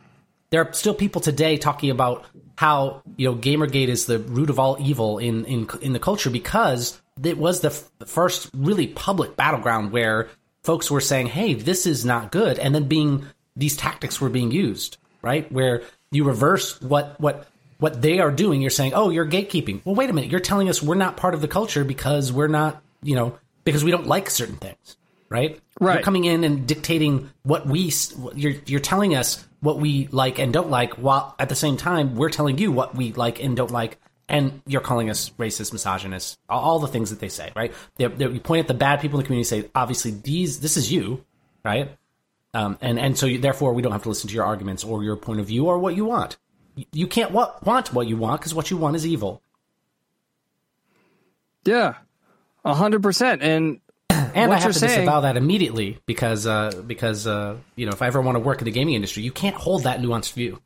There 0.51 0.63
are 0.63 0.73
still 0.73 0.95
people 0.95 1.21
today 1.21 1.57
talking 1.57 1.91
about 1.91 2.27
how 2.63 3.03
you 3.17 3.29
know 3.29 3.35
GamerGate 3.37 3.89
is 3.89 4.07
the 4.07 4.21
root 4.21 4.49
of 4.49 4.61
all 4.61 4.77
evil 4.79 5.19
in 5.19 5.45
in 5.47 5.69
in 5.81 5.93
the 5.93 5.99
culture 5.99 6.31
because 6.31 7.03
it 7.21 7.37
was 7.37 7.61
the 7.61 7.71
f- 7.71 7.91
first 8.07 8.51
really 8.57 8.87
public 8.87 9.35
battleground 9.35 9.91
where 9.91 10.29
folks 10.63 10.89
were 10.89 11.01
saying, 11.01 11.27
"Hey, 11.27 11.55
this 11.55 11.87
is 11.87 12.05
not 12.05 12.31
good," 12.31 12.61
and 12.61 12.73
then 12.73 12.85
being 12.85 13.27
these 13.57 13.77
tactics 13.77 14.21
were 14.21 14.29
being 14.29 14.53
used, 14.53 14.97
right? 15.23 15.51
Where 15.51 15.83
you 16.13 16.23
reverse 16.23 16.81
what 16.81 17.21
what 17.21 17.49
what 17.79 18.01
they 18.01 18.21
are 18.21 18.31
doing. 18.31 18.61
You're 18.61 18.71
saying, 18.71 18.95
"Oh, 18.95 19.11
you're 19.11 19.27
gatekeeping." 19.27 19.81
Well, 19.85 19.97
wait 19.97 20.09
a 20.09 20.13
minute. 20.13 20.31
You're 20.31 20.39
telling 20.39 20.69
us 20.69 20.81
we're 20.81 20.95
not 20.95 21.17
part 21.17 21.35
of 21.35 21.41
the 21.41 21.49
culture 21.49 21.83
because 21.83 22.33
we're 22.33 22.47
not, 22.47 22.81
you 23.03 23.17
know, 23.17 23.37
because 23.65 23.83
we 23.83 23.91
don't 23.91 24.07
like 24.07 24.31
certain 24.31 24.57
things, 24.57 24.97
right? 25.29 25.59
Right. 25.81 25.95
You're 25.95 26.03
coming 26.05 26.27
in 26.27 26.45
and 26.45 26.65
dictating 26.65 27.29
what 27.43 27.67
we. 27.67 27.93
You're 28.37 28.55
you're 28.67 28.79
telling 28.79 29.17
us 29.17 29.45
what 29.63 29.79
we 29.79 30.09
like 30.09 30.39
and 30.39 30.53
don't 30.53 30.69
like, 30.69 30.95
while 30.95 31.35
at 31.39 31.49
the 31.49 31.55
same 31.55 31.79
time 31.79 32.17
we're 32.17 32.29
telling 32.29 32.59
you 32.59 32.71
what 32.71 32.95
we 32.95 33.13
like 33.13 33.43
and 33.43 33.57
don't 33.57 33.71
like, 33.71 33.99
and 34.29 34.61
you're 34.67 34.81
calling 34.83 35.09
us 35.09 35.31
racist, 35.39 35.73
misogynist, 35.73 36.39
all, 36.49 36.79
the 36.79 36.87
things 36.89 37.09
that 37.11 37.21
they 37.21 37.29
say, 37.31 37.51
right? 37.57 37.73
They, 37.97 38.07
they, 38.09 38.27
you 38.29 38.41
point 38.41 38.61
at 38.61 38.69
the 38.69 38.75
bad 38.75 39.01
people 39.01 39.19
in 39.19 39.23
the 39.25 39.27
community, 39.27 39.57
and 39.57 39.65
say, 39.65 39.71
obviously 39.75 40.11
these, 40.11 40.61
this 40.61 40.77
is 40.77 40.93
you, 40.93 41.25
right? 41.65 41.97
Um, 42.55 42.77
and 42.83 42.99
and 42.99 43.17
so 43.17 43.25
you, 43.27 43.39
therefore 43.39 43.73
we 43.73 43.81
don't 43.83 43.93
have 43.93 44.03
to 44.03 44.09
listen 44.11 44.29
to 44.29 44.35
your 44.35 44.45
arguments 44.45 44.85
or 44.85 45.03
your 45.03 45.17
point 45.17 45.41
of 45.41 45.47
view 45.47 45.67
or 45.67 45.79
what 45.79 45.97
you 45.97 46.05
want. 46.05 46.37
You- 46.75 46.87
You 46.93 47.07
can't 47.07 47.31
wa- 47.31 47.53
want 47.65 47.93
what 47.95 48.07
you 48.09 48.17
want 48.17 48.41
because 48.41 48.55
what 48.55 48.71
you 48.71 48.77
want 48.77 48.97
is 48.97 49.07
evil. 49.07 49.43
yeah. 51.65 51.95
a 52.65 52.75
hundred 52.75 53.03
percent. 53.03 53.43
And 53.43 53.81
And 54.35 54.51
What 54.51 54.59
I 54.59 54.63
have 54.63 54.73
to 54.73 54.79
saying- 54.79 55.01
disavow 55.01 55.21
that 55.23 55.37
immediately 55.37 55.99
because 56.07 56.47
uh, 56.47 56.83
because 56.87 57.27
uh, 57.27 57.57
you 57.77 57.87
know 57.87 57.93
if 57.93 58.03
I 58.03 58.07
ever 58.07 58.21
want 58.21 58.37
to 58.37 58.41
work 58.41 58.61
in 58.61 58.65
the 58.67 58.71
gaming 58.71 58.95
industry, 58.95 59.23
you 59.23 59.33
can't 59.33 59.57
hold 59.57 59.85
that 59.85 60.01
nuanced 60.01 60.33
view. 60.35 60.59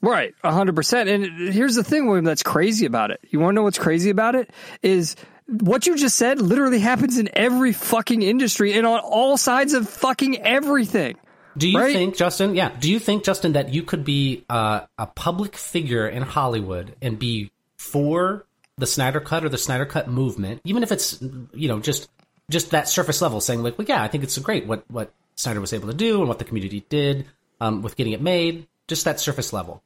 Right, 0.00 0.32
hundred 0.44 0.76
percent. 0.76 1.08
And 1.08 1.24
here's 1.52 1.74
the 1.74 1.82
thing, 1.82 2.06
William, 2.06 2.24
that's 2.24 2.44
crazy 2.44 2.86
about 2.86 3.10
it. 3.10 3.20
You 3.30 3.40
want 3.40 3.52
to 3.52 3.54
know 3.56 3.62
what's 3.64 3.78
crazy 3.78 4.10
about 4.10 4.36
it? 4.36 4.48
Is 4.80 5.16
what 5.46 5.86
you 5.88 5.96
just 5.96 6.14
said 6.16 6.40
literally 6.40 6.78
happens 6.78 7.18
in 7.18 7.28
every 7.32 7.72
fucking 7.72 8.22
industry 8.22 8.74
and 8.74 8.86
on 8.86 9.00
all 9.00 9.36
sides 9.36 9.72
of 9.74 9.88
fucking 9.88 10.40
everything. 10.42 11.16
Do 11.56 11.68
you 11.68 11.78
Right? 11.80 11.92
think, 11.92 12.16
Justin? 12.16 12.54
Yeah. 12.54 12.70
Do 12.78 12.88
you 12.88 13.00
think, 13.00 13.24
Justin, 13.24 13.54
that 13.54 13.74
you 13.74 13.82
could 13.82 14.04
be 14.04 14.44
uh, 14.48 14.82
a 14.98 15.06
public 15.06 15.56
figure 15.56 16.06
in 16.06 16.22
Hollywood 16.22 16.94
and 17.02 17.18
be 17.18 17.50
for 17.76 18.44
the 18.78 18.86
Snyder 18.86 19.20
Cut 19.20 19.44
or 19.44 19.48
the 19.48 19.58
Snyder 19.58 19.84
Cut 19.84 20.08
movement, 20.08 20.60
even 20.64 20.82
if 20.82 20.92
it's 20.92 21.20
you 21.52 21.68
know 21.68 21.80
just 21.80 22.08
just 22.50 22.70
that 22.70 22.88
surface 22.88 23.20
level, 23.20 23.40
saying 23.40 23.62
like, 23.62 23.76
well, 23.76 23.86
yeah, 23.86 24.02
I 24.02 24.08
think 24.08 24.24
it's 24.24 24.38
great 24.38 24.66
what 24.66 24.84
what 24.90 25.12
Snyder 25.34 25.60
was 25.60 25.72
able 25.72 25.88
to 25.88 25.94
do 25.94 26.20
and 26.20 26.28
what 26.28 26.38
the 26.38 26.44
community 26.44 26.84
did 26.88 27.26
um, 27.60 27.82
with 27.82 27.96
getting 27.96 28.12
it 28.12 28.22
made, 28.22 28.66
just 28.86 29.04
that 29.04 29.20
surface 29.20 29.52
level. 29.52 29.82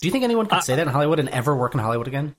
Do 0.00 0.08
you 0.08 0.12
think 0.12 0.24
anyone 0.24 0.46
could 0.46 0.62
say 0.62 0.76
that 0.76 0.86
in 0.86 0.92
Hollywood 0.92 1.18
and 1.18 1.28
ever 1.28 1.56
work 1.56 1.74
in 1.74 1.80
Hollywood 1.80 2.08
again? 2.08 2.36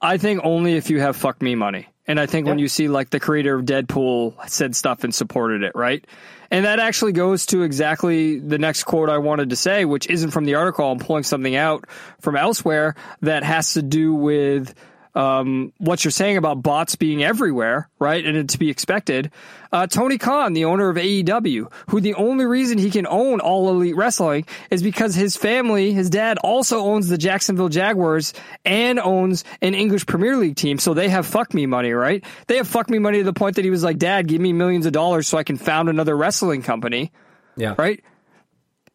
I 0.00 0.18
think 0.18 0.40
only 0.44 0.74
if 0.74 0.90
you 0.90 1.00
have 1.00 1.16
fuck 1.16 1.40
me 1.40 1.54
money. 1.54 1.88
And 2.06 2.20
I 2.20 2.26
think 2.26 2.46
when 2.46 2.58
you 2.58 2.68
see 2.68 2.86
like 2.86 3.10
the 3.10 3.18
creator 3.18 3.56
of 3.56 3.64
Deadpool 3.64 4.48
said 4.48 4.76
stuff 4.76 5.02
and 5.02 5.12
supported 5.12 5.62
it, 5.64 5.72
right? 5.74 6.06
And 6.50 6.64
that 6.64 6.78
actually 6.78 7.12
goes 7.12 7.46
to 7.46 7.62
exactly 7.62 8.38
the 8.38 8.58
next 8.58 8.84
quote 8.84 9.08
I 9.08 9.18
wanted 9.18 9.50
to 9.50 9.56
say, 9.56 9.84
which 9.84 10.08
isn't 10.08 10.30
from 10.30 10.44
the 10.44 10.54
article. 10.54 10.90
I'm 10.90 11.00
pulling 11.00 11.24
something 11.24 11.56
out 11.56 11.86
from 12.20 12.36
elsewhere 12.36 12.94
that 13.22 13.42
has 13.42 13.72
to 13.74 13.82
do 13.82 14.14
with 14.14 14.74
um, 15.16 15.72
what 15.78 16.04
you're 16.04 16.12
saying 16.12 16.36
about 16.36 16.62
bots 16.62 16.94
being 16.94 17.24
everywhere, 17.24 17.88
right? 17.98 18.24
And 18.24 18.36
it 18.36 18.50
to 18.50 18.58
be 18.58 18.68
expected. 18.70 19.30
Uh, 19.72 19.86
Tony 19.86 20.18
Khan, 20.18 20.52
the 20.52 20.66
owner 20.66 20.88
of 20.90 20.96
AEW, 20.96 21.72
who 21.88 22.00
the 22.00 22.14
only 22.14 22.44
reason 22.44 22.76
he 22.78 22.90
can 22.90 23.06
own 23.06 23.40
All 23.40 23.68
Elite 23.70 23.96
Wrestling 23.96 24.44
is 24.70 24.82
because 24.82 25.14
his 25.14 25.36
family, 25.36 25.92
his 25.92 26.10
dad 26.10 26.38
also 26.38 26.80
owns 26.80 27.08
the 27.08 27.18
Jacksonville 27.18 27.68
Jaguars 27.70 28.34
and 28.64 29.00
owns 29.00 29.42
an 29.62 29.74
English 29.74 30.04
Premier 30.06 30.36
League 30.36 30.56
team. 30.56 30.78
So 30.78 30.92
they 30.94 31.08
have 31.08 31.26
fuck 31.26 31.52
me 31.54 31.64
money, 31.66 31.92
right? 31.92 32.22
They 32.46 32.58
have 32.58 32.68
fuck 32.68 32.88
me 32.90 32.98
money 32.98 33.18
to 33.18 33.24
the 33.24 33.32
point 33.32 33.56
that 33.56 33.64
he 33.64 33.70
was 33.70 33.82
like, 33.82 33.96
Dad, 33.98 34.28
give 34.28 34.40
me 34.40 34.52
millions 34.52 34.84
of 34.86 34.92
dollars 34.92 35.26
so 35.26 35.38
I 35.38 35.44
can 35.44 35.56
found 35.56 35.88
another 35.88 36.16
wrestling 36.16 36.62
company 36.62 37.10
Yeah. 37.56 37.74
right? 37.78 38.04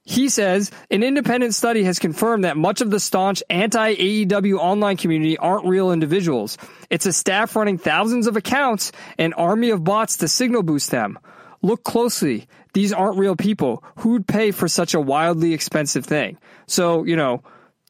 He 0.04 0.30
says 0.30 0.72
an 0.90 1.04
independent 1.04 1.54
study 1.54 1.84
has 1.84 2.00
confirmed 2.00 2.44
that 2.44 2.58
much 2.58 2.82
of 2.82 2.90
the 2.90 3.00
staunch 3.00 3.44
anti 3.50 3.96
AEW 3.96 4.58
online 4.58 4.98
community 4.98 5.38
aren't 5.38 5.66
real 5.66 5.92
individuals. 5.92 6.58
It's 6.90 7.06
a 7.06 7.14
staff 7.14 7.56
running 7.56 7.78
thousands 7.78 8.26
of 8.28 8.36
accounts, 8.36 8.92
an 9.20 9.34
army 9.34 9.70
of 9.70 9.84
bots 9.84 10.18
to 10.18 10.28
signal 10.28 10.64
boost 10.64 10.90
them. 10.90 11.20
Look 11.62 11.84
closely. 11.84 12.48
These 12.74 12.94
aren't 12.94 13.20
real 13.20 13.36
people. 13.36 13.84
Who'd 13.98 14.28
pay 14.28 14.52
for 14.52 14.68
such 14.68 14.96
a 14.96 15.00
wildly 15.00 15.54
expensive 15.54 16.06
thing? 16.06 16.38
So, 16.66 17.04
you 17.04 17.16
know, 17.16 17.44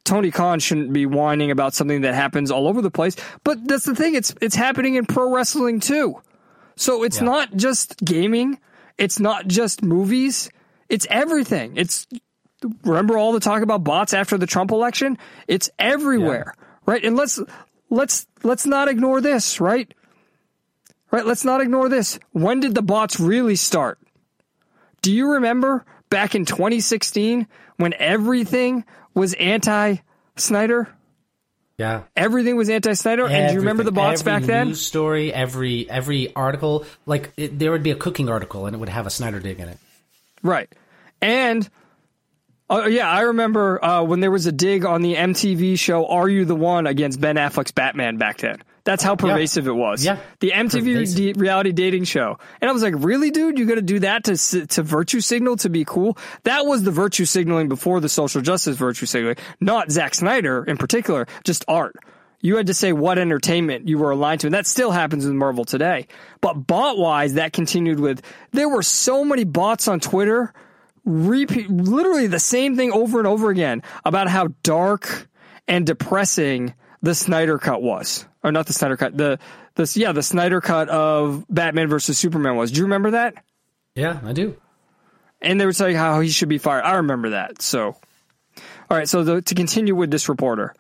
Tony 0.03 0.32
Khan 0.32 0.59
shouldn't 0.59 0.91
be 0.91 1.05
whining 1.05 1.51
about 1.51 1.74
something 1.74 2.01
that 2.01 2.14
happens 2.16 2.51
all 2.51 2.68
over 2.68 2.82
the 2.82 2.91
place. 2.91 3.16
But 3.45 3.66
that's 3.66 3.86
the 3.86 3.95
thing. 3.95 4.16
It's, 4.16 4.36
it's 4.41 4.55
happening 4.55 4.95
in 4.95 5.05
pro 5.05 5.34
wrestling 5.34 5.80
too. 5.80 6.16
So 6.76 7.03
it's 7.03 7.18
Yeah. 7.20 7.26
not 7.26 7.55
just 7.55 7.95
gaming. 8.03 8.59
It's 8.97 9.20
not 9.20 9.47
just 9.47 9.84
movies. 9.84 10.49
It's 10.92 11.08
everything. 11.10 11.78
It's 11.78 12.06
remember 12.84 13.18
all 13.18 13.32
the 13.32 13.39
talk 13.39 13.62
about 13.62 13.82
bots 13.82 14.14
after 14.14 14.38
the 14.38 14.46
Trump 14.46 14.72
election? 14.72 15.18
It's 15.48 15.70
everywhere, 15.80 16.54
right? 16.86 17.02
And 17.02 17.16
let's 17.16 17.39
let's 17.89 18.28
let's 18.44 18.66
not 18.66 18.89
ignore 18.89 19.22
this, 19.22 19.62
right? 19.62 19.92
Right? 21.10 21.26
Let's 21.26 21.46
not 21.46 21.62
ignore 21.62 21.88
this. 21.88 22.20
When 22.34 22.60
did 22.60 22.76
the 22.76 22.82
bots 22.82 23.22
really 23.22 23.56
start? 23.56 24.00
Do 25.02 25.14
you 25.14 25.32
remember 25.32 25.86
back 26.10 26.36
in 26.36 26.44
2016 26.44 27.48
when 27.78 27.94
everything 27.94 28.84
was 29.14 29.34
anti 29.36 29.96
Snyder? 30.36 30.89
Yeah. 31.78 32.04
Everything 32.18 32.58
was 32.58 32.70
anti 32.70 32.92
Snyder. 32.96 33.28
And 33.28 33.48
do 33.48 33.54
you 33.54 33.62
remember 33.62 33.84
the 33.84 33.94
bots 33.94 34.20
every 34.20 34.32
back 34.34 34.44
then? 34.44 34.68
News 34.68 34.86
story, 34.86 35.34
every 35.34 35.89
every 35.89 36.36
article, 36.36 36.86
like 37.06 37.32
it, 37.38 37.58
there 37.58 37.72
would 37.72 37.82
be 37.82 37.92
a 37.92 37.96
cooking 37.96 38.28
article 38.28 38.66
and 38.66 38.76
it 38.76 38.80
would 38.80 38.89
have 38.89 39.08
a 39.08 39.10
Snyder 39.10 39.39
dig 39.39 39.62
in 39.62 39.70
it. 39.70 39.78
Right. 40.44 40.70
And 41.22 41.69
oh 42.69 42.88
yeah, 42.88 43.09
I 43.09 43.22
remember 43.22 43.84
uh, 43.84 44.03
when 44.03 44.19
there 44.19 44.32
was 44.32 44.45
a 44.45 44.51
dig 44.51 44.86
on 44.86 45.01
the 45.01 45.15
MTV 45.15 45.78
show 45.78 46.07
"Are 46.07 46.28
You 46.28 46.45
the 46.45 46.55
One" 46.55 46.88
against 46.88 47.22
Ben 47.22 47.36
Affleck's 47.36 47.72
Batman 47.72 48.17
back 48.17 48.38
then. 48.38 48.61
That's 48.84 49.03
how 49.03 49.15
pervasive 49.15 49.67
it 49.67 49.76
was. 49.76 50.03
Yeah. 50.03 50.17
the 50.39 50.49
MTV 50.55 51.15
d- 51.15 51.34
reality 51.34 51.72
dating 51.72 52.05
show, 52.05 52.39
and 52.59 52.67
I 52.67 52.74
was 52.74 52.82
like, 52.82 52.95
"Really, 52.97 53.30
dude? 53.30 53.59
You 53.59 53.67
got 53.67 53.76
to 53.76 53.82
do 53.84 53.99
that 53.99 54.24
to 54.24 54.65
to 54.67 54.82
virtue 54.82 55.19
signal 55.19 55.57
to 55.57 55.69
be 55.69 55.86
cool?" 55.86 56.17
That 56.45 56.65
was 56.65 56.82
the 56.82 56.89
virtue 56.89 57.26
signaling 57.26 57.69
before 57.69 57.99
the 57.99 58.09
social 58.09 58.41
justice 58.41 58.78
virtue 58.78 59.05
signaling, 59.05 59.36
not 59.59 59.91
Zack 59.91 60.15
Snyder 60.15 60.63
in 60.63 60.78
particular, 60.78 61.28
just 61.43 61.63
art. 61.67 61.95
You 62.43 62.55
had 62.55 62.65
to 62.67 62.74
say 62.74 62.91
what 62.91 63.19
entertainment 63.19 63.88
you 63.88 63.99
were 63.99 64.09
aligned 64.09 64.41
to, 64.41 64.47
and 64.47 64.55
that 64.55 64.65
still 64.65 64.89
happens 64.89 65.26
with 65.26 65.36
Marvel 65.36 65.63
today. 65.63 66.07
But 66.41 66.55
bot 66.55 66.97
wise, 66.97 67.36
that 67.36 67.53
continued 67.53 67.99
with 67.99 68.24
there 68.51 68.67
were 68.67 68.82
so 68.82 69.24
many 69.24 69.43
bots 69.43 69.88
on 69.88 69.99
Twitter 69.99 70.51
repeat 71.06 71.70
literally 71.70 72.28
the 72.28 72.39
same 72.39 72.76
thing 72.76 72.91
over 72.91 73.20
and 73.20 73.28
over 73.28 73.49
again 73.49 73.84
about 74.06 74.28
how 74.28 74.49
dark 74.64 75.28
and 75.68 75.86
depressing 75.86 76.74
the 77.02 77.16
Snyder 77.16 77.58
cut 77.58 77.82
was. 77.82 78.26
Or 78.43 78.52
not 78.52 78.68
the 78.68 78.74
Snyder 78.74 78.97
cut, 78.97 79.16
the 79.16 79.39
this 79.76 79.95
yeah, 79.95 80.12
the 80.12 80.24
Snyder 80.24 80.62
cut 80.62 80.89
of 80.89 81.45
Batman 81.49 81.88
versus 81.88 82.18
Superman 82.18 82.56
was. 82.56 82.72
Do 82.72 82.80
you 82.80 82.86
remember 82.86 83.12
that? 83.12 83.36
Yeah, 83.95 84.20
I 84.24 84.34
do. 84.34 84.56
And 85.41 85.60
they 85.60 85.66
were 85.66 85.74
saying 85.74 85.95
how 85.95 86.20
he 86.22 86.30
should 86.30 86.49
be 86.49 86.58
fired. 86.58 86.84
I 86.84 86.95
remember 86.95 87.32
that. 87.32 87.62
So 87.62 87.95
all 88.89 88.97
right, 88.97 89.08
so 89.08 89.24
the, 89.24 89.41
to 89.41 89.56
continue 89.56 89.95
with 89.95 90.12
this 90.12 90.28
reporter. 90.28 90.74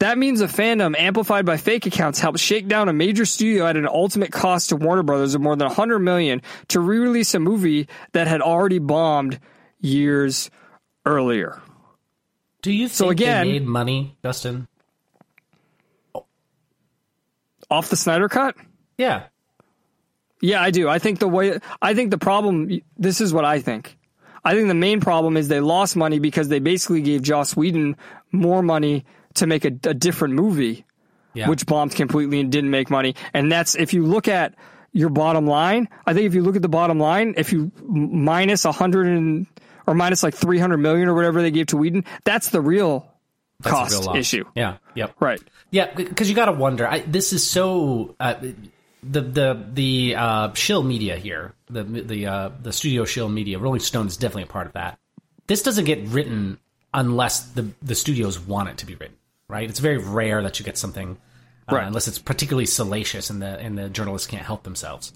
That 0.00 0.16
means 0.16 0.40
a 0.40 0.46
fandom 0.46 0.98
amplified 0.98 1.44
by 1.44 1.58
fake 1.58 1.84
accounts 1.84 2.18
helped 2.18 2.38
shake 2.38 2.68
down 2.68 2.88
a 2.88 2.92
major 2.92 3.26
studio 3.26 3.66
at 3.66 3.76
an 3.76 3.86
ultimate 3.86 4.32
cost 4.32 4.70
to 4.70 4.76
Warner 4.76 5.02
Brothers 5.02 5.34
of 5.34 5.42
more 5.42 5.54
than 5.54 5.68
100 5.68 5.98
million 5.98 6.40
to 6.68 6.80
re-release 6.80 7.34
a 7.34 7.38
movie 7.38 7.86
that 8.12 8.26
had 8.26 8.40
already 8.40 8.78
bombed 8.78 9.38
years 9.78 10.50
earlier. 11.04 11.60
Do 12.62 12.72
you 12.72 12.88
think 12.88 13.12
again- 13.12 13.46
they 13.46 13.52
made 13.52 13.66
money, 13.66 14.16
Justin? 14.24 14.68
Off 17.70 17.90
the 17.90 17.96
Snyder 17.96 18.28
cut? 18.28 18.56
Yeah. 18.96 19.24
Yeah, 20.40 20.62
I 20.62 20.70
do. 20.70 20.88
I 20.88 20.98
think 20.98 21.18
the 21.18 21.28
way 21.28 21.58
I 21.82 21.92
think 21.94 22.10
the 22.10 22.18
problem 22.18 22.80
this 22.96 23.20
is 23.20 23.32
what 23.34 23.44
I 23.44 23.60
think. 23.60 23.98
I 24.42 24.54
think 24.54 24.68
the 24.68 24.74
main 24.74 25.00
problem 25.00 25.36
is 25.36 25.48
they 25.48 25.60
lost 25.60 25.94
money 25.94 26.18
because 26.18 26.48
they 26.48 26.58
basically 26.58 27.02
gave 27.02 27.20
Joss 27.20 27.54
Whedon 27.54 27.96
more 28.32 28.62
money 28.62 29.04
to 29.34 29.46
make 29.46 29.64
a, 29.64 29.68
a 29.84 29.94
different 29.94 30.34
movie, 30.34 30.84
Yeah. 31.34 31.48
which 31.48 31.66
bombed 31.66 31.94
completely 31.94 32.40
and 32.40 32.50
didn't 32.50 32.70
make 32.70 32.90
money. 32.90 33.14
And 33.32 33.50
that's 33.50 33.74
if 33.76 33.92
you 33.94 34.04
look 34.04 34.28
at 34.28 34.54
your 34.92 35.08
bottom 35.08 35.46
line. 35.46 35.88
I 36.06 36.14
think 36.14 36.26
if 36.26 36.34
you 36.34 36.42
look 36.42 36.56
at 36.56 36.62
the 36.62 36.68
bottom 36.68 36.98
line, 36.98 37.34
if 37.36 37.52
you 37.52 37.70
minus 37.86 38.64
a 38.64 38.72
hundred 38.72 39.06
and 39.06 39.46
or 39.86 39.94
minus 39.94 40.22
like 40.22 40.34
three 40.34 40.58
hundred 40.58 40.78
million 40.78 41.08
or 41.08 41.14
whatever 41.14 41.42
they 41.42 41.50
gave 41.52 41.66
to 41.66 41.76
Whedon, 41.76 42.04
that's 42.24 42.50
the 42.50 42.60
real 42.60 43.08
That's 43.60 43.72
cost 43.72 44.00
real 44.06 44.16
issue. 44.16 44.44
Yeah. 44.56 44.78
Yep. 44.96 45.14
Right. 45.20 45.40
Yeah, 45.70 45.94
because 45.94 46.28
you 46.28 46.34
got 46.34 46.46
to 46.46 46.52
wonder. 46.52 46.88
I, 46.88 47.00
this 47.00 47.32
is 47.32 47.48
so 47.48 48.16
uh, 48.18 48.34
the 49.04 49.20
the 49.20 49.66
the 49.72 50.14
uh, 50.16 50.52
shill 50.54 50.82
media 50.82 51.16
here, 51.16 51.54
the 51.68 51.84
the 51.84 52.26
uh, 52.26 52.50
the 52.60 52.72
studio 52.72 53.04
shill 53.04 53.28
media. 53.28 53.60
Rolling 53.60 53.78
Stone 53.80 54.08
is 54.08 54.16
definitely 54.16 54.42
a 54.42 54.46
part 54.46 54.66
of 54.66 54.72
that. 54.72 54.98
This 55.46 55.62
doesn't 55.62 55.84
get 55.84 56.04
written 56.08 56.58
unless 56.92 57.42
the 57.50 57.68
the 57.80 57.94
studios 57.94 58.40
want 58.40 58.68
it 58.70 58.78
to 58.78 58.86
be 58.86 58.96
written, 58.96 59.14
right? 59.50 59.68
It's 59.68 59.80
very 59.80 59.98
rare 59.98 60.42
that 60.42 60.58
you 60.58 60.64
get 60.64 60.78
something 60.78 61.18
uh, 61.68 61.74
Right. 61.76 61.86
unless 61.86 62.08
it's 62.08 62.18
particularly 62.18 62.66
salacious 62.66 63.30
and 63.30 63.42
the 63.42 63.58
and 63.58 63.76
the 63.76 63.88
journalists 63.88 64.26
can't 64.26 64.44
help 64.44 64.62
themselves. 64.62 65.12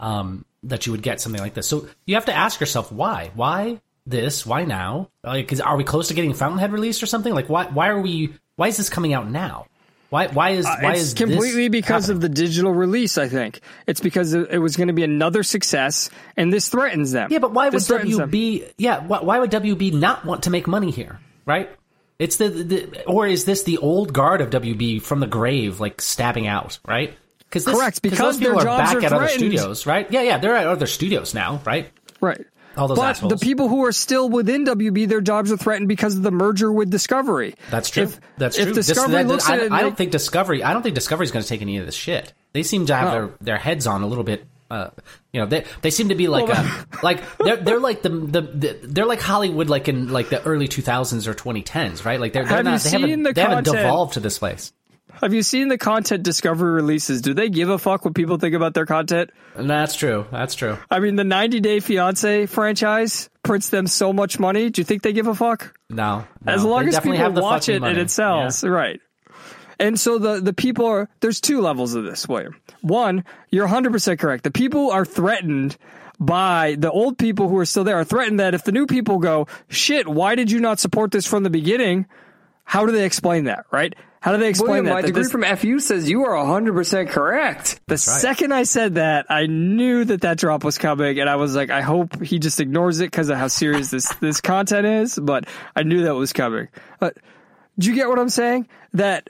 Um, 0.00 0.44
that 0.64 0.86
you 0.86 0.92
would 0.92 1.02
get 1.02 1.20
something 1.20 1.40
like 1.40 1.54
this. 1.54 1.68
So 1.68 1.86
you 2.06 2.14
have 2.16 2.24
to 2.26 2.34
ask 2.34 2.58
yourself 2.60 2.90
why? 2.90 3.30
Why 3.34 3.80
this? 4.06 4.44
Why 4.44 4.64
now? 4.64 5.10
Like, 5.22 5.52
is, 5.52 5.60
are 5.60 5.76
we 5.76 5.84
close 5.84 6.08
to 6.08 6.14
getting 6.14 6.34
Fountainhead 6.34 6.72
released 6.72 7.02
or 7.02 7.06
something? 7.06 7.32
Like, 7.34 7.48
why? 7.48 7.66
Why 7.66 7.88
are 7.88 8.00
we? 8.00 8.34
Why 8.56 8.68
is 8.68 8.76
this 8.76 8.88
coming 8.90 9.12
out 9.14 9.30
now? 9.30 9.66
Why? 10.10 10.26
Why 10.28 10.50
is? 10.50 10.64
Why 10.66 10.80
Uh, 10.82 10.90
it's 10.92 11.00
is 11.00 11.14
completely 11.14 11.68
because 11.68 12.06
happening? 12.06 12.16
of 12.16 12.20
the 12.22 12.28
digital 12.28 12.72
release. 12.72 13.16
I 13.18 13.28
think 13.28 13.60
it's 13.86 14.00
because 14.00 14.34
it 14.34 14.58
was 14.60 14.76
going 14.76 14.88
to 14.88 14.94
be 14.94 15.04
another 15.04 15.42
success, 15.42 16.10
and 16.36 16.52
this 16.52 16.68
threatens 16.68 17.12
them. 17.12 17.28
Yeah, 17.30 17.38
but 17.38 17.52
why 17.52 17.66
would 17.66 17.72
This 17.74 17.86
them. 17.88 18.02
WB? 18.06 18.72
Yeah, 18.78 19.00
why, 19.06 19.20
why 19.22 19.38
would 19.38 19.50
WB 19.50 19.92
not 19.94 20.24
want 20.24 20.42
to 20.44 20.50
make 20.50 20.66
money 20.66 20.90
here? 20.90 21.18
Right? 21.46 21.70
It's 22.18 22.36
the, 22.36 22.48
the 22.48 23.04
or 23.06 23.26
is 23.26 23.44
this 23.44 23.64
the 23.64 23.78
old 23.78 24.12
guard 24.12 24.40
of 24.40 24.50
WB 24.50 25.02
from 25.02 25.20
the 25.20 25.26
grave, 25.26 25.80
like 25.80 26.00
stabbing 26.00 26.46
out? 26.46 26.78
Right? 26.86 27.16
Because 27.40 27.64
Correct, 27.66 28.02
because 28.02 28.18
those 28.18 28.36
people 28.38 28.58
are 28.60 28.64
back 28.64 28.96
are 28.96 29.04
at 29.04 29.12
other 29.12 29.28
studios, 29.28 29.86
right? 29.86 30.10
Yeah, 30.10 30.22
yeah, 30.22 30.38
they're 30.38 30.56
at 30.56 30.66
other 30.66 30.86
studios 30.86 31.34
now, 31.34 31.60
right? 31.64 31.90
Right. 32.20 32.44
All 32.76 32.88
those 32.88 32.98
but 32.98 33.10
assholes. 33.10 33.32
the 33.32 33.38
people 33.38 33.68
who 33.68 33.84
are 33.84 33.92
still 33.92 34.28
within 34.28 34.64
WB, 34.64 35.06
their 35.08 35.20
jobs 35.20 35.52
are 35.52 35.56
threatened 35.56 35.86
because 35.88 36.16
of 36.16 36.22
the 36.22 36.32
merger 36.32 36.72
with 36.72 36.90
Discovery. 36.90 37.54
That's 37.70 37.90
true. 37.90 38.04
If, 38.04 38.20
That's 38.38 38.58
if 38.58 38.64
true. 38.64 38.74
This- 38.74 38.88
Discovery 38.88 39.22
that- 39.22 39.28
looks 39.28 39.48
I, 39.48 39.54
at 39.56 39.62
it, 39.62 39.72
I 39.72 39.82
don't 39.82 39.96
think 39.96 40.10
Discovery. 40.10 40.64
I 40.64 40.72
don't 40.72 40.82
think 40.82 40.96
Discovery's 40.96 41.30
going 41.30 41.44
to 41.44 41.48
take 41.48 41.62
any 41.62 41.78
of 41.78 41.86
this 41.86 41.94
shit. 41.94 42.32
They 42.52 42.64
seem 42.64 42.86
to 42.86 42.96
have 42.96 43.04
No. 43.06 43.10
their, 43.12 43.34
their 43.40 43.58
heads 43.58 43.86
on 43.86 44.02
a 44.02 44.06
little 44.08 44.24
bit. 44.24 44.44
Uh, 44.70 44.90
you 45.32 45.40
know, 45.40 45.46
they 45.46 45.64
they 45.82 45.90
seem 45.90 46.08
to 46.08 46.14
be 46.14 46.26
like 46.28 46.48
a, 46.48 46.86
like 47.02 47.22
they're 47.38 47.56
they're 47.58 47.80
like 47.80 48.02
the, 48.02 48.08
the 48.08 48.40
the 48.40 48.78
they're 48.82 49.06
like 49.06 49.20
Hollywood 49.20 49.68
like 49.68 49.88
in 49.88 50.08
like 50.10 50.30
the 50.30 50.42
early 50.44 50.68
2000s 50.68 51.26
or 51.26 51.34
2010s, 51.34 52.04
right? 52.04 52.18
Like 52.18 52.32
they're, 52.32 52.44
they're 52.44 52.56
Have 52.56 52.64
you 52.66 52.70
not 52.72 52.80
they 52.80 52.88
seen 52.90 53.00
haven't 53.02 53.22
the 53.24 53.32
they 53.34 53.42
haven't 53.42 53.64
devolved 53.64 54.14
to 54.14 54.20
this 54.20 54.38
place. 54.38 54.72
have 55.20 55.34
you 55.34 55.42
seen 55.42 55.68
the 55.68 55.78
content 55.78 56.22
Discovery 56.22 56.72
releases? 56.72 57.20
Do 57.20 57.34
they 57.34 57.50
give 57.50 57.68
a 57.68 57.78
fuck 57.78 58.04
what 58.04 58.14
people 58.14 58.38
think 58.38 58.54
about 58.54 58.74
their 58.74 58.86
content? 58.86 59.30
And 59.54 59.68
that's 59.70 59.94
true. 59.94 60.26
That's 60.32 60.54
true. 60.56 60.76
I 60.90 60.98
mean, 60.98 61.14
the 61.16 61.24
90 61.24 61.60
Day 61.60 61.78
Fiance 61.80 62.46
franchise 62.46 63.30
prints 63.44 63.68
them 63.68 63.86
so 63.86 64.12
much 64.12 64.38
money. 64.40 64.70
Do 64.70 64.80
you 64.80 64.84
think 64.84 65.02
they 65.02 65.12
give 65.12 65.26
a 65.28 65.34
fuck? 65.34 65.78
No, 65.90 66.24
no. 66.44 66.52
as 66.52 66.64
long 66.64 66.82
They 66.84 66.88
as 66.88 66.98
people 67.00 67.16
have 67.18 67.34
the 67.36 67.42
watch 67.42 67.68
it 67.68 67.80
money. 67.80 67.92
and 67.92 68.00
it 68.00 68.10
sells, 68.10 68.64
Yeah. 68.64 68.70
right? 68.70 69.00
And 69.78 69.98
so 69.98 70.18
the 70.18 70.40
the 70.40 70.52
people 70.52 70.86
are 70.86 71.08
there's 71.20 71.40
two 71.40 71.60
levels 71.60 71.94
of 71.94 72.04
this, 72.04 72.28
William. 72.28 72.60
One, 72.82 73.24
you're 73.50 73.64
100 73.64 73.92
percent 73.92 74.20
correct. 74.20 74.44
The 74.44 74.50
people 74.50 74.90
are 74.90 75.04
threatened 75.04 75.76
by 76.20 76.76
the 76.78 76.90
old 76.90 77.18
people 77.18 77.48
who 77.48 77.58
are 77.58 77.64
still 77.66 77.84
there 77.84 77.96
are 77.98 78.04
threatened 78.04 78.38
that 78.40 78.54
if 78.54 78.64
the 78.64 78.72
new 78.72 78.86
people 78.86 79.18
go, 79.18 79.48
shit, 79.68 80.06
why 80.08 80.34
did 80.36 80.50
you 80.50 80.60
not 80.60 80.78
support 80.78 81.10
this 81.10 81.26
from 81.26 81.42
the 81.42 81.50
beginning? 81.50 82.06
How 82.64 82.86
do 82.86 82.92
they 82.92 83.04
explain 83.04 83.44
that, 83.44 83.66
right? 83.72 83.94
How 84.20 84.32
do 84.32 84.38
they 84.38 84.48
explain 84.48 84.68
William, 84.68 84.84
that? 84.86 84.92
my 84.94 85.00
That 85.02 85.08
degree 85.08 85.22
this- 85.24 85.32
from 85.32 85.42
FU 85.44 85.78
says 85.80 86.08
you 86.08 86.24
are 86.24 86.34
100% 86.34 87.10
correct. 87.10 87.78
the 87.88 87.98
second 87.98 88.54
I 88.54 88.62
said 88.62 88.94
that, 88.94 89.26
I 89.28 89.46
knew 89.46 90.02
that 90.06 90.22
that 90.22 90.38
drop 90.38 90.64
was 90.64 90.78
coming, 90.78 91.18
and 91.18 91.28
I 91.28 91.36
was 91.36 91.54
like, 91.54 91.68
I 91.68 91.82
hope 91.82 92.22
he 92.22 92.38
just 92.38 92.58
ignores 92.58 93.00
it 93.00 93.10
because 93.10 93.28
of 93.28 93.36
how 93.36 93.48
serious 93.48 93.90
this 93.90 94.08
this 94.20 94.40
content 94.40 94.86
is. 94.86 95.18
But 95.18 95.46
I 95.76 95.82
knew 95.82 96.04
that 96.04 96.14
was 96.14 96.32
coming. 96.32 96.68
But 97.00 97.18
do 97.78 97.88
you 97.90 97.94
get 97.94 98.08
what 98.08 98.18
I'm 98.18 98.30
saying? 98.30 98.66
That 98.94 99.28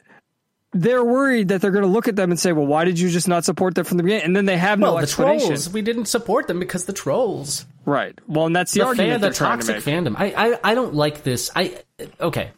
they're 0.75 1.05
worried 1.05 1.49
that 1.49 1.61
they're 1.63 1.71
going 1.71 1.85
to 1.85 1.91
look 1.91 2.09
at 2.09 2.17
them 2.17 2.31
and 2.31 2.39
say, 2.39 2.53
"Well, 2.53 2.67
why 2.67 2.85
did 2.85 2.99
you 2.99 3.09
just 3.09 3.29
not 3.29 3.45
support 3.45 3.75
them 3.75 3.85
from 3.85 3.97
the 3.97 4.03
beginning?" 4.03 4.25
And 4.27 4.37
then 4.37 4.45
they 4.45 4.57
have 4.59 4.79
no 4.79 4.89
Well, 4.89 4.97
the 4.97 5.03
explanation. 5.05 5.47
trolls. 5.49 5.71
We 5.71 5.81
didn't 5.83 6.07
support 6.07 6.49
them 6.49 6.59
because 6.59 6.85
the 6.85 6.93
trolls. 6.93 7.65
Right. 7.87 8.19
Well, 8.27 8.47
and 8.47 8.55
that's 8.57 8.73
the, 8.73 8.81
the 8.81 8.87
argument 8.87 9.11
fan, 9.13 9.21
they're 9.21 9.31
the 9.31 9.35
to 9.35 9.39
toxic 9.45 9.77
make. 9.77 9.85
fandom. 9.85 10.15
I, 10.19 10.53
I 10.55 10.59
I 10.73 10.75
don't 10.75 10.95
like 10.95 11.23
this. 11.23 11.51
I 11.57 11.79
okay. 12.21 12.51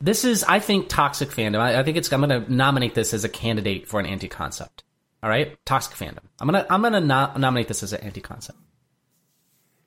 This 0.00 0.24
is 0.24 0.44
I 0.44 0.60
think 0.60 0.88
toxic 0.88 1.30
fandom. 1.30 1.58
I, 1.58 1.80
I 1.80 1.82
think 1.82 1.96
it's 1.96 2.12
I'm 2.12 2.20
going 2.26 2.44
to 2.44 2.52
nominate 2.52 2.94
this 2.94 3.12
as 3.14 3.24
a 3.24 3.28
candidate 3.30 3.88
for 3.88 3.98
an 3.98 4.06
anti-concept. 4.06 4.84
All 5.22 5.30
right, 5.30 5.56
toxic 5.64 5.94
fandom. 5.96 6.18
I'm 6.38 6.46
gonna 6.46 6.66
I'm 6.70 6.82
gonna 6.82 7.00
no- 7.00 7.32
nominate 7.36 7.68
this 7.68 7.82
as 7.82 7.92
an 7.94 8.00
anti-concept. 8.02 8.58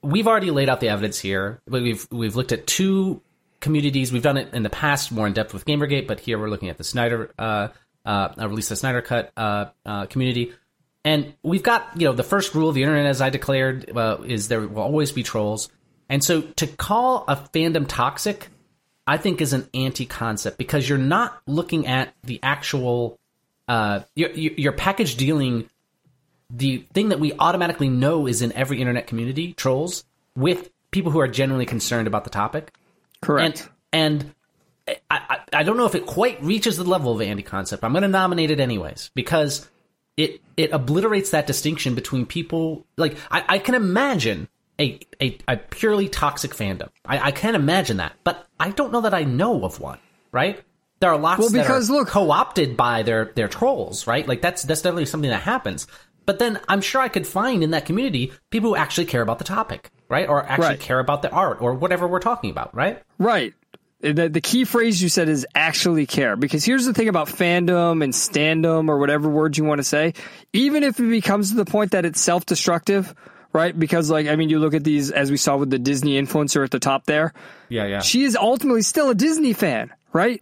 We've 0.02 0.28
already 0.28 0.50
laid 0.52 0.70
out 0.70 0.80
the 0.80 0.90
evidence 0.90 1.20
here. 1.20 1.62
We've 1.68 2.08
we've 2.12 2.36
looked 2.36 2.52
at 2.52 2.66
two 2.66 3.22
communities. 3.60 4.12
We've 4.12 4.24
done 4.24 4.38
it 4.38 4.54
in 4.54 4.64
the 4.64 4.70
past 4.70 5.12
more 5.12 5.28
in 5.28 5.34
depth 5.34 5.54
with 5.54 5.66
Gamergate, 5.66 6.08
but 6.08 6.20
here 6.20 6.40
we're 6.40 6.50
looking 6.50 6.70
at 6.70 6.78
the 6.78 6.84
Snyder 6.84 7.32
uh, 7.38 7.70
uh, 8.06 8.34
uh, 8.40 8.50
release 8.50 8.70
the 8.70 8.76
Snyder 8.76 9.02
Cut 9.02 9.32
uh, 9.36 9.66
uh, 9.86 10.06
community. 10.06 10.54
And 11.06 11.34
we've 11.44 11.64
got, 11.64 11.90
you 11.96 12.08
know, 12.08 12.14
the 12.14 12.24
first 12.24 12.56
rule 12.56 12.70
of 12.70 12.76
the 12.76 12.84
internet, 12.84 13.06
as 13.06 13.22
I 13.22 13.30
declared, 13.30 13.96
uh, 13.96 14.18
is 14.26 14.48
there 14.48 14.62
will 14.62 14.82
always 14.82 15.12
be 15.12 15.24
trolls. 15.24 15.70
And 16.10 16.24
so 16.24 16.42
to 16.42 16.68
call 16.68 17.24
a 17.28 17.36
fandom 17.36 17.86
toxic, 17.88 18.50
I 19.06 19.18
think 19.18 19.42
is 19.42 19.54
an 19.54 19.70
anti 19.74 20.06
concept 20.06 20.58
because 20.58 20.88
you're 20.88 20.98
not 20.98 21.42
looking 21.48 21.88
at 21.88 22.14
the 22.24 22.40
actual, 22.44 23.20
uh, 23.68 24.02
you're, 24.16 24.32
you're 24.32 24.72
package 24.72 25.16
dealing 25.16 25.70
the 26.50 26.86
thing 26.94 27.10
that 27.10 27.20
we 27.20 27.34
automatically 27.38 27.90
know 27.90 28.28
is 28.28 28.42
in 28.42 28.52
every 28.54 28.80
internet 28.80 29.08
community, 29.08 29.54
trolls, 29.54 30.04
with 30.36 30.72
people 30.92 31.12
who 31.12 31.20
are 31.20 31.28
genuinely 31.28 31.66
concerned 31.66 32.08
about 32.08 32.24
the 32.24 32.30
topic. 32.30 32.74
Correct. 33.22 33.70
And, 33.92 34.34
and 34.88 34.98
I, 35.10 35.22
I, 35.30 35.40
I 35.60 35.64
don't 35.64 35.78
know 35.78 35.86
if 35.86 35.96
it 35.96 36.06
quite 36.06 36.42
reaches 36.44 36.78
the 36.78 36.84
level 36.84 37.14
of 37.14 37.22
anti 37.22 37.44
concept. 37.44 37.84
I'm 37.84 37.92
going 37.92 38.04
to 38.04 38.08
nominate 38.08 38.52
it 38.52 38.60
anyways 38.60 39.12
because 39.14 39.70
it 40.18 40.42
it 40.58 40.72
obliterates 40.72 41.32
that 41.32 41.48
distinction 41.48 41.96
between 41.96 42.26
people. 42.26 42.86
Like 42.98 43.18
I, 43.32 43.44
I 43.48 43.60
can 43.60 43.76
imagine 43.76 44.48
a, 44.80 45.00
a 45.22 45.38
a 45.48 45.58
purely 45.58 46.10
toxic 46.10 46.52
fandom. 46.52 46.90
I, 47.06 47.20
I 47.28 47.32
can 47.32 47.56
imagine 47.56 47.98
that, 47.98 48.14
but 48.24 48.48
I 48.60 48.72
don't 48.72 48.92
know 48.92 49.02
that 49.02 49.14
I 49.14 49.24
know 49.24 49.64
of 49.64 49.80
one. 49.80 50.00
Right? 50.32 50.62
There 51.00 51.10
are 51.10 51.18
lots 51.18 51.40
Well, 51.40 51.52
because, 51.52 51.90
are 51.90 51.94
look- 51.94 52.10
co-opted 52.10 52.76
by 52.76 53.04
their 53.04 53.32
their 53.36 53.48
trolls. 53.48 54.08
Right? 54.08 54.28
Like 54.28 54.42
that's 54.42 54.64
that's 54.64 54.82
definitely 54.82 55.06
something 55.06 55.30
that 55.30 55.42
happens. 55.44 55.88
But 56.26 56.38
then 56.40 56.60
I'm 56.68 56.82
sure 56.82 57.02
I 57.02 57.08
could 57.08 57.26
find 57.26 57.64
in 57.64 57.72
that 57.72 57.86
community 57.86 58.32
people 58.52 58.70
who 58.72 58.76
actually 58.76 59.06
care 59.06 59.22
about 59.22 59.40
the 59.40 59.46
topic, 59.46 59.90
right? 60.10 60.28
Or 60.28 60.44
actually 60.44 60.68
Right. 60.68 60.80
care 60.80 61.00
about 61.00 61.22
the 61.22 61.32
art 61.32 61.62
or 61.62 61.74
whatever 61.76 62.08
we're 62.08 62.20
talking 62.20 62.50
about, 62.50 62.76
right? 62.76 63.02
Right. 63.18 63.54
The, 64.02 64.30
the 64.30 64.42
key 64.42 64.64
phrase 64.64 65.02
you 65.02 65.10
said 65.10 65.28
is 65.28 65.46
actually 65.54 66.06
care. 66.06 66.36
Because 66.38 66.64
here's 66.64 66.86
the 66.86 66.94
thing 66.94 67.10
about 67.10 67.28
fandom 67.28 68.02
and 68.04 68.14
standom 68.14 68.88
or 68.88 68.98
whatever 68.98 69.28
words 69.30 69.58
you 69.58 69.66
want 69.66 69.80
to 69.80 69.84
say. 69.84 70.14
Even 70.54 70.84
if 70.84 71.00
it 71.00 71.10
becomes 71.10 71.50
to 71.50 71.56
the 71.58 71.66
point 71.66 71.92
that 71.92 72.06
it's 72.06 72.22
self 72.22 72.46
destructive, 72.46 73.14
right? 73.52 73.78
Because, 73.78 74.10
like, 74.10 74.28
I 74.28 74.36
mean, 74.38 74.50
you 74.50 74.60
look 74.60 74.74
at 74.74 74.86
these, 74.86 75.12
as 75.12 75.30
we 75.32 75.36
saw 75.38 75.58
with 75.58 75.70
the 75.70 75.80
Disney 75.80 76.22
influencer 76.22 76.64
at 76.64 76.72
the 76.72 76.80
top 76.80 77.06
there. 77.08 77.34
Yeah, 77.68 77.88
yeah. 77.88 78.00
She 78.00 78.24
is 78.24 78.38
ultimately 78.38 78.84
still 78.84 79.10
a 79.10 79.16
Disney 79.16 79.52
fan, 79.54 79.92
right? 80.14 80.42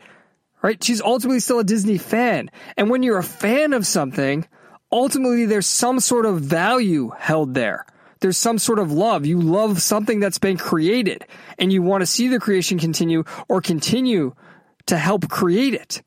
Right? 0.61 0.83
She's 0.83 1.01
ultimately 1.01 1.39
still 1.39 1.57
a 1.59 1.63
Disney 1.63 1.97
fan. 1.97 2.51
And 2.77 2.91
when 2.91 3.01
you're 3.01 3.17
a 3.17 3.23
fan 3.23 3.73
of 3.73 3.87
something, 3.87 4.47
ultimately 4.91 5.45
there's 5.45 5.67
some 5.67 5.99
sort 5.99 6.25
of 6.27 6.41
value 6.41 7.11
held 7.17 7.53
there. 7.55 7.85
There's 8.19 8.37
some 8.37 8.57
sort 8.57 8.79
of 8.79 8.91
love. 8.91 9.25
You 9.25 9.39
love 9.41 9.81
something 9.81 10.19
that's 10.19 10.39
been 10.39 10.57
created 10.57 11.25
and 11.57 11.71
you 11.71 11.81
want 11.81 12.01
to 12.01 12.05
see 12.05 12.27
the 12.27 12.39
creation 12.39 12.79
continue 12.79 13.23
or 13.47 13.61
continue 13.61 14.33
to 14.87 14.97
help 14.97 15.29
create 15.29 15.73
it, 15.73 16.01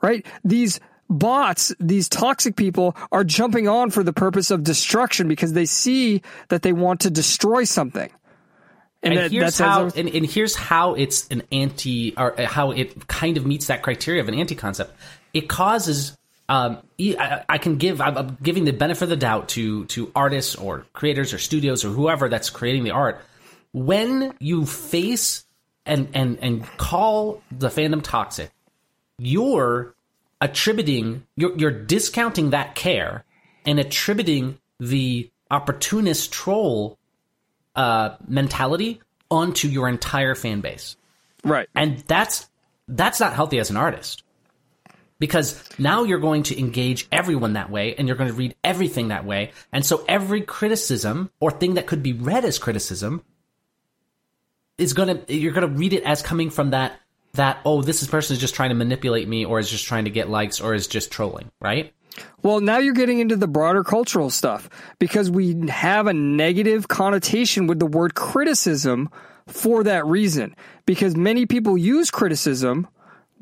right? 0.00 0.24
These 0.44 0.80
bots, 1.10 1.74
these 1.78 2.08
toxic 2.08 2.56
people 2.56 2.96
are 3.10 3.24
jumping 3.24 3.68
on 3.68 3.90
for 3.90 4.02
the 4.02 4.12
purpose 4.12 4.50
of 4.50 4.62
destruction 4.62 5.28
because 5.28 5.52
they 5.52 5.66
see 5.66 6.22
that 6.48 6.62
they 6.62 6.72
want 6.72 7.00
to 7.00 7.10
destroy 7.10 7.64
something. 7.64 8.10
and 9.02 9.16
that- 9.16 9.30
here's 9.32 9.58
how 9.58 9.90
and, 9.96 10.08
and 10.08 10.24
here's 10.24 10.54
how 10.54 10.94
it's 10.94 11.26
an 11.28 11.42
anti 11.50 12.14
or 12.16 12.34
how 12.38 12.70
it 12.70 13.08
kind 13.08 13.36
of 13.36 13.44
meets 13.44 13.66
that 13.66 13.82
criteria 13.82 14.20
of 14.22 14.28
an 14.28 14.34
anti 14.34 14.54
concept 14.54 14.94
it 15.34 15.48
causes 15.48 16.16
um, 16.52 16.78
I, 17.00 17.44
I 17.48 17.58
can 17.58 17.76
give 17.76 18.00
I'm, 18.00 18.18
I'm 18.18 18.38
giving 18.42 18.64
the 18.64 18.72
benefit 18.72 19.04
of 19.04 19.08
the 19.08 19.16
doubt 19.16 19.48
to 19.50 19.86
to 19.86 20.12
artists 20.14 20.54
or 20.54 20.84
creators 20.92 21.32
or 21.32 21.38
studios 21.38 21.84
or 21.84 21.88
whoever 21.88 22.28
that's 22.28 22.50
creating 22.50 22.84
the 22.84 22.90
art 22.90 23.20
when 23.72 24.34
you 24.38 24.66
face 24.66 25.44
and 25.86 26.08
and 26.14 26.38
and 26.42 26.66
call 26.76 27.42
the 27.50 27.68
fandom 27.68 28.02
toxic 28.02 28.50
you're 29.18 29.94
attributing 30.40 31.26
you're, 31.36 31.56
you're 31.56 31.70
discounting 31.70 32.50
that 32.50 32.74
care 32.74 33.24
and 33.64 33.78
attributing 33.78 34.58
the 34.78 35.30
opportunist 35.50 36.32
troll 36.32 36.98
uh, 37.76 38.16
mentality 38.26 39.00
onto 39.30 39.68
your 39.68 39.88
entire 39.88 40.34
fan 40.34 40.60
base, 40.60 40.96
Right. 41.44 41.68
and 41.74 41.98
that's 42.00 42.48
that's 42.88 43.20
not 43.20 43.32
healthy 43.32 43.58
as 43.58 43.70
an 43.70 43.76
artist. 43.76 44.22
Because 45.22 45.62
now 45.78 46.02
you're 46.02 46.18
going 46.18 46.42
to 46.44 46.58
engage 46.58 47.06
everyone 47.12 47.52
that 47.52 47.70
way, 47.70 47.94
and 47.94 48.08
you're 48.08 48.16
going 48.16 48.30
to 48.30 48.34
read 48.34 48.56
everything 48.64 49.08
that 49.08 49.24
way, 49.24 49.52
and 49.72 49.86
so 49.86 50.04
every 50.08 50.40
criticism 50.40 51.30
or 51.38 51.52
thing 51.52 51.74
that 51.74 51.86
could 51.86 52.02
be 52.02 52.12
read 52.12 52.44
as 52.44 52.58
criticism 52.58 53.22
is 54.78 54.94
going 54.94 55.16
to 55.16 55.32
you're 55.32 55.52
going 55.52 55.68
to 55.68 55.78
read 55.78 55.92
it 55.92 56.02
as 56.02 56.22
coming 56.22 56.50
from 56.50 56.70
that 56.70 56.98
that 57.34 57.60
oh 57.64 57.82
this 57.82 58.04
person 58.08 58.34
is 58.34 58.40
just 58.40 58.56
trying 58.56 58.70
to 58.70 58.74
manipulate 58.74 59.28
me 59.28 59.44
or 59.44 59.60
is 59.60 59.70
just 59.70 59.84
trying 59.84 60.06
to 60.06 60.10
get 60.10 60.28
likes 60.28 60.60
or 60.60 60.74
is 60.74 60.88
just 60.88 61.12
trolling 61.12 61.52
right 61.60 61.92
Well, 62.42 62.60
now 62.60 62.78
you're 62.78 62.92
getting 62.92 63.20
into 63.20 63.36
the 63.36 63.46
broader 63.46 63.84
cultural 63.84 64.28
stuff 64.28 64.68
because 64.98 65.30
we 65.30 65.68
have 65.68 66.06
a 66.06 66.12
negative 66.12 66.88
connotation 66.88 67.66
with 67.66 67.78
the 67.78 67.86
word 67.86 68.14
criticism 68.14 69.08
for 69.46 69.84
that 69.84 70.04
reason. 70.06 70.54
Because 70.84 71.16
many 71.16 71.46
people 71.46 71.78
use 71.78 72.10
criticism 72.10 72.88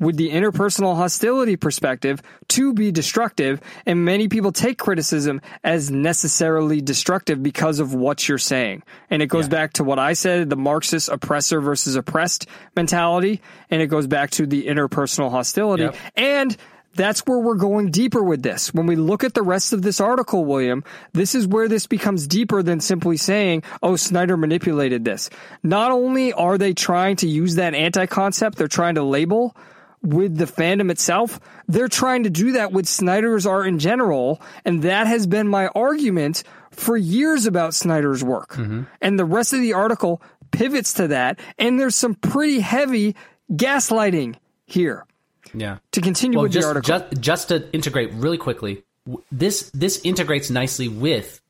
with 0.01 0.17
the 0.17 0.31
interpersonal 0.31 0.95
hostility 0.95 1.55
perspective 1.55 2.21
to 2.49 2.73
be 2.73 2.91
destructive, 2.91 3.61
and 3.85 4.03
many 4.03 4.27
people 4.27 4.51
take 4.51 4.77
criticism 4.77 5.39
as 5.63 5.89
necessarily 5.89 6.81
destructive 6.81 7.41
because 7.41 7.79
of 7.79 7.93
what 7.93 8.27
you're 8.27 8.37
saying. 8.37 8.83
And 9.09 9.21
it 9.21 9.27
goes 9.27 9.47
back 9.47 9.73
to 9.73 9.83
what 9.83 9.99
I 9.99 10.13
said 10.13 10.49
the 10.49 10.57
Marxist 10.57 11.07
oppressor 11.07 11.61
versus 11.61 11.95
oppressed 11.95 12.47
mentality, 12.75 13.41
and 13.69 13.81
it 13.81 13.87
goes 13.87 14.07
back 14.07 14.31
to 14.31 14.45
the 14.45 14.65
interpersonal 14.65 15.31
hostility. 15.31 15.83
Yep. 15.83 15.95
And 16.15 16.57
that's 16.95 17.21
where 17.21 17.39
we're 17.39 17.55
going 17.55 17.91
deeper 17.91 18.23
with 18.23 18.41
this. 18.41 18.73
When 18.73 18.85
we 18.85 18.95
look 18.95 19.23
at 19.23 19.33
the 19.33 19.43
rest 19.43 19.71
of 19.71 19.81
this 19.81 20.01
article, 20.01 20.43
William, 20.43 20.83
this 21.13 21.35
is 21.35 21.47
where 21.47 21.67
this 21.67 21.87
becomes 21.87 22.27
deeper 22.27 22.63
than 22.63 22.81
simply 22.81 23.17
saying, 23.17 23.63
oh, 23.81 23.95
Snyder 23.95 24.35
manipulated 24.35 25.05
this. 25.05 25.29
Not 25.63 25.91
only 25.91 26.33
are 26.33 26.57
they 26.57 26.73
trying 26.73 27.17
to 27.17 27.27
use 27.27 27.55
that 27.55 27.75
anti 27.75 28.07
concept, 28.07 28.57
they're 28.57 28.67
trying 28.67 28.95
to 28.95 29.03
label 29.03 29.55
with 30.01 30.37
the 30.37 30.45
fandom 30.45 30.89
itself, 30.91 31.39
they're 31.67 31.87
trying 31.87 32.23
to 32.23 32.29
do 32.29 32.53
that 32.53 32.71
with 32.71 32.87
Snyder's 32.87 33.45
art 33.45 33.67
in 33.67 33.79
general. 33.79 34.41
And 34.65 34.83
that 34.83 35.07
has 35.07 35.27
been 35.27 35.47
my 35.47 35.67
argument 35.67 36.43
for 36.71 36.97
years 36.97 37.45
about 37.45 37.73
Snyder's 37.73 38.23
work. 38.23 38.53
Mm-hmm. 38.53 38.83
And 39.01 39.19
the 39.19 39.25
rest 39.25 39.53
of 39.53 39.59
the 39.59 39.73
article 39.73 40.21
pivots 40.51 40.93
to 40.93 41.09
that. 41.09 41.39
And 41.57 41.79
there's 41.79 41.95
some 41.95 42.15
pretty 42.15 42.59
heavy 42.59 43.15
gaslighting 43.51 44.35
here 44.65 45.05
yeah 45.53 45.77
to 45.91 46.01
continue 46.01 46.37
well, 46.37 46.43
with 46.43 46.53
just, 46.53 46.63
the 46.63 46.67
article. 46.67 46.87
Just, 46.87 47.21
just 47.21 47.47
to 47.49 47.71
integrate 47.71 48.13
really 48.13 48.37
quickly, 48.37 48.83
this 49.31 49.69
this 49.71 49.99
integrates 50.03 50.49
nicely 50.49 50.87
with 50.87 51.41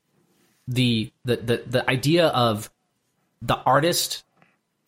the 0.68 1.12
the 1.24 1.36
the, 1.36 1.62
the 1.66 1.90
idea 1.90 2.28
of 2.28 2.70
the 3.40 3.56
artist 3.56 4.24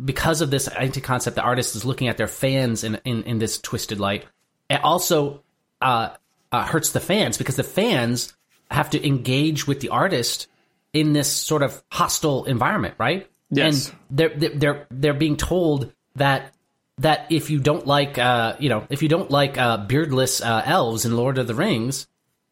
because 0.03 0.41
of 0.41 0.51
this 0.51 0.69
anti 0.69 1.01
concept. 1.01 1.37
The 1.37 1.43
artist 1.43 1.77
is 1.77 1.85
looking 1.85 2.09
at 2.09 2.17
their 2.17 2.27
fans 2.27 2.85
in 2.85 3.01
in, 3.05 3.23
in 3.25 3.39
this 3.39 3.59
twisted 3.59 4.01
light. 4.01 4.27
It 4.71 4.83
also 4.83 5.43
uh, 5.81 6.11
uh, 6.51 6.65
hurts 6.65 6.93
the 6.93 7.01
fans 7.01 7.37
because 7.37 7.57
the 7.57 7.63
fans 7.63 8.33
have 8.71 8.91
to 8.91 9.07
engage 9.07 9.67
with 9.67 9.81
the 9.81 9.91
artist 9.91 10.47
in 10.93 11.13
this 11.13 11.31
sort 11.31 11.63
of 11.63 11.83
hostile 11.91 12.45
environment, 12.45 12.95
right? 12.99 13.29
Yes. 13.51 13.89
And 13.89 13.97
they're 14.11 14.29
they're 14.31 14.55
they're, 14.55 14.87
they're 14.91 15.15
being 15.15 15.37
told 15.37 15.93
that 16.17 16.55
that 16.99 17.27
if 17.31 17.51
you 17.51 17.59
don't 17.59 17.87
like 17.87 18.19
uh 18.19 18.55
you 18.59 18.69
know 18.69 18.87
if 18.89 19.03
you 19.03 19.09
don't 19.09 19.31
like 19.31 19.59
uh 19.59 19.79
beardless 19.79 20.41
uh, 20.41 20.63
elves 20.65 21.05
in 21.05 21.17
Lord 21.17 21.39
of 21.39 21.47
the 21.47 21.55
Rings, 21.55 22.07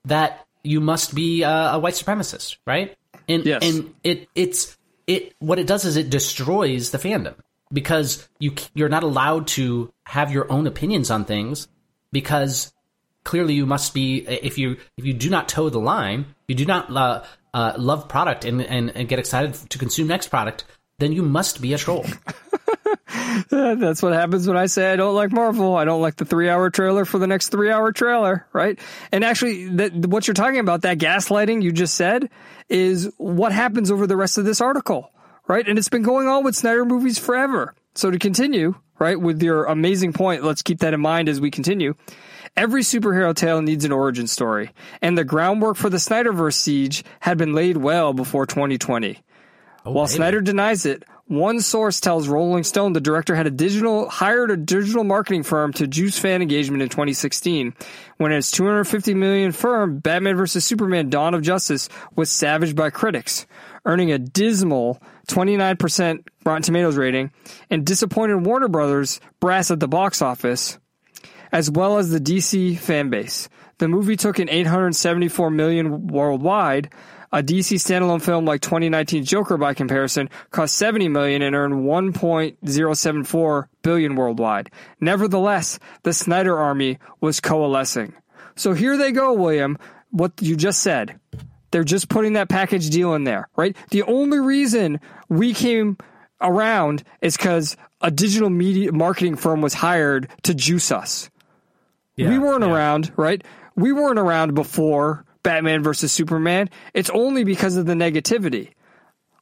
that 0.05 0.47
you 0.63 0.81
must 0.81 1.15
be 1.15 1.45
uh, 1.45 1.77
a 1.77 1.79
white 1.79 1.95
supremacist, 1.95 2.57
right? 2.67 2.97
And 3.29 3.45
Yes. 3.45 3.63
and 3.63 3.95
it 4.05 4.29
it's 4.35 4.77
it 5.07 5.35
what 5.39 5.59
it 5.59 5.67
does 5.67 5.85
is 5.85 5.97
it 5.97 6.11
destroys 6.11 6.91
the 6.91 6.99
fandom 6.99 7.35
because 7.73 8.29
you 8.39 8.55
you're 8.75 8.89
not 8.89 9.03
allowed 9.03 9.47
to 9.49 9.93
have 10.05 10.31
your 10.31 10.51
own 10.53 10.67
opinions 10.67 11.11
on 11.11 11.25
things 11.25 11.69
because 12.13 12.73
clearly 13.25 13.55
you 13.55 13.67
must 13.67 13.95
be 13.95 14.19
if 14.27 14.59
you 14.59 14.77
if 14.97 15.05
you 15.05 15.13
do 15.13 15.31
not 15.31 15.49
toe 15.49 15.69
the 15.69 15.79
line, 15.79 16.27
you 16.49 16.55
do 16.55 16.67
not 16.67 16.95
uh, 16.95 17.25
uh, 17.55 17.75
love 17.77 18.09
product 18.09 18.45
and, 18.45 18.63
and 18.63 18.91
and 18.91 19.09
get 19.09 19.19
excited 19.19 19.55
to 19.71 19.79
consume 19.79 20.09
next 20.09 20.29
product, 20.29 20.65
then 20.99 21.13
you 21.13 21.23
must 21.23 21.61
be 21.61 21.73
a 21.73 21.79
troll. 21.79 22.05
That's 23.51 24.03
what 24.03 24.13
happens 24.13 24.47
when 24.47 24.57
I 24.57 24.67
say 24.67 24.93
I 24.93 24.97
don't 24.97 25.15
like 25.15 25.33
Marvel. 25.33 25.77
I 25.77 25.85
don't 25.85 26.01
like 26.01 26.17
the 26.17 26.25
three 26.25 26.49
hour 26.49 26.71
trailer 26.71 27.05
for 27.05 27.19
the 27.19 27.27
next 27.27 27.49
three 27.49 27.71
hour 27.71 27.93
trailer, 27.93 28.47
right? 28.53 28.79
And 29.11 29.25
actually, 29.25 29.69
that, 29.77 29.95
what 30.07 30.27
you're 30.27 30.35
talking 30.35 30.61
about, 30.61 30.83
that 30.83 30.99
gaslighting 30.99 31.63
you 31.63 31.73
just 31.73 31.95
said, 31.95 32.31
is 32.69 33.13
what 33.19 33.53
happens 33.53 33.91
over 33.91 34.07
the 34.07 34.17
rest 34.17 34.39
of 34.39 34.45
this 34.45 34.61
article, 34.61 35.11
right? 35.47 35.67
And 35.67 35.79
it's 35.79 35.89
been 35.89 36.03
going 36.03 36.29
on 36.29 36.45
with 36.45 36.57
Snyder 36.57 36.85
movies 36.85 37.19
forever. 37.19 37.75
So 37.95 38.11
to 38.11 38.19
continue, 38.19 38.77
right, 38.99 39.21
with 39.21 39.43
your 39.43 39.65
amazing 39.65 40.15
point, 40.15 40.43
let's 40.43 40.63
keep 40.63 40.79
that 40.81 40.95
in 40.95 41.01
mind 41.01 41.29
as 41.29 41.41
we 41.41 41.51
continue. 41.51 41.95
Every 42.57 42.83
superhero 42.83 43.35
tale 43.35 43.63
needs 43.63 43.85
an 43.85 43.93
origin 43.93 44.27
story, 44.27 44.71
and 45.01 45.17
the 45.17 45.25
groundwork 45.25 45.77
for 45.77 45.89
the 45.89 45.97
Snyderverse 45.97 46.55
siege 46.55 47.03
had 47.21 47.39
been 47.39 47.55
laid 47.55 47.79
well 47.79 48.13
before 48.13 48.47
2020. 48.47 49.19
While 49.85 50.07
baby. 50.07 50.15
Snyder 50.15 50.41
denies 50.41 50.87
it, 50.87 51.05
one 51.33 51.61
source 51.61 51.99
tells 51.99 52.29
Rolling 52.29 52.63
Stone 52.63 52.93
the 52.93 53.01
director 53.01 53.35
had 53.35 53.47
a 53.47 53.51
digital 53.51 54.07
hired 54.09 54.51
a 54.51 54.57
digital 54.57 55.03
marketing 55.03 55.45
firm 55.45 55.73
to 55.73 55.87
juice 55.87 56.19
fan 56.19 56.43
engagement 56.43 56.83
in 56.83 56.91
2016, 56.91 57.75
when 58.19 58.33
its 58.33 58.51
250 58.51 59.15
million 59.15 59.51
firm 59.51 59.99
Batman 59.99 60.37
vs 60.37 60.63
Superman: 60.63 61.09
Dawn 61.09 61.33
of 61.33 61.41
Justice 61.41 61.89
was 62.15 62.31
savaged 62.31 62.77
by 62.77 62.91
critics, 62.91 63.47
earning 63.87 64.13
a 64.13 64.19
dismal 64.19 65.01
29% 65.29 66.25
Rotten 66.45 66.63
Tomatoes 66.63 66.97
rating, 66.97 67.31
and 67.71 67.87
disappointed 67.87 68.45
Warner 68.45 68.69
Brothers 68.69 69.19
brass 69.41 69.71
at 69.71 69.81
the 69.81 69.89
box 69.89 70.21
office, 70.21 70.79
as 71.51 71.71
well 71.71 71.97
as 71.97 72.11
the 72.11 72.21
DC 72.21 72.79
fan 72.79 73.09
base. 73.09 73.49
The 73.79 73.89
movie 73.89 74.17
took 74.17 74.39
in 74.39 74.51
874 74.51 75.51
million 75.51 76.09
worldwide. 76.09 76.93
A 77.33 77.43
DC 77.43 77.77
standalone 77.77 78.21
film 78.21 78.45
like 78.45 78.61
2019 78.61 79.25
Joker, 79.25 79.57
by 79.57 79.73
comparison, 79.75 80.29
cost 80.51 80.77
70 80.77 81.09
million 81.09 81.43
and 81.43 81.57
earned 81.57 81.75
1.074 81.75 83.69
billion 83.83 84.17
worldwide. 84.17 84.71
Nevertheless, 85.01 85.79
the 86.03 86.13
Snyder 86.13 86.59
Army 86.59 86.99
was 87.21 87.41
coalescing. 87.41 88.13
So 88.55 88.75
here 88.75 88.97
they 88.99 89.13
go, 89.13 89.33
William. 89.33 89.79
What 90.11 90.33
you 90.41 90.57
just 90.57 90.83
said. 90.83 91.19
They're 91.71 91.85
just 91.85 92.11
putting 92.11 92.35
that 92.35 92.51
package 92.51 92.91
deal 92.91 93.15
in 93.15 93.25
there, 93.25 93.49
right? 93.57 93.75
The 93.91 94.03
only 94.03 94.39
reason 94.39 95.01
we 95.31 95.55
came 95.55 95.97
around 96.43 97.03
is 97.23 97.35
because 97.37 97.79
a 98.03 98.11
digital 98.11 98.51
media 98.51 98.93
marketing 98.93 99.37
firm 99.37 99.63
was 99.63 99.73
hired 99.73 100.29
to 100.43 100.53
juice 100.53 100.93
us 100.93 101.31
we 102.17 102.39
weren't 102.39 102.65
yeah. 102.65 102.73
around, 102.73 103.13
right? 103.17 103.43
We 103.77 103.93
weren't 103.93 104.19
around 104.19 104.55
before 104.55 105.25
Batman 105.43 105.83
versus 105.83 106.13
Superman. 106.13 106.71
It's 106.95 107.11
only 107.11 107.45
because 107.45 107.77
of 107.77 107.87
the 107.87 107.95
negativity. 107.95 108.71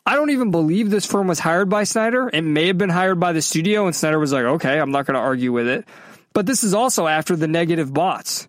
I 0.06 0.14
don't 0.16 0.30
even 0.30 0.50
believe 0.50 0.90
this 0.90 1.06
firm 1.06 1.26
was 1.28 1.38
hired 1.38 1.68
by 1.68 1.84
Snyder. 1.84 2.30
It 2.32 2.42
may 2.42 2.68
have 2.68 2.78
been 2.78 2.88
hired 2.90 3.20
by 3.20 3.32
the 3.32 3.42
studio, 3.42 3.86
and 3.86 3.94
Snyder 3.94 4.18
was 4.18 4.32
like, 4.32 4.44
okay, 4.44 4.80
I'm 4.80 4.90
not 4.90 5.06
going 5.06 5.14
to 5.14 5.20
argue 5.20 5.52
with 5.52 5.68
it. 5.68 5.86
But 6.32 6.46
this 6.46 6.64
is 6.64 6.74
also 6.74 7.06
after 7.06 7.36
the 7.36 7.46
negative 7.48 7.92
bots. 7.92 8.48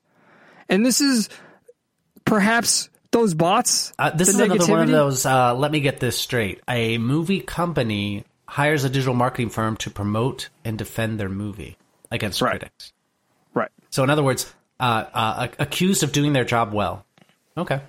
And 0.69 0.86
this 0.86 1.02
is 1.02 1.30
perhaps 2.26 2.90
those 3.11 3.34
bots. 3.34 3.91
Uh, 3.99 4.11
this 4.11 4.30
is 4.30 4.40
another 4.40 4.65
one 4.72 4.82
of 4.82 4.90
those. 4.90 5.26
Uh, 5.26 5.53
let 5.56 5.72
me 5.72 5.82
get 5.82 5.99
this 5.99 6.18
straight: 6.18 6.61
a 6.68 6.98
movie 6.98 7.41
company 7.41 8.23
hires 8.48 8.84
a 8.84 8.90
digital 8.90 9.14
marketing 9.14 9.49
firm 9.49 9.76
to 9.78 9.90
promote 9.90 10.49
and 10.64 10.78
defend 10.78 11.19
their 11.19 11.30
movie 11.30 11.78
against 12.10 12.41
Right. 12.41 12.52
critics. 12.52 12.94
Right. 13.53 13.69
So, 13.90 14.03
in 14.03 14.10
other 14.10 14.23
words, 14.23 14.53
uh, 14.80 15.06
uh, 15.14 15.48
accused 15.60 16.03
of 16.03 16.11
doing 16.11 16.34
their 16.34 16.45
job 16.45 16.73
well. 16.73 17.06
Okay. 17.57 17.82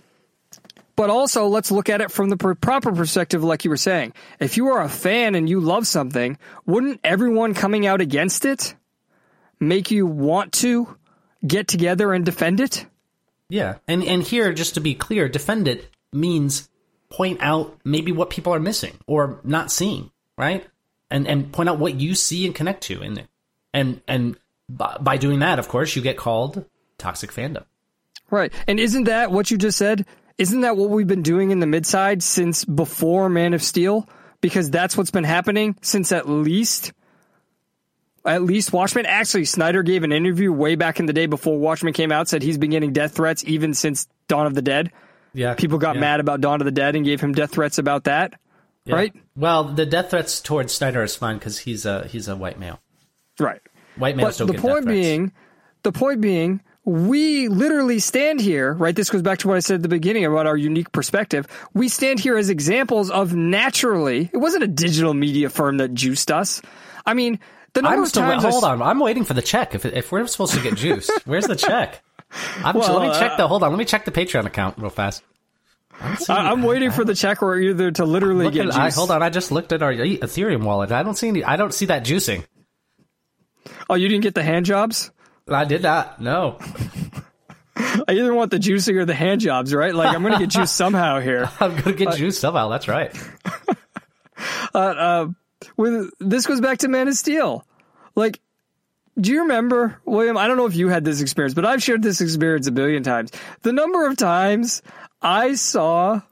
But 0.94 1.10
also, 1.10 1.46
let's 1.46 1.70
look 1.70 1.88
at 1.88 2.00
it 2.00 2.10
from 2.10 2.28
the 2.28 2.36
pr- 2.36 2.52
proper 2.52 2.92
perspective, 2.92 3.42
like 3.42 3.64
you 3.64 3.70
were 3.70 3.76
saying. 3.76 4.12
If 4.38 4.56
you 4.56 4.68
are 4.68 4.82
a 4.82 4.88
fan 4.88 5.34
and 5.34 5.48
you 5.48 5.60
love 5.60 5.86
something, 5.86 6.38
wouldn't 6.66 7.00
everyone 7.02 7.54
coming 7.54 7.86
out 7.86 8.00
against 8.00 8.44
it 8.44 8.74
make 9.58 9.90
you 9.90 10.06
want 10.06 10.52
to 10.54 10.96
get 11.46 11.66
together 11.66 12.12
and 12.12 12.24
defend 12.24 12.60
it? 12.60 12.86
Yeah, 13.48 13.76
and 13.88 14.02
and 14.04 14.22
here, 14.22 14.52
just 14.52 14.74
to 14.74 14.80
be 14.80 14.94
clear, 14.94 15.28
defend 15.28 15.68
it 15.68 15.88
means 16.12 16.68
point 17.10 17.38
out 17.42 17.78
maybe 17.84 18.12
what 18.12 18.30
people 18.30 18.54
are 18.54 18.60
missing 18.60 18.98
or 19.06 19.40
not 19.44 19.70
seeing, 19.70 20.10
right? 20.36 20.66
And 21.10 21.26
and 21.26 21.52
point 21.52 21.68
out 21.68 21.78
what 21.78 21.94
you 22.00 22.14
see 22.14 22.46
and 22.46 22.54
connect 22.54 22.82
to 22.84 23.02
in 23.02 23.18
it. 23.18 23.28
And 23.74 24.00
and 24.06 24.36
by, 24.68 24.96
by 25.00 25.16
doing 25.16 25.40
that, 25.40 25.58
of 25.58 25.68
course, 25.68 25.96
you 25.96 26.02
get 26.02 26.16
called 26.16 26.64
toxic 26.98 27.32
fandom. 27.32 27.64
Right. 28.32 28.52
And 28.66 28.80
isn't 28.80 29.04
that 29.04 29.30
what 29.30 29.50
you 29.50 29.58
just 29.58 29.78
said? 29.78 30.06
Isn't 30.38 30.62
that 30.62 30.76
what 30.76 30.88
we've 30.90 31.06
been 31.06 31.22
doing 31.22 31.50
in 31.50 31.60
the 31.60 31.66
midside 31.66 32.22
since 32.22 32.64
before 32.64 33.28
Man 33.28 33.52
of 33.54 33.62
Steel? 33.62 34.08
Because 34.40 34.70
that's 34.70 34.96
what's 34.96 35.10
been 35.10 35.22
happening 35.22 35.76
since 35.82 36.10
at 36.10 36.28
least 36.28 36.92
at 38.24 38.42
least 38.42 38.72
Watchmen. 38.72 39.04
Actually, 39.06 39.44
Snyder 39.44 39.82
gave 39.82 40.02
an 40.02 40.12
interview 40.12 40.50
way 40.52 40.74
back 40.76 40.98
in 40.98 41.06
the 41.06 41.12
day 41.12 41.26
before 41.26 41.58
Watchmen 41.58 41.92
came 41.92 42.10
out, 42.10 42.28
said 42.28 42.42
he's 42.42 42.58
been 42.58 42.70
getting 42.70 42.92
death 42.92 43.14
threats 43.14 43.44
even 43.44 43.74
since 43.74 44.08
Dawn 44.28 44.46
of 44.46 44.54
the 44.54 44.62
Dead. 44.62 44.90
Yeah, 45.34 45.54
People 45.54 45.78
got 45.78 45.96
mad 45.96 46.20
about 46.20 46.40
Dawn 46.40 46.60
of 46.60 46.64
the 46.64 46.72
Dead 46.72 46.94
and 46.96 47.04
gave 47.04 47.20
him 47.20 47.32
death 47.32 47.52
threats 47.52 47.78
about 47.78 48.04
that. 48.04 48.34
Right? 48.86 49.14
Well, 49.36 49.64
the 49.64 49.86
death 49.86 50.10
threats 50.10 50.40
towards 50.40 50.72
Snyder 50.72 51.02
is 51.02 51.14
fine 51.16 51.38
because 51.38 51.58
he's 51.60 51.86
a 51.86 52.06
he's 52.08 52.28
a 52.28 52.34
white 52.36 52.58
male. 52.58 52.80
Right. 53.38 53.60
White 53.96 54.16
But 54.16 54.22
males 54.22 54.38
don't 54.38 54.46
the 54.48 54.54
point 54.54 54.62
death 54.62 54.84
threats. 54.84 54.86
being, 54.86 55.32
the 55.82 55.92
point 55.92 56.20
being, 56.20 56.60
we 56.84 57.48
literally 57.48 58.00
stand 58.00 58.40
here, 58.40 58.72
right? 58.72 58.94
This 58.94 59.08
goes 59.08 59.22
back 59.22 59.38
to 59.40 59.48
what 59.48 59.56
I 59.56 59.60
said 59.60 59.76
at 59.76 59.82
the 59.82 59.88
beginning 59.88 60.24
about 60.24 60.46
our 60.46 60.56
unique 60.56 60.90
perspective. 60.90 61.46
We 61.74 61.88
stand 61.88 62.18
here 62.18 62.36
as 62.36 62.50
examples 62.50 63.10
of 63.10 63.34
naturally, 63.34 64.30
it 64.32 64.38
wasn't 64.38 64.64
a 64.64 64.68
digital 64.68 65.14
media 65.14 65.48
firm 65.48 65.76
that 65.76 65.94
juiced 65.94 66.30
us. 66.30 66.60
I 67.06 67.14
mean, 67.14 67.38
the 67.74 67.82
number 67.82 67.98
I'm 67.98 68.02
of 68.04 68.12
times 68.12 68.44
I 68.44 68.50
hold 68.50 68.64
on. 68.64 68.82
I'm 68.82 68.98
waiting 68.98 69.24
for 69.24 69.34
the 69.34 69.42
check. 69.42 69.74
If 69.74 69.84
if 69.84 70.10
we're 70.10 70.26
supposed 70.26 70.54
to 70.54 70.60
get 70.60 70.74
juiced, 70.74 71.10
where's 71.24 71.46
the 71.46 71.56
check? 71.56 72.02
I'm, 72.64 72.76
Well, 72.76 72.98
let 72.98 73.08
me 73.08 73.14
check 73.14 73.32
uh, 73.32 73.36
the. 73.36 73.48
Hold 73.48 73.62
on. 73.62 73.70
Let 73.70 73.78
me 73.78 73.84
check 73.84 74.04
the 74.04 74.10
Patreon 74.10 74.46
account 74.46 74.78
real 74.78 74.90
fast. 74.90 75.22
I'm, 76.00 76.16
I'm 76.28 76.62
waiting 76.62 76.90
for 76.90 77.04
the 77.04 77.14
check 77.14 77.42
or 77.42 77.56
either 77.58 77.92
to 77.92 78.04
literally 78.04 78.46
Look 78.46 78.54
get 78.54 78.74
I, 78.74 78.86
juiced. 78.86 78.96
hold 78.96 79.10
on. 79.10 79.22
I 79.22 79.30
just 79.30 79.52
looked 79.52 79.72
at 79.72 79.82
our 79.82 79.92
Ethereum 79.92 80.64
wallet. 80.64 80.90
I 80.90 81.02
don't 81.04 81.14
see 81.14 81.28
any. 81.28 81.44
I 81.44 81.56
don't 81.56 81.72
see 81.72 81.86
that 81.86 82.04
juicing. 82.04 82.44
Oh, 83.88 83.94
you 83.94 84.08
didn't 84.08 84.22
get 84.22 84.34
the 84.34 84.42
hand 84.42 84.66
jobs? 84.66 85.11
I 85.48 85.64
did 85.64 85.82
not. 85.82 86.20
No. 86.20 86.58
I 87.76 88.12
either 88.12 88.34
want 88.34 88.50
the 88.50 88.58
juicing 88.58 88.96
or 88.96 89.04
the 89.04 89.14
hand 89.14 89.40
jobs, 89.40 89.74
right? 89.74 89.94
Like 89.94 90.14
I'm 90.14 90.22
going 90.22 90.34
to 90.34 90.38
get 90.38 90.50
juiced 90.50 90.74
somehow 90.74 91.20
here. 91.20 91.50
I'm 91.60 91.76
gonna 91.76 91.96
get 91.96 92.14
juice 92.16 92.38
somehow. 92.38 92.68
That's 92.68 92.88
right. 92.88 93.14
Uh, 94.74 94.78
uh, 94.78 95.28
with 95.76 96.10
this 96.18 96.46
goes 96.46 96.60
back 96.60 96.78
to 96.78 96.88
Man 96.88 97.06
of 97.06 97.14
Steel. 97.14 97.64
Like, 98.16 98.40
do 99.20 99.30
you 99.30 99.42
remember, 99.42 100.00
William? 100.04 100.36
I 100.36 100.48
don't 100.48 100.56
know 100.56 100.66
if 100.66 100.74
you 100.74 100.88
had 100.88 101.04
this 101.04 101.20
experience, 101.20 101.54
but 101.54 101.66
I've 101.66 101.82
shared 101.82 102.02
this 102.02 102.20
experience 102.20 102.66
a 102.66 102.72
billion 102.72 103.02
times. 103.02 103.30
The 103.60 103.72
number 103.72 104.06
of 104.06 104.16
times 104.16 104.82
I 105.20 105.54
saw 105.54 106.22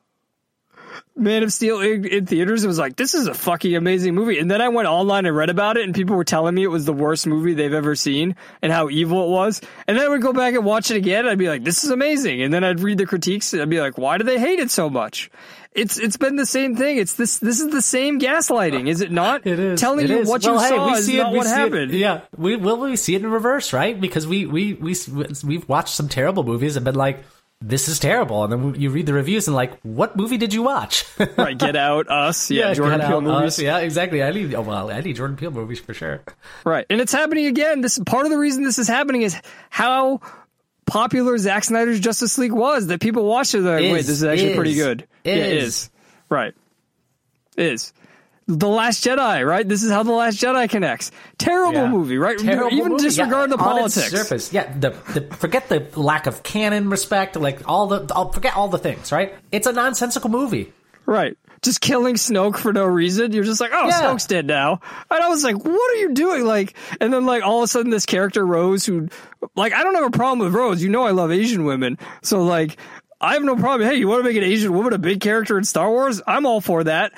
Man 1.21 1.43
of 1.43 1.53
Steel 1.53 1.81
in, 1.81 2.05
in 2.07 2.27
theaters, 2.27 2.65
it 2.65 2.67
was 2.67 2.79
like, 2.79 2.97
this 2.97 3.15
is 3.15 3.27
a 3.27 3.35
fucking 3.35 3.77
amazing 3.77 4.15
movie. 4.15 4.39
And 4.39 4.51
then 4.51 4.61
I 4.61 4.69
went 4.71 4.89
online 4.89 5.27
and 5.27 5.37
read 5.37 5.51
about 5.51 5.77
it, 5.77 5.85
and 5.85 5.95
people 5.95 6.17
were 6.17 6.25
telling 6.25 6.55
me 6.55 6.63
it 6.63 6.69
was 6.69 6.85
the 6.87 6.93
worst 6.93 7.27
movie 7.27 7.55
they've 7.55 7.73
ever 7.73 7.95
seen 7.95 8.37
and 8.63 8.73
how 8.73 8.89
evil 8.89 9.25
it 9.25 9.29
was. 9.31 9.61
And 9.87 9.97
then 9.97 10.05
I 10.05 10.09
would 10.09 10.23
go 10.23 10.33
back 10.33 10.55
and 10.55 10.65
watch 10.65 10.91
it 10.91 10.97
again, 10.97 11.21
and 11.21 11.29
I'd 11.29 11.39
be 11.39 11.49
like, 11.49 11.63
this 11.63 11.85
is 11.85 11.91
amazing. 11.91 12.43
And 12.43 12.53
then 12.53 12.65
I'd 12.65 12.81
read 12.81 12.99
the 12.99 13.07
critiques, 13.07 13.53
and 13.53 13.63
I'd 13.63 13.71
be 13.71 13.81
like, 13.81 13.99
why 13.99 14.19
do 14.19 14.25
they 14.25 14.39
hate 14.39 14.59
it 14.59 14.71
so 14.71 14.89
much? 14.91 15.31
It's 15.73 15.99
it's 16.01 16.17
been 16.17 16.35
the 16.35 16.47
same 16.47 16.75
thing. 16.75 16.97
It's 16.99 17.15
this 17.15 17.39
this 17.39 17.61
is 17.61 17.71
the 17.71 17.81
same 17.81 18.19
gaslighting, 18.19 18.89
is 18.89 19.03
it 19.03 19.13
not? 19.13 19.43
It 19.47 19.61
is. 19.61 19.81
Telling 19.81 20.05
It 20.05 20.11
you 20.11 20.19
is. 20.19 20.29
what 20.29 20.43
Well, 20.43 20.55
you 20.55 20.61
hey, 20.61 20.69
saw 20.69 20.87
we 20.87 20.93
is 20.99 21.07
see 21.07 21.19
it, 21.19 21.23
not 21.23 21.31
we 21.31 21.39
what 21.39 21.47
see 21.47 21.53
it- 21.53 21.57
happened. 21.59 21.93
yeah, 21.93 22.21
we 22.37 22.57
will 22.57 22.77
we 22.79 22.97
see 22.97 23.15
it 23.15 23.23
in 23.23 23.31
reverse, 23.31 23.73
right? 23.73 24.01
Because 24.01 24.27
we 24.27 24.47
we 24.47 24.75
we 24.75 24.97
we've 25.45 25.69
watched 25.69 25.95
some 25.95 26.09
terrible 26.09 26.43
movies 26.43 26.75
and 26.75 26.85
been 26.85 26.97
like, 26.97 27.23
this 27.63 27.89
is 27.89 27.99
terrible, 27.99 28.45
and 28.45 28.53
then 28.53 28.81
you 28.81 28.91
read 28.91 29.05
the 29.07 29.13
reviews 29.13 29.47
and 29.47 29.55
like, 29.55 29.79
what 29.83 30.17
movie 30.17 30.39
did 30.39 30.55
you 30.55 30.63
watch? 30.63 31.05
right, 31.37 31.57
Get 31.57 31.77
Out, 31.77 32.09
Us, 32.11 32.51
yeah, 32.51 32.73
Jordan 32.73 33.01
Peele 33.01 33.21
movies. 33.21 33.43
Us, 33.45 33.59
yeah, 33.61 33.79
exactly. 33.79 34.23
I 34.23 34.31
need 34.31 34.55
oh 34.55 34.63
well, 34.63 34.91
I 34.91 35.01
need 35.01 35.17
Jordan 35.17 35.37
Peele 35.37 35.51
movies 35.51 35.79
for 35.79 35.93
sure. 35.93 36.23
Right. 36.65 36.87
And 36.89 37.01
it's 37.01 37.13
happening 37.13 37.47
again. 37.47 37.83
This 37.83 37.99
part 37.99 38.25
of 38.25 38.31
the 38.31 38.39
reason 38.39 38.65
this 38.65 38.79
is 38.79 38.89
happening 38.89 39.23
is 39.23 39.37
how 39.69 40.21
popular 40.87 41.37
Zack 41.37 41.65
Snyder's 41.65 42.01
Justice 42.01 42.39
League 42.39 42.53
was 42.53 42.87
that 42.87 43.01
people 43.01 43.25
watched 43.25 43.55
it. 43.55 43.61
Like, 43.61 43.85
Is, 43.85 43.93
wait, 43.93 43.99
this 43.99 44.09
is 44.09 44.25
actually 44.25 44.51
is, 44.51 44.57
pretty 44.57 44.75
good. 44.75 45.07
yeah, 45.25 45.35
it 45.35 45.53
is. 45.53 45.65
is. 45.65 45.91
Right. 46.31 46.55
Is. 47.57 47.93
The 48.47 48.69
Last 48.69 49.05
Jedi, 49.05 49.47
right? 49.47 49.69
This 49.69 49.83
is 49.85 49.93
how 49.93 50.03
The 50.03 50.11
Last 50.13 50.41
Jedi 50.41 50.69
connects. 50.69 51.13
Terrible 51.39 51.73
Yeah. 51.75 51.89
movie, 51.89 52.19
right? 52.19 52.37
Terrible 52.39 52.77
Even 52.77 52.93
movie. 52.93 53.05
disregard 53.05 53.51
Yeah, 53.51 53.57
the 53.57 53.63
on 53.63 53.85
its 53.85 53.95
politics. 53.97 54.11
surface, 54.11 54.53
yeah. 54.53 54.73
The, 54.77 54.91
the 55.15 55.35
forget 55.37 55.69
the 55.69 55.87
lack 55.95 56.27
of 56.27 56.43
canon 56.43 56.91
respect, 56.91 57.37
like 57.37 57.61
all 57.69 57.87
the, 57.87 58.13
I'll 58.15 58.33
forget 58.33 58.57
all 58.57 58.67
the 58.69 58.79
things, 58.79 59.13
right? 59.13 59.35
It's 59.53 59.67
a 59.69 59.73
nonsensical 59.73 60.31
movie. 60.31 60.73
Right. 61.07 61.37
just 61.63 61.81
killing 61.83 62.15
Snoke 62.15 62.57
for 62.57 62.73
no 62.73 62.87
reason. 62.87 63.33
You're 63.33 63.45
just 63.45 63.61
like, 63.61 63.71
oh, 63.75 63.87
Yeah. 63.87 64.01
Snoke's 64.01 64.27
dead 64.27 64.47
now. 64.47 64.81
And 65.11 65.23
I 65.23 65.29
was 65.29 65.45
like, 65.45 65.57
what 65.63 65.93
are 65.93 65.97
you 65.97 66.15
doing? 66.15 66.45
Like, 66.47 66.75
and 67.01 67.13
then 67.13 67.27
like 67.27 67.43
all 67.45 67.59
of 67.59 67.65
a 67.65 67.69
sudden 67.69 67.91
this 67.91 68.07
character 68.07 68.45
Rose, 68.47 68.87
who, 68.87 69.09
like, 69.57 69.73
I 69.75 69.83
don't 69.83 69.95
have 69.95 70.05
a 70.05 70.11
problem 70.11 70.39
with 70.39 70.55
Rose. 70.55 70.83
You 70.83 70.89
know, 70.89 71.03
I 71.05 71.11
love 71.11 71.31
Asian 71.31 71.65
women, 71.65 71.99
so 72.23 72.43
like, 72.45 72.79
I 73.21 73.35
have 73.35 73.43
no 73.45 73.55
problem. 73.57 73.87
Hey, 73.89 73.97
you 73.97 74.09
want 74.09 74.21
to 74.25 74.29
make 74.29 74.39
an 74.39 74.45
Asian 74.45 74.73
woman 74.73 74.95
a 74.95 74.99
big 74.99 75.21
character 75.21 75.59
in 75.59 75.65
Star 75.65 75.91
Wars? 75.91 76.23
I'm 76.27 76.47
all 76.47 76.63
for 76.63 76.85
that. 76.85 77.13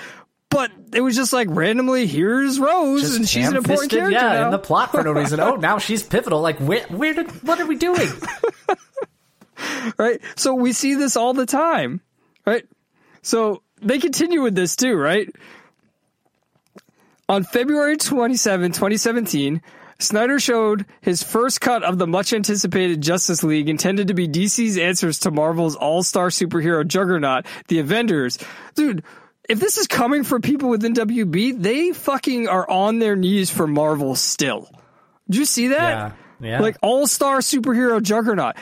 But 0.52 0.70
it 0.92 1.00
was 1.00 1.16
just 1.16 1.32
like 1.32 1.48
randomly, 1.50 2.06
here's 2.06 2.58
Rose, 2.58 3.00
Just 3.00 3.16
and 3.16 3.28
she's 3.28 3.48
an 3.48 3.56
important 3.56 3.90
character 3.90 4.12
yeah, 4.12 4.34
now. 4.34 4.44
in 4.46 4.50
the 4.50 4.58
plot 4.58 4.90
for 4.90 5.02
no 5.02 5.12
reason. 5.20 5.40
Oh, 5.40 5.56
now 5.56 5.78
she's 5.78 6.02
pivotal. 6.02 6.40
Like, 6.40 6.58
where, 6.58 6.84
where 6.88 7.14
did, 7.14 7.30
what 7.42 7.58
are 7.58 7.66
we 7.66 7.76
doing? 7.76 8.08
right? 9.98 10.20
So 10.36 10.54
we 10.54 10.72
see 10.72 10.94
this 10.94 11.16
all 11.16 11.32
the 11.32 11.46
time, 11.46 12.02
right? 12.46 12.64
So 13.22 13.62
they 13.80 13.98
continue 13.98 14.42
with 14.42 14.54
this 14.54 14.76
too, 14.76 14.94
right? 14.94 15.28
On 17.28 17.44
February 17.44 17.96
27, 17.96 18.72
2017, 18.72 19.62
Snyder 19.98 20.40
showed 20.40 20.84
his 21.00 21.22
first 21.22 21.60
cut 21.60 21.82
of 21.82 21.96
the 21.96 22.06
much 22.06 22.32
anticipated 22.32 23.00
Justice 23.00 23.42
League 23.42 23.68
intended 23.68 24.08
to 24.08 24.14
be 24.14 24.28
DC's 24.28 24.76
answers 24.76 25.20
to 25.20 25.30
Marvel's 25.30 25.76
all-star 25.76 26.28
superhero 26.28 26.86
juggernaut, 26.86 27.46
the 27.68 27.78
Avengers. 27.78 28.38
Dude, 28.74 29.04
if 29.52 29.60
this 29.60 29.78
is 29.78 29.86
coming 29.86 30.24
from 30.24 30.42
people 30.42 30.68
within 30.68 30.94
WB, 30.94 31.62
they 31.62 31.92
fucking 31.92 32.48
are 32.48 32.68
on 32.68 32.98
their 32.98 33.16
knees 33.16 33.50
for 33.50 33.66
Marvel 33.66 34.16
still. 34.16 34.68
Did 35.28 35.38
you 35.38 35.44
see 35.44 35.68
that? 35.68 36.14
Yeah, 36.40 36.48
yeah. 36.48 36.60
Like 36.60 36.76
all-star 36.82 37.38
superhero 37.38 38.02
juggernaut 38.02 38.56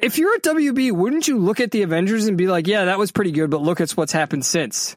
if 0.00 0.18
you're 0.18 0.34
at 0.34 0.42
WB, 0.42 0.92
wouldn't 0.92 1.28
you 1.28 1.38
look 1.38 1.60
at 1.60 1.70
the 1.70 1.82
Avengers 1.82 2.26
and 2.26 2.36
be 2.36 2.46
like, 2.46 2.66
"Yeah, 2.66 2.86
that 2.86 2.98
was 2.98 3.10
pretty 3.10 3.32
good," 3.32 3.50
but 3.50 3.62
look 3.62 3.80
at 3.80 3.90
what's 3.92 4.12
happened 4.12 4.44
since, 4.44 4.96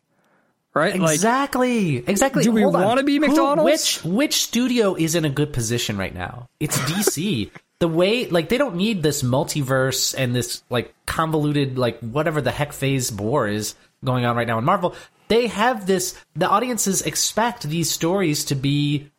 right? 0.73 0.97
Like, 0.97 1.13
Exactly. 1.13 1.97
Exactly. 1.97 2.43
Do 2.43 2.51
we 2.51 2.65
wanna 2.65 3.03
be 3.03 3.15
Who- 3.15 3.27
McDonald's? 3.27 3.63
which 3.65 4.05
which 4.05 4.43
studio 4.43 4.95
is 4.95 5.15
in 5.15 5.25
a 5.25 5.29
good 5.29 5.53
position 5.53 5.97
right 5.97 6.13
now? 6.13 6.47
It's 6.59 6.77
DC. 6.79 7.51
the 7.79 7.87
way 7.87 8.27
like 8.27 8.49
they 8.49 8.57
don't 8.57 8.75
need 8.75 9.03
this 9.03 9.23
multiverse 9.23 10.15
and 10.17 10.33
this 10.35 10.63
like 10.69 10.93
convoluted 11.05 11.77
like 11.77 11.99
whatever 11.99 12.39
the 12.39 12.51
heck 12.51 12.71
Phase 12.71 13.09
Four 13.09 13.47
is 13.47 13.75
going 14.05 14.25
on 14.25 14.35
right 14.35 14.47
now 14.47 14.57
in 14.57 14.63
Marvel. 14.63 14.95
They 15.27 15.47
have 15.47 15.85
this 15.87 16.15
the 16.35 16.49
audiences 16.49 17.01
expect 17.01 17.63
these 17.63 17.89
stories 17.91 18.45
to 18.45 18.55
be 18.55 19.09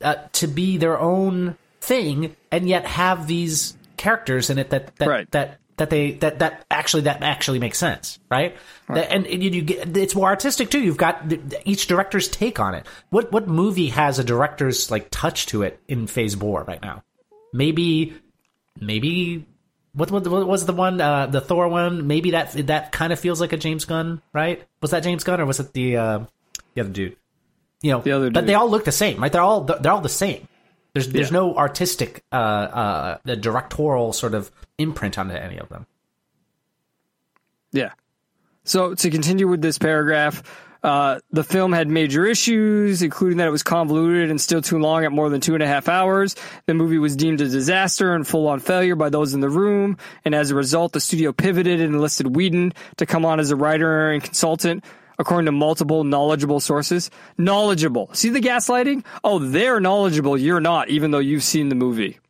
uh, 0.00 0.14
to 0.32 0.46
be 0.46 0.76
their 0.78 0.98
own 0.98 1.56
thing 1.80 2.36
and 2.50 2.68
yet 2.68 2.86
have 2.86 3.26
these 3.26 3.76
characters 3.96 4.50
in 4.50 4.58
it 4.58 4.70
that 4.70 4.94
that 4.96 5.08
Right. 5.08 5.30
that 5.32 5.58
that 5.76 5.90
they 5.90 6.12
that 6.12 6.40
that 6.40 6.64
actually 6.70 7.02
that 7.02 7.22
actually 7.22 7.58
makes 7.58 7.78
sense, 7.78 8.18
right? 8.30 8.56
That- 8.88 9.12
and, 9.12 9.26
and 9.26 9.42
you, 9.42 9.50
you 9.50 9.62
get 9.62 9.96
it's 9.96 10.14
more 10.14 10.28
artistic 10.28 10.70
too. 10.70 10.80
You've 10.80 10.96
got 10.96 11.32
each 11.64 11.86
director's 11.86 12.28
take 12.28 12.58
on 12.60 12.74
it. 12.74 12.86
What 13.10 13.30
what 13.32 13.46
movie 13.48 13.88
has 13.88 14.18
a 14.18 14.24
director's 14.24 14.90
like 14.90 15.08
touch 15.10 15.46
to 15.46 15.62
it 15.62 15.80
in 15.88 16.06
Phase 16.06 16.34
Four 16.34 16.64
right 16.64 16.82
now? 16.82 17.02
Maybe 17.52 18.14
maybe 18.80 19.46
what 19.98 20.10
what, 20.10 20.26
what 20.26 20.46
was 20.46 20.64
the 20.64 20.72
one 20.72 21.00
uh, 21.00 21.26
the 21.26 21.40
Thor 21.40 21.68
one? 21.68 22.06
Maybe 22.06 22.30
that 22.30 22.52
that 22.66 22.92
kind 22.92 23.12
of 23.12 23.18
feels 23.20 23.40
like 23.40 23.52
a 23.52 23.56
James 23.56 23.84
Gunn, 23.84 24.22
right? 24.32 24.64
Was 24.80 24.92
that 24.92 25.02
James 25.02 25.24
Gunn 25.24 25.40
or 25.40 25.46
was 25.46 25.60
it 25.60 25.72
the 25.72 25.96
uh, 25.96 26.18
the 26.74 26.80
other 26.82 26.90
dude? 26.90 27.16
You 27.82 27.92
know, 27.92 28.00
The 28.00 28.12
other 28.12 28.30
but 28.30 28.40
dude. 28.40 28.48
they 28.48 28.54
all 28.54 28.68
look 28.70 28.84
the 28.84 28.92
same, 28.92 29.20
right? 29.20 29.30
They're 29.30 29.42
all 29.42 29.62
they're 29.62 29.92
all 29.92 30.00
the 30.00 30.08
same. 30.08 30.48
There's 30.94 31.08
there's 31.08 31.30
no 31.30 31.54
artistic 31.54 32.24
uh 32.32 32.34
uh 32.36 33.18
the 33.24 33.36
directorial 33.36 34.12
sort 34.12 34.34
of 34.34 34.50
imprint 34.78 35.18
onto 35.18 35.34
any 35.34 35.58
of 35.58 35.68
them. 35.68 35.86
Yeah. 37.72 37.92
So 38.64 38.94
to 38.94 39.10
continue 39.10 39.46
with 39.48 39.62
this 39.62 39.78
paragraph, 39.78 40.42
uh, 40.82 41.18
the 41.32 41.44
film 41.44 41.72
had 41.72 41.88
major 41.88 42.24
issues, 42.24 43.02
including 43.02 43.38
that 43.38 43.48
it 43.48 43.50
was 43.50 43.62
convoluted 43.62 44.30
and 44.30 44.40
still 44.40 44.62
too 44.62 44.78
long 44.78 45.04
at 45.04 45.12
more 45.12 45.28
than 45.28 45.40
two 45.40 45.54
and 45.54 45.62
a 45.62 45.66
half 45.66 45.88
hours. 45.88 46.36
The 46.66 46.74
movie 46.74 46.98
was 46.98 47.16
deemed 47.16 47.40
a 47.40 47.48
disaster 47.48 48.14
and 48.14 48.26
full 48.26 48.46
on 48.46 48.60
failure 48.60 48.94
by 48.94 49.08
those 49.08 49.34
in 49.34 49.40
the 49.40 49.48
room. 49.48 49.96
And 50.24 50.34
as 50.34 50.50
a 50.50 50.54
result, 50.54 50.92
the 50.92 51.00
studio 51.00 51.32
pivoted 51.32 51.80
and 51.80 51.94
enlisted 51.94 52.34
Whedon 52.34 52.72
to 52.98 53.06
come 53.06 53.24
on 53.24 53.40
as 53.40 53.50
a 53.50 53.56
writer 53.56 54.10
and 54.10 54.22
consultant. 54.22 54.84
According 55.20 55.46
to 55.46 55.52
multiple 55.52 56.04
knowledgeable 56.04 56.60
sources, 56.60 57.10
knowledgeable. 57.36 58.08
See 58.12 58.28
the 58.28 58.38
gaslighting? 58.38 59.04
Oh, 59.24 59.40
they're 59.40 59.80
knowledgeable. 59.80 60.38
You're 60.38 60.60
not, 60.60 60.90
even 60.90 61.10
though 61.10 61.18
you've 61.18 61.42
seen 61.42 61.70
the 61.70 61.74
movie. 61.74 62.20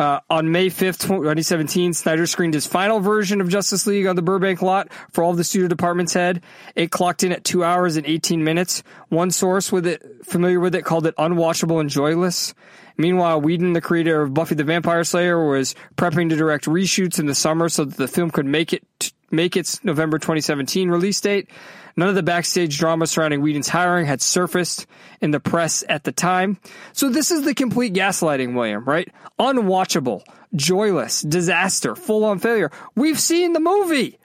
Uh, 0.00 0.18
on 0.30 0.50
May 0.50 0.68
5th, 0.68 1.08
2017, 1.08 1.92
Snyder 1.92 2.26
screened 2.26 2.54
his 2.54 2.66
final 2.66 3.00
version 3.00 3.42
of 3.42 3.50
Justice 3.50 3.86
League 3.86 4.06
on 4.06 4.16
the 4.16 4.22
Burbank 4.22 4.62
lot 4.62 4.88
for 5.10 5.22
all 5.22 5.34
the 5.34 5.44
studio 5.44 5.68
departments 5.68 6.14
had. 6.14 6.42
It 6.74 6.90
clocked 6.90 7.22
in 7.22 7.32
at 7.32 7.44
two 7.44 7.62
hours 7.62 7.96
and 7.96 8.06
18 8.06 8.42
minutes. 8.42 8.82
One 9.10 9.30
source 9.30 9.70
with 9.70 9.86
it, 9.86 10.02
familiar 10.24 10.58
with 10.58 10.74
it, 10.74 10.86
called 10.86 11.06
it 11.06 11.14
unwatchable 11.16 11.80
and 11.80 11.90
joyless. 11.90 12.54
Meanwhile, 12.96 13.42
Whedon, 13.42 13.74
the 13.74 13.82
creator 13.82 14.22
of 14.22 14.32
Buffy 14.32 14.54
the 14.54 14.64
Vampire 14.64 15.04
Slayer, 15.04 15.46
was 15.46 15.74
prepping 15.98 16.30
to 16.30 16.36
direct 16.36 16.64
reshoots 16.64 17.18
in 17.18 17.26
the 17.26 17.34
summer 17.34 17.68
so 17.68 17.84
that 17.84 17.98
the 17.98 18.08
film 18.08 18.30
could 18.30 18.46
make 18.46 18.72
it 18.72 19.12
make 19.30 19.54
its 19.54 19.84
November 19.84 20.18
2017 20.18 20.88
release 20.88 21.20
date. 21.20 21.50
None 21.96 22.08
of 22.08 22.14
the 22.14 22.22
backstage 22.22 22.78
drama 22.78 23.06
surrounding 23.06 23.42
Whedon's 23.42 23.68
hiring 23.68 24.06
had 24.06 24.22
surfaced 24.22 24.86
in 25.20 25.30
the 25.30 25.40
press 25.40 25.84
at 25.88 26.04
the 26.04 26.12
time. 26.12 26.58
So 26.92 27.08
this 27.08 27.30
is 27.30 27.42
the 27.44 27.54
complete 27.54 27.92
gaslighting, 27.94 28.54
William, 28.54 28.84
right? 28.84 29.08
Unwatchable, 29.38 30.22
joyless, 30.54 31.22
disaster, 31.22 31.94
full 31.94 32.24
on 32.24 32.38
failure. 32.38 32.70
We've 32.94 33.18
seen 33.20 33.52
the 33.52 33.60
movie. 33.60 34.18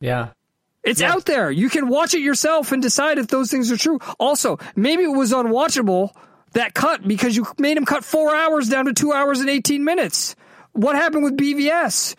Yeah. 0.00 0.28
It's 0.82 1.00
Yeah. 1.00 1.12
out 1.12 1.26
there. 1.26 1.50
You 1.50 1.68
can 1.68 1.88
watch 1.88 2.14
it 2.14 2.20
yourself 2.20 2.72
and 2.72 2.82
decide 2.82 3.18
if 3.18 3.28
those 3.28 3.50
things 3.50 3.70
are 3.70 3.76
true. 3.76 3.98
Also, 4.18 4.58
maybe 4.74 5.04
it 5.04 5.16
was 5.16 5.32
unwatchable, 5.32 6.10
that 6.54 6.74
cut, 6.74 7.06
because 7.06 7.36
you 7.36 7.46
made 7.58 7.76
him 7.76 7.84
cut 7.86 8.04
four 8.04 8.34
hours 8.34 8.68
down 8.68 8.84
to 8.86 8.92
two 8.92 9.12
hours 9.12 9.40
and 9.40 9.48
18 9.48 9.84
minutes. 9.84 10.34
What 10.72 10.96
happened 10.96 11.22
with 11.24 11.36
BVS? 11.36 12.14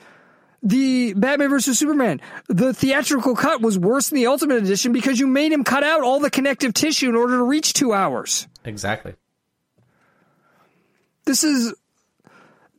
The 0.63 1.13
Batman 1.13 1.49
versus 1.49 1.77
Superman. 1.77 2.21
The 2.47 2.73
theatrical 2.73 3.35
cut 3.35 3.61
was 3.61 3.77
worse 3.77 4.09
than 4.09 4.15
the 4.15 4.27
Ultimate 4.27 4.57
Edition 4.57 4.93
because 4.93 5.19
you 5.19 5.27
made 5.27 5.51
him 5.51 5.65
cut 5.65 5.83
out 5.83 6.01
all 6.01 6.21
the 6.21 6.29
connective 6.29 6.73
tissue 6.73 7.09
in 7.09 7.15
order 7.15 7.37
to 7.37 7.43
reach 7.43 7.73
two 7.73 7.93
hours. 7.93 8.47
Exactly. 8.63 9.15
This 11.25 11.43
is 11.43 11.73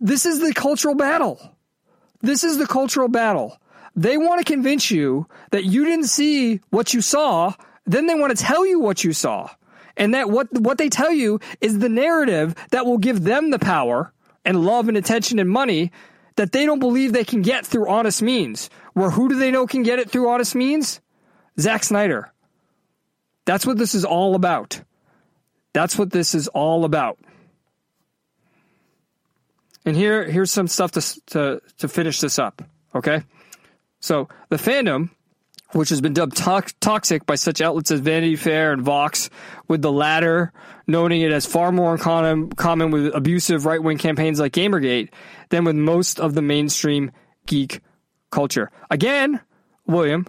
this 0.01 0.25
is 0.27 0.41
the 0.41 0.55
cultural 0.55 0.95
battle. 0.95 1.57
This 2.21 2.43
is 2.43 2.57
the 2.57 2.67
cultural 2.67 3.09
battle. 3.09 3.59
They 3.97 4.17
want 4.17 4.45
to 4.45 4.51
convince 4.51 4.91
you 4.91 5.27
that 5.51 5.65
you 5.65 5.85
didn't 5.85 6.07
see 6.07 6.61
what 6.71 6.95
you 6.95 7.01
saw, 7.01 7.53
then 7.87 8.07
they 8.07 8.15
want 8.15 8.37
to 8.37 8.43
tell 8.43 8.67
you 8.67 8.81
what 8.81 9.05
you 9.05 9.13
saw. 9.13 9.51
And 9.97 10.15
that 10.15 10.31
what 10.31 10.49
what 10.53 10.79
they 10.79 10.89
tell 10.89 11.13
you 11.13 11.39
is 11.61 11.79
the 11.79 11.89
narrative 11.89 12.55
that 12.71 12.87
will 12.87 12.99
give 12.99 13.25
them 13.25 13.51
the 13.51 13.59
power 13.59 14.13
and 14.45 14.65
love 14.65 14.89
and 14.89 14.97
attention 14.97 15.39
and 15.39 15.49
money 15.49 15.93
that 16.37 16.53
they 16.53 16.67
don't 16.67 16.81
believe 16.81 17.13
they 17.13 17.25
can 17.25 17.43
get 17.43 17.67
through 17.67 17.89
honest 17.89 18.23
means. 18.23 18.71
Where 18.93 19.11
who 19.11 19.29
do 19.29 19.37
they 19.37 19.51
know 19.51 19.67
can 19.67 19.83
get 19.83 19.99
it 19.99 20.11
through 20.11 20.29
honest 20.29 20.55
means? 20.55 21.01
Zack 21.59 21.85
Snyder. 21.85 22.33
That's 23.45 23.67
what 23.67 23.79
this 23.79 23.95
is 23.95 24.05
all 24.05 24.35
about. 24.35 24.81
That's 25.73 25.99
what 25.99 26.11
this 26.11 26.35
is 26.35 26.49
all 26.49 26.85
about. 26.85 27.19
And 29.85 29.95
here, 29.97 30.25
here's 30.25 30.51
some 30.51 30.67
stuff 30.67 30.93
to 30.93 31.21
to 31.27 31.61
to 31.79 31.89
finish 31.89 32.21
this 32.21 32.39
up. 32.39 32.63
Okay, 32.95 33.23
so 34.01 34.29
the 34.49 34.57
fandom, 34.57 35.11
which 35.73 35.91
has 35.91 36.01
been 36.01 36.15
dubbed 36.15 36.37
to- 36.39 36.75
toxic 36.81 37.27
by 37.27 37.35
such 37.35 37.61
outlets 37.61 37.91
as 37.91 38.01
Vanity 38.01 38.37
Fair 38.37 38.73
and 38.73 38.83
Vox, 38.83 39.29
with 39.69 39.83
the 39.83 39.93
latter 39.93 40.53
noting 40.87 41.23
it 41.23 41.33
as 41.33 41.47
far 41.47 41.73
more 41.73 41.97
common, 41.99 42.51
common 42.51 42.91
with 42.91 43.15
abusive 43.15 43.67
right 43.67 43.83
wing 43.83 43.99
campaigns 43.99 44.41
like 44.41 44.53
GamerGate 44.53 45.11
than 45.51 45.65
with 45.65 45.77
most 45.77 46.21
of 46.21 46.35
the 46.35 46.43
mainstream 46.43 47.11
geek 47.47 47.81
culture. 48.31 48.71
Again, 48.91 49.41
William, 49.87 50.27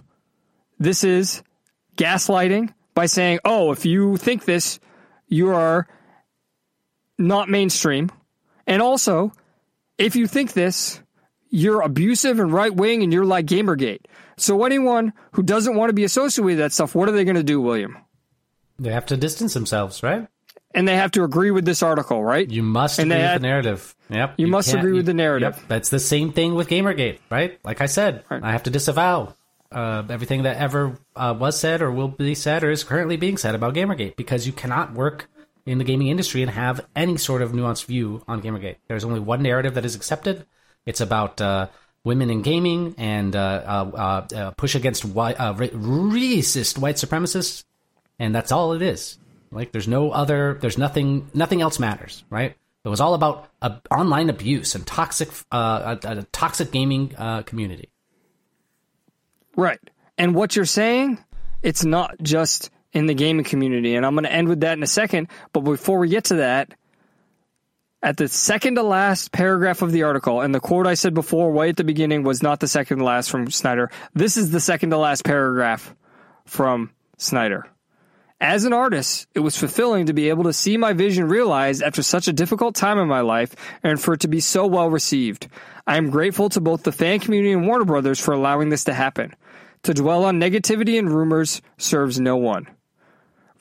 this 0.78 1.04
is 1.04 1.42
gaslighting 1.96 2.72
by 2.94 3.06
saying, 3.06 3.40
"Oh, 3.44 3.72
if 3.72 3.84
you 3.84 4.16
think 4.16 4.44
this, 4.44 4.78
you 5.28 5.50
are 5.50 5.86
not 7.18 7.48
mainstream." 7.48 8.10
And 8.66 8.82
also, 8.82 9.32
if 9.98 10.16
you 10.16 10.26
think 10.26 10.52
this, 10.52 11.00
you're 11.48 11.80
abusive 11.80 12.38
and 12.38 12.52
right 12.52 12.74
wing 12.74 13.02
and 13.02 13.12
you're 13.12 13.24
like 13.24 13.46
Gamergate. 13.46 14.04
So 14.36 14.64
anyone 14.64 15.12
who 15.32 15.42
doesn't 15.42 15.76
want 15.76 15.88
to 15.88 15.94
be 15.94 16.04
associated 16.04 16.44
with 16.44 16.58
that 16.58 16.72
stuff, 16.72 16.94
what 16.94 17.08
are 17.08 17.12
they 17.12 17.24
going 17.24 17.36
to 17.36 17.42
do, 17.42 17.60
William? 17.60 17.96
They 18.78 18.92
have 18.92 19.06
to 19.06 19.16
distance 19.16 19.54
themselves, 19.54 20.02
right? 20.02 20.28
And 20.76 20.86
they 20.86 20.94
have 20.96 21.10
to 21.12 21.24
agree 21.24 21.50
with 21.50 21.64
this 21.64 21.82
article, 21.82 22.22
right? 22.22 22.48
You 22.48 22.62
must 22.62 22.98
And 22.98 23.10
agree 23.10 23.22
with 23.22 23.30
had- 23.30 23.40
the 23.40 23.46
narrative. 23.46 23.94
Yep. 24.10 24.34
You 24.36 24.46
must 24.46 24.68
can't- 24.68 24.78
agree 24.78 24.92
with 24.92 24.98
you- 25.06 25.12
the 25.12 25.14
narrative. 25.14 25.54
Yep. 25.56 25.68
That's 25.68 25.88
the 25.88 25.98
same 25.98 26.30
thing 26.32 26.54
with 26.54 26.68
Gamergate, 26.68 27.18
right? 27.30 27.58
Like 27.64 27.80
I 27.80 27.86
said, 27.86 28.22
Right. 28.30 28.42
I 28.44 28.52
have 28.52 28.62
to 28.64 28.70
disavow 28.70 29.34
uh, 29.72 30.04
everything 30.08 30.44
that 30.44 30.58
ever 30.58 30.92
uh, 31.16 31.34
was 31.36 31.58
said 31.58 31.82
or 31.82 31.90
will 31.90 32.06
be 32.08 32.34
said 32.36 32.62
or 32.62 32.70
is 32.70 32.84
currently 32.84 33.16
being 33.16 33.36
said 33.36 33.54
about 33.56 33.74
Gamergate 33.74 34.14
because 34.16 34.46
you 34.46 34.52
cannot 34.52 34.92
work 34.94 35.28
in 35.66 35.78
the 35.78 35.84
gaming 35.84 36.06
industry 36.06 36.40
and 36.42 36.50
have 36.52 36.86
any 36.94 37.16
sort 37.16 37.42
of 37.42 37.50
nuanced 37.50 37.86
view 37.86 38.22
on 38.28 38.40
Gamergate. 38.42 38.76
There's 38.86 39.02
only 39.04 39.18
one 39.18 39.42
narrative 39.42 39.74
that 39.74 39.84
is 39.84 39.96
accepted. 39.96 40.46
It's 40.86 41.00
about 41.00 41.40
uh, 41.40 41.66
women 42.04 42.30
in 42.30 42.42
gaming 42.42 42.94
and 42.96 43.34
uh, 43.34 43.40
uh, 43.96 44.26
uh, 44.36 44.50
push 44.52 44.76
against 44.76 45.04
white, 45.04 45.34
uh, 45.40 45.52
racist 45.54 46.78
white 46.78 46.96
supremacists, 46.96 47.64
and 48.20 48.32
that's 48.34 48.52
all 48.52 48.72
it 48.72 48.82
is. 48.82 49.18
Like 49.50 49.72
there's 49.72 49.88
no 49.88 50.10
other, 50.10 50.58
there's 50.60 50.78
nothing, 50.78 51.30
nothing 51.34 51.60
else 51.60 51.78
matters, 51.78 52.24
right? 52.30 52.54
It 52.84 52.88
was 52.88 53.00
all 53.00 53.14
about 53.14 53.48
uh, 53.62 53.78
online 53.90 54.30
abuse 54.30 54.74
and 54.74 54.86
toxic, 54.86 55.28
uh, 55.50 55.96
a, 56.02 56.08
a 56.18 56.22
toxic 56.24 56.70
gaming 56.70 57.14
uh, 57.16 57.42
community. 57.42 57.90
Right. 59.56 59.80
And 60.18 60.34
what 60.34 60.54
you're 60.54 60.64
saying, 60.64 61.18
it's 61.62 61.84
not 61.84 62.16
just 62.22 62.70
in 62.92 63.06
the 63.06 63.14
gaming 63.14 63.44
community. 63.44 63.94
And 63.94 64.06
I'm 64.06 64.14
going 64.14 64.24
to 64.24 64.32
end 64.32 64.48
with 64.48 64.60
that 64.60 64.74
in 64.74 64.82
a 64.82 64.86
second. 64.86 65.28
But 65.52 65.60
before 65.60 65.98
we 65.98 66.08
get 66.08 66.24
to 66.24 66.36
that, 66.36 66.74
at 68.02 68.16
the 68.16 68.28
second 68.28 68.76
to 68.76 68.82
last 68.82 69.32
paragraph 69.32 69.82
of 69.82 69.90
the 69.90 70.04
article, 70.04 70.40
and 70.40 70.54
the 70.54 70.60
quote 70.60 70.86
I 70.86 70.94
said 70.94 71.12
before, 71.12 71.50
way 71.50 71.70
at 71.70 71.76
the 71.76 71.84
beginning, 71.84 72.22
was 72.22 72.42
not 72.42 72.60
the 72.60 72.68
second 72.68 72.98
to 72.98 73.04
last 73.04 73.30
from 73.30 73.50
Snyder. 73.50 73.90
This 74.14 74.36
is 74.36 74.50
the 74.50 74.60
second 74.60 74.90
to 74.90 74.98
last 74.98 75.24
paragraph 75.24 75.94
from 76.44 76.92
Snyder. 77.18 77.66
As 78.40 78.66
an 78.66 78.74
artist, 78.74 79.26
it 79.34 79.40
was 79.40 79.56
fulfilling 79.56 80.06
to 80.06 80.12
be 80.12 80.28
able 80.28 80.44
to 80.44 80.52
see 80.52 80.76
my 80.76 80.92
vision 80.92 81.26
realized 81.26 81.82
after 81.82 82.02
such 82.02 82.28
a 82.28 82.34
difficult 82.34 82.74
time 82.74 82.98
in 82.98 83.08
my 83.08 83.20
life 83.20 83.56
and 83.82 83.98
for 83.98 84.12
it 84.12 84.20
to 84.20 84.28
be 84.28 84.40
so 84.40 84.66
well 84.66 84.90
received. 84.90 85.48
I 85.86 85.96
am 85.96 86.10
grateful 86.10 86.50
to 86.50 86.60
both 86.60 86.82
the 86.82 86.92
fan 86.92 87.20
community 87.20 87.52
and 87.52 87.66
Warner 87.66 87.86
Brothers 87.86 88.20
for 88.20 88.34
allowing 88.34 88.68
this 88.68 88.84
to 88.84 88.92
happen. 88.92 89.34
To 89.84 89.94
dwell 89.94 90.26
on 90.26 90.38
negativity 90.38 90.98
and 90.98 91.10
rumors 91.10 91.62
serves 91.78 92.20
no 92.20 92.36
one. 92.36 92.66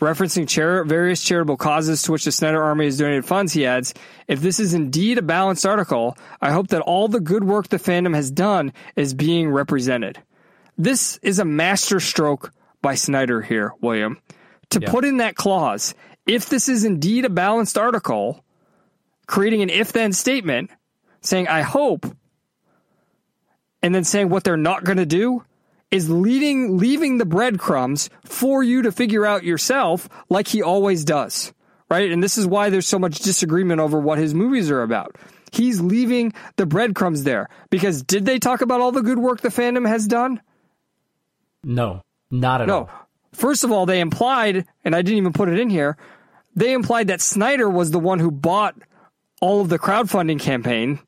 Referencing 0.02 0.50
char- 0.50 0.84
various 0.84 1.24
charitable 1.24 1.56
causes 1.56 2.02
to 2.02 2.12
which 2.12 2.26
the 2.26 2.32
Snyder 2.34 2.62
Army 2.62 2.84
has 2.84 2.98
donated 2.98 3.24
funds, 3.24 3.54
he 3.54 3.66
adds, 3.66 3.94
If 4.28 4.42
this 4.42 4.60
is 4.60 4.74
indeed 4.74 5.18
a 5.18 5.22
balanced 5.22 5.66
article, 5.66 6.18
I 6.42 6.52
hope 6.52 6.68
that 6.70 6.82
all 6.82 7.08
the 7.08 7.22
good 7.22 7.46
work 7.46 7.70
the 7.70 7.78
fandom 7.78 8.14
has 8.14 8.30
done 8.30 8.74
is 8.98 9.14
being 9.14 9.50
represented. 9.50 10.22
This 10.78 11.18
is 11.22 11.40
a 11.40 11.46
masterstroke 11.46 12.52
by 12.82 12.96
Snyder 12.96 13.42
here, 13.42 13.72
William. 13.80 14.20
To 14.72 14.80
Yeah. 14.82 14.90
put 14.92 15.06
in 15.06 15.18
that 15.18 15.36
clause, 15.36 15.94
if 16.26 16.50
this 16.50 16.68
is 16.68 16.84
indeed 16.84 17.26
a 17.26 17.30
balanced 17.30 17.78
article, 17.78 18.44
creating 19.28 19.62
an 19.62 19.70
if 19.70 19.92
then 19.94 20.12
statement, 20.12 20.70
saying, 21.22 21.48
I 21.48 21.62
hope, 21.62 22.06
and 23.82 23.94
then 23.94 24.04
saying 24.04 24.30
what 24.30 24.44
they're 24.44 24.58
not 24.58 24.84
going 24.84 24.98
to 24.98 25.06
do 25.06 25.44
is 25.92 26.10
leading 26.10 26.78
leaving 26.78 27.20
the 27.20 27.26
breadcrumbs 27.26 28.10
for 28.24 28.64
you 28.64 28.82
to 28.82 28.92
figure 28.92 29.26
out 29.26 29.44
yourself 29.44 30.10
like 30.30 30.48
he 30.48 30.62
always 30.62 31.06
does 31.06 31.54
right? 31.90 32.12
And 32.12 32.22
this 32.22 32.38
is 32.38 32.48
why 32.48 32.70
there's 32.70 32.88
so 32.88 33.00
much 33.00 33.20
disagreement 33.20 33.80
over 33.80 34.00
what 34.00 34.18
his 34.18 34.34
movies 34.34 34.72
are 34.72 34.82
about. 34.82 35.16
He's 35.52 35.80
leaving 35.80 36.34
the 36.58 36.66
breadcrumbs 36.66 37.24
there. 37.24 37.50
Because 37.70 38.04
did 38.04 38.26
they 38.26 38.40
talk 38.40 38.62
about 38.62 38.82
all 38.82 38.92
the 38.92 39.02
good 39.02 39.20
work 39.20 39.42
the 39.42 39.50
fandom 39.50 39.88
has 39.88 40.08
done? 40.08 40.42
No, 41.64 42.02
not 42.30 42.62
at 42.62 42.68
no. 42.68 42.80
all. 42.80 43.05
First 43.36 43.64
of 43.64 43.72
all 43.72 43.86
they 43.86 44.00
implied 44.00 44.66
and 44.84 44.96
i 44.96 45.02
didn't 45.02 45.18
even 45.18 45.34
put 45.34 45.50
it 45.50 45.60
in 45.60 45.70
here 45.70 45.98
they 46.56 46.74
implied 46.74 47.08
that 47.08 47.22
snyder 47.22 47.70
was 47.70 47.92
the 47.92 48.00
one 48.00 48.20
who 48.20 48.32
bought 48.32 48.76
all 49.42 49.62
of 49.62 49.70
the 49.70 49.78
crowdfunding 49.78 50.40
campaign 50.40 51.00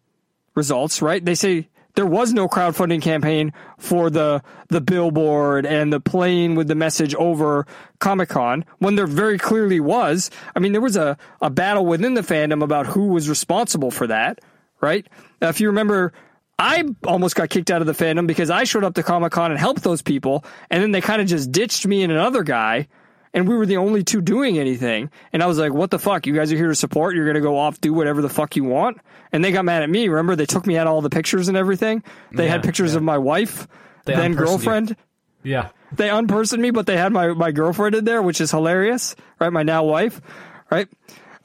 results, 0.55 1.01
right? 1.01 1.23
They 1.23 1.35
say 1.35 1.69
there 1.95 2.05
was 2.05 2.33
no 2.33 2.47
crowdfunding 2.47 3.01
campaign 3.01 3.53
for 3.77 4.09
the 4.09 4.43
the 4.67 4.81
billboard 4.81 5.65
and 5.65 5.91
the 5.91 5.99
plane 5.99 6.55
with 6.55 6.67
the 6.67 6.75
message 6.75 7.15
over 7.15 7.65
Comic 7.99 8.29
Con 8.29 8.65
when 8.79 8.95
there 8.95 9.07
very 9.07 9.37
clearly 9.37 9.79
was. 9.79 10.29
I 10.55 10.59
mean, 10.59 10.73
there 10.73 10.81
was 10.81 10.97
a, 10.97 11.17
a 11.41 11.49
battle 11.49 11.85
within 11.85 12.13
the 12.13 12.21
fandom 12.21 12.63
about 12.63 12.87
who 12.87 13.07
was 13.07 13.29
responsible 13.29 13.91
for 13.91 14.07
that, 14.07 14.39
right? 14.81 15.07
Uh, 15.41 15.47
if 15.47 15.61
you 15.61 15.67
remember, 15.67 16.11
I 16.59 16.83
almost 17.05 17.35
got 17.35 17.49
kicked 17.49 17.69
out 17.69 17.81
of 17.81 17.87
the 17.87 17.93
fandom 17.93 18.25
because 18.25 18.49
I 18.49 18.63
showed 18.63 18.83
up 18.83 18.95
to 18.95 19.03
Comic 19.03 19.31
Con 19.31 19.51
and 19.51 19.59
helped 19.59 19.83
those 19.83 20.01
people, 20.01 20.43
and 20.69 20.81
then 20.81 20.91
they 20.91 21.01
kind 21.01 21.21
of 21.21 21.27
just 21.27 21.51
ditched 21.51 21.85
me 21.85 22.03
and 22.03 22.11
another 22.11 22.43
guy. 22.43 22.87
And 23.33 23.47
we 23.47 23.55
were 23.55 23.67
the 23.67 23.77
only 23.77 24.03
two 24.03 24.21
doing 24.21 24.57
anything. 24.57 25.11
And 25.31 25.43
I 25.43 25.45
was 25.47 25.59
like, 25.59 25.71
what 25.71 25.91
the 25.91 25.99
fuck? 25.99 26.25
You 26.25 26.33
guys 26.33 26.51
are 26.51 26.55
here 26.55 26.69
to 26.69 26.75
support. 26.75 27.13
You're 27.13 27.25
going 27.25 27.35
to 27.35 27.41
go 27.41 27.57
off, 27.57 27.79
do 27.79 27.93
whatever 27.93 28.21
the 28.23 28.29
fuck 28.29 28.55
you 28.55 28.63
want. 28.63 28.97
And 29.31 29.43
they 29.43 29.51
got 29.51 29.65
mad 29.65 29.83
at 29.83 29.89
me. 29.89 30.07
Remember, 30.07 30.35
they 30.35 30.47
took 30.47 30.65
me 30.65 30.77
out 30.77 30.87
all 30.87 31.01
the 31.01 31.09
pictures 31.09 31.47
and 31.47 31.55
everything. 31.55 32.01
They 32.31 32.47
had 32.47 32.63
pictures 32.63 32.93
yeah. 32.93 32.97
of 32.97 33.03
my 33.03 33.19
wife, 33.19 33.67
They 34.05 34.15
then 34.15 34.31
unpersoned 34.31 34.39
you. 34.39 34.45
girlfriend. 34.45 34.95
Yeah. 35.43 35.69
They 35.91 36.07
unpersoned 36.07 36.59
me, 36.59 36.71
but 36.71 36.87
they 36.87 36.97
had 36.97 37.11
my, 37.11 37.27
my 37.33 37.51
girlfriend 37.51 37.95
in 37.95 38.05
there, 38.05 38.23
which 38.23 38.41
is 38.41 38.49
hilarious, 38.49 39.15
right? 39.39 39.53
My 39.53 39.63
now 39.63 39.83
wife, 39.83 40.19
right? 40.71 40.87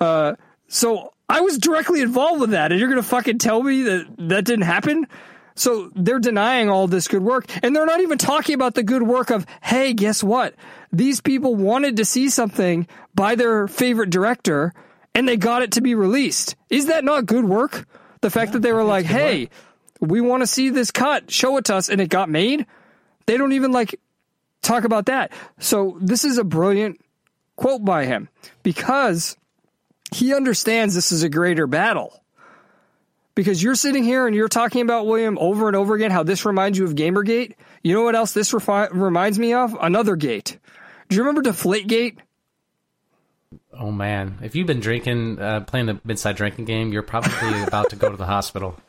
Uh, 0.01 0.37
so 0.69 1.12
I 1.33 1.41
was 1.41 1.57
directly 1.57 2.03
involved 2.03 2.43
with 2.43 2.51
that. 2.51 2.73
And 2.73 2.79
you're 2.79 2.91
going 2.91 3.03
to 3.03 3.09
fucking 3.09 3.39
tell 3.39 3.63
me 3.63 3.83
that 3.85 4.07
that 4.19 4.45
didn't 4.45 4.67
happen? 4.67 5.07
So 5.55 5.91
they're 5.95 6.19
denying 6.19 6.69
all 6.69 6.87
this 6.87 7.09
good 7.09 7.23
work. 7.23 7.47
And 7.65 7.75
they're 7.75 7.87
not 7.87 8.03
even 8.03 8.19
talking 8.19 8.55
about 8.55 8.75
the 8.75 8.83
good 8.83 9.03
work 9.03 9.31
of, 9.31 9.47
hey, 9.63 9.95
guess 9.95 10.23
what? 10.23 10.55
These 10.93 11.23
people 11.23 11.55
wanted 11.55 11.97
to 11.97 12.05
see 12.05 12.29
something 12.29 12.87
by 13.15 13.35
their 13.35 13.67
favorite 13.67 14.11
director 14.11 14.75
and 15.15 15.27
they 15.27 15.39
got 15.39 15.63
it 15.63 15.73
to 15.73 15.81
be 15.81 15.95
released. 15.95 16.55
Is 16.69 16.89
that 16.89 17.03
not 17.03 17.25
good 17.25 17.47
work? 17.47 17.87
The 18.21 18.31
fact 18.31 18.53
that 18.53 18.61
they 18.61 18.73
were 18.73 18.85
like, 18.85 19.07
hey, 19.07 19.49
we 20.01 20.21
want 20.21 20.43
to 20.43 20.47
see 20.47 20.69
this 20.69 20.91
cut, 20.91 21.31
show 21.31 21.57
it 21.57 21.65
to 21.67 21.77
us, 21.77 21.89
and 21.89 21.99
it 21.99 22.11
got 22.11 22.29
made. 22.29 22.67
They 23.25 23.39
don't 23.39 23.53
even 23.53 23.73
like 23.73 23.99
talk 24.61 24.85
about 24.85 25.07
that. 25.07 25.33
So 25.59 25.97
this 25.99 26.27
is 26.27 26.37
a 26.37 26.45
brilliant 26.45 27.01
quote 27.57 27.85
by 27.85 28.05
him 28.05 28.29
because 28.63 29.37
he 30.13 30.35
understands 30.35 30.95
this 30.95 31.13
is 31.13 31.23
a 31.23 31.29
greater 31.29 31.67
battle. 31.67 32.19
Because 33.35 33.63
you're 33.63 33.75
sitting 33.75 34.05
here 34.05 34.27
and 34.27 34.37
you're 34.37 34.49
talking 34.49 34.83
about 34.83 35.07
William 35.07 35.39
over 35.39 35.67
and 35.67 35.75
over 35.75 35.95
again 35.95 36.11
how 36.11 36.23
this 36.23 36.45
reminds 36.45 36.77
you 36.77 36.85
of 36.85 36.95
Gamergate. 36.95 37.55
You 37.83 37.95
know 37.95 38.03
what 38.03 38.15
else 38.15 38.33
this 38.33 38.53
refi- 38.53 38.91
reminds 38.93 39.39
me 39.39 39.55
of? 39.55 39.75
Another 39.81 40.17
gate. 40.17 40.59
Do 41.09 41.17
you 41.17 41.23
remember 41.23 41.49
Deflategate? 41.49 42.19
Oh 43.79 43.91
man, 43.91 44.39
if 44.43 44.55
you've 44.55 44.67
been 44.67 44.81
drinking, 44.81 45.39
uh, 45.39 45.61
playing 45.61 45.87
the 45.87 46.01
midside 46.05 46.37
drinking 46.37 46.67
game, 46.67 46.93
you're 46.93 47.03
probably 47.03 47.63
about 47.63 47.91
to 47.91 47.97
go 47.97 48.11
to 48.11 48.17
the 48.17 48.27
hospital. 48.27 48.79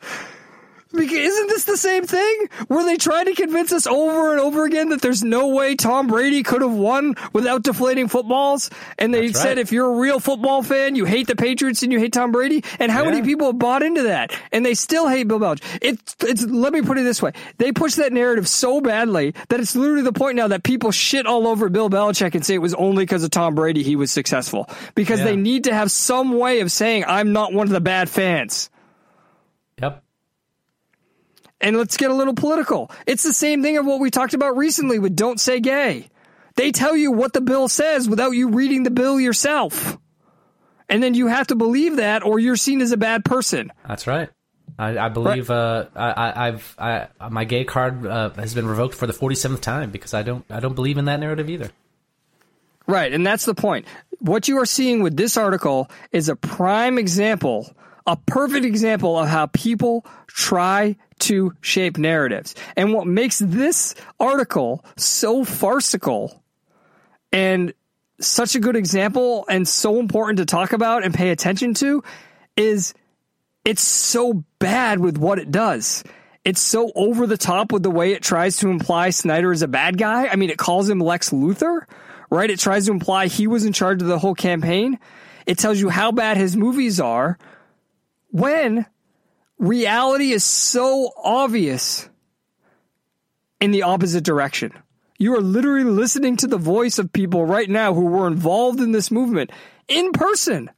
Because 0.94 1.18
isn't 1.18 1.43
this 1.64 1.74
the 1.82 1.88
same 1.88 2.06
thing? 2.06 2.48
Were 2.68 2.84
they 2.84 2.96
trying 2.96 3.26
to 3.26 3.34
convince 3.34 3.72
us 3.72 3.86
over 3.86 4.30
and 4.32 4.40
over 4.40 4.64
again 4.64 4.90
that 4.90 5.02
there's 5.02 5.24
no 5.24 5.48
way 5.48 5.74
Tom 5.74 6.06
Brady 6.06 6.42
could 6.42 6.62
have 6.62 6.72
won 6.72 7.14
without 7.32 7.62
deflating 7.62 8.08
footballs? 8.08 8.70
And 8.98 9.12
they 9.12 9.26
That's 9.26 9.40
said 9.40 9.48
right. 9.48 9.58
if 9.58 9.72
you're 9.72 9.92
a 9.92 9.96
real 9.98 10.20
football 10.20 10.62
fan, 10.62 10.94
you 10.94 11.04
hate 11.04 11.26
the 11.26 11.36
Patriots 11.36 11.82
and 11.82 11.92
you 11.92 11.98
hate 11.98 12.12
Tom 12.12 12.30
Brady. 12.32 12.62
And 12.78 12.92
how 12.92 13.04
many 13.04 13.22
people 13.22 13.48
have 13.48 13.58
bought 13.58 13.82
into 13.82 14.04
that? 14.04 14.32
And 14.52 14.64
they 14.64 14.74
still 14.74 15.08
hate 15.08 15.26
Bill 15.28 15.40
Belichick. 15.40 15.78
It's, 15.82 16.16
it's, 16.20 16.42
let 16.44 16.72
me 16.72 16.82
put 16.82 16.98
it 16.98 17.02
this 17.02 17.20
way. 17.20 17.32
They 17.58 17.72
push 17.72 17.94
that 17.96 18.12
narrative 18.12 18.46
so 18.48 18.80
badly 18.80 19.34
that 19.48 19.60
it's 19.60 19.74
literally 19.74 20.02
the 20.02 20.12
point 20.12 20.36
now 20.36 20.48
that 20.48 20.62
people 20.62 20.90
shit 20.92 21.26
all 21.26 21.46
over 21.48 21.68
Bill 21.68 21.90
Belichick 21.90 22.34
and 22.34 22.44
say 22.46 22.54
it 22.54 22.58
was 22.58 22.74
only 22.74 23.02
because 23.04 23.24
of 23.24 23.30
Tom 23.30 23.54
Brady 23.54 23.82
he 23.82 23.96
was 23.96 24.10
successful. 24.12 24.68
Because 24.94 25.18
Yeah. 25.18 25.26
they 25.26 25.36
need 25.36 25.64
to 25.64 25.74
have 25.74 25.90
some 25.90 26.38
way 26.38 26.60
of 26.60 26.70
saying, 26.70 27.04
I'm 27.08 27.32
not 27.32 27.52
one 27.52 27.66
of 27.66 27.72
the 27.72 27.80
bad 27.80 28.08
fans. 28.08 28.70
And 31.64 31.78
let's 31.78 31.96
get 31.96 32.10
a 32.10 32.14
little 32.14 32.34
political. 32.34 32.90
It's 33.06 33.22
the 33.22 33.32
same 33.32 33.62
thing 33.62 33.78
of 33.78 33.86
what 33.86 33.98
we 33.98 34.10
talked 34.10 34.34
about 34.34 34.54
recently 34.54 34.98
with 34.98 35.16
Don't 35.16 35.40
Say 35.40 35.60
Gay. 35.60 36.10
They 36.56 36.72
tell 36.72 36.94
you 36.94 37.10
what 37.10 37.32
the 37.32 37.40
bill 37.40 37.68
says 37.68 38.06
without 38.06 38.32
you 38.32 38.50
reading 38.50 38.82
the 38.82 38.90
bill 38.90 39.18
yourself. 39.18 39.96
And 40.90 41.02
then 41.02 41.14
you 41.14 41.26
have 41.28 41.46
to 41.46 41.54
believe 41.54 41.96
that 41.96 42.22
or 42.22 42.38
you're 42.38 42.56
seen 42.56 42.82
as 42.82 42.92
a 42.92 42.98
bad 42.98 43.24
person. 43.24 43.72
That's 43.88 44.06
right. 44.06 44.28
I, 44.78 44.98
I 44.98 45.08
believe 45.08 45.50
uh, 45.50 45.86
I, 45.96 46.48
I've 46.48 46.74
I, 46.78 47.08
my 47.30 47.44
gay 47.44 47.64
card 47.64 48.04
uh, 48.04 48.28
has 48.34 48.54
been 48.54 48.66
revoked 48.66 48.94
for 48.94 49.06
the 49.06 49.14
47th 49.14 49.62
time 49.62 49.90
because 49.90 50.12
I 50.12 50.22
don't 50.22 50.44
I 50.50 50.60
don't 50.60 50.74
believe 50.74 50.98
in 50.98 51.06
that 51.06 51.18
narrative 51.18 51.48
either. 51.48 51.70
Right. 52.86 53.10
And 53.10 53.26
that's 53.26 53.46
the 53.46 53.54
point. 53.54 53.86
What 54.18 54.48
you 54.48 54.58
are 54.58 54.66
seeing 54.66 55.02
with 55.02 55.16
this 55.16 55.38
article 55.38 55.90
is 56.12 56.28
a 56.28 56.36
prime 56.36 56.98
example, 56.98 57.74
a 58.06 58.16
perfect 58.16 58.64
example 58.64 59.18
of 59.18 59.28
how 59.28 59.46
people 59.46 60.04
try 60.26 60.96
to 61.20 61.54
shape 61.60 61.96
narratives. 61.96 62.54
And 62.76 62.92
what 62.92 63.06
makes 63.06 63.38
this 63.38 63.94
article 64.20 64.84
so 64.96 65.44
farcical 65.44 66.42
and 67.32 67.72
such 68.20 68.54
a 68.54 68.60
good 68.60 68.76
example 68.76 69.44
and 69.48 69.66
so 69.66 69.98
important 69.98 70.38
to 70.38 70.44
talk 70.44 70.72
about 70.72 71.04
and 71.04 71.14
pay 71.14 71.30
attention 71.30 71.74
to 71.74 72.02
is 72.56 72.94
it's 73.64 73.82
so 73.82 74.44
bad 74.58 75.00
with 75.00 75.18
what 75.18 75.38
it 75.38 75.50
does. 75.50 76.04
It's 76.44 76.60
so 76.60 76.92
over 76.94 77.26
the 77.26 77.38
top 77.38 77.72
with 77.72 77.82
the 77.82 77.90
way 77.90 78.12
it 78.12 78.22
tries 78.22 78.58
to 78.58 78.68
imply 78.68 79.10
Snyder 79.10 79.50
is 79.50 79.62
a 79.62 79.68
bad 79.68 79.96
guy. 79.96 80.28
I 80.28 80.36
mean, 80.36 80.50
it 80.50 80.58
calls 80.58 80.88
him 80.88 81.00
Lex 81.00 81.30
Luthor, 81.30 81.86
right? 82.28 82.50
It 82.50 82.58
tries 82.58 82.86
to 82.86 82.92
imply 82.92 83.28
he 83.28 83.46
was 83.46 83.64
in 83.64 83.72
charge 83.72 84.02
of 84.02 84.08
the 84.08 84.18
whole 84.18 84.34
campaign. 84.34 84.98
It 85.46 85.56
tells 85.56 85.80
you 85.80 85.88
how 85.88 86.12
bad 86.12 86.36
his 86.36 86.54
movies 86.54 87.00
are 87.00 87.38
when 88.34 88.84
reality 89.58 90.32
is 90.32 90.42
so 90.42 91.12
obvious 91.16 92.08
in 93.60 93.70
the 93.70 93.84
opposite 93.84 94.24
direction. 94.24 94.72
You 95.18 95.36
are 95.36 95.40
literally 95.40 95.84
listening 95.84 96.36
to 96.38 96.48
the 96.48 96.58
voice 96.58 96.98
of 96.98 97.12
people 97.12 97.46
right 97.46 97.70
now 97.70 97.94
who 97.94 98.06
were 98.06 98.26
involved 98.26 98.80
in 98.80 98.92
this 98.92 99.10
movement 99.10 99.52
in 99.86 100.12
person 100.12 100.68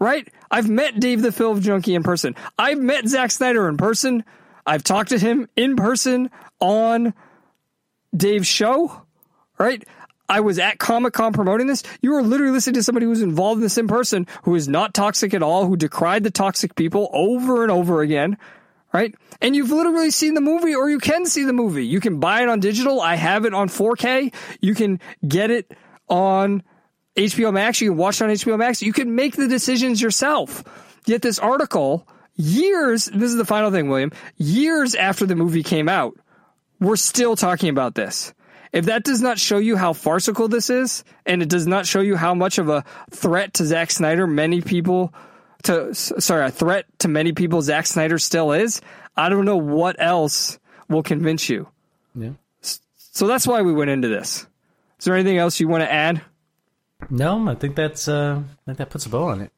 right? 0.00 0.26
I've 0.50 0.68
met 0.68 0.98
Dave 0.98 1.22
the 1.22 1.30
Film 1.30 1.60
Junkie 1.60 1.94
in 1.94 2.02
person. 2.02 2.34
I've 2.58 2.80
met 2.80 3.06
Zack 3.06 3.30
Snyder 3.30 3.68
in 3.68 3.76
person. 3.76 4.24
I've 4.66 4.82
talked 4.82 5.10
to 5.10 5.18
him 5.18 5.48
in 5.54 5.76
person 5.76 6.30
on 6.58 7.14
Dave's 8.16 8.48
show, 8.48 9.02
right? 9.58 9.86
I 10.30 10.40
was 10.40 10.60
at 10.60 10.78
Comic 10.78 11.12
Con 11.12 11.32
promoting 11.32 11.66
this. 11.66 11.82
You 12.00 12.12
were 12.12 12.22
literally 12.22 12.52
listening 12.52 12.74
to 12.74 12.84
somebody 12.84 13.04
who's 13.04 13.20
involved 13.20 13.58
in 13.58 13.62
this 13.64 13.76
in 13.76 13.88
person, 13.88 14.28
who 14.44 14.54
is 14.54 14.68
not 14.68 14.94
toxic 14.94 15.34
at 15.34 15.42
all, 15.42 15.66
who 15.66 15.76
decried 15.76 16.22
the 16.22 16.30
toxic 16.30 16.76
people 16.76 17.10
over 17.12 17.64
and 17.64 17.72
over 17.72 18.00
again, 18.00 18.38
right? 18.92 19.12
And 19.42 19.56
you've 19.56 19.72
literally 19.72 20.12
seen 20.12 20.34
the 20.34 20.40
movie 20.40 20.72
or 20.72 20.88
you 20.88 21.00
can 21.00 21.26
see 21.26 21.44
the 21.44 21.52
movie. 21.52 21.84
You 21.84 21.98
can 21.98 22.20
buy 22.20 22.42
it 22.42 22.48
on 22.48 22.60
digital. 22.60 23.00
I 23.00 23.16
have 23.16 23.44
it 23.44 23.54
on 23.54 23.68
4K. 23.68 24.32
You 24.60 24.74
can 24.76 25.00
get 25.26 25.50
it 25.50 25.72
on 26.08 26.62
HBO 27.16 27.52
Max. 27.52 27.80
You 27.80 27.90
can 27.90 27.98
watch 27.98 28.20
it 28.20 28.24
on 28.24 28.30
HBO 28.30 28.56
Max. 28.56 28.82
You 28.82 28.92
can 28.92 29.16
make 29.16 29.34
the 29.34 29.48
decisions 29.48 30.00
yourself. 30.00 30.62
Yet 31.06 31.22
this 31.22 31.40
article, 31.40 32.06
years, 32.36 33.06
this 33.06 33.30
is 33.30 33.36
the 33.36 33.44
final 33.44 33.72
thing, 33.72 33.88
William, 33.88 34.12
years 34.36 34.94
after 34.94 35.26
the 35.26 35.34
movie 35.34 35.64
came 35.64 35.88
out, 35.88 36.16
we're 36.78 36.94
still 36.94 37.34
talking 37.34 37.68
about 37.68 37.96
this. 37.96 38.32
If 38.72 38.86
that 38.86 39.02
does 39.02 39.20
not 39.20 39.38
show 39.38 39.58
you 39.58 39.76
how 39.76 39.92
farcical 39.92 40.48
this 40.48 40.70
is, 40.70 41.04
and 41.26 41.42
it 41.42 41.48
does 41.48 41.66
not 41.66 41.86
show 41.86 42.00
you 42.00 42.16
how 42.16 42.34
much 42.34 42.58
of 42.58 42.68
a 42.68 42.84
threat 43.10 43.54
to 43.54 43.66
Zack 43.66 43.90
Snyder 43.90 44.26
many 44.26 44.60
people 44.60 45.12
to 45.64 45.94
sorry, 45.94 46.46
a 46.46 46.50
threat 46.50 46.86
to 47.00 47.08
many 47.08 47.32
people 47.32 47.62
Zack 47.62 47.86
Snyder 47.86 48.18
still 48.18 48.52
is, 48.52 48.80
I 49.16 49.28
don't 49.28 49.44
know 49.44 49.56
what 49.56 49.96
else 49.98 50.58
will 50.88 51.02
convince 51.02 51.48
you. 51.48 51.68
Yeah. 52.14 52.30
So 52.96 53.26
that's 53.26 53.46
why 53.46 53.62
we 53.62 53.72
went 53.72 53.90
into 53.90 54.08
this. 54.08 54.46
Is 54.98 55.04
there 55.04 55.14
anything 55.14 55.38
else 55.38 55.60
you 55.60 55.68
want 55.68 55.82
to 55.82 55.92
add? 55.92 56.22
No, 57.08 57.48
I 57.48 57.54
think 57.54 57.76
that's 57.76 58.08
uh, 58.08 58.40
I 58.42 58.60
think 58.66 58.78
that 58.78 58.90
puts 58.90 59.06
a 59.06 59.08
bow 59.08 59.24
on 59.24 59.40
it. 59.40 59.52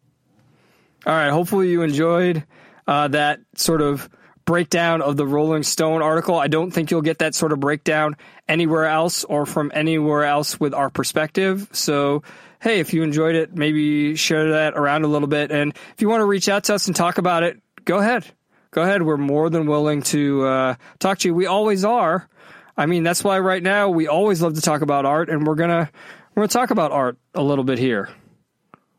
All 1.05 1.13
right. 1.13 1.31
Hopefully 1.31 1.71
you 1.71 1.83
enjoyed 1.83 2.45
uh, 2.87 3.09
that 3.09 3.41
sort 3.57 3.83
of 3.83 4.09
breakdown 4.45 5.03
of 5.03 5.17
the 5.17 5.27
Rolling 5.27 5.63
Stone 5.63 6.03
article. 6.03 6.37
I 6.37 6.49
don't 6.49 6.71
think 6.71 6.91
you'll 6.91 7.03
get 7.03 7.19
that 7.19 7.35
sort 7.35 7.53
of 7.53 7.61
breakdown 7.61 8.17
anywhere 8.49 8.87
else 8.87 9.25
or 9.25 9.47
from 9.47 9.71
anywhere 9.75 10.25
else 10.25 10.59
with 10.59 10.75
our 10.75 10.91
perspective. 10.91 11.69
So, 11.73 12.23
hey, 12.61 12.81
if 12.81 12.93
you 12.93 13.03
enjoyed 13.03 13.35
it, 13.35 13.55
maybe 13.55 14.17
share 14.17 14.53
that 14.53 14.75
around 14.75 15.05
a 15.05 15.09
little 15.09 15.29
bit. 15.29 15.51
And 15.51 15.73
if 15.95 16.01
you 16.01 16.09
want 16.09 16.21
to 16.21 16.27
reach 16.27 16.49
out 16.49 16.65
to 16.65 16.75
us 16.75 16.87
and 16.87 16.97
talk 16.97 17.19
about 17.19 17.43
it, 17.43 17.61
go 17.85 17.99
ahead. 17.99 18.27
Go 18.71 18.83
ahead. 18.83 19.03
We're 19.03 19.19
more 19.19 19.51
than 19.51 19.67
willing 19.67 20.03
to 20.03 20.47
uh, 20.47 20.75
talk 20.99 21.19
to 21.19 21.29
you. 21.29 21.35
We 21.35 21.47
always 21.47 21.85
are. 21.85 22.29
I 22.77 22.87
mean, 22.87 23.03
that's 23.03 23.23
why 23.23 23.39
right 23.39 23.63
now 23.63 23.91
we 23.91 24.09
always 24.09 24.41
love 24.41 24.55
to 24.55 24.63
talk 24.63 24.81
about 24.81 25.05
art, 25.05 25.29
and 25.29 25.47
we're 25.47 25.57
gonna 25.57 25.91
we're 26.35 26.43
gonna 26.43 26.49
talk 26.49 26.71
about 26.71 26.91
art 26.91 27.19
a 27.35 27.43
little 27.43 27.65
bit 27.65 27.79
here. 27.79 28.09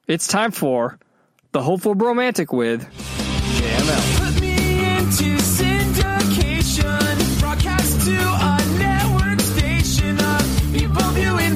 It's 0.07 0.27
time 0.27 0.51
for 0.51 0.99
the 1.53 1.61
hopeful 1.63 1.95
romantic 1.95 2.53
with 2.53 2.87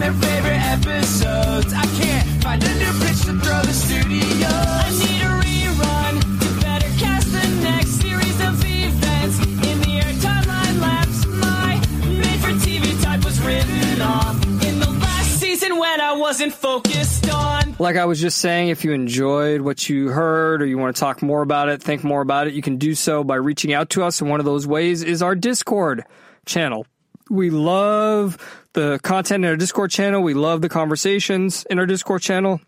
their 0.07 0.13
favorite 0.21 0.61
episodes. 0.71 1.73
I 1.73 1.85
can't 1.99 2.43
find 2.43 2.63
a 2.63 2.73
new 2.75 2.93
pitch 3.05 3.25
to 3.25 3.33
throw 3.43 3.61
the 3.61 3.73
studio. 3.73 4.47
I 4.47 4.89
need 5.03 5.21
a 5.21 5.33
rerun 5.43 6.21
to 6.39 6.61
better 6.61 6.87
cast 6.97 7.29
the 7.33 7.45
next 7.61 7.89
series 7.99 8.39
of 8.39 8.63
events. 8.63 9.37
In 9.67 9.81
the 9.81 9.97
air 9.97 10.13
timeline 10.23 10.79
lapse, 10.79 11.25
my 11.25 11.75
made 12.07 12.39
for 12.39 12.51
TV 12.65 13.03
type 13.03 13.25
was 13.25 13.41
written 13.41 14.01
off 14.01 14.41
in 14.65 14.79
the 14.79 14.89
last 14.89 15.41
season 15.41 15.77
when 15.77 15.99
I 15.99 16.13
wasn't 16.13 16.53
focused 16.53 17.29
on. 17.29 17.75
Like 17.77 17.97
I 17.97 18.05
was 18.05 18.21
just 18.21 18.37
saying, 18.37 18.69
if 18.69 18.85
you 18.85 18.93
enjoyed 18.93 19.59
what 19.59 19.89
you 19.89 20.07
heard 20.07 20.61
or 20.61 20.65
you 20.65 20.77
want 20.77 20.95
to 20.95 20.99
talk 21.01 21.21
more 21.21 21.41
about 21.41 21.67
it, 21.67 21.83
think 21.83 22.05
more 22.05 22.21
about 22.21 22.47
it, 22.47 22.53
you 22.53 22.61
can 22.61 22.77
do 22.77 22.95
so 22.95 23.25
by 23.25 23.35
reaching 23.35 23.73
out 23.73 23.89
to 23.89 24.03
us. 24.03 24.21
And 24.21 24.29
one 24.29 24.39
of 24.39 24.45
those 24.45 24.65
ways 24.65 25.03
is 25.03 25.21
our 25.21 25.35
Discord 25.35 26.05
channel. 26.45 26.87
We 27.29 27.49
love 27.49 28.37
the 28.73 28.99
content 29.03 29.43
in 29.43 29.49
our 29.49 29.55
Discord 29.55 29.91
channel. 29.91 30.21
We 30.21 30.33
love 30.33 30.61
the 30.61 30.69
conversations 30.69 31.65
in 31.69 31.79
our 31.79 31.85
Discord 31.85 32.21
channel. 32.21 32.61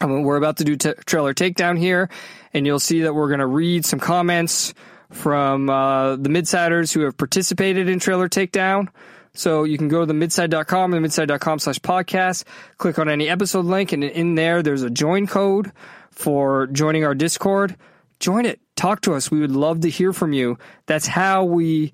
I 0.00 0.06
mean, 0.06 0.22
we're 0.22 0.36
about 0.36 0.58
to 0.58 0.64
do 0.64 0.76
t- 0.76 0.94
trailer 1.06 1.32
takedown 1.32 1.78
here, 1.78 2.10
and 2.52 2.66
you'll 2.66 2.80
see 2.80 3.02
that 3.02 3.14
we're 3.14 3.28
going 3.28 3.40
to 3.40 3.46
read 3.46 3.84
some 3.84 3.98
comments 3.98 4.74
from 5.10 5.70
uh, 5.70 6.16
the 6.16 6.28
midsiders 6.28 6.92
who 6.92 7.00
have 7.00 7.16
participated 7.16 7.88
in 7.88 7.98
trailer 7.98 8.28
takedown. 8.28 8.88
So 9.34 9.64
you 9.64 9.78
can 9.78 9.88
go 9.88 10.00
to 10.00 10.06
the 10.06 10.14
midside.com 10.14 10.90
the 10.90 11.00
midside.com 11.00 11.58
slash 11.58 11.78
podcast, 11.78 12.44
click 12.78 12.98
on 12.98 13.08
any 13.08 13.28
episode 13.28 13.66
link, 13.66 13.92
and 13.92 14.02
in 14.02 14.34
there 14.34 14.62
there's 14.62 14.82
a 14.82 14.90
join 14.90 15.26
code 15.26 15.72
for 16.10 16.66
joining 16.68 17.04
our 17.04 17.14
Discord. 17.14 17.76
Join 18.18 18.46
it. 18.46 18.60
Talk 18.76 19.02
to 19.02 19.14
us. 19.14 19.30
We 19.30 19.40
would 19.40 19.50
love 19.50 19.80
to 19.80 19.90
hear 19.90 20.12
from 20.12 20.32
you. 20.32 20.58
That's 20.86 21.06
how 21.06 21.44
we 21.44 21.92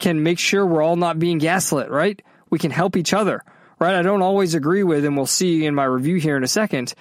can 0.00 0.22
make 0.22 0.38
sure 0.38 0.66
we're 0.66 0.82
all 0.82 0.96
not 0.96 1.18
being 1.18 1.38
gaslit, 1.38 1.90
right? 1.90 2.20
We 2.48 2.58
can 2.58 2.70
help 2.70 2.96
each 2.96 3.14
other, 3.14 3.44
right? 3.78 3.94
I 3.94 4.02
don't 4.02 4.22
always 4.22 4.54
agree 4.54 4.82
with, 4.82 5.04
and 5.04 5.16
we'll 5.16 5.26
see 5.26 5.64
in 5.66 5.74
my 5.74 5.84
review 5.84 6.16
here 6.16 6.36
in 6.36 6.42
a 6.42 6.48
second. 6.48 6.94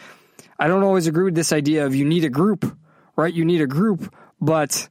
I 0.60 0.68
don't 0.68 0.84
always 0.84 1.08
agree 1.08 1.24
with 1.24 1.36
this 1.36 1.54
idea 1.54 1.86
of 1.86 1.96
you 1.96 2.06
need 2.06 2.26
a 2.26 2.30
group, 2.30 2.78
right? 3.16 3.34
You 3.34 3.46
need 3.46 3.62
a 3.62 3.68
group, 3.68 4.14
but 4.40 4.90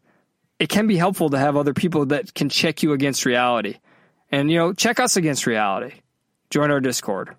it 0.58 0.68
can 0.68 0.86
be 0.86 0.96
helpful 0.96 1.30
to 1.30 1.38
have 1.38 1.56
other 1.56 1.74
people 1.74 2.06
that 2.06 2.34
can 2.34 2.48
check 2.48 2.82
you 2.82 2.92
against 2.92 3.24
reality. 3.24 3.76
And, 4.30 4.50
you 4.50 4.58
know, 4.58 4.72
check 4.72 4.98
us 4.98 5.16
against 5.16 5.46
reality. 5.46 6.00
Join 6.50 6.70
our 6.70 6.80
Discord. 6.80 7.36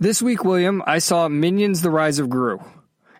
This 0.00 0.22
week, 0.22 0.44
William, 0.44 0.82
I 0.86 0.98
saw 0.98 1.28
Minions 1.28 1.82
The 1.82 1.90
Rise 1.90 2.20
of 2.20 2.30
Gru. 2.30 2.60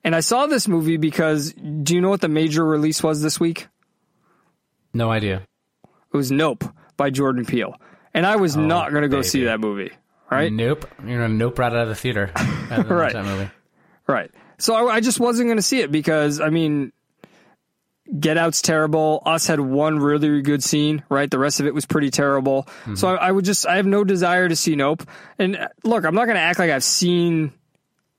And 0.05 0.15
I 0.15 0.20
saw 0.20 0.47
this 0.47 0.69
movie 0.69 0.97
because 0.97 1.53
do 1.53 1.95
you 1.95 2.01
know 2.01 2.09
what 2.09 2.20
the 2.20 2.29
major 2.29 2.65
release 2.65 3.03
was 3.03 3.20
this 3.20 3.41
week? 3.41 3.66
No 4.94 5.10
idea. 5.10 5.43
It 6.12 6.16
was 6.16 6.31
Nope 6.31 6.65
by 6.97 7.10
Jordan 7.10 7.44
Peele. 7.44 7.74
And 8.15 8.27
I 8.27 8.36
was 8.36 8.56
not 8.56 8.90
going 8.90 9.02
to 9.02 9.09
go 9.09 9.23
see 9.23 9.44
that 9.44 9.60
movie, 9.60 9.93
right? 10.31 10.52
Nope. 10.52 10.89
You're 11.06 11.20
gonna 11.20 11.35
nope 11.35 11.59
right 11.59 11.73
out 11.73 11.82
of 11.82 11.89
the 11.89 11.94
theater. 11.94 12.32
Right. 12.70 13.12
That 13.12 13.24
movie. 13.24 13.51
Right. 14.06 14.31
So 14.59 14.74
I, 14.74 14.97
I 14.97 15.01
just 15.01 15.20
wasn't 15.20 15.47
going 15.48 15.56
to 15.56 15.62
see 15.62 15.81
it 15.81 15.90
because, 15.90 16.39
I 16.40 16.51
mean, 16.51 16.93
Get 18.19 18.36
Out's 18.36 18.60
terrible. 18.60 19.23
Us 19.24 19.47
had 19.47 19.60
one 19.60 19.98
really 19.98 20.43
good 20.43 20.62
scene, 20.62 21.02
right? 21.09 21.31
The 21.31 21.39
rest 21.39 21.60
of 21.60 21.66
it 21.66 21.74
was 21.74 21.86
pretty 21.86 22.10
terrible. 22.10 22.66
So 22.94 23.09
I, 23.09 23.28
I 23.28 23.32
would 23.32 23.44
just, 23.44 23.66
I 23.66 23.77
have 23.77 23.86
no 23.86 24.02
desire 24.05 24.48
to 24.48 24.56
see 24.56 24.77
Nope. 24.77 25.02
And 25.39 25.56
uh, 25.56 25.69
look, 25.85 26.05
I'm 26.05 26.15
not 26.15 26.24
going 26.24 26.36
to 26.36 26.43
act 26.43 26.59
like 26.59 26.70
I've 26.70 26.85
seen 26.85 27.52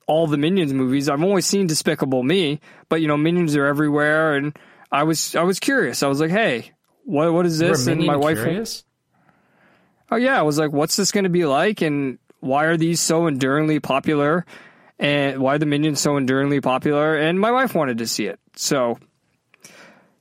all 0.07 0.25
the 0.27 0.37
Minions 0.37 0.73
movies. 0.73 1.09
I've 1.09 1.21
only 1.21 1.41
seen 1.41 1.67
Despicable 1.67 2.23
Me, 2.23 2.59
but 2.87 3.01
you 3.01 3.07
know, 3.07 3.17
Minions 3.17 3.55
are 3.55 3.65
everywhere. 3.65 4.35
And 4.35 4.57
I 4.91 5.03
was, 5.03 5.35
I 5.35 5.43
was 5.43 5.59
curious. 5.59 6.03
I 6.03 6.07
was 6.07 6.19
like, 6.19 6.31
hey, 6.31 6.71
what, 7.03 7.31
what 7.33 7.45
is 7.45 7.59
this? 7.59 7.87
And 7.87 8.05
my 8.05 8.15
wife, 8.15 8.37
curious? 8.37 8.83
oh 10.11 10.15
yeah, 10.15 10.37
I 10.37 10.43
was 10.43 10.57
like, 10.57 10.71
what's 10.71 10.95
this 10.95 11.11
going 11.11 11.23
to 11.23 11.29
be 11.29 11.45
like? 11.45 11.81
And 11.81 12.19
why 12.39 12.65
are 12.65 12.77
these 12.77 12.99
so 12.99 13.27
enduringly 13.27 13.79
popular? 13.79 14.45
And 14.97 15.39
why 15.39 15.55
are 15.55 15.57
the 15.57 15.65
Minions 15.65 15.99
so 15.99 16.17
enduringly 16.17 16.61
popular? 16.61 17.15
And 17.15 17.39
my 17.39 17.51
wife 17.51 17.73
wanted 17.73 17.99
to 17.99 18.07
see 18.07 18.25
it. 18.25 18.39
So 18.55 18.99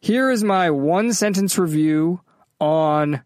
here 0.01 0.31
is 0.31 0.45
my 0.45 0.71
one 0.71 1.13
sentence 1.13 1.59
review 1.59 2.21
on, 2.61 3.23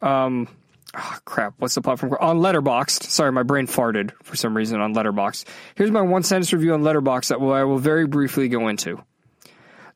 um, 0.00 0.48
ah, 0.94 1.18
crap, 1.24 1.54
what's 1.58 1.74
the 1.74 1.82
platform? 1.82 2.16
On 2.20 2.38
Letterboxd. 2.38 3.04
Sorry, 3.04 3.32
my 3.32 3.42
brain 3.42 3.66
farted 3.66 4.12
for 4.22 4.36
some 4.36 4.56
reason 4.56 4.80
on 4.80 4.94
Letterboxd. 4.94 5.46
Here's 5.74 5.90
my 5.90 6.02
one 6.02 6.22
sentence 6.22 6.52
review 6.52 6.74
on 6.74 6.82
Letterboxd 6.82 7.28
that 7.28 7.38
I 7.38 7.64
will 7.64 7.78
very 7.78 8.06
briefly 8.06 8.48
go 8.48 8.68
into. 8.68 9.02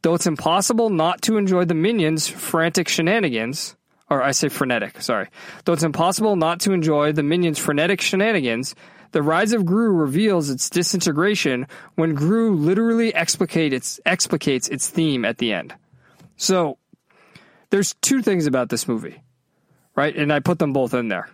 Though 0.06 0.14
it's 0.14 0.28
impossible 0.28 0.88
not 0.88 1.22
to 1.22 1.36
enjoy 1.36 1.64
the 1.64 1.74
Minions' 1.74 2.28
frantic 2.28 2.86
shenanigans, 2.88 3.74
or 4.08 4.22
I 4.22 4.30
say 4.30 4.48
frenetic, 4.48 5.02
sorry. 5.02 5.30
Though 5.64 5.72
it's 5.72 5.82
impossible 5.82 6.36
not 6.36 6.60
to 6.60 6.70
enjoy 6.70 7.10
the 7.10 7.24
Minions' 7.24 7.58
frenetic 7.58 8.00
shenanigans, 8.00 8.76
the 9.10 9.20
Rise 9.20 9.52
of 9.52 9.66
Gru 9.66 9.90
reveals 9.90 10.48
its 10.48 10.70
disintegration 10.70 11.66
when 11.96 12.14
Gru 12.14 12.54
literally 12.54 13.08
its, 13.08 13.98
explicates 14.06 14.68
its 14.68 14.88
theme 14.88 15.24
at 15.24 15.38
the 15.38 15.52
end. 15.52 15.74
So, 16.36 16.78
there's 17.70 17.94
two 17.94 18.22
things 18.22 18.46
about 18.46 18.68
this 18.68 18.86
movie, 18.86 19.20
right? 19.96 20.14
And 20.14 20.32
I 20.32 20.38
put 20.38 20.60
them 20.60 20.72
both 20.72 20.94
in 20.94 21.08
there. 21.08 21.28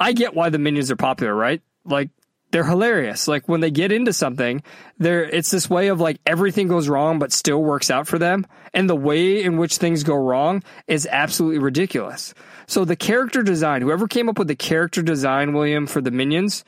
I 0.00 0.12
get 0.12 0.34
why 0.34 0.48
the 0.48 0.58
Minions 0.58 0.90
are 0.90 0.96
popular, 0.96 1.36
right? 1.36 1.62
Like, 1.84 2.10
they're 2.50 2.64
hilarious. 2.64 3.28
Like 3.28 3.48
when 3.48 3.60
they 3.60 3.70
get 3.70 3.92
into 3.92 4.12
something, 4.12 4.62
there 4.98 5.24
it's 5.24 5.50
this 5.50 5.68
way 5.68 5.88
of 5.88 6.00
like 6.00 6.18
everything 6.24 6.68
goes 6.68 6.88
wrong 6.88 7.18
but 7.18 7.32
still 7.32 7.62
works 7.62 7.90
out 7.90 8.06
for 8.06 8.18
them. 8.18 8.46
And 8.72 8.88
the 8.88 8.96
way 8.96 9.42
in 9.42 9.56
which 9.58 9.76
things 9.76 10.02
go 10.02 10.14
wrong 10.14 10.62
is 10.86 11.06
absolutely 11.10 11.58
ridiculous. 11.58 12.34
So 12.66 12.84
the 12.84 12.96
character 12.96 13.42
design, 13.42 13.82
whoever 13.82 14.06
came 14.06 14.28
up 14.28 14.38
with 14.38 14.48
the 14.48 14.56
character 14.56 15.02
design, 15.02 15.52
William, 15.52 15.86
for 15.86 16.00
the 16.00 16.10
minions, 16.10 16.64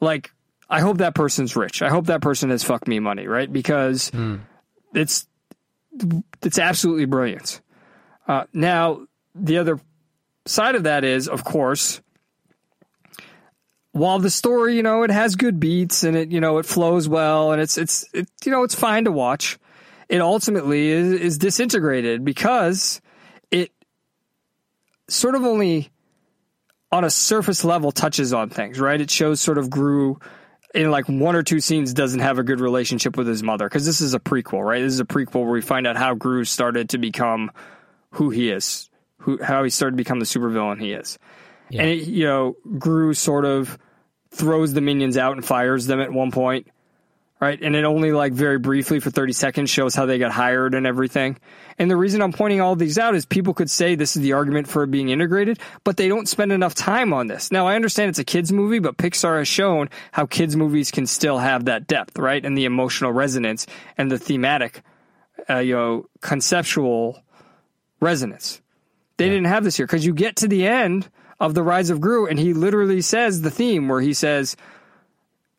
like 0.00 0.30
I 0.68 0.80
hope 0.80 0.98
that 0.98 1.14
person's 1.14 1.56
rich. 1.56 1.82
I 1.82 1.90
hope 1.90 2.06
that 2.06 2.22
person 2.22 2.50
has 2.50 2.64
fucked 2.64 2.88
me 2.88 2.98
money, 3.00 3.26
right? 3.26 3.50
Because 3.50 4.10
it's 4.94 5.26
it's 6.42 6.58
absolutely 6.58 7.04
brilliant. 7.06 7.60
Uh, 8.26 8.44
now 8.52 9.06
the 9.34 9.58
other 9.58 9.80
side 10.46 10.74
of 10.74 10.84
that 10.84 11.04
is, 11.04 11.28
of 11.28 11.44
course, 11.44 12.00
while 13.94 14.18
the 14.18 14.28
story, 14.28 14.74
you 14.74 14.82
know, 14.82 15.04
it 15.04 15.10
has 15.12 15.36
good 15.36 15.60
beats 15.60 16.02
and 16.02 16.16
it, 16.16 16.32
you 16.32 16.40
know, 16.40 16.58
it 16.58 16.66
flows 16.66 17.08
well 17.08 17.52
and 17.52 17.62
it's, 17.62 17.78
it's, 17.78 18.04
it, 18.12 18.28
you 18.44 18.50
know, 18.50 18.64
it's 18.64 18.74
fine 18.74 19.04
to 19.04 19.12
watch. 19.12 19.56
it 20.08 20.20
ultimately 20.20 20.88
is, 20.88 21.12
is 21.12 21.38
disintegrated 21.38 22.24
because 22.24 23.00
it 23.52 23.70
sort 25.08 25.36
of 25.36 25.44
only 25.44 25.90
on 26.90 27.04
a 27.04 27.10
surface 27.10 27.64
level 27.64 27.92
touches 27.92 28.32
on 28.32 28.50
things, 28.50 28.80
right? 28.80 29.00
It 29.00 29.12
shows 29.12 29.40
sort 29.40 29.58
of 29.58 29.70
Gru 29.70 30.18
in 30.74 30.90
like 30.90 31.08
one 31.08 31.36
or 31.36 31.44
two 31.44 31.60
scenes 31.60 31.94
doesn't 31.94 32.18
have 32.18 32.40
a 32.40 32.42
good 32.42 32.58
relationship 32.58 33.16
with 33.16 33.28
his 33.28 33.44
mother 33.44 33.66
because 33.66 33.86
this 33.86 34.00
is 34.00 34.12
a 34.12 34.18
prequel, 34.18 34.64
right? 34.64 34.82
This 34.82 34.94
is 34.94 35.00
a 35.00 35.04
prequel 35.04 35.44
where 35.44 35.52
we 35.52 35.62
find 35.62 35.86
out 35.86 35.96
how 35.96 36.14
Gru 36.14 36.44
started 36.44 36.88
to 36.90 36.98
become 36.98 37.52
who 38.10 38.30
he 38.30 38.50
is, 38.50 38.90
who 39.18 39.40
how 39.40 39.62
he 39.62 39.70
started 39.70 39.92
to 39.92 39.96
become 39.98 40.18
the 40.18 40.26
supervillain 40.26 40.80
he 40.80 40.92
is. 40.92 41.16
And 41.70 41.88
it, 41.88 42.06
you 42.06 42.24
know, 42.24 42.56
Gru 42.78 43.14
sort 43.14 43.44
of 43.44 43.78
throws 44.34 44.72
the 44.72 44.80
minions 44.80 45.16
out 45.16 45.32
and 45.32 45.44
fires 45.44 45.86
them 45.86 46.00
at 46.00 46.12
one 46.12 46.30
point, 46.30 46.66
right? 47.40 47.60
And 47.60 47.76
it 47.76 47.84
only 47.84 48.12
like 48.12 48.32
very 48.32 48.58
briefly 48.58 49.00
for 49.00 49.10
30 49.10 49.32
seconds 49.32 49.70
shows 49.70 49.94
how 49.94 50.06
they 50.06 50.18
got 50.18 50.32
hired 50.32 50.74
and 50.74 50.86
everything. 50.86 51.38
And 51.78 51.90
the 51.90 51.96
reason 51.96 52.22
I'm 52.22 52.32
pointing 52.32 52.60
all 52.60 52.76
these 52.76 52.98
out 52.98 53.14
is 53.14 53.26
people 53.26 53.54
could 53.54 53.70
say 53.70 53.94
this 53.94 54.16
is 54.16 54.22
the 54.22 54.32
argument 54.32 54.68
for 54.68 54.82
it 54.84 54.90
being 54.90 55.08
integrated, 55.08 55.58
but 55.82 55.96
they 55.96 56.08
don't 56.08 56.28
spend 56.28 56.52
enough 56.52 56.74
time 56.74 57.12
on 57.12 57.26
this. 57.26 57.50
Now, 57.50 57.66
I 57.66 57.74
understand 57.76 58.10
it's 58.10 58.18
a 58.18 58.24
kids 58.24 58.52
movie, 58.52 58.78
but 58.78 58.96
Pixar 58.96 59.38
has 59.38 59.48
shown 59.48 59.88
how 60.12 60.26
kids 60.26 60.56
movies 60.56 60.90
can 60.90 61.06
still 61.06 61.38
have 61.38 61.66
that 61.66 61.86
depth, 61.86 62.18
right? 62.18 62.44
And 62.44 62.56
the 62.56 62.64
emotional 62.64 63.12
resonance 63.12 63.66
and 63.96 64.10
the 64.10 64.18
thematic, 64.18 64.82
uh, 65.48 65.58
you 65.58 65.74
know, 65.74 66.06
conceptual 66.20 67.22
resonance. 68.00 68.60
They 69.16 69.28
didn't 69.28 69.46
have 69.46 69.64
this 69.64 69.76
here 69.76 69.86
because 69.86 70.04
you 70.04 70.12
get 70.12 70.36
to 70.36 70.48
the 70.48 70.66
end 70.66 71.08
of 71.44 71.54
the 71.54 71.62
Rise 71.62 71.90
of 71.90 72.00
Gru, 72.00 72.26
and 72.26 72.38
he 72.38 72.54
literally 72.54 73.02
says 73.02 73.42
the 73.42 73.50
theme 73.50 73.86
where 73.88 74.00
he 74.00 74.14
says, 74.14 74.56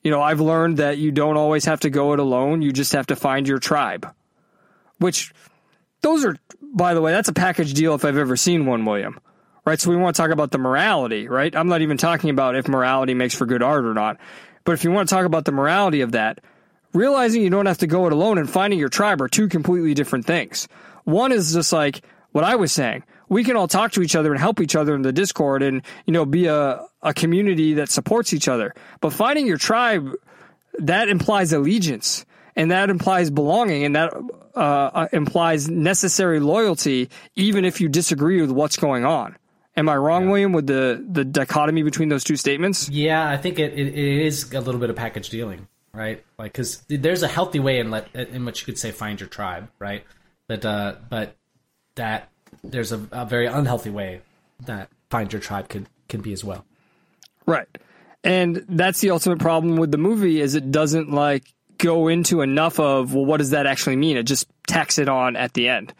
"You 0.03 0.10
know, 0.10 0.22
I've 0.22 0.41
learned 0.41 0.78
that 0.78 0.98
you 0.98 1.12
don't 1.12 1.38
always 1.38 1.66
have 1.66 1.82
to 1.82 1.91
go 1.91 2.14
it 2.14 2.20
alone. 2.20 2.64
You 2.64 2.72
just 2.72 2.94
have 2.94 3.07
to 3.07 3.16
find 3.16 3.48
your 3.48 3.60
tribe." 3.60 4.12
Which, 4.98 5.32
those 6.02 6.26
are, 6.26 6.38
by 6.62 6.94
the 6.95 7.02
way, 7.02 7.12
that's 7.12 7.30
a 7.30 7.34
package 7.34 7.74
deal 7.74 7.94
if 7.94 8.03
I've 8.03 8.18
ever 8.18 8.36
seen 8.36 8.66
one, 8.66 8.84
William. 8.86 9.20
Right? 9.64 9.80
So 9.80 9.90
we 9.90 9.95
want 9.95 10.16
to 10.16 10.22
talk 10.22 10.32
about 10.32 10.52
the 10.52 10.57
morality, 10.57 11.28
right? 11.28 11.56
I'm 11.56 11.68
not 11.68 11.82
even 11.82 11.98
talking 11.98 12.30
about 12.30 12.56
if 12.56 12.68
morality 12.68 13.14
makes 13.14 13.36
for 13.36 13.45
good 13.45 13.64
art 13.64 13.86
or 13.86 13.94
not. 13.94 14.18
But 14.64 14.74
if 14.74 14.84
you 14.84 14.91
want 14.91 15.07
to 15.10 15.16
talk 15.16 15.26
about 15.26 15.45
the 15.45 15.52
morality 15.52 16.02
of 16.02 16.14
that, 16.14 16.40
realizing 16.94 17.44
you 17.44 17.49
don't 17.49 17.66
have 17.66 17.80
to 17.80 17.88
go 17.88 18.07
it 18.07 18.14
alone 18.14 18.38
and 18.38 18.49
finding 18.49 18.80
your 18.80 18.90
tribe 18.90 19.22
are 19.22 19.28
two 19.28 19.48
completely 19.48 19.94
different 19.94 20.26
things. 20.26 20.68
One 21.03 21.32
is 21.32 21.53
just 21.53 21.74
like 21.74 22.02
what 22.32 22.44
I 22.44 22.56
was 22.56 22.72
saying. 22.72 23.03
We 23.30 23.44
can 23.44 23.56
all 23.56 23.68
talk 23.68 23.92
to 23.94 24.02
each 24.02 24.16
other 24.16 24.32
and 24.32 24.40
help 24.40 24.60
each 24.62 24.76
other 24.76 24.96
in 24.96 25.02
the 25.02 25.12
Discord 25.14 25.64
and, 25.64 25.82
you 26.06 26.14
know, 26.14 26.26
be 26.26 26.46
a, 26.46 26.86
a 27.02 27.14
community 27.14 27.74
that 27.76 27.90
supports 27.90 28.34
each 28.34 28.48
other. 28.48 28.74
But 29.02 29.14
finding 29.14 29.48
your 29.48 29.58
tribe, 29.58 30.12
that 30.80 31.10
implies 31.10 31.54
allegiance 31.54 32.26
and 32.56 32.72
that 32.72 32.90
implies 32.90 33.30
belonging 33.30 33.84
and 33.84 33.96
that 33.96 34.14
uh, 34.56 34.60
uh, 34.60 35.08
implies 35.12 35.70
necessary 35.70 36.40
loyalty, 36.40 37.10
even 37.36 37.66
if 37.66 37.82
you 37.82 37.90
disagree 37.90 38.42
with 38.42 38.52
what's 38.52 38.78
going 38.78 39.06
on. 39.06 39.36
Am 39.78 39.90
I 39.90 39.98
wrong, 39.98 40.30
William, 40.30 40.54
with 40.54 40.68
the, 40.68 41.06
the 41.06 41.26
dichotomy 41.26 41.84
between 41.84 42.08
those 42.08 42.24
two 42.24 42.38
statements? 42.38 42.88
Yeah, 42.88 43.28
I 43.28 43.36
think 43.36 43.60
it, 43.60 43.74
it, 43.74 43.88
it 43.88 44.26
is 44.26 44.54
a 44.54 44.62
little 44.62 44.80
bit 44.80 44.90
of 44.90 44.96
package 44.96 45.30
dealing, 45.30 45.68
right? 45.94 46.24
Like, 46.40 46.54
because 46.54 46.78
there's 46.88 47.24
a 47.24 47.28
healthy 47.28 47.60
way 47.60 47.80
in 47.80 47.92
let 47.92 48.16
in 48.16 48.46
which 48.46 48.62
you 48.62 48.66
could 48.66 48.80
say 48.80 48.92
find 48.92 49.20
your 49.20 49.28
tribe, 49.28 49.70
right? 49.78 50.06
But 50.48 50.64
uh, 50.64 50.96
but 51.10 51.36
that 51.96 52.30
there's 52.72 52.92
a, 52.92 53.08
a 53.12 53.26
very 53.26 53.48
unhealthy 53.48 53.90
way 53.90 54.22
that 54.66 54.90
find 55.10 55.32
your 55.32 55.42
tribe 55.42 55.70
can 55.70 55.88
can 56.08 56.22
be 56.22 56.34
as 56.34 56.44
well. 56.44 56.66
Right. 57.46 57.68
And 58.24 58.66
that's 58.68 59.02
the 59.02 59.12
ultimate 59.12 59.40
problem 59.40 59.78
with 59.78 59.92
the 59.92 59.98
movie 59.98 60.42
is 60.42 60.56
it 60.56 60.72
doesn't 60.72 61.12
like 61.12 61.44
go 61.78 62.08
into 62.08 62.42
enough 62.42 62.80
of 62.80 63.14
well 63.14 63.26
what 63.26 63.38
does 63.38 63.52
that 63.52 63.66
actually 63.66 63.96
mean? 63.96 64.18
It 64.18 64.24
just 64.24 64.48
tacks 64.68 64.98
it 64.98 65.10
on 65.10 65.36
at 65.36 65.54
the 65.54 65.70
end. 65.70 65.94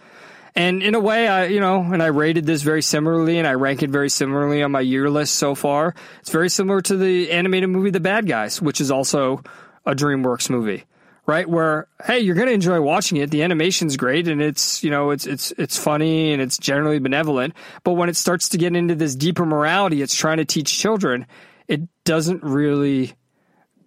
And 0.56 0.82
in 0.82 0.96
a 0.96 1.00
way 1.00 1.28
I 1.28 1.46
you 1.48 1.60
know, 1.60 1.82
and 1.82 2.02
I 2.02 2.08
rated 2.08 2.46
this 2.46 2.62
very 2.62 2.82
similarly 2.82 3.38
and 3.38 3.48
I 3.48 3.54
rank 3.54 3.84
it 3.84 3.90
very 3.90 4.10
similarly 4.10 4.64
on 4.64 4.72
my 4.72 4.80
year 4.80 5.10
list 5.10 5.36
so 5.36 5.54
far. 5.54 5.94
It's 6.22 6.32
very 6.32 6.50
similar 6.50 6.82
to 6.82 6.98
the 6.98 7.32
animated 7.32 7.70
movie 7.70 7.92
The 7.92 8.00
Bad 8.00 8.28
Guys, 8.28 8.62
which 8.62 8.82
is 8.82 8.90
also 8.90 9.44
a 9.86 9.94
DreamWorks 9.94 10.50
movie. 10.50 10.86
Right 11.28 11.50
where 11.50 11.88
hey 12.06 12.20
you're 12.20 12.36
gonna 12.36 12.52
enjoy 12.52 12.80
watching 12.82 13.18
it. 13.18 13.32
The 13.32 13.42
animation's 13.42 13.98
great 13.98 14.28
and 14.28 14.42
it's 14.42 14.84
you 14.84 14.92
know 14.92 15.10
it's 15.10 15.26
it's 15.26 15.52
it's 15.58 15.76
funny 15.76 16.34
and 16.34 16.42
it's 16.42 16.60
generally 16.60 17.00
benevolent. 17.00 17.56
But 17.84 17.94
when 17.94 18.10
it 18.10 18.16
starts 18.16 18.50
to 18.50 18.60
get 18.60 18.76
into 18.76 18.94
this 18.94 19.16
deeper 19.16 19.44
morality 19.44 20.04
it's 20.04 20.14
trying 20.16 20.38
to 20.38 20.46
teach 20.46 20.78
children 20.78 21.26
it 21.68 21.82
doesn't 22.04 22.44
really 22.44 23.14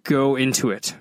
go 0.03 0.35
into 0.35 0.71
it. 0.71 0.93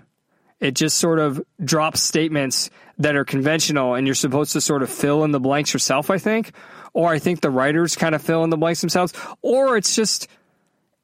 It 0.60 0.76
just 0.76 0.98
sort 0.98 1.18
of 1.18 1.40
drops 1.64 2.02
statements 2.02 2.70
that 2.98 3.16
are 3.16 3.24
conventional 3.24 3.94
and 3.94 4.06
you're 4.06 4.14
supposed 4.14 4.52
to 4.52 4.60
sort 4.60 4.84
of 4.84 4.90
fill 4.90 5.24
in 5.24 5.32
the 5.32 5.40
blanks 5.40 5.72
yourself 5.72 6.08
i 6.08 6.18
think. 6.18 6.52
Or 6.92 7.08
i 7.08 7.18
think 7.18 7.40
the 7.40 7.50
writers 7.50 7.96
kind 7.96 8.14
of 8.14 8.22
fill 8.22 8.44
in 8.44 8.50
the 8.50 8.56
blanks 8.56 8.80
themselves. 8.80 9.12
Or 9.42 9.76
it's 9.76 9.96
just 9.96 10.28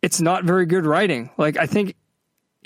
it's 0.00 0.20
not 0.20 0.44
very 0.44 0.66
good 0.66 0.86
writing. 0.86 1.30
Like 1.36 1.56
i 1.56 1.66
think 1.66 1.96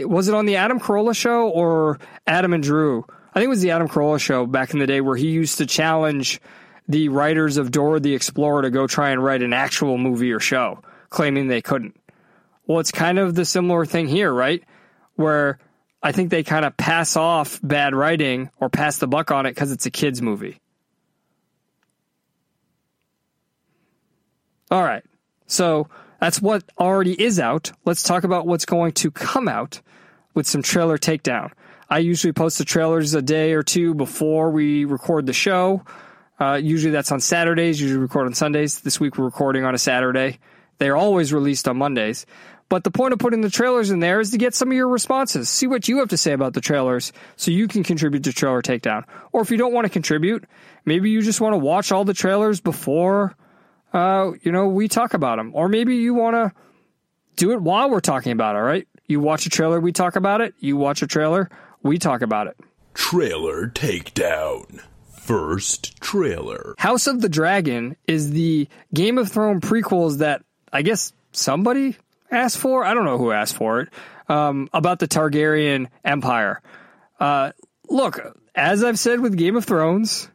was 0.01 0.29
it 0.29 0.35
on 0.35 0.47
the 0.47 0.57
adam 0.57 0.79
carolla 0.79 1.17
show 1.17 1.49
or 1.49 1.99
adam 2.27 2.53
and 2.53 2.63
drew 2.63 3.05
i 3.31 3.39
think 3.39 3.47
it 3.47 3.49
was 3.49 3.61
the 3.63 3.71
adam 3.71 3.89
carolla 3.89 4.21
show 4.21 4.47
back 4.47 4.73
in 4.73 4.79
the 4.79 4.87
day 4.87 5.01
where 5.01 5.17
he 5.17 5.29
used 5.29 5.59
to 5.59 5.67
challenge 5.67 6.41
the 6.89 7.09
writers 7.09 7.57
of 7.57 7.71
dora 7.71 8.01
the 8.01 8.15
explorer 8.15 8.63
to 8.63 8.71
go 8.71 8.87
try 8.87 9.11
and 9.11 9.23
write 9.23 9.43
an 9.43 9.53
actual 9.53 9.99
movie 9.99 10.33
or 10.33 10.41
show 10.41 10.81
claiming 11.11 11.49
they 11.49 11.63
couldn't 11.63 11.99
well 12.67 12.79
it's 12.79 12.93
kind 12.93 13.19
of 13.19 13.35
the 13.35 13.45
similar 13.45 13.85
thing 13.85 14.07
here 14.07 14.33
right 14.33 14.63
where 15.17 15.59
I 16.03 16.13
think 16.13 16.31
they 16.31 16.45
kind 16.45 16.65
of 16.65 16.77
pass 16.77 17.17
off 17.17 17.59
bad 17.63 17.95
writing 17.95 18.51
or 18.61 18.69
pass 18.69 18.99
the 18.99 19.09
buck 19.09 19.31
on 19.31 19.47
it 19.47 19.51
because 19.51 19.73
it's 19.73 19.87
a 19.87 19.91
kids 19.91 20.23
movie. 20.23 20.61
All 24.71 24.83
right. 24.83 25.03
So 25.47 25.89
that's 26.21 26.41
what 26.41 26.63
already 26.79 27.21
is 27.21 27.41
out. 27.41 27.73
Let's 27.85 28.03
talk 28.03 28.25
about 28.25 28.47
what's 28.47 28.65
going 28.65 28.93
to 28.93 29.11
come 29.11 29.49
out 29.49 29.81
with 30.39 30.47
some 30.47 30.63
trailer 30.63 30.97
takedown. 30.97 31.51
I 31.91 31.99
usually 31.99 32.33
post 32.33 32.59
the 32.59 32.65
trailers 32.65 33.13
a 33.13 33.21
day 33.21 33.55
or 33.55 33.65
two 33.65 33.93
before 33.93 34.53
we 34.53 34.85
record 34.85 35.27
the 35.27 35.33
show. 35.33 35.83
Uh, 36.39 36.61
usually 36.63 36.93
that's 36.93 37.11
on 37.11 37.19
Saturdays, 37.19 37.81
usually 37.81 37.99
record 37.99 38.27
on 38.27 38.35
Sundays. 38.35 38.81
This 38.83 39.01
week 39.01 39.19
we're 39.19 39.25
recording 39.25 39.65
on 39.65 39.75
a 39.75 39.79
Saturday. 39.79 40.39
They're 40.79 40.97
always 40.97 41.33
released 41.33 41.67
on 41.67 41.77
Mondays. 41.77 42.25
But 42.69 42.85
the 42.85 42.93
point 42.93 43.15
of 43.15 43.19
putting 43.19 43.41
the 43.41 43.51
trailers 43.51 43.91
in 43.91 43.99
there 43.99 44.21
is 44.21 44.31
to 44.31 44.39
get 44.39 44.55
some 44.55 44.71
of 44.71 44.77
your 44.77 44.87
responses. 44.87 45.49
See 45.49 45.67
what 45.67 45.89
you 45.89 45.99
have 45.99 46.11
to 46.11 46.17
say 46.17 46.35
about 46.35 46.53
the 46.53 46.61
trailers 46.61 47.13
so 47.35 47.51
you 47.51 47.67
can 47.67 47.83
contribute 47.83 48.23
to 48.23 48.33
Trailer 48.33 48.63
Takedown. 48.63 49.03
Or 49.33 49.43
if 49.43 49.51
you 49.51 49.57
don't 49.57 49.73
want 49.73 49.87
to 49.87 49.91
contribute, 49.91 50.45
maybe 50.85 51.11
you 51.11 51.21
just 51.21 51.41
want 51.41 51.55
to 51.55 51.59
watch 51.59 51.91
all 51.91 52.05
the 52.05 52.15
trailers 52.15 52.61
before, 52.61 53.35
uh, 53.93 54.31
you 54.43 54.53
know, 54.53 54.69
we 54.69 54.87
talk 54.87 55.15
about 55.15 55.39
them. 55.39 55.51
Or 55.53 55.69
maybe 55.69 55.97
you 55.97 56.15
want 56.15 56.37
to 56.37 56.53
do 57.35 57.51
it 57.51 57.61
while 57.61 57.91
we're 57.91 57.99
talking 57.99 58.31
about 58.31 58.55
it, 58.55 58.61
right? 58.61 58.87
You 59.09 59.21
watch 59.21 59.47
a 59.47 59.51
trailer, 59.51 59.81
we 59.81 59.91
talk 59.91 60.17
about 60.17 60.41
it. 60.43 60.55
You 60.61 60.77
watch 60.77 61.03
a 61.03 61.07
trailer, 61.07 61.51
we 61.83 61.99
talk 61.99 62.23
about 62.23 62.47
it. 62.47 62.57
Trailer 62.95 63.69
Takedown. 63.69 64.81
First 65.09 66.01
trailer. 66.01 66.75
House 66.79 67.07
of 67.07 67.21
the 67.21 67.29
Dragon 67.29 67.97
is 68.07 68.31
the 68.31 68.69
Game 68.95 69.19
of 69.19 69.31
Thrones 69.31 69.63
prequels 69.63 70.19
that 70.19 70.43
I 70.73 70.83
guess 70.83 71.13
somebody 71.33 71.97
asked 72.31 72.59
for. 72.59 72.85
I 72.85 72.95
don't 72.95 73.05
know 73.05 73.19
who 73.19 73.33
asked 73.33 73.57
for 73.57 73.81
it. 73.81 73.89
Um, 74.29 74.69
about 74.73 74.99
the 74.99 75.09
Targaryen 75.09 75.89
Empire. 76.05 76.63
Uh, 77.19 77.53
look, 77.89 78.21
as 78.55 78.85
I've 78.85 78.99
said 78.99 79.21
with 79.21 79.37
Game 79.37 79.57
of 79.57 79.65
Thrones, 79.65 80.29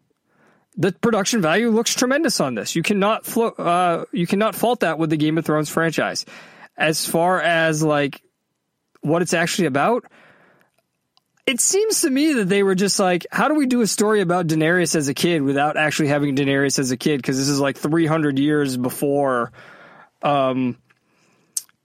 the 0.75 0.91
production 0.91 1.41
value 1.41 1.69
looks 1.69 1.93
tremendous 1.93 2.39
on 2.39 2.55
this. 2.55 2.75
You 2.75 2.81
cannot 2.83 3.25
flo- 3.25 3.49
uh, 3.49 4.05
you 4.11 4.25
cannot 4.25 4.55
fault 4.55 4.79
that 4.81 4.97
with 4.97 5.09
the 5.09 5.17
Game 5.17 5.37
of 5.37 5.45
Thrones 5.45 5.69
franchise. 5.69 6.25
As 6.75 7.05
far 7.05 7.39
as 7.41 7.83
like 7.83 8.21
what 9.03 9.21
it's 9.21 9.33
actually 9.33 9.67
about, 9.67 10.05
it 11.45 11.59
seems 11.59 12.01
to 12.01 12.09
me 12.09 12.33
that 12.33 12.45
they 12.45 12.63
were 12.63 12.75
just 12.75 12.99
like, 12.99 13.27
how 13.31 13.49
do 13.49 13.55
we 13.55 13.65
do 13.65 13.81
a 13.81 13.87
story 13.87 14.21
about 14.21 14.47
Daenerys 14.47 14.95
as 14.95 15.09
a 15.09 15.13
kid 15.13 15.41
without 15.41 15.77
actually 15.77 16.07
having 16.07 16.35
Daenerys 16.35 16.79
as 16.79 16.91
a 16.91 16.97
kid? 16.97 17.17
Because 17.17 17.37
this 17.37 17.49
is 17.49 17.59
like 17.59 17.77
300 17.77 18.39
years 18.39 18.77
before. 18.77 19.51
Um, 20.21 20.77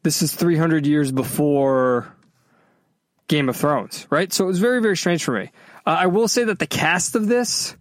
this 0.04 0.22
is 0.22 0.32
300 0.32 0.86
years 0.86 1.10
before 1.10 2.14
Game 3.26 3.48
of 3.48 3.56
Thrones, 3.56 4.06
right? 4.10 4.32
So 4.32 4.44
it 4.44 4.46
was 4.46 4.60
very, 4.60 4.80
very 4.80 4.96
strange 4.96 5.24
for 5.24 5.32
me. 5.32 5.50
Uh, 5.84 5.96
I 6.00 6.06
will 6.06 6.28
say 6.28 6.44
that 6.44 6.60
the 6.60 6.66
cast 6.66 7.16
of 7.16 7.26
this 7.26 7.76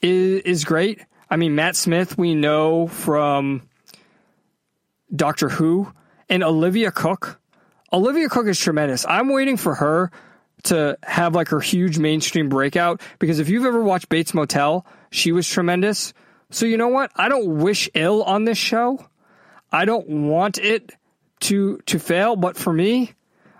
is, 0.00 0.40
is 0.42 0.64
great. 0.64 1.04
I 1.28 1.36
mean, 1.36 1.56
Matt 1.56 1.74
Smith, 1.74 2.16
we 2.16 2.34
know 2.36 2.86
from 2.86 3.68
Doctor 5.14 5.48
Who, 5.48 5.92
and 6.28 6.44
Olivia 6.44 6.92
Cooke. 6.92 7.40
Olivia 7.92 8.28
Cooke 8.28 8.46
is 8.46 8.58
tremendous. 8.58 9.04
I'm 9.06 9.28
waiting 9.28 9.56
for 9.56 9.74
her 9.74 10.10
to 10.64 10.96
have 11.02 11.34
like 11.34 11.48
her 11.48 11.60
huge 11.60 11.98
mainstream 11.98 12.48
breakout 12.48 13.00
because 13.18 13.38
if 13.38 13.48
you've 13.48 13.66
ever 13.66 13.82
watched 13.82 14.08
Bates 14.08 14.32
Motel, 14.32 14.86
she 15.10 15.32
was 15.32 15.48
tremendous. 15.48 16.14
So 16.50 16.66
you 16.66 16.76
know 16.76 16.88
what? 16.88 17.10
I 17.16 17.28
don't 17.28 17.58
wish 17.58 17.88
ill 17.94 18.22
on 18.22 18.44
this 18.44 18.58
show. 18.58 19.04
I 19.70 19.84
don't 19.84 20.08
want 20.08 20.58
it 20.58 20.94
to 21.40 21.78
to 21.86 21.98
fail, 21.98 22.36
but 22.36 22.56
for 22.56 22.72
me, 22.72 23.12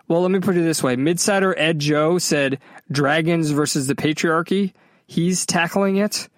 well, 0.08 0.20
let 0.20 0.30
me 0.30 0.40
put 0.40 0.56
it 0.56 0.62
this 0.62 0.82
way: 0.82 0.96
Midsider 0.96 1.54
Ed 1.56 1.78
Joe 1.78 2.18
said 2.18 2.58
dragons 2.90 3.50
versus 3.50 3.86
the 3.86 3.94
patriarchy. 3.94 4.72
he's 5.06 5.46
tackling 5.46 5.96
it. 5.96 6.28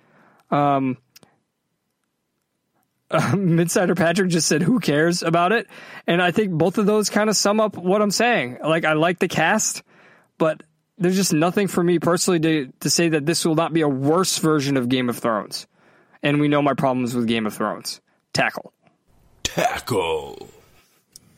Um, 0.50 0.96
Midsider 3.14 3.96
Patrick 3.96 4.30
just 4.30 4.48
said, 4.48 4.62
"Who 4.62 4.80
cares 4.80 5.22
about 5.22 5.52
it?" 5.52 5.68
And 6.06 6.20
I 6.20 6.30
think 6.30 6.52
both 6.52 6.78
of 6.78 6.86
those 6.86 7.10
kind 7.10 7.30
of 7.30 7.36
sum 7.36 7.60
up 7.60 7.76
what 7.76 8.02
I'm 8.02 8.10
saying. 8.10 8.58
Like 8.62 8.84
I 8.84 8.94
like 8.94 9.18
the 9.18 9.28
cast, 9.28 9.82
but 10.38 10.62
there's 10.98 11.16
just 11.16 11.32
nothing 11.32 11.68
for 11.68 11.82
me 11.82 11.98
personally 11.98 12.40
to 12.40 12.72
to 12.80 12.90
say 12.90 13.10
that 13.10 13.26
this 13.26 13.44
will 13.44 13.54
not 13.54 13.72
be 13.72 13.82
a 13.82 13.88
worse 13.88 14.38
version 14.38 14.76
of 14.76 14.88
Game 14.88 15.08
of 15.08 15.18
Thrones. 15.18 15.66
And 16.22 16.40
we 16.40 16.48
know 16.48 16.62
my 16.62 16.74
problems 16.74 17.14
with 17.14 17.26
Game 17.28 17.46
of 17.46 17.54
Thrones. 17.54 18.00
Tackle. 18.32 18.72
Tackle. 19.42 20.48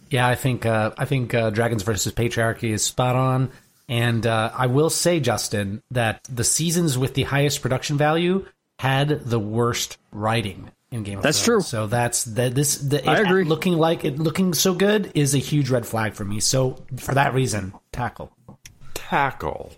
Yeah, 0.08 0.26
I 0.26 0.34
think 0.34 0.64
uh, 0.64 0.92
I 0.96 1.04
think 1.04 1.34
uh, 1.34 1.50
Dragons 1.50 1.82
versus 1.82 2.12
Patriarchy 2.12 2.70
is 2.70 2.82
spot 2.82 3.16
on, 3.16 3.50
and 3.88 4.26
uh, 4.26 4.52
I 4.54 4.66
will 4.66 4.90
say, 4.90 5.20
Justin, 5.20 5.82
that 5.90 6.20
the 6.30 6.44
seasons 6.44 6.96
with 6.96 7.14
the 7.14 7.24
highest 7.24 7.60
production 7.60 7.98
value 7.98 8.46
had 8.78 9.08
the 9.24 9.40
worst 9.40 9.98
writing 10.12 10.70
in 10.90 11.02
Game 11.02 11.18
of 11.18 11.22
That's 11.24 11.42
Thrones. 11.44 11.64
true. 11.64 11.78
So 11.78 11.86
that's 11.86 12.24
that. 12.24 12.54
This 12.54 12.76
the, 12.78 13.08
I 13.08 13.16
it 13.16 13.26
agree. 13.26 13.44
Looking 13.44 13.74
like 13.74 14.04
it, 14.04 14.18
looking 14.18 14.54
so 14.54 14.74
good 14.74 15.10
is 15.14 15.34
a 15.34 15.38
huge 15.38 15.70
red 15.70 15.86
flag 15.86 16.14
for 16.14 16.24
me. 16.24 16.40
So 16.40 16.76
for 16.96 17.14
that 17.14 17.34
reason, 17.34 17.74
tackle. 17.92 18.32
Tackle. 18.94 19.72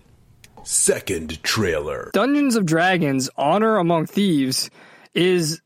Second 0.64 1.42
trailer. 1.42 2.10
Dungeons 2.12 2.56
of 2.56 2.66
Dragons 2.66 3.30
Honor 3.36 3.76
Among 3.78 4.06
Thieves 4.06 4.70
is 5.14 5.62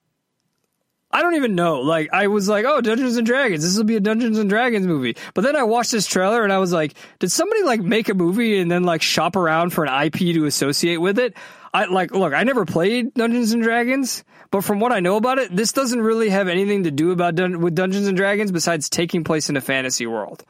I 1.10 1.20
don't 1.22 1.34
even 1.34 1.54
know. 1.54 1.80
Like 1.80 2.08
I 2.12 2.28
was 2.28 2.48
like, 2.48 2.64
"Oh, 2.64 2.80
Dungeons 2.80 3.16
and 3.16 3.26
Dragons. 3.26 3.62
This 3.62 3.76
will 3.76 3.84
be 3.84 3.96
a 3.96 4.00
Dungeons 4.00 4.38
and 4.38 4.48
Dragons 4.48 4.86
movie." 4.86 5.16
But 5.34 5.42
then 5.42 5.56
I 5.56 5.64
watched 5.64 5.90
this 5.90 6.06
trailer 6.06 6.44
and 6.44 6.52
I 6.52 6.58
was 6.58 6.72
like, 6.72 6.94
"Did 7.18 7.30
somebody 7.30 7.64
like 7.64 7.80
make 7.80 8.08
a 8.08 8.14
movie 8.14 8.58
and 8.60 8.70
then 8.70 8.84
like 8.84 9.02
shop 9.02 9.36
around 9.36 9.70
for 9.70 9.84
an 9.84 10.04
IP 10.06 10.18
to 10.34 10.44
associate 10.46 10.98
with 10.98 11.18
it?" 11.18 11.36
I 11.72 11.86
like 11.86 12.12
look, 12.12 12.34
I 12.34 12.44
never 12.44 12.64
played 12.64 13.14
Dungeons 13.14 13.52
and 13.52 13.62
Dragons, 13.62 14.24
but 14.50 14.62
from 14.62 14.80
what 14.80 14.92
I 14.92 15.00
know 15.00 15.16
about 15.16 15.38
it, 15.38 15.54
this 15.54 15.72
doesn't 15.72 16.00
really 16.00 16.28
have 16.28 16.48
anything 16.48 16.84
to 16.84 16.90
do 16.90 17.12
about 17.12 17.34
dun- 17.34 17.60
with 17.60 17.74
Dungeons 17.74 18.06
and 18.06 18.16
Dragons 18.16 18.52
besides 18.52 18.90
taking 18.90 19.24
place 19.24 19.48
in 19.48 19.56
a 19.56 19.60
fantasy 19.60 20.06
world. 20.06 20.44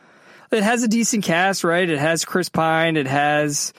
It 0.51 0.63
has 0.63 0.83
a 0.83 0.89
decent 0.89 1.25
cast, 1.25 1.65
right? 1.65 1.89
It 1.89 1.99
has 1.99 2.25
Chris 2.25 2.49
Pine, 2.49 2.97
it 2.97 3.07
has 3.07 3.73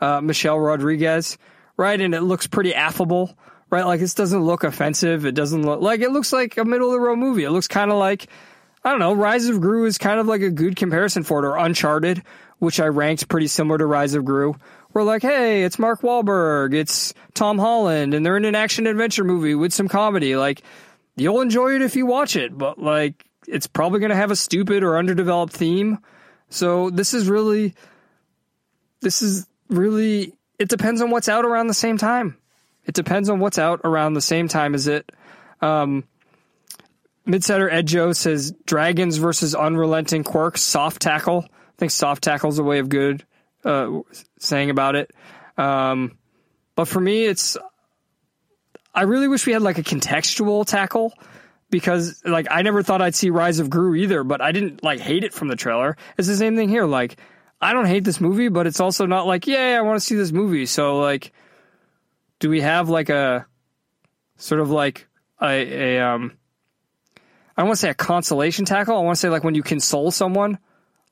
uh, 0.00 0.20
Michelle 0.20 0.58
Rodriguez, 0.58 1.38
right? 1.76 2.00
And 2.00 2.14
it 2.14 2.22
looks 2.22 2.46
pretty 2.46 2.74
affable, 2.74 3.36
right? 3.68 3.84
Like 3.84 4.00
this 4.00 4.14
doesn't 4.14 4.44
look 4.44 4.64
offensive. 4.64 5.26
It 5.26 5.34
doesn't 5.34 5.62
look 5.62 5.80
like 5.80 6.00
it 6.00 6.12
looks 6.12 6.32
like 6.32 6.56
a 6.56 6.64
middle 6.64 6.88
of 6.88 6.92
the 6.92 7.00
road 7.00 7.18
movie. 7.18 7.44
It 7.44 7.50
looks 7.50 7.68
kind 7.68 7.90
of 7.90 7.98
like 7.98 8.28
I 8.84 8.90
don't 8.90 9.00
know. 9.00 9.14
Rise 9.14 9.48
of 9.48 9.60
Gru 9.60 9.84
is 9.86 9.98
kind 9.98 10.20
of 10.20 10.28
like 10.28 10.42
a 10.42 10.50
good 10.50 10.76
comparison 10.76 11.24
for 11.24 11.44
it, 11.44 11.48
or 11.48 11.56
Uncharted, 11.56 12.22
which 12.60 12.78
I 12.78 12.86
ranked 12.86 13.28
pretty 13.28 13.48
similar 13.48 13.78
to 13.78 13.86
Rise 13.86 14.14
of 14.14 14.24
Gru. 14.24 14.54
We're 14.96 15.02
like, 15.02 15.20
hey, 15.20 15.62
it's 15.62 15.78
Mark 15.78 16.00
Wahlberg, 16.00 16.72
it's 16.72 17.12
Tom 17.34 17.58
Holland, 17.58 18.14
and 18.14 18.24
they're 18.24 18.38
in 18.38 18.46
an 18.46 18.54
action 18.54 18.86
adventure 18.86 19.24
movie 19.24 19.54
with 19.54 19.74
some 19.74 19.88
comedy. 19.88 20.36
Like, 20.36 20.62
you'll 21.16 21.42
enjoy 21.42 21.74
it 21.74 21.82
if 21.82 21.96
you 21.96 22.06
watch 22.06 22.34
it, 22.34 22.56
but 22.56 22.78
like, 22.78 23.26
it's 23.46 23.66
probably 23.66 24.00
going 24.00 24.08
to 24.08 24.16
have 24.16 24.30
a 24.30 24.36
stupid 24.36 24.82
or 24.82 24.96
underdeveloped 24.96 25.52
theme. 25.52 25.98
So 26.48 26.88
this 26.88 27.12
is 27.12 27.28
really 27.28 27.74
this 29.02 29.20
is 29.20 29.46
really 29.68 30.32
it 30.58 30.70
depends 30.70 31.02
on 31.02 31.10
what's 31.10 31.28
out 31.28 31.44
around 31.44 31.66
the 31.66 31.74
same 31.74 31.98
time. 31.98 32.38
It 32.86 32.94
depends 32.94 33.28
on 33.28 33.38
what's 33.38 33.58
out 33.58 33.82
around 33.84 34.14
the 34.14 34.22
same 34.22 34.48
time 34.48 34.74
as 34.74 34.86
it. 34.86 35.12
Um, 35.60 36.04
Midsider 37.28 37.70
Ed 37.70 37.86
Joe 37.86 38.14
says 38.14 38.54
dragons 38.64 39.18
versus 39.18 39.54
unrelenting 39.54 40.24
quirks, 40.24 40.62
soft 40.62 41.02
tackle. 41.02 41.44
I 41.50 41.76
think 41.76 41.90
soft 41.90 42.24
tackle 42.24 42.48
is 42.48 42.58
a 42.58 42.64
way 42.64 42.78
of 42.78 42.88
good 42.88 43.26
uh, 43.66 44.00
saying 44.38 44.70
about 44.70 44.94
it. 44.94 45.10
Um, 45.58 46.16
but 46.74 46.86
for 46.86 47.00
me, 47.00 47.26
it's 47.26 47.56
I 48.94 49.02
really 49.02 49.28
wish 49.28 49.46
we 49.46 49.52
had 49.52 49.62
like 49.62 49.78
a 49.78 49.82
contextual 49.82 50.64
tackle 50.64 51.12
because 51.68 52.22
like 52.24 52.46
I 52.50 52.62
never 52.62 52.82
thought 52.82 53.02
I'd 53.02 53.14
see 53.14 53.30
Rise 53.30 53.58
of 53.58 53.68
Gru 53.68 53.94
either, 53.94 54.24
but 54.24 54.40
I 54.40 54.52
didn't 54.52 54.82
like 54.82 55.00
hate 55.00 55.24
it 55.24 55.34
from 55.34 55.48
the 55.48 55.56
trailer. 55.56 55.96
It's 56.16 56.28
the 56.28 56.36
same 56.36 56.56
thing 56.56 56.68
here. 56.68 56.86
Like 56.86 57.18
I 57.60 57.72
don't 57.72 57.86
hate 57.86 58.04
this 58.04 58.20
movie, 58.20 58.48
but 58.48 58.66
it's 58.66 58.80
also 58.80 59.06
not 59.06 59.26
like, 59.26 59.46
yay, 59.46 59.74
I 59.74 59.80
want 59.82 59.96
to 59.96 60.06
see 60.06 60.14
this 60.14 60.32
movie. 60.32 60.66
So 60.66 60.98
like 60.98 61.32
do 62.38 62.50
we 62.50 62.60
have 62.60 62.88
like 62.88 63.08
a 63.08 63.46
sort 64.36 64.60
of 64.60 64.70
like 64.70 65.08
a, 65.40 65.96
a 65.96 66.00
um 66.00 66.32
I 67.56 67.62
don't 67.62 67.68
want 67.68 67.78
to 67.78 67.80
say 67.82 67.90
a 67.90 67.94
consolation 67.94 68.64
tackle. 68.66 68.96
I 68.96 69.00
want 69.00 69.16
to 69.16 69.20
say 69.20 69.30
like 69.30 69.44
when 69.44 69.54
you 69.54 69.62
console 69.62 70.10
someone, 70.10 70.58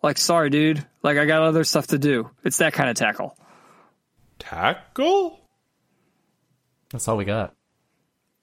like 0.05 0.19
sorry 0.19 0.51
dude, 0.51 0.85
like 1.03 1.19
I 1.19 1.25
got 1.25 1.43
other 1.43 1.65
stuff 1.65 1.89
to 1.89 1.99
do. 1.99 2.31
It's 2.45 2.59
that 2.59 2.75
kind 2.75 2.91
of 2.91 2.97
tackle. 2.97 3.37
Tackle? 4.39 5.41
That's 6.91 7.09
all 7.09 7.17
we 7.17 7.25
got. 7.25 7.55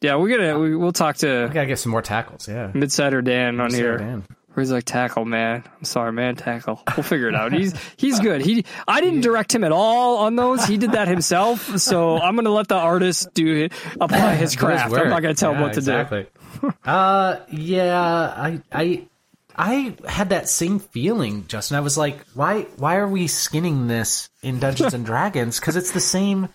Yeah, 0.01 0.15
we're 0.15 0.35
gonna 0.35 0.59
we, 0.59 0.75
we'll 0.75 0.91
talk 0.91 1.17
to 1.17 1.45
We 1.47 1.53
gotta 1.53 1.67
get 1.67 1.79
some 1.79 1.91
more 1.91 2.01
tackles. 2.01 2.47
Yeah. 2.47 2.71
Midsider 2.73 3.23
Dan 3.23 3.59
on 3.61 3.71
here. 3.71 3.97
Dan. 3.97 4.25
Where 4.53 4.63
he's 4.63 4.71
like 4.71 4.83
tackle 4.83 5.23
man. 5.23 5.63
I'm 5.77 5.85
sorry, 5.85 6.11
man, 6.11 6.35
tackle. 6.35 6.83
We'll 6.97 7.03
figure 7.03 7.29
it 7.29 7.35
out. 7.35 7.53
He's 7.53 7.73
he's 7.95 8.19
good. 8.19 8.41
He 8.41 8.65
I 8.87 8.99
didn't 8.99 9.21
direct 9.21 9.53
him 9.53 9.63
at 9.63 9.71
all 9.71 10.17
on 10.17 10.35
those. 10.35 10.65
He 10.65 10.77
did 10.77 10.93
that 10.93 11.07
himself. 11.07 11.77
So 11.77 12.19
I'm 12.19 12.35
gonna 12.35 12.49
let 12.49 12.67
the 12.67 12.75
artist 12.75 13.33
do 13.33 13.69
apply 14.01 14.35
his 14.35 14.55
craft. 14.55 14.93
I'm 14.93 15.09
not 15.09 15.21
gonna 15.21 15.35
tell 15.35 15.53
him 15.53 15.61
what 15.61 15.73
to 15.73 15.81
do. 15.81 15.91
exactly. 15.91 16.25
uh, 16.85 17.37
yeah, 17.49 18.01
I, 18.01 18.61
I, 18.71 19.07
I 19.55 19.95
had 20.07 20.29
that 20.29 20.49
same 20.49 20.79
feeling, 20.79 21.47
Justin. 21.47 21.77
I 21.77 21.81
was 21.81 21.97
like, 21.97 22.25
why, 22.33 22.63
why 22.77 22.97
are 22.97 23.07
we 23.07 23.27
skinning 23.27 23.87
this 23.87 24.29
in 24.41 24.59
Dungeons 24.59 24.93
and 24.93 25.05
Dragons? 25.05 25.59
Because 25.59 25.75
it's 25.75 25.91
the 25.91 25.99
same, 25.99 26.49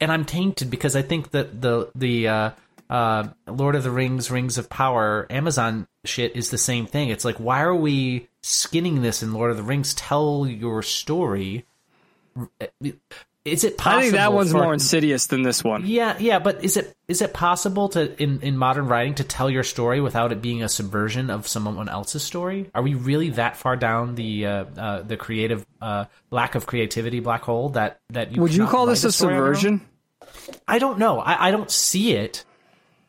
and 0.00 0.12
I'm 0.12 0.24
tainted 0.24 0.70
because 0.70 0.96
I 0.96 1.02
think 1.02 1.32
that 1.32 1.60
the 1.60 1.90
the 1.94 2.28
uh, 2.28 2.50
uh, 2.90 3.28
Lord 3.46 3.74
of 3.74 3.82
the 3.82 3.90
Rings, 3.90 4.30
Rings 4.30 4.58
of 4.58 4.70
Power, 4.70 5.26
Amazon 5.30 5.86
shit 6.04 6.34
is 6.36 6.50
the 6.50 6.58
same 6.58 6.86
thing. 6.86 7.10
It's 7.10 7.24
like, 7.24 7.36
why 7.36 7.62
are 7.62 7.74
we 7.74 8.28
skinning 8.42 9.02
this 9.02 9.22
in 9.22 9.32
Lord 9.32 9.50
of 9.50 9.56
the 9.56 9.62
Rings? 9.62 9.94
Tell 9.94 10.46
your 10.46 10.82
story. 10.82 11.66
Is 13.50 13.64
it 13.64 13.78
possible? 13.78 13.98
I 13.98 14.02
think 14.02 14.14
that 14.14 14.32
one's 14.32 14.52
for- 14.52 14.62
more 14.62 14.72
insidious 14.72 15.26
than 15.26 15.42
this 15.42 15.62
one. 15.64 15.86
yeah, 15.86 16.16
yeah, 16.18 16.38
but 16.38 16.62
is 16.64 16.76
it 16.76 16.94
is 17.08 17.22
it 17.22 17.32
possible 17.32 17.88
to 17.90 18.22
in, 18.22 18.40
in 18.42 18.56
modern 18.56 18.86
writing 18.86 19.14
to 19.16 19.24
tell 19.24 19.48
your 19.48 19.62
story 19.64 20.00
without 20.00 20.30
it 20.32 20.42
being 20.42 20.62
a 20.62 20.68
subversion 20.68 21.30
of 21.30 21.48
someone 21.48 21.88
else's 21.88 22.22
story? 22.22 22.70
Are 22.74 22.82
we 22.82 22.94
really 22.94 23.30
that 23.30 23.56
far 23.56 23.76
down 23.76 24.14
the 24.14 24.46
uh, 24.46 24.64
uh, 24.76 25.02
the 25.02 25.16
creative 25.16 25.66
uh, 25.80 26.04
lack 26.30 26.54
of 26.54 26.66
creativity 26.66 27.20
black 27.20 27.42
hole 27.42 27.70
that 27.70 28.00
that 28.10 28.32
you 28.34 28.42
Would 28.42 28.54
you 28.54 28.66
call 28.66 28.86
this 28.86 29.04
a 29.04 29.12
story 29.12 29.34
on 29.34 29.38
your 29.38 29.48
own? 29.48 29.54
subversion? 29.54 29.86
I 30.66 30.78
don't 30.78 30.98
know. 30.98 31.20
I, 31.20 31.48
I 31.48 31.50
don't 31.50 31.70
see 31.70 32.12
it, 32.14 32.44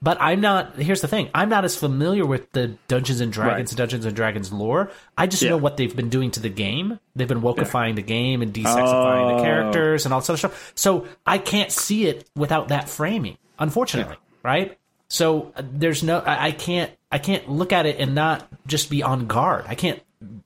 but 0.02 0.18
I'm 0.22 0.42
not. 0.42 0.76
Here's 0.78 1.02
the 1.02 1.08
thing: 1.08 1.30
I'm 1.34 1.50
not 1.50 1.66
as 1.66 1.76
familiar 1.76 2.26
with 2.26 2.52
the 2.54 2.76
Dungeons 2.88 3.20
and 3.22 3.32
Dragons, 3.34 3.72
Right. 3.74 3.78
Dungeons 3.78 4.06
and 4.06 4.16
Dragons 4.16 4.52
lore. 4.54 4.92
I 5.18 5.28
just 5.28 5.44
Yeah. 5.44 5.50
know 5.52 5.58
what 5.58 5.78
they've 5.78 5.96
been 5.96 6.10
doing 6.10 6.32
to 6.32 6.40
the 6.40 6.50
game. 6.50 7.00
They've 7.16 7.28
been 7.28 7.42
wokifying 7.42 7.96
the 7.96 8.02
game 8.02 8.42
and 8.42 8.54
desexifying 8.54 9.32
Oh. 9.34 9.38
the 9.38 9.44
characters 9.44 10.06
and 10.06 10.14
all 10.14 10.20
this 10.22 10.30
other 10.30 10.38
stuff. 10.38 10.72
So 10.76 11.08
I 11.26 11.38
can't 11.38 11.72
see 11.72 12.06
it 12.06 12.30
without 12.36 12.70
that 12.70 12.88
framing. 12.90 13.38
Unfortunately, 13.60 14.16
right? 14.44 14.78
So 15.10 15.52
uh, 15.56 15.64
there's 15.70 16.04
no. 16.04 16.20
I, 16.20 16.48
I 16.48 16.52
can't. 16.52 16.92
I 17.12 17.18
can't 17.18 17.50
look 17.50 17.74
at 17.74 17.86
it 17.86 18.00
and 18.00 18.14
not 18.16 18.48
just 18.68 18.90
be 18.90 19.04
on 19.04 19.28
guard. 19.28 19.66
I 19.68 19.76
can't. 19.76 20.00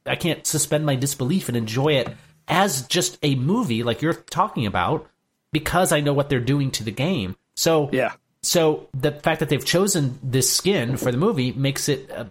I 0.05 0.15
can't 0.15 0.45
suspend 0.47 0.85
my 0.85 0.95
disbelief 0.95 1.47
and 1.47 1.57
enjoy 1.57 1.93
it 1.93 2.09
as 2.47 2.83
just 2.87 3.17
a 3.23 3.35
movie 3.35 3.83
like 3.83 4.01
you're 4.01 4.13
talking 4.13 4.65
about 4.65 5.07
because 5.51 5.91
I 5.91 5.99
know 6.01 6.13
what 6.13 6.29
they're 6.29 6.39
doing 6.39 6.71
to 6.71 6.83
the 6.83 6.91
game. 6.91 7.35
So 7.55 7.89
Yeah. 7.91 8.13
So 8.43 8.89
the 8.93 9.11
fact 9.11 9.39
that 9.39 9.47
they've 9.49 9.63
chosen 9.63 10.19
this 10.21 10.53
skin 10.53 10.97
for 10.97 11.11
the 11.11 11.17
movie 11.17 11.53
makes 11.53 11.87
it 11.87 12.11
uh, 12.11 12.25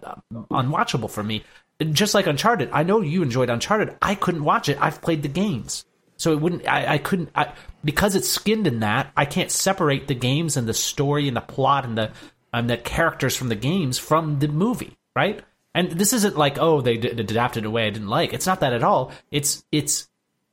unwatchable 0.51 1.09
for 1.09 1.23
me. 1.23 1.43
Just 1.91 2.13
like 2.13 2.27
Uncharted, 2.27 2.69
I 2.71 2.83
know 2.83 3.01
you 3.01 3.23
enjoyed 3.23 3.49
Uncharted. 3.49 3.97
I 3.99 4.13
couldn't 4.13 4.43
watch 4.43 4.69
it. 4.69 4.77
I've 4.79 5.01
played 5.01 5.23
the 5.23 5.27
games, 5.27 5.85
so 6.17 6.31
it 6.31 6.39
wouldn't. 6.39 6.67
I, 6.67 6.93
I 6.93 6.97
couldn't 6.99 7.31
I, 7.33 7.53
because 7.83 8.15
it's 8.15 8.29
skinned 8.29 8.67
in 8.67 8.81
that. 8.81 9.11
I 9.17 9.25
can't 9.25 9.49
separate 9.49 10.07
the 10.07 10.13
games 10.13 10.55
and 10.55 10.67
the 10.67 10.73
story 10.73 11.27
and 11.27 11.35
the 11.35 11.41
plot 11.41 11.83
and 11.83 11.97
the 11.97 12.11
and 12.53 12.69
the 12.69 12.77
characters 12.77 13.35
from 13.35 13.49
the 13.49 13.55
games 13.55 13.97
from 13.97 14.37
the 14.37 14.47
movie, 14.47 14.95
right? 15.15 15.41
And 15.73 15.91
this 15.91 16.13
isn't 16.13 16.37
like 16.37 16.59
oh 16.59 16.81
they 16.81 16.97
d- 16.97 17.09
adapted 17.09 17.63
it 17.63 17.67
away 17.67 17.87
I 17.87 17.89
didn't 17.89 18.07
like. 18.07 18.33
It's 18.33 18.45
not 18.45 18.59
that 18.59 18.73
at 18.73 18.83
all. 18.83 19.11
It's 19.31 19.65
it's 19.71 20.07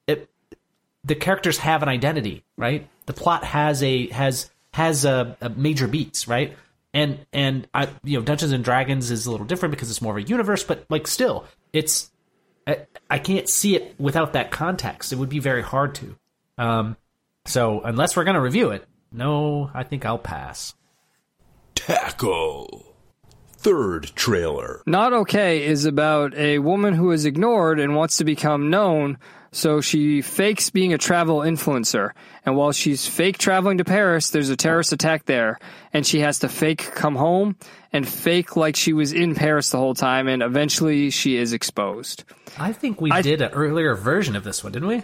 it, 0.07 0.31
the 1.05 1.15
characters 1.15 1.59
have 1.59 1.83
an 1.83 1.91
identity, 1.91 2.45
right? 2.57 2.89
The 3.05 3.13
plot 3.13 3.45
has 3.45 3.83
a 3.83 4.09
has 4.09 4.51
has 4.81 5.05
a, 5.05 5.37
a 5.41 5.51
major 5.51 5.87
beats, 5.87 6.27
right? 6.27 6.57
And 6.93 7.25
and 7.33 7.69
I 7.73 7.89
you 8.03 8.19
know 8.19 8.25
Dungeons 8.25 8.53
and 8.53 8.65
Dragons 8.65 9.11
is 9.11 9.27
a 9.27 9.31
little 9.31 9.47
different 9.47 9.71
because 9.73 9.91
it's 9.91 10.03
more 10.03 10.17
of 10.17 10.25
a 10.25 10.29
universe, 10.29 10.65
but 10.65 10.85
like 10.89 11.07
still, 11.07 11.45
it's 11.73 12.11
I, 12.67 12.87
I 13.09 13.19
can't 13.19 13.49
see 13.49 13.77
it 13.77 13.95
without 13.99 14.33
that 14.33 14.51
context. 14.51 15.13
It 15.13 15.17
would 15.17 15.29
be 15.29 15.39
very 15.39 15.63
hard 15.63 15.95
to. 15.97 16.17
Um, 16.59 16.97
so 17.47 17.81
unless 17.83 18.17
we're 18.17 18.25
gonna 18.25 18.41
review 18.41 18.71
it, 18.71 18.87
no, 19.13 19.71
I 19.73 19.85
think 19.85 20.05
I'll 20.05 20.19
pass. 20.19 20.75
Tackle. 21.75 22.87
Third 23.53 24.13
trailer. 24.15 24.83
Not 24.87 25.13
Okay 25.13 25.65
is 25.65 25.85
about 25.85 26.35
a 26.35 26.61
woman 26.61 26.95
who 26.95 27.13
is 27.13 27.27
ignored 27.27 27.79
and 27.79 27.95
wants 27.95 28.17
to 28.17 28.25
become 28.25 28.71
known 28.71 29.19
So 29.53 29.81
she 29.81 30.23
fakes 30.23 30.71
being 30.71 30.93
a 30.93 30.99
travel 30.99 31.39
influencer. 31.41 32.11
And 32.47 32.57
while 32.57 32.73
she's 32.73 33.07
fake 33.07 33.37
traveling 33.39 33.79
to 33.79 33.85
Paris, 33.85 34.31
there's 34.31 34.49
a 34.49 34.57
terrorist 34.57 34.93
attack 34.93 35.25
there. 35.25 35.59
And 35.93 36.07
she 36.07 36.21
has 36.21 36.39
to 36.41 36.49
fake 36.49 36.93
come 36.95 37.17
home 37.17 37.57
and 37.93 38.09
fake 38.09 38.55
like 38.57 38.77
she 38.77 38.93
was 38.93 39.13
in 39.13 39.35
Paris 39.35 39.71
the 39.71 39.79
whole 39.79 39.95
time. 39.95 40.29
And 40.29 40.43
eventually 40.43 41.11
she 41.11 41.37
is 41.37 41.53
exposed. 41.53 42.25
I 42.59 42.73
think 42.73 43.01
we 43.01 43.11
I- 43.11 43.23
did 43.23 43.43
an 43.43 43.51
earlier 43.53 43.95
version 43.97 44.37
of 44.37 44.45
this 44.45 44.63
one, 44.63 44.73
didn't 44.73 44.89
we? 44.89 45.03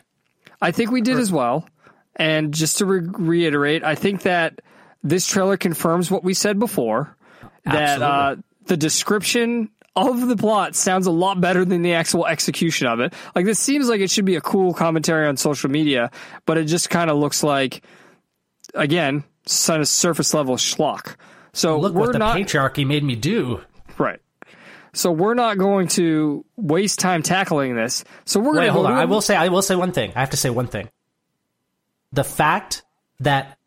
I 0.63 0.71
think 0.71 0.91
we 0.91 1.01
did 1.03 1.19
as 1.19 1.31
well. 1.33 1.69
And 2.15 2.55
just 2.55 2.79
to 2.79 2.87
re- 2.87 3.01
reiterate, 3.13 3.85
I 3.85 3.95
think 3.95 4.23
that 4.23 4.61
this 5.03 5.27
trailer 5.27 5.57
confirms 5.57 6.11
what 6.11 6.25
we 6.25 6.35
said 6.35 6.59
before 6.59 7.15
that 7.65 8.01
uh, 8.01 8.37
the 8.67 8.77
description 8.77 9.71
of 9.97 10.29
the 10.29 10.37
plot 10.37 10.75
sounds 10.77 11.07
a 11.07 11.11
lot 11.11 11.41
better 11.41 11.65
than 11.65 11.83
the 11.83 11.95
actual 11.95 12.27
execution 12.27 12.87
of 12.87 13.01
it. 13.01 13.15
Like, 13.35 13.47
this 13.47 13.59
seems 13.59 13.89
like 13.89 14.01
it 14.01 14.11
should 14.11 14.25
be 14.25 14.37
a 14.37 14.41
cool 14.41 14.75
commentary 14.75 15.27
on 15.27 15.37
social 15.37 15.71
media, 15.71 16.11
but 16.45 16.59
it 16.59 16.65
just 16.65 16.91
kind 16.91 17.11
of 17.11 17.17
looks 17.17 17.43
like, 17.43 17.83
again, 18.75 19.25
sort 19.47 19.81
of 19.81 19.89
surface 19.89 20.35
level 20.35 20.57
schlock. 20.57 21.17
So 21.53 21.79
Look 21.81 21.95
we're 21.95 22.01
what 22.03 22.13
the 22.13 22.19
not 22.19 22.37
patriarchy 22.37 22.87
made 22.87 23.03
me 23.03 23.17
do. 23.17 23.63
right. 23.99 24.21
So 24.93 25.13
we're 25.13 25.35
not 25.35 25.59
going 25.59 25.89
to 25.89 26.45
waste 26.57 26.99
time 27.01 27.23
tackling 27.23 27.77
this. 27.77 28.05
So 28.25 28.41
we're 28.41 28.55
going 28.55 28.67
to 28.67 28.73
hold 28.73 28.87
on. 28.87 28.93
I 28.93 29.05
will 29.05 29.21
say, 29.21 29.37
I 29.37 29.49
will 29.49 29.61
say 29.63 29.77
one 29.77 29.93
thing. 29.93 30.13
I 30.17 30.21
have 30.21 30.31
to 30.31 30.39
say 30.39 30.49
one 30.49 30.69
thing. 30.69 30.89
The 32.13 32.25
fact 32.25 32.83
that 33.21 33.59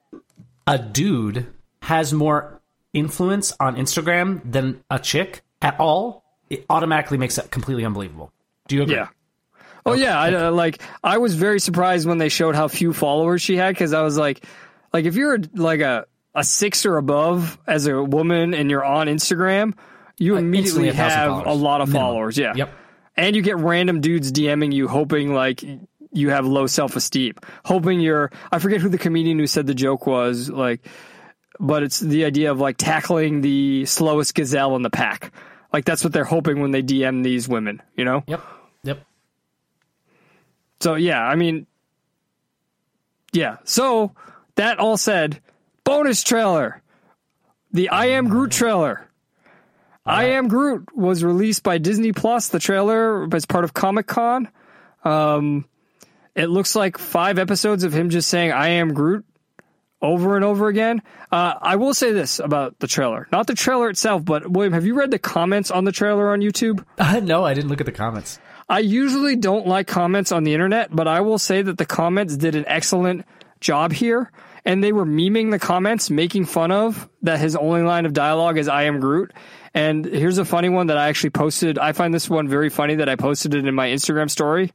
a 0.65 0.79
dude 0.79 1.45
has 1.83 2.13
more 2.13 2.59
influence 2.93 3.53
on 3.59 3.75
Instagram 3.75 4.41
than 4.43 4.83
a 4.89 4.97
chick 4.97 5.43
at 5.61 5.79
all, 5.79 6.23
it 6.49 6.65
automatically 6.69 7.17
makes 7.17 7.37
it 7.37 7.51
completely 7.51 7.85
unbelievable. 7.85 8.31
Do 8.67 8.75
you 8.75 8.83
agree? 8.83 8.95
Yeah. 8.95 9.07
Oh 9.85 9.93
yeah, 9.93 10.19
I, 10.19 10.33
uh, 10.33 10.51
like 10.51 10.81
I 11.03 11.17
was 11.17 11.35
very 11.35 11.59
surprised 11.59 12.07
when 12.07 12.17
they 12.17 12.29
showed 12.29 12.55
how 12.55 12.67
few 12.67 12.93
followers 12.93 13.41
she 13.41 13.55
had 13.55 13.73
because 13.73 13.93
I 13.93 14.01
was 14.01 14.17
like, 14.17 14.45
like 14.93 15.05
if 15.05 15.15
you're 15.15 15.39
like 15.55 15.79
a 15.79 16.05
a 16.35 16.43
six 16.43 16.85
or 16.85 16.97
above 16.97 17.57
as 17.65 17.87
a 17.87 18.03
woman 18.03 18.53
and 18.53 18.69
you're 18.69 18.83
on 18.83 19.07
Instagram, 19.07 19.73
you 20.17 20.35
immediately 20.35 20.89
a 20.89 20.93
have 20.93 21.29
followers. 21.29 21.47
a 21.47 21.53
lot 21.53 21.81
of 21.81 21.89
Minimum. 21.89 22.07
followers. 22.07 22.37
Yeah. 22.37 22.53
Yep. 22.55 22.73
And 23.17 23.35
you 23.35 23.41
get 23.41 23.57
random 23.57 24.01
dudes 24.01 24.31
DMing 24.31 24.73
you, 24.73 24.87
hoping 24.87 25.33
like 25.33 25.63
you 26.11 26.29
have 26.29 26.45
low 26.45 26.67
self 26.67 26.95
esteem, 26.95 27.33
hoping 27.65 27.99
you're. 27.99 28.31
I 28.51 28.59
forget 28.59 28.81
who 28.81 28.89
the 28.89 28.97
comedian 28.97 29.39
who 29.39 29.47
said 29.47 29.65
the 29.65 29.73
joke 29.73 30.05
was 30.05 30.49
like, 30.49 30.85
but 31.59 31.83
it's 31.83 31.99
the 31.99 32.25
idea 32.25 32.51
of 32.51 32.59
like 32.59 32.77
tackling 32.77 33.41
the 33.41 33.85
slowest 33.85 34.35
gazelle 34.35 34.75
in 34.75 34.81
the 34.81 34.89
pack. 34.89 35.33
Like 35.71 35.85
that's 35.85 36.03
what 36.03 36.13
they're 36.13 36.23
hoping 36.23 36.61
when 36.61 36.71
they 36.71 36.81
DM 36.81 37.23
these 37.23 37.47
women. 37.47 37.81
You 37.95 38.05
know. 38.05 38.23
Yep. 38.27 38.43
Yep. 38.83 39.05
So 40.79 40.95
yeah, 40.95 41.21
I 41.21 41.35
mean, 41.35 41.67
yeah. 43.33 43.57
So 43.65 44.13
that 44.55 44.79
all 44.79 44.97
said, 44.97 45.41
bonus 45.83 46.23
trailer, 46.23 46.81
the 47.71 47.89
I 47.89 48.07
Am 48.07 48.27
Groot 48.27 48.51
trailer. 48.51 49.05
I 50.05 50.25
Am 50.25 50.47
Groot 50.47 50.95
was 50.95 51.23
released 51.23 51.61
by 51.61 51.77
Disney 51.77 52.13
Plus. 52.13 52.47
The 52.47 52.59
trailer 52.59 53.27
as 53.33 53.45
part 53.45 53.63
of 53.63 53.73
Comic 53.73 54.07
Con. 54.07 54.49
Um, 55.03 55.65
it 56.35 56.47
looks 56.47 56.75
like 56.75 56.97
five 56.97 57.37
episodes 57.37 57.83
of 57.83 57.93
him 57.93 58.09
just 58.09 58.29
saying 58.29 58.51
"I 58.51 58.69
am 58.69 58.93
Groot" 58.93 59.25
over 60.01 60.35
and 60.35 60.45
over 60.45 60.67
again. 60.67 61.01
Uh, 61.31 61.55
I 61.61 61.75
will 61.75 61.93
say 61.93 62.11
this 62.11 62.39
about 62.39 62.79
the 62.79 62.87
trailer, 62.87 63.27
not 63.31 63.47
the 63.47 63.55
trailer 63.55 63.89
itself, 63.89 64.23
but 64.23 64.49
William, 64.49 64.73
have 64.73 64.85
you 64.85 64.95
read 64.95 65.11
the 65.11 65.19
comments 65.19 65.71
on 65.71 65.83
the 65.83 65.91
trailer 65.91 66.31
on 66.31 66.41
YouTube? 66.41 66.85
Uh, 66.99 67.19
no, 67.21 67.43
I 67.43 67.53
didn't 67.55 67.69
look 67.69 67.79
at 67.79 67.85
the 67.85 67.91
comments. 67.91 68.39
I 68.67 68.79
usually 68.79 69.35
don't 69.35 69.65
like 69.65 69.87
comments 69.87 70.31
on 70.31 70.43
the 70.43 70.53
internet, 70.53 70.95
but 70.95 71.07
I 71.07 71.21
will 71.21 71.39
say 71.39 71.61
that 71.63 71.77
the 71.79 71.85
comments 71.87 72.37
did 72.37 72.55
an 72.55 72.65
excellent 72.67 73.25
job 73.59 73.91
here. 73.91 74.31
And 74.65 74.83
they 74.83 74.91
were 74.91 75.05
memeing 75.05 75.49
the 75.49 75.57
comments, 75.57 76.09
making 76.09 76.45
fun 76.45 76.71
of 76.71 77.09
that 77.23 77.39
his 77.39 77.55
only 77.55 77.81
line 77.81 78.05
of 78.05 78.13
dialogue 78.13 78.57
is 78.57 78.67
I 78.67 78.83
am 78.83 78.99
Groot. 78.99 79.33
And 79.73 80.05
here's 80.05 80.37
a 80.37 80.45
funny 80.45 80.69
one 80.69 80.87
that 80.87 80.97
I 80.97 81.07
actually 81.07 81.31
posted. 81.31 81.79
I 81.79 81.93
find 81.93 82.13
this 82.13 82.29
one 82.29 82.47
very 82.47 82.69
funny 82.69 82.95
that 82.95 83.09
I 83.09 83.15
posted 83.15 83.55
it 83.55 83.65
in 83.65 83.73
my 83.73 83.87
Instagram 83.87 84.29
story. 84.29 84.71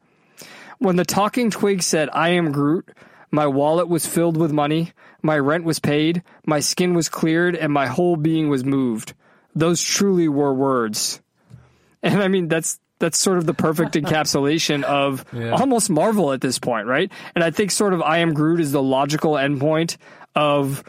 When 0.79 0.97
the 0.97 1.05
talking 1.05 1.51
twig 1.51 1.83
said, 1.83 2.09
I 2.13 2.31
am 2.31 2.51
Groot, 2.51 2.89
my 3.35 3.47
wallet 3.47 3.89
was 3.89 4.07
filled 4.07 4.37
with 4.37 4.53
money, 4.53 4.93
my 5.23 5.39
rent 5.39 5.65
was 5.65 5.79
paid, 5.79 6.23
my 6.47 6.61
skin 6.61 6.95
was 6.95 7.09
cleared, 7.09 7.57
and 7.57 7.73
my 7.73 7.87
whole 7.87 8.17
being 8.17 8.49
was 8.49 8.65
moved. 8.65 9.15
Those 9.55 9.83
truly 9.83 10.29
were 10.29 10.55
words. 10.55 11.21
And 12.03 12.23
I 12.23 12.29
mean, 12.29 12.49
that's 12.49 12.79
that's 12.99 13.17
sort 13.17 13.39
of 13.39 13.47
the 13.47 13.55
perfect 13.55 13.95
encapsulation 13.95 14.83
of 14.83 15.25
almost 15.53 15.89
Marvel 15.89 16.33
at 16.33 16.43
this 16.43 16.59
point, 16.59 16.87
right? 16.87 17.11
And 17.35 17.43
I 17.43 17.51
think 17.51 17.71
sort 17.71 17.95
of 17.95 18.03
I 18.03 18.19
am 18.19 18.35
Groot 18.35 18.61
is 18.61 18.73
the 18.73 18.83
logical 18.83 19.33
endpoint 19.33 19.97
of 20.35 20.85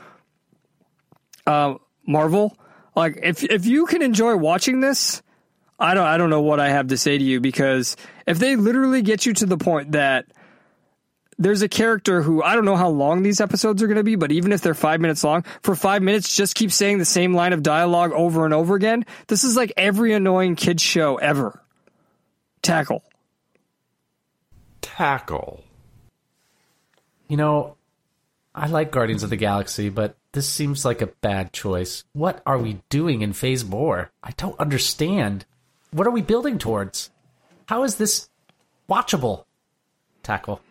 uh, 1.47 1.75
Marvel. 2.05 2.57
Like 2.97 3.19
if 3.23 3.45
if 3.45 3.65
you 3.65 3.85
can 3.85 4.01
enjoy 4.01 4.35
watching 4.35 4.81
this, 4.81 5.23
I 5.79 5.93
don't 5.93 6.05
I 6.05 6.17
don't 6.17 6.29
know 6.29 6.41
what 6.41 6.59
I 6.59 6.67
have 6.67 6.87
to 6.87 6.97
say 6.97 7.17
to 7.17 7.23
you 7.23 7.39
because 7.39 7.95
if 8.27 8.39
they 8.39 8.57
literally 8.57 9.01
get 9.01 9.25
you 9.25 9.31
to 9.31 9.45
the 9.45 9.57
point 9.57 9.93
that 9.93 10.25
there's 11.37 11.61
a 11.61 11.69
character 11.69 12.21
who 12.21 12.41
I 12.41 12.55
don't 12.55 12.65
know 12.65 12.75
how 12.75 12.89
long 12.89 13.23
these 13.23 13.41
episodes 13.41 13.83
are 13.83 13.87
going 13.87 13.97
to 13.97 14.03
be, 14.03 14.15
but 14.15 14.31
even 14.31 14.51
if 14.51 14.61
they're 14.61 14.73
five 14.73 15.01
minutes 15.01 15.23
long, 15.23 15.43
for 15.61 15.75
five 15.75 16.01
minutes, 16.01 16.35
just 16.35 16.55
keep 16.55 16.71
saying 16.71 16.97
the 16.97 17.05
same 17.05 17.33
line 17.33 17.53
of 17.53 17.63
dialogue 17.63 18.11
over 18.13 18.45
and 18.45 18.53
over 18.53 18.75
again. 18.75 19.05
This 19.27 19.43
is 19.43 19.55
like 19.55 19.73
every 19.75 20.13
annoying 20.13 20.55
kids 20.55 20.81
show 20.81 21.17
ever. 21.17 21.61
Tackle. 22.61 23.03
Tackle. 24.81 25.63
You 27.27 27.37
know, 27.37 27.75
I 28.53 28.67
like 28.67 28.91
Guardians 28.91 29.23
of 29.23 29.29
the 29.29 29.35
Galaxy, 29.35 29.89
but 29.89 30.15
this 30.31 30.47
seems 30.47 30.85
like 30.85 31.01
a 31.01 31.07
bad 31.07 31.51
choice. 31.51 32.03
What 32.13 32.41
are 32.45 32.57
we 32.57 32.81
doing 32.89 33.21
in 33.21 33.33
Phase 33.33 33.63
4? 33.63 34.11
I 34.23 34.31
don't 34.37 34.59
understand. 34.59 35.45
What 35.91 36.07
are 36.07 36.11
we 36.11 36.21
building 36.21 36.57
towards? 36.57 37.09
How 37.65 37.83
is 37.83 37.95
this 37.95 38.29
watchable? 38.89 39.45
Tackle. 40.23 40.61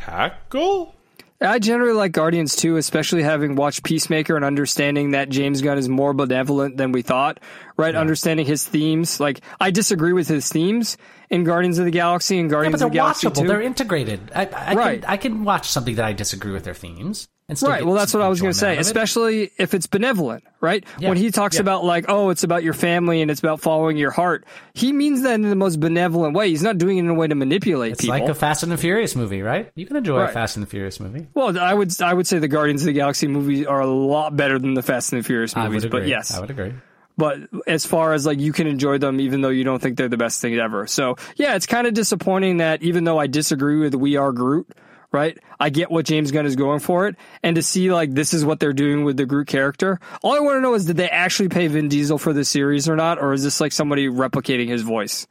Tackle? 0.00 0.94
I 1.42 1.58
generally 1.58 1.94
like 1.94 2.12
Guardians 2.12 2.54
too, 2.54 2.76
especially 2.76 3.22
having 3.22 3.54
watched 3.56 3.82
Peacemaker 3.82 4.36
and 4.36 4.44
understanding 4.44 5.12
that 5.12 5.30
James 5.30 5.62
Gunn 5.62 5.78
is 5.78 5.88
more 5.88 6.12
benevolent 6.12 6.76
than 6.76 6.92
we 6.92 7.00
thought, 7.00 7.40
right? 7.78 7.94
Understanding 7.94 8.44
his 8.44 8.66
themes. 8.66 9.18
Like, 9.20 9.40
I 9.58 9.70
disagree 9.70 10.12
with 10.12 10.28
his 10.28 10.50
themes 10.50 10.98
in 11.30 11.44
Guardians 11.44 11.78
of 11.78 11.86
the 11.86 11.90
Galaxy 11.90 12.38
and 12.38 12.50
Yeah, 12.50 12.52
Guardians 12.56 12.72
but 12.80 12.86
of 12.86 12.90
the 12.92 12.94
they're 12.94 13.02
Galaxy 13.04 13.26
watchable. 13.28 13.42
2. 13.42 13.48
They're 13.48 13.62
integrated. 13.62 14.30
I, 14.34 14.46
I, 14.54 14.74
Right. 14.74 15.00
can, 15.00 15.10
I 15.10 15.16
can 15.16 15.44
watch 15.44 15.70
something 15.70 15.94
that 15.94 16.04
I 16.04 16.12
disagree 16.12 16.52
with 16.52 16.64
their 16.64 16.74
themes. 16.74 17.26
And 17.50 17.58
still 17.58 17.68
Right. 17.70 17.78
get 17.80 17.86
Well, 17.86 17.94
that's 17.96 18.14
what 18.14 18.22
I 18.22 18.28
was 18.28 18.40
going 18.40 18.52
to 18.52 18.58
say, 18.58 18.68
out 18.68 18.72
of 18.74 18.78
it. 18.78 18.80
especially 18.82 19.50
if 19.58 19.74
it's 19.74 19.86
benevolent, 19.86 20.44
right? 20.60 20.84
Yeah, 20.98 21.08
When 21.10 21.18
he 21.18 21.30
talks 21.30 21.56
yeah. 21.56 21.60
about 21.62 21.84
like, 21.84 22.06
oh, 22.08 22.30
it's 22.30 22.44
about 22.44 22.62
your 22.62 22.72
family 22.72 23.20
and 23.22 23.30
it's 23.30 23.40
about 23.40 23.60
following 23.60 23.96
your 23.98 24.10
heart, 24.12 24.44
he 24.72 24.92
means 24.92 25.22
that 25.22 25.34
in 25.34 25.42
the 25.42 25.56
most 25.56 25.80
benevolent 25.80 26.34
way. 26.34 26.48
He's 26.48 26.62
not 26.62 26.78
doing 26.78 26.96
it 26.96 27.00
in 27.00 27.08
a 27.10 27.14
way 27.14 27.26
to 27.28 27.34
manipulate 27.34 27.92
It's 27.92 28.00
people. 28.02 28.18
like 28.18 28.28
a 28.28 28.34
Fast 28.34 28.62
and 28.62 28.70
the 28.72 28.76
Furious 28.78 29.14
movie, 29.16 29.42
right? 29.42 29.70
You 29.74 29.84
can 29.86 29.96
enjoy 29.96 30.20
Right. 30.20 30.30
a 30.30 30.32
Fast 30.32 30.56
and 30.56 30.64
the 30.64 30.70
Furious 30.70 31.00
movie. 31.00 31.26
well, 31.34 31.58
I 31.58 31.74
would 31.74 32.00
I 32.00 32.14
would 32.14 32.26
say 32.26 32.38
the 32.38 32.48
Guardians 32.48 32.82
of 32.82 32.86
the 32.86 32.92
Galaxy 32.92 33.26
movies 33.26 33.66
are 33.66 33.80
a 33.80 33.86
lot 33.86 34.36
better 34.36 34.58
than 34.58 34.74
the 34.74 34.82
Fast 34.82 35.12
and 35.12 35.20
the 35.22 35.26
Furious 35.26 35.56
I 35.56 35.64
movies, 35.66 35.82
would 35.82 35.92
agree. 35.92 36.00
but 36.00 36.08
yes, 36.08 36.32
I 36.34 36.40
would 36.40 36.50
agree. 36.50 36.72
but 37.18 37.38
as 37.66 37.84
far 37.84 38.12
as 38.14 38.24
like 38.26 38.38
you 38.38 38.52
can 38.52 38.66
enjoy 38.66 38.98
them 38.98 39.20
even 39.20 39.40
though 39.40 39.48
you 39.50 39.64
don't 39.64 39.82
think 39.82 39.96
they're 39.98 40.08
the 40.08 40.16
best 40.16 40.40
thing 40.40 40.54
ever. 40.56 40.86
So 40.86 41.16
yeah, 41.36 41.56
it's 41.56 41.66
kind 41.66 41.86
of 41.88 41.94
disappointing 41.94 42.58
that 42.58 42.82
even 42.82 43.04
though 43.04 43.18
I 43.18 43.26
disagree 43.26 43.78
with 43.80 43.94
We 43.94 44.16
Are 44.16 44.30
Groot, 44.32 44.68
right? 45.12 45.38
I 45.58 45.70
get 45.70 45.90
what 45.90 46.04
James 46.06 46.30
Gunn 46.30 46.46
is 46.46 46.56
going 46.56 46.80
for 46.80 47.06
it, 47.06 47.16
and 47.42 47.56
to 47.56 47.62
see 47.62 47.92
like 47.92 48.12
this 48.12 48.32
is 48.34 48.44
what 48.44 48.60
they're 48.60 48.72
doing 48.72 49.04
with 49.04 49.16
the 49.16 49.26
Groot 49.26 49.48
character. 49.48 50.00
All 50.22 50.34
I 50.34 50.40
want 50.40 50.56
to 50.56 50.60
know 50.60 50.74
is 50.74 50.84
did 50.86 50.96
they 50.96 51.08
actually 51.08 51.48
pay 51.48 51.66
Vin 51.66 51.88
Diesel 51.88 52.18
for 52.18 52.32
the 52.32 52.44
series 52.44 52.88
or 52.88 52.96
not, 52.96 53.18
or 53.20 53.32
is 53.32 53.42
this 53.42 53.60
like 53.60 53.72
somebody 53.72 54.08
replicating 54.08 54.68
his 54.68 54.82
voice? 54.82 55.26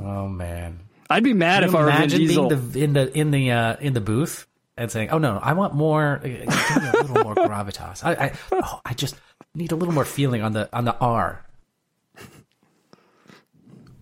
Oh 0.00 0.28
man. 0.28 0.80
I'd 1.10 1.24
be 1.24 1.32
mad 1.32 1.60
Can 1.60 1.70
if 1.70 1.74
I 1.74 1.80
were 1.80 1.86
Vin 1.86 1.96
imagine 1.96 2.20
Diesel. 2.20 2.48
being 2.48 2.70
the, 2.70 2.84
in 2.84 2.92
the 2.92 3.18
in 3.18 3.30
the 3.30 3.50
uh, 3.50 3.76
in 3.80 3.92
the 3.94 4.00
booth 4.00 4.46
and 4.76 4.90
saying, 4.90 5.10
"Oh 5.10 5.18
no, 5.18 5.38
I 5.42 5.54
want 5.54 5.74
more, 5.74 6.16
uh, 6.16 6.22
give 6.22 6.38
me 6.82 6.88
a 6.88 7.02
little 7.02 7.24
more 7.24 7.34
gravitas. 7.34 8.04
I 8.04 8.26
I, 8.26 8.32
oh, 8.52 8.80
I 8.84 8.94
just 8.94 9.16
need 9.54 9.72
a 9.72 9.76
little 9.76 9.94
more 9.94 10.04
feeling 10.04 10.42
on 10.42 10.52
the 10.52 10.68
on 10.76 10.84
the 10.84 10.96
R." 10.98 11.44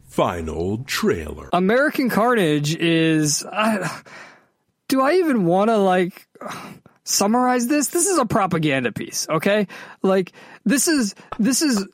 Final 0.08 0.78
trailer. 0.86 1.50
American 1.52 2.08
Carnage 2.08 2.74
is. 2.74 3.44
I, 3.44 4.02
do 4.88 5.00
I 5.00 5.14
even 5.14 5.46
want 5.46 5.70
to 5.70 5.76
like 5.76 6.26
summarize 7.04 7.66
this? 7.66 7.88
This 7.88 8.06
is 8.06 8.18
a 8.18 8.26
propaganda 8.26 8.92
piece, 8.92 9.28
okay? 9.28 9.66
Like 10.02 10.32
this 10.64 10.88
is 10.88 11.14
this 11.38 11.62
is. 11.62 11.86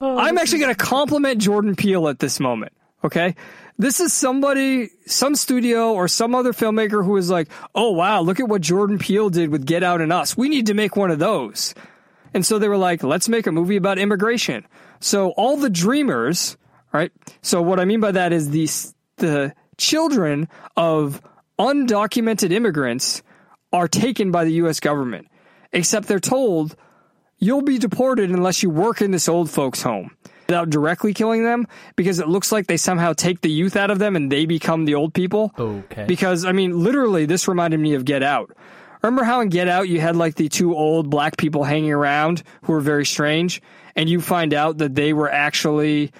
Oh, 0.00 0.18
I'm 0.18 0.38
actually 0.38 0.60
going 0.60 0.74
to 0.74 0.84
compliment 0.84 1.40
Jordan 1.40 1.76
Peele 1.76 2.08
at 2.08 2.18
this 2.18 2.40
moment, 2.40 2.72
okay? 3.02 3.34
This 3.76 3.98
is 3.98 4.12
somebody, 4.12 4.90
some 5.06 5.34
studio 5.34 5.94
or 5.94 6.06
some 6.06 6.34
other 6.34 6.52
filmmaker 6.52 7.04
who 7.04 7.16
is 7.16 7.28
like, 7.28 7.48
oh 7.74 7.90
wow, 7.90 8.20
look 8.20 8.38
at 8.38 8.48
what 8.48 8.60
Jordan 8.60 8.98
Peele 8.98 9.30
did 9.30 9.50
with 9.50 9.66
Get 9.66 9.82
Out 9.82 10.00
and 10.00 10.12
Us. 10.12 10.36
We 10.36 10.48
need 10.48 10.66
to 10.66 10.74
make 10.74 10.94
one 10.96 11.10
of 11.10 11.18
those. 11.18 11.74
And 12.32 12.46
so 12.46 12.58
they 12.58 12.68
were 12.68 12.76
like, 12.76 13.02
let's 13.02 13.28
make 13.28 13.46
a 13.46 13.52
movie 13.52 13.76
about 13.76 13.98
immigration. 13.98 14.66
So 15.00 15.30
all 15.30 15.56
the 15.56 15.70
dreamers, 15.70 16.56
right? 16.92 17.10
So 17.42 17.62
what 17.62 17.80
I 17.80 17.84
mean 17.84 18.00
by 18.00 18.12
that 18.12 18.32
is 18.32 18.50
the 18.50 18.68
the 19.16 19.54
children 19.76 20.48
of 20.76 21.20
undocumented 21.58 22.52
immigrants 22.52 23.22
are 23.72 23.88
taken 23.88 24.30
by 24.30 24.44
the 24.44 24.52
U.S. 24.54 24.80
government, 24.80 25.28
except 25.72 26.06
they're 26.08 26.20
told 26.20 26.76
you'll 27.38 27.62
be 27.62 27.78
deported 27.78 28.30
unless 28.30 28.62
you 28.62 28.70
work 28.70 29.02
in 29.02 29.10
this 29.10 29.28
old 29.28 29.50
folks' 29.50 29.82
home 29.82 30.10
without 30.46 30.70
directly 30.70 31.12
killing 31.14 31.42
them 31.42 31.66
because 31.96 32.18
it 32.20 32.28
looks 32.28 32.52
like 32.52 32.66
they 32.66 32.76
somehow 32.76 33.12
take 33.12 33.40
the 33.40 33.50
youth 33.50 33.76
out 33.76 33.90
of 33.90 33.98
them 33.98 34.14
and 34.14 34.30
they 34.30 34.46
become 34.46 34.84
the 34.84 34.94
old 34.94 35.12
people. 35.14 35.52
Okay. 35.58 36.04
Because, 36.06 36.44
I 36.44 36.52
mean, 36.52 36.78
literally, 36.78 37.26
this 37.26 37.48
reminded 37.48 37.80
me 37.80 37.94
of 37.94 38.04
Get 38.04 38.22
Out. 38.22 38.54
Remember 39.02 39.24
how 39.24 39.40
in 39.40 39.48
Get 39.48 39.68
Out 39.68 39.88
you 39.88 40.00
had 40.00 40.16
like 40.16 40.34
the 40.36 40.48
two 40.48 40.74
old 40.74 41.10
black 41.10 41.36
people 41.36 41.64
hanging 41.64 41.92
around 41.92 42.42
who 42.62 42.72
were 42.72 42.80
very 42.80 43.04
strange, 43.04 43.60
and 43.96 44.08
you 44.08 44.20
find 44.20 44.54
out 44.54 44.78
that 44.78 44.94
they 44.94 45.12
were 45.12 45.30
actually 45.30 46.12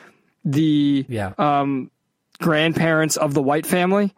the 0.44 1.06
Yeah. 1.08 1.32
um, 1.38 1.90
grandparents 2.40 3.16
of 3.16 3.32
the 3.34 3.42
white 3.42 3.64
family, 3.66 4.12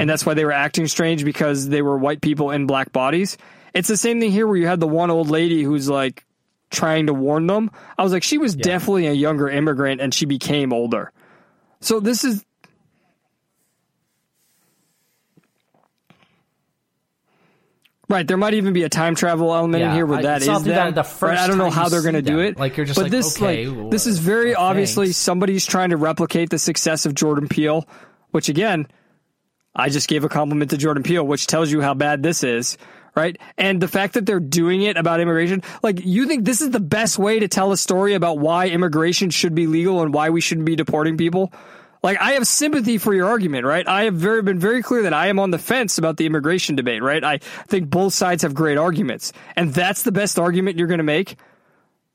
and 0.00 0.08
that's 0.08 0.24
why 0.24 0.34
they 0.34 0.44
were 0.44 0.52
acting 0.52 0.86
strange 0.86 1.24
because 1.24 1.68
they 1.68 1.82
were 1.82 1.98
white 1.98 2.20
people 2.20 2.50
in 2.50 2.66
black 2.66 2.92
bodies. 2.92 3.36
It's 3.74 3.88
the 3.88 3.96
same 3.96 4.20
thing 4.20 4.30
here 4.30 4.46
where 4.46 4.56
you 4.56 4.66
had 4.66 4.80
the 4.80 4.88
one 4.88 5.10
old 5.10 5.30
lady 5.30 5.62
who's 5.62 5.88
like 5.88 6.24
trying 6.70 7.06
to 7.06 7.14
warn 7.14 7.46
them. 7.46 7.70
I 7.96 8.02
was 8.02 8.12
like, 8.12 8.22
she 8.22 8.38
was 8.38 8.54
definitely 8.54 9.06
a 9.06 9.12
younger 9.12 9.48
immigrant 9.48 10.00
and 10.00 10.12
she 10.12 10.26
became 10.26 10.72
older. 10.72 11.12
So 11.80 12.00
this 12.00 12.24
is. 12.24 12.44
Right, 18.08 18.26
there 18.28 18.36
might 18.36 18.52
even 18.52 18.74
be 18.74 18.82
a 18.82 18.90
time 18.90 19.14
travel 19.14 19.54
element 19.54 19.82
in 19.82 19.92
here 19.92 20.04
where 20.04 20.18
I 20.18 20.22
that 20.22 20.42
that 20.42 20.64
that. 20.64 20.94
the 20.94 21.00
Right, 21.00 21.06
first 21.06 21.40
I 21.42 21.46
don't 21.46 21.56
know 21.56 21.70
how 21.70 21.88
they're 21.88 22.02
going 22.02 22.14
to 22.14 22.20
do 22.20 22.40
it. 22.40 22.58
Like, 22.58 22.76
you're 22.76 22.84
just 22.84 22.96
but 22.96 23.04
like, 23.04 23.10
this, 23.10 23.38
okay, 23.38 23.66
like, 23.66 23.76
well, 23.76 23.88
this 23.88 24.06
is 24.06 24.18
very 24.18 24.50
well, 24.50 24.60
obviously 24.60 25.06
thanks. 25.06 25.16
somebody's 25.16 25.64
trying 25.64 25.90
to 25.90 25.96
replicate 25.96 26.50
the 26.50 26.58
success 26.58 27.06
of 27.06 27.14
Jordan 27.14 27.48
Peele, 27.48 27.88
which 28.30 28.50
again, 28.50 28.86
I 29.74 29.88
just 29.88 30.08
gave 30.08 30.24
a 30.24 30.28
compliment 30.28 30.70
to 30.70 30.76
Jordan 30.76 31.02
Peele, 31.02 31.26
which 31.26 31.46
tells 31.46 31.70
you 31.70 31.80
how 31.80 31.94
bad 31.94 32.22
this 32.22 32.44
is, 32.44 32.76
right? 33.14 33.38
And 33.56 33.80
the 33.80 33.88
fact 33.88 34.14
that 34.14 34.26
they're 34.26 34.40
doing 34.40 34.82
it 34.82 34.96
about 34.96 35.20
immigration, 35.20 35.62
like 35.82 36.04
you 36.04 36.26
think 36.26 36.44
this 36.44 36.60
is 36.60 36.70
the 36.70 36.80
best 36.80 37.18
way 37.18 37.40
to 37.40 37.48
tell 37.48 37.72
a 37.72 37.76
story 37.76 38.14
about 38.14 38.38
why 38.38 38.68
immigration 38.68 39.30
should 39.30 39.54
be 39.54 39.66
legal 39.66 40.02
and 40.02 40.12
why 40.12 40.30
we 40.30 40.40
shouldn't 40.40 40.66
be 40.66 40.76
deporting 40.76 41.16
people? 41.16 41.52
Like 42.02 42.20
I 42.20 42.32
have 42.32 42.46
sympathy 42.46 42.98
for 42.98 43.14
your 43.14 43.28
argument, 43.28 43.64
right? 43.64 43.86
I 43.86 44.04
have 44.04 44.14
very 44.14 44.42
been 44.42 44.58
very 44.58 44.82
clear 44.82 45.02
that 45.04 45.14
I 45.14 45.28
am 45.28 45.38
on 45.38 45.52
the 45.52 45.58
fence 45.58 45.98
about 45.98 46.16
the 46.16 46.26
immigration 46.26 46.74
debate, 46.74 47.02
right? 47.02 47.22
I 47.22 47.38
think 47.38 47.88
both 47.88 48.12
sides 48.12 48.42
have 48.42 48.54
great 48.54 48.76
arguments. 48.76 49.32
And 49.56 49.72
that's 49.72 50.02
the 50.02 50.12
best 50.12 50.38
argument 50.38 50.78
you're 50.78 50.88
going 50.88 50.98
to 50.98 51.04
make. 51.04 51.36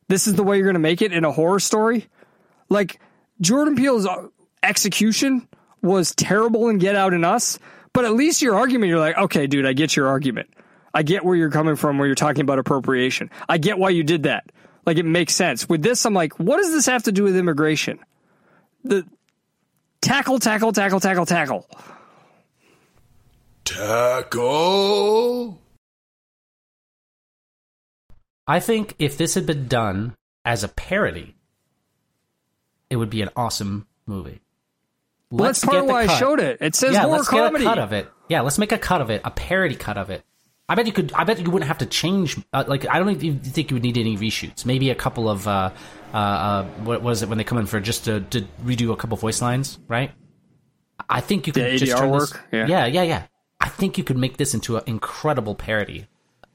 This 0.09 0.27
is 0.27 0.35
the 0.35 0.43
way 0.43 0.57
you're 0.57 0.65
going 0.65 0.73
to 0.75 0.79
make 0.79 1.01
it 1.01 1.13
in 1.13 1.25
a 1.25 1.31
horror 1.31 1.59
story? 1.59 2.07
Like 2.69 2.99
Jordan 3.39 3.75
Peele's 3.75 4.07
execution 4.61 5.47
was 5.81 6.15
terrible 6.15 6.69
in 6.69 6.77
Get 6.77 6.95
Out 6.95 7.13
and 7.13 7.25
Us, 7.25 7.59
but 7.93 8.05
at 8.05 8.13
least 8.13 8.41
your 8.41 8.55
argument, 8.55 8.89
you're 8.89 8.99
like, 8.99 9.17
okay, 9.17 9.47
dude, 9.47 9.65
I 9.65 9.73
get 9.73 9.95
your 9.95 10.07
argument. 10.07 10.49
I 10.93 11.03
get 11.03 11.23
where 11.23 11.35
you're 11.35 11.51
coming 11.51 11.75
from, 11.75 11.97
where 11.97 12.07
you're 12.07 12.15
talking 12.15 12.41
about 12.41 12.59
appropriation. 12.59 13.29
I 13.47 13.57
get 13.57 13.77
why 13.77 13.89
you 13.89 14.03
did 14.03 14.23
that. 14.23 14.51
Like 14.85 14.97
it 14.97 15.05
makes 15.05 15.35
sense. 15.35 15.67
With 15.67 15.81
this, 15.81 16.05
I'm 16.05 16.13
like, 16.13 16.39
what 16.39 16.57
does 16.57 16.71
this 16.71 16.85
have 16.85 17.03
to 17.03 17.11
do 17.11 17.23
with 17.23 17.35
immigration? 17.35 17.99
The 18.83 19.05
tackle, 20.01 20.39
tackle, 20.39 20.71
tackle, 20.71 20.99
tackle, 20.99 21.25
tackle. 21.25 21.67
Tackle. 23.65 25.59
I 28.47 28.61
think 28.61 28.95
if 28.97 29.17
this 29.17 29.35
had 29.35 29.45
been 29.45 29.67
done 29.67 30.15
as 30.45 30.63
a 30.63 30.69
parody, 30.69 31.35
it 32.89 32.95
would 32.95 33.09
be 33.09 33.21
an 33.21 33.29
awesome 33.35 33.87
movie. 34.05 34.39
Well, 35.31 35.47
that's 35.47 35.63
part 35.63 35.73
get 35.73 35.81
of 35.81 35.87
the 35.87 35.93
why 35.93 36.03
I 36.03 36.05
cut. 36.07 36.19
showed 36.19 36.39
it. 36.39 36.57
It 36.61 36.75
says 36.75 36.93
yeah, 36.93 37.01
horror 37.01 37.17
let's 37.17 37.27
comedy. 37.27 37.63
get 37.63 37.71
a 37.71 37.75
cut 37.75 37.79
of 37.79 37.93
it. 37.93 38.09
Yeah, 38.29 38.41
let's 38.41 38.57
make 38.57 38.71
a 38.71 38.77
cut 38.77 39.01
of 39.01 39.09
it, 39.09 39.21
a 39.25 39.31
parody 39.31 39.75
cut 39.75 39.97
of 39.97 40.09
it. 40.09 40.23
I 40.69 40.75
bet 40.75 40.85
you 40.85 40.91
could. 40.93 41.13
I 41.13 41.23
bet 41.23 41.39
you 41.39 41.49
wouldn't 41.49 41.67
have 41.67 41.77
to 41.79 41.85
change. 41.85 42.37
Uh, 42.51 42.63
like, 42.67 42.85
I 42.89 42.99
don't 42.99 43.09
even 43.23 43.39
think 43.39 43.71
you 43.71 43.75
would 43.75 43.83
need 43.83 43.97
any 43.97 44.17
reshoots. 44.17 44.65
Maybe 44.65 44.89
a 44.89 44.95
couple 44.95 45.29
of 45.29 45.47
uh, 45.47 45.71
uh, 46.13 46.17
uh, 46.17 46.63
what 46.83 47.01
was 47.01 47.23
it 47.23 47.29
when 47.29 47.37
they 47.37 47.45
come 47.45 47.57
in 47.57 47.65
for 47.67 47.79
just 47.79 48.03
to, 48.05 48.19
to 48.21 48.41
redo 48.65 48.91
a 48.91 48.97
couple 48.97 49.15
voice 49.17 49.41
lines, 49.41 49.79
right? 49.87 50.11
I 51.09 51.21
think 51.21 51.47
you 51.47 51.53
could 51.53 51.63
The 51.63 51.77
just 51.77 51.93
ADR 51.93 51.97
turn 51.99 52.11
this- 52.11 52.33
work? 52.33 52.47
Yeah. 52.51 52.67
yeah, 52.67 52.85
yeah, 52.85 53.03
yeah. 53.03 53.23
I 53.61 53.69
think 53.69 53.97
you 53.97 54.03
could 54.03 54.17
make 54.17 54.37
this 54.37 54.53
into 54.53 54.75
an 54.77 54.83
incredible 54.87 55.55
parody 55.55 56.07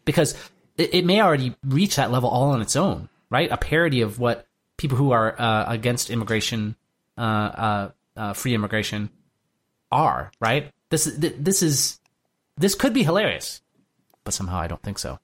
because 0.04 0.34
it, 0.76 0.94
it 0.94 1.04
may 1.06 1.20
already 1.22 1.56
reach 1.64 1.96
that 1.96 2.10
level 2.12 2.28
all 2.28 2.50
on 2.50 2.60
its 2.60 2.76
own, 2.76 3.08
right? 3.30 3.50
A 3.50 3.56
parody 3.56 4.02
of 4.02 4.18
what 4.18 4.46
people 4.76 4.96
who 4.98 5.10
are 5.12 5.40
uh, 5.40 5.64
against 5.68 6.10
immigration, 6.10 6.76
uh, 7.16 7.20
uh, 7.20 7.90
uh, 8.16 8.32
free 8.32 8.54
immigration, 8.54 9.10
are, 9.90 10.32
right? 10.40 10.70
This 10.90 11.06
is 11.06 11.18
th- 11.18 11.36
this 11.38 11.62
is 11.62 12.00
this 12.56 12.74
could 12.74 12.92
be 12.92 13.02
hilarious, 13.02 13.62
but 14.24 14.34
somehow 14.34 14.58
I 14.58 14.66
don't 14.66 14.82
think 14.82 14.98
so. 14.98 15.18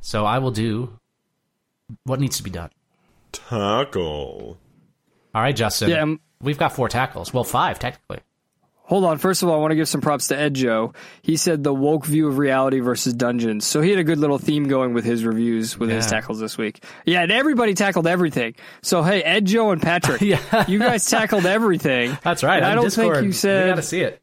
So 0.00 0.24
I 0.24 0.38
will 0.38 0.50
do 0.50 0.98
what 2.04 2.20
needs 2.20 2.36
to 2.36 2.42
be 2.42 2.50
done. 2.50 2.70
Tackle. 3.32 4.58
All 5.34 5.42
right, 5.42 5.56
Justin. 5.56 5.90
Yeah, 5.90 6.02
um, 6.02 6.20
we've 6.40 6.58
got 6.58 6.72
four 6.72 6.88
tackles. 6.88 7.32
Well, 7.32 7.44
five 7.44 7.78
technically. 7.78 8.20
Hold 8.86 9.04
on. 9.04 9.16
First 9.16 9.42
of 9.42 9.48
all, 9.48 9.54
I 9.54 9.58
want 9.58 9.70
to 9.70 9.76
give 9.76 9.88
some 9.88 10.02
props 10.02 10.28
to 10.28 10.38
Ed 10.38 10.52
Joe. 10.52 10.92
He 11.22 11.38
said 11.38 11.64
the 11.64 11.72
woke 11.72 12.04
view 12.04 12.28
of 12.28 12.36
reality 12.36 12.80
versus 12.80 13.14
dungeons. 13.14 13.64
So 13.64 13.80
he 13.80 13.88
had 13.88 13.98
a 13.98 14.04
good 14.04 14.18
little 14.18 14.36
theme 14.38 14.68
going 14.68 14.92
with 14.92 15.06
his 15.06 15.24
reviews 15.24 15.78
with 15.78 15.88
his 15.88 16.06
tackles 16.06 16.38
this 16.38 16.58
week. 16.58 16.84
Yeah, 17.06 17.22
and 17.22 17.32
everybody 17.32 17.72
tackled 17.72 18.06
everything. 18.06 18.54
So 18.82 19.02
hey, 19.02 19.22
Ed 19.22 19.46
Joe 19.46 19.70
and 19.70 19.80
Patrick, 19.80 20.20
Yeah. 20.22 20.66
you 20.68 20.78
guys 20.78 21.06
tackled 21.08 21.46
everything. 21.46 22.16
That's 22.22 22.42
right. 22.44 22.62
I 22.62 22.74
don't 22.74 22.84
Discord. 22.84 23.14
think 23.16 23.26
you 23.26 23.32
said. 23.32 23.64
we 23.64 23.70
got 23.70 23.76
to 23.76 23.82
see 23.82 24.00
it. 24.02 24.20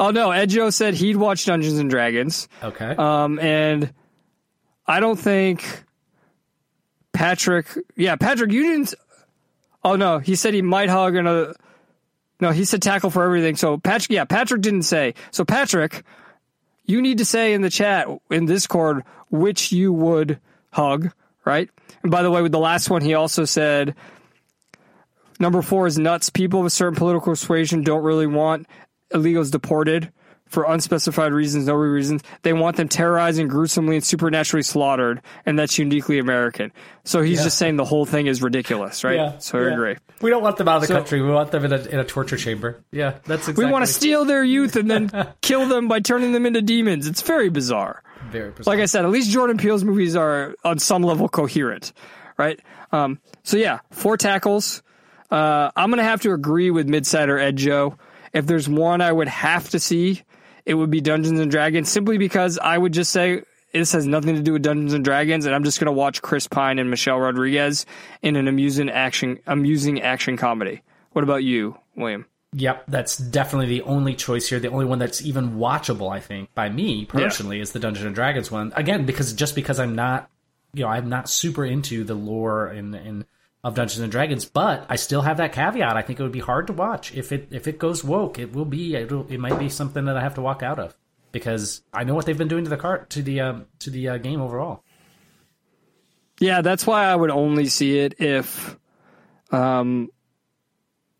Oh 0.00 0.10
no, 0.10 0.30
Ed 0.30 0.46
Joe 0.48 0.70
said 0.70 0.94
he'd 0.94 1.16
watch 1.16 1.44
Dungeons 1.44 1.78
and 1.78 1.90
Dragons. 1.90 2.48
Okay. 2.62 2.94
Um, 2.96 3.38
and 3.38 3.92
I 4.86 5.00
don't 5.00 5.18
think 5.18 5.84
Patrick. 7.12 7.66
Yeah, 7.96 8.16
Patrick, 8.16 8.52
you 8.52 8.62
didn't. 8.62 8.94
Oh 9.84 9.96
no, 9.96 10.18
he 10.18 10.34
said 10.34 10.54
he 10.54 10.62
might 10.62 10.88
hug 10.88 11.14
another. 11.14 11.54
No, 12.42 12.50
he 12.50 12.64
said 12.64 12.82
tackle 12.82 13.10
for 13.10 13.22
everything. 13.22 13.54
So 13.54 13.78
Patrick, 13.78 14.10
yeah, 14.10 14.24
Patrick 14.24 14.62
didn't 14.62 14.82
say. 14.82 15.14
So 15.30 15.44
Patrick, 15.44 16.02
you 16.84 17.00
need 17.00 17.18
to 17.18 17.24
say 17.24 17.52
in 17.52 17.62
the 17.62 17.70
chat 17.70 18.08
in 18.32 18.46
Discord 18.46 19.04
which 19.30 19.70
you 19.70 19.92
would 19.92 20.40
hug, 20.72 21.12
right? 21.44 21.70
And 22.02 22.10
by 22.10 22.24
the 22.24 22.32
way, 22.32 22.42
with 22.42 22.50
the 22.50 22.58
last 22.58 22.90
one, 22.90 23.00
he 23.00 23.14
also 23.14 23.44
said 23.44 23.94
number 25.38 25.62
four 25.62 25.86
is 25.86 26.00
nuts. 26.00 26.30
People 26.30 26.58
of 26.58 26.66
a 26.66 26.70
certain 26.70 26.96
political 26.96 27.30
persuasion 27.30 27.84
don't 27.84 28.02
really 28.02 28.26
want 28.26 28.66
illegals 29.12 29.52
deported 29.52 30.10
for 30.52 30.64
unspecified 30.64 31.32
reasons, 31.32 31.66
no 31.66 31.74
reasons. 31.74 32.22
They 32.42 32.52
want 32.52 32.76
them 32.76 32.88
terrorized 32.88 33.40
and 33.40 33.48
gruesomely 33.48 33.96
and 33.96 34.04
supernaturally 34.04 34.62
slaughtered, 34.62 35.22
and 35.46 35.58
that's 35.58 35.78
uniquely 35.78 36.18
American. 36.18 36.72
So 37.04 37.22
he's 37.22 37.42
just 37.42 37.56
saying 37.58 37.76
the 37.76 37.84
whole 37.84 38.04
thing 38.04 38.26
is 38.26 38.42
ridiculous, 38.42 39.02
right? 39.02 39.16
Yeah. 39.16 39.38
so 39.38 39.58
I 39.58 39.62
yeah. 39.62 39.72
agree. 39.72 39.96
We 40.20 40.30
don't 40.30 40.42
want 40.42 40.58
them 40.58 40.68
out 40.68 40.76
of 40.76 40.82
the 40.82 40.88
So- 40.88 40.94
country. 40.94 41.22
We 41.22 41.30
want 41.30 41.50
them 41.50 41.64
in 41.64 41.72
a 41.72 41.78
in 41.86 41.98
a 41.98 42.04
torture 42.04 42.36
chamber. 42.36 42.84
Yeah, 42.92 43.18
that's 43.24 43.48
exactly. 43.48 43.64
We 43.64 43.72
want 43.72 43.86
to 43.86 43.92
steal 43.92 44.24
their 44.26 44.44
youth 44.44 44.76
and 44.76 44.90
then 44.90 45.10
kill 45.40 45.66
them 45.66 45.88
by 45.88 46.00
turning 46.00 46.32
them 46.32 46.44
into 46.46 46.60
demons. 46.62 47.06
It's 47.06 47.22
very 47.22 47.48
bizarre. 47.48 48.02
Very 48.30 48.52
precise. 48.52 48.66
Like 48.68 48.78
I 48.80 48.84
said, 48.84 49.04
at 49.04 49.10
least 49.10 49.30
Jordan 49.30 49.56
Peele's 49.56 49.84
movies 49.84 50.14
are 50.14 50.54
on 50.64 50.78
some 50.78 51.02
level 51.02 51.28
coherent, 51.28 51.92
right? 52.38 52.60
Um, 52.92 53.18
so 53.42 53.56
yeah, 53.56 53.80
four 53.90 54.16
tackles. 54.16 54.82
Uh, 55.30 55.70
I'm 55.74 55.88
gonna 55.90 56.04
have 56.04 56.20
to 56.22 56.32
agree 56.34 56.70
with 56.70 56.86
Midsider 56.86 57.40
Ed 57.40 57.56
Joe. 57.56 57.96
If 58.34 58.46
there's 58.46 58.68
one 58.68 59.00
I 59.00 59.10
would 59.10 59.28
have 59.28 59.70
to 59.70 59.80
see, 59.80 60.22
it 60.64 60.74
would 60.74 60.90
be 60.90 61.00
Dungeons 61.00 61.40
and 61.40 61.50
Dragons, 61.50 61.90
simply 61.90 62.18
because 62.18 62.58
I 62.58 62.76
would 62.78 62.92
just 62.92 63.10
say 63.10 63.42
this 63.72 63.92
has 63.92 64.06
nothing 64.06 64.36
to 64.36 64.42
do 64.42 64.52
with 64.52 64.62
Dungeons 64.62 64.92
and 64.92 65.04
Dragons, 65.04 65.46
and 65.46 65.54
I'm 65.54 65.64
just 65.64 65.80
gonna 65.80 65.92
watch 65.92 66.22
Chris 66.22 66.46
Pine 66.46 66.78
and 66.78 66.90
Michelle 66.90 67.18
Rodriguez 67.18 67.86
in 68.22 68.36
an 68.36 68.48
amusing 68.48 68.90
action 68.90 69.38
amusing 69.46 70.02
action 70.02 70.36
comedy. 70.36 70.82
What 71.12 71.24
about 71.24 71.44
you, 71.44 71.76
William? 71.96 72.26
Yep, 72.54 72.84
that's 72.88 73.16
definitely 73.16 73.78
the 73.78 73.82
only 73.82 74.14
choice 74.14 74.48
here. 74.48 74.60
The 74.60 74.68
only 74.68 74.84
one 74.84 74.98
that's 74.98 75.22
even 75.22 75.52
watchable, 75.52 76.12
I 76.12 76.20
think, 76.20 76.54
by 76.54 76.68
me 76.68 77.06
personally, 77.06 77.60
is 77.60 77.72
the 77.72 77.78
Dungeons 77.78 78.04
and 78.04 78.14
Dragons 78.14 78.50
one. 78.50 78.72
Again, 78.76 79.06
because 79.06 79.32
just 79.32 79.54
because 79.54 79.80
I'm 79.80 79.94
not, 79.94 80.28
you 80.74 80.82
know, 80.82 80.90
I'm 80.90 81.08
not 81.08 81.30
super 81.30 81.64
into 81.64 82.04
the 82.04 82.14
lore 82.14 82.66
and 82.66 82.94
and 82.94 83.24
of 83.64 83.74
Dungeons 83.74 84.00
and 84.00 84.10
Dragons, 84.10 84.44
but 84.44 84.84
I 84.88 84.96
still 84.96 85.22
have 85.22 85.36
that 85.36 85.52
caveat. 85.52 85.96
I 85.96 86.02
think 86.02 86.18
it 86.18 86.22
would 86.22 86.32
be 86.32 86.40
hard 86.40 86.66
to 86.66 86.72
watch 86.72 87.14
if 87.14 87.30
it 87.32 87.48
if 87.52 87.68
it 87.68 87.78
goes 87.78 88.02
woke. 88.02 88.38
It 88.38 88.52
will 88.52 88.64
be. 88.64 88.96
It'll, 88.96 89.26
it 89.30 89.38
might 89.38 89.58
be 89.58 89.68
something 89.68 90.04
that 90.06 90.16
I 90.16 90.20
have 90.20 90.34
to 90.34 90.40
walk 90.40 90.62
out 90.62 90.78
of 90.80 90.96
because 91.30 91.82
I 91.92 92.04
know 92.04 92.14
what 92.14 92.26
they've 92.26 92.36
been 92.36 92.48
doing 92.48 92.64
to 92.64 92.70
the 92.70 92.76
cart 92.76 93.10
to 93.10 93.22
the 93.22 93.40
um, 93.40 93.66
to 93.78 93.90
the 93.90 94.08
uh, 94.08 94.16
game 94.18 94.40
overall. 94.40 94.82
Yeah, 96.40 96.60
that's 96.62 96.86
why 96.86 97.04
I 97.04 97.14
would 97.14 97.30
only 97.30 97.66
see 97.66 97.98
it 98.00 98.20
if 98.20 98.76
um 99.52 100.08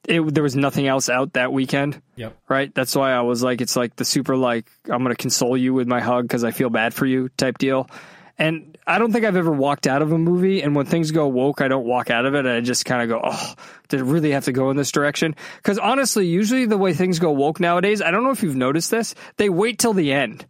it 0.09 0.35
there 0.35 0.43
was 0.43 0.57
nothing 0.57 0.89
else 0.89 1.09
out 1.09 1.35
that 1.35 1.53
weekend, 1.53 2.03
Yep. 2.17 2.37
right? 2.49 2.75
That's 2.75 2.97
why 2.97 3.13
I 3.13 3.21
was 3.21 3.41
like 3.43 3.61
it's 3.61 3.77
like 3.77 3.95
the 3.95 4.05
super 4.05 4.37
like 4.37 4.69
I'm 4.91 5.05
going 5.05 5.15
to 5.15 5.21
console 5.23 5.57
you 5.57 5.75
with 5.75 5.87
my 5.87 6.01
hug 6.01 6.29
cuz 6.29 6.43
I 6.43 6.51
feel 6.51 6.71
bad 6.71 6.93
for 6.93 7.07
you 7.07 7.29
type 7.29 7.59
deal. 7.59 7.89
And 8.37 8.72
I 8.87 8.99
don't 8.99 9.13
think 9.13 9.25
I've 9.25 9.37
ever 9.37 9.53
walked 9.53 9.87
out 9.87 10.03
of 10.03 10.11
a 10.13 10.19
movie. 10.19 10.63
And 10.63 10.75
when 10.75 10.87
things 10.87 11.11
go 11.13 11.29
woke, 11.29 11.61
I 11.61 11.69
don't 11.69 11.87
walk 11.87 12.11
out 12.11 12.27
of 12.27 12.35
it. 12.35 12.47
I 12.47 12.61
just 12.61 12.85
kind 12.85 13.03
of 13.03 13.09
go, 13.09 13.21
oh, 13.25 13.55
did 13.89 14.01
it 14.01 14.05
really 14.05 14.33
have 14.33 14.47
to 14.47 14.53
go 14.53 14.71
in 14.71 14.77
this 14.77 14.91
direction? 14.91 15.37
Because 15.57 15.79
honestly, 15.79 16.27
usually 16.27 16.67
the 16.67 16.79
way 16.79 16.93
things 16.93 17.19
go 17.19 17.31
woke 17.31 17.61
nowadays, 17.61 18.03
I 18.03 18.11
don't 18.11 18.25
know 18.25 18.31
if 18.33 18.43
you've 18.43 18.57
noticed 18.57 18.91
this, 18.91 19.15
they 19.37 19.49
wait 19.49 19.79
till 19.79 19.93
the 19.93 20.13
end. 20.13 20.47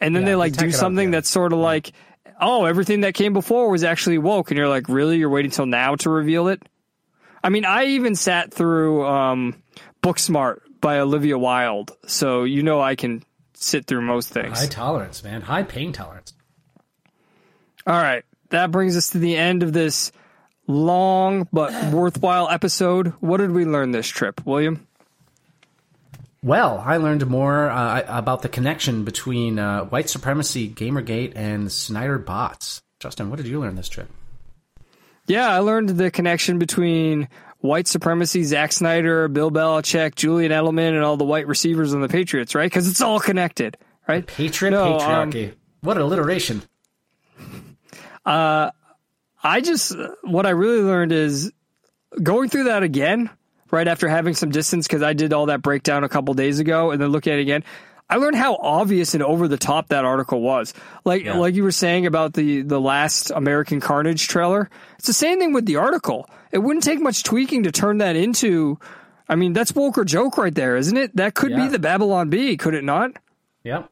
And 0.00 0.14
then 0.14 0.22
Yeah, 0.22 0.30
they 0.30 0.34
like 0.36 0.56
do 0.56 0.70
something 0.70 1.10
that's 1.10 1.28
sort 1.28 1.52
of 1.52 1.58
like, 1.58 1.92
oh, 2.40 2.64
everything 2.64 3.00
that 3.02 3.14
came 3.14 3.32
before 3.32 3.70
was 3.70 3.84
actually 3.84 4.18
woke. 4.18 4.50
And 4.50 4.58
you're 4.58 4.68
like, 4.68 4.88
really? 4.88 5.18
You're 5.18 5.30
waiting 5.30 5.50
till 5.50 5.66
now 5.66 5.96
to 5.96 6.10
reveal 6.10 6.48
it? 6.48 6.62
I 7.44 7.48
mean, 7.48 7.64
I 7.64 7.86
even 7.86 8.14
sat 8.14 8.54
through 8.54 9.04
um, 9.06 9.62
Booksmart 10.02 10.60
by 10.80 10.98
Olivia 10.98 11.38
Wilde. 11.38 11.92
So 12.06 12.44
you 12.44 12.62
know 12.62 12.80
I 12.80 12.94
can 12.94 13.24
sit 13.54 13.86
through 13.86 14.02
most 14.02 14.28
things. 14.28 14.60
High 14.60 14.66
tolerance, 14.66 15.24
man. 15.24 15.40
High 15.40 15.62
pain 15.62 15.92
tolerance. 15.92 16.34
All 17.86 18.00
right. 18.00 18.24
That 18.50 18.70
brings 18.70 18.96
us 18.96 19.10
to 19.10 19.18
the 19.18 19.36
end 19.36 19.62
of 19.62 19.72
this 19.72 20.12
long 20.66 21.48
but 21.52 21.72
worthwhile 21.92 22.48
episode. 22.48 23.08
What 23.20 23.38
did 23.38 23.50
we 23.52 23.64
learn 23.64 23.90
this 23.92 24.06
trip, 24.08 24.44
William? 24.46 24.86
Well, 26.44 26.82
I 26.84 26.96
learned 26.96 27.26
more 27.28 27.70
uh, 27.70 28.02
about 28.08 28.42
the 28.42 28.48
connection 28.48 29.04
between 29.04 29.58
uh, 29.60 29.84
white 29.84 30.08
supremacy, 30.08 30.68
Gamergate, 30.68 31.32
and 31.36 31.70
Snyder 31.70 32.18
bots. 32.18 32.82
Justin, 32.98 33.30
what 33.30 33.36
did 33.36 33.46
you 33.46 33.60
learn 33.60 33.76
this 33.76 33.88
trip? 33.88 34.10
Yeah, 35.28 35.48
I 35.48 35.58
learned 35.58 35.90
the 35.90 36.10
connection 36.10 36.58
between 36.58 37.28
white 37.60 37.86
supremacy, 37.86 38.42
Zack 38.42 38.72
Snyder, 38.72 39.28
Bill 39.28 39.52
Belichick, 39.52 40.16
Julian 40.16 40.50
Edelman, 40.50 40.88
and 40.94 41.04
all 41.04 41.16
the 41.16 41.24
white 41.24 41.46
receivers 41.46 41.94
on 41.94 42.00
the 42.00 42.08
Patriots, 42.08 42.56
right? 42.56 42.68
Because 42.68 42.88
it's 42.88 43.00
all 43.00 43.20
connected, 43.20 43.76
right? 44.08 44.26
Patriot 44.26 44.72
No, 44.72 44.98
um, 44.98 45.30
patriarchy. 45.30 45.54
what 45.82 45.96
alliteration. 45.96 46.62
Uh, 48.24 48.70
I 49.42 49.60
just 49.60 49.94
what 50.22 50.46
I 50.46 50.50
really 50.50 50.82
learned 50.82 51.12
is 51.12 51.52
going 52.22 52.48
through 52.48 52.64
that 52.64 52.82
again 52.82 53.30
right 53.70 53.88
after 53.88 54.08
having 54.08 54.34
some 54.34 54.50
distance 54.50 54.86
because 54.86 55.02
I 55.02 55.14
did 55.14 55.32
all 55.32 55.46
that 55.46 55.62
breakdown 55.62 56.04
a 56.04 56.08
couple 56.08 56.34
days 56.34 56.58
ago 56.58 56.90
and 56.90 57.00
then 57.00 57.08
looking 57.08 57.32
at 57.32 57.38
it 57.38 57.42
again. 57.42 57.64
I 58.08 58.16
learned 58.16 58.36
how 58.36 58.56
obvious 58.56 59.14
and 59.14 59.22
over 59.22 59.48
the 59.48 59.56
top 59.56 59.88
that 59.88 60.04
article 60.04 60.42
was. 60.42 60.74
Like 61.04 61.24
Yeah. 61.24 61.38
like 61.38 61.54
you 61.54 61.62
were 61.62 61.72
saying 61.72 62.06
about 62.06 62.34
the 62.34 62.62
the 62.62 62.80
last 62.80 63.30
American 63.30 63.80
Carnage 63.80 64.28
trailer. 64.28 64.68
It's 64.98 65.06
the 65.06 65.12
same 65.14 65.38
thing 65.38 65.52
with 65.52 65.66
the 65.66 65.76
article. 65.76 66.28
It 66.52 66.58
wouldn't 66.58 66.84
take 66.84 67.00
much 67.00 67.22
tweaking 67.22 67.62
to 67.62 67.72
turn 67.72 67.98
that 67.98 68.14
into 68.14 68.78
I 69.28 69.34
mean, 69.34 69.54
that's 69.54 69.74
woke 69.74 69.96
or 69.96 70.04
joke 70.04 70.36
right 70.36 70.54
there, 70.54 70.76
isn't 70.76 70.96
it? 70.96 71.16
That 71.16 71.34
could 71.34 71.52
be 71.56 71.68
the 71.68 71.78
Babylon 71.78 72.28
Bee, 72.28 72.56
could 72.58 72.74
it 72.74 72.84
not? 72.84 73.12
Yep. 73.64 73.88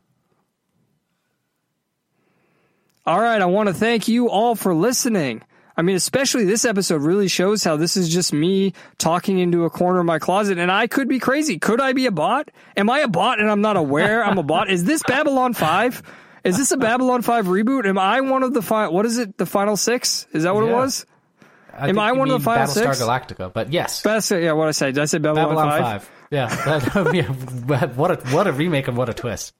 All 3.06 3.20
right, 3.20 3.40
I 3.40 3.46
want 3.46 3.68
to 3.68 3.74
thank 3.74 4.08
you 4.08 4.28
all 4.28 4.54
for 4.54 4.74
listening. 4.74 5.42
I 5.76 5.82
mean, 5.82 5.96
especially 5.96 6.44
this 6.44 6.66
episode 6.66 7.00
really 7.02 7.28
shows 7.28 7.64
how 7.64 7.76
this 7.76 7.96
is 7.96 8.08
just 8.12 8.32
me 8.32 8.74
talking 8.98 9.38
into 9.38 9.64
a 9.64 9.70
corner 9.70 10.00
of 10.00 10.06
my 10.06 10.18
closet, 10.18 10.58
and 10.58 10.70
I 10.70 10.86
could 10.86 11.08
be 11.08 11.18
crazy. 11.18 11.58
Could 11.58 11.80
I 11.80 11.94
be 11.94 12.04
a 12.06 12.10
bot? 12.10 12.50
Am 12.76 12.90
I 12.90 13.00
a 13.00 13.08
bot 13.08 13.40
and 13.40 13.50
I'm 13.50 13.62
not 13.62 13.76
aware 13.78 14.22
I'm 14.22 14.36
a 14.36 14.42
bot? 14.42 14.68
Is 14.68 14.84
this 14.84 15.02
Babylon 15.02 15.54
5? 15.54 16.02
Is 16.44 16.58
this 16.58 16.70
a 16.72 16.76
Babylon 16.76 17.22
5 17.22 17.46
reboot? 17.46 17.86
Am 17.86 17.98
I 17.98 18.20
one 18.20 18.42
of 18.42 18.52
the 18.52 18.60
fi- 18.62 18.88
what 18.88 19.06
is 19.06 19.16
it? 19.18 19.38
The 19.38 19.46
final 19.46 19.76
six? 19.76 20.26
Is 20.32 20.42
that 20.42 20.54
what 20.54 20.64
it 20.64 20.72
was? 20.72 21.06
I 21.72 21.88
Am 21.88 21.98
I 21.98 22.12
one 22.12 22.30
of 22.30 22.40
the 22.40 22.44
final 22.44 22.66
Battlestar 22.66 22.94
six? 22.94 23.02
Galactica, 23.02 23.52
but 23.52 23.72
yes, 23.72 24.02
Best, 24.02 24.30
yeah, 24.32 24.52
what 24.52 24.68
I 24.68 24.72
say? 24.72 24.92
Did 24.92 24.98
I 25.00 25.04
say 25.06 25.18
Babylon, 25.18 25.54
Babylon 25.54 25.68
5? 25.70 25.80
Five. 25.80 26.10
Yeah, 26.30 26.46
that 26.80 26.94
would 26.94 27.12
be 27.12 27.20
a, 27.20 27.24
what 27.24 28.10
a 28.10 28.34
what 28.34 28.46
a 28.46 28.52
remake 28.52 28.88
and 28.88 28.96
what 28.96 29.08
a 29.08 29.14
twist. 29.14 29.54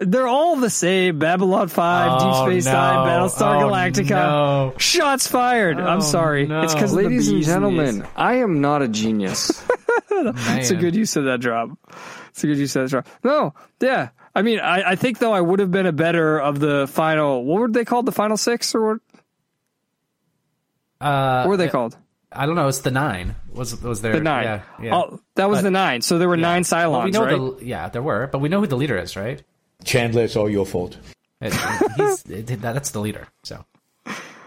They're 0.00 0.26
all 0.26 0.56
the 0.56 0.70
same. 0.70 1.18
Babylon 1.18 1.68
5, 1.68 2.10
Oh, 2.12 2.46
Deep 2.48 2.52
Space 2.64 2.66
no. 2.66 2.72
Nine, 2.72 3.06
Battlestar 3.06 3.62
Oh, 3.62 3.68
Galactica. 3.68 4.10
no. 4.10 4.74
Shots 4.78 5.26
fired. 5.28 5.78
I'm 5.78 5.98
Oh, 5.98 6.00
sorry. 6.00 6.46
no. 6.46 6.62
It's 6.62 6.72
because 6.74 6.94
Ladies 6.94 7.28
and 7.28 7.42
gentlemen, 7.42 8.06
I 8.16 8.36
am 8.36 8.60
not 8.60 8.82
a 8.82 8.88
genius. 8.88 9.62
It's 10.22 10.70
a 10.70 10.76
good 10.76 10.94
use 10.94 11.16
of 11.16 11.24
that 11.24 11.40
drop. 11.40 11.70
It's 12.30 12.44
a 12.44 12.46
good 12.46 12.58
use 12.58 12.76
of 12.76 12.82
that 12.82 12.90
drop. 12.90 13.06
No, 13.24 13.54
yeah. 13.80 14.10
I 14.34 14.42
mean, 14.42 14.60
I, 14.60 14.90
I 14.90 14.94
think 14.96 15.18
though 15.18 15.32
I 15.32 15.40
would 15.40 15.60
have 15.60 15.70
been 15.70 15.86
a 15.86 15.92
better 15.92 16.38
of 16.38 16.60
the 16.60 16.86
final. 16.88 17.42
What 17.44 17.60
were 17.60 17.68
they 17.68 17.86
called? 17.86 18.04
The 18.04 18.12
final 18.12 18.36
six, 18.36 18.74
or 18.74 18.86
what, 18.86 19.00
Uh, 21.00 21.42
what 21.44 21.48
were 21.50 21.56
they 21.56 21.68
called? 21.68 21.96
I 22.32 22.46
don't 22.46 22.54
know. 22.54 22.68
It's 22.68 22.80
the 22.80 22.90
nine. 22.90 23.34
Was 23.52 23.80
was 23.82 24.02
there 24.02 24.12
The 24.12 24.20
nine. 24.20 24.44
Yeah, 24.44 24.62
yeah. 24.82 24.94
Oh, 24.94 25.20
that 25.36 25.48
was 25.48 25.58
But- 25.58 25.62
the 25.64 25.70
nine. 25.70 26.02
So 26.02 26.18
there 26.18 26.28
were 26.28 26.36
nine 26.36 26.62
Cylons, 26.62 26.90
Well, 26.90 27.04
we 27.04 27.10
know 27.10 27.24
right? 27.24 27.58
the 27.60 27.64
yeah 27.66 27.88
there 27.88 28.02
were, 28.02 28.26
but 28.28 28.38
we 28.40 28.48
know 28.48 28.60
who 28.60 28.66
the 28.66 28.76
leader 28.76 28.96
is, 28.98 29.16
right? 29.16 29.42
Chandler, 29.84 30.24
it's 30.24 30.36
all 30.36 30.48
your 30.48 30.66
fault. 30.66 30.96
It, 31.40 31.54
he's, 31.96 32.24
it, 32.30 32.60
that's 32.60 32.90
the 32.90 33.00
leader. 33.00 33.26
So 33.44 33.64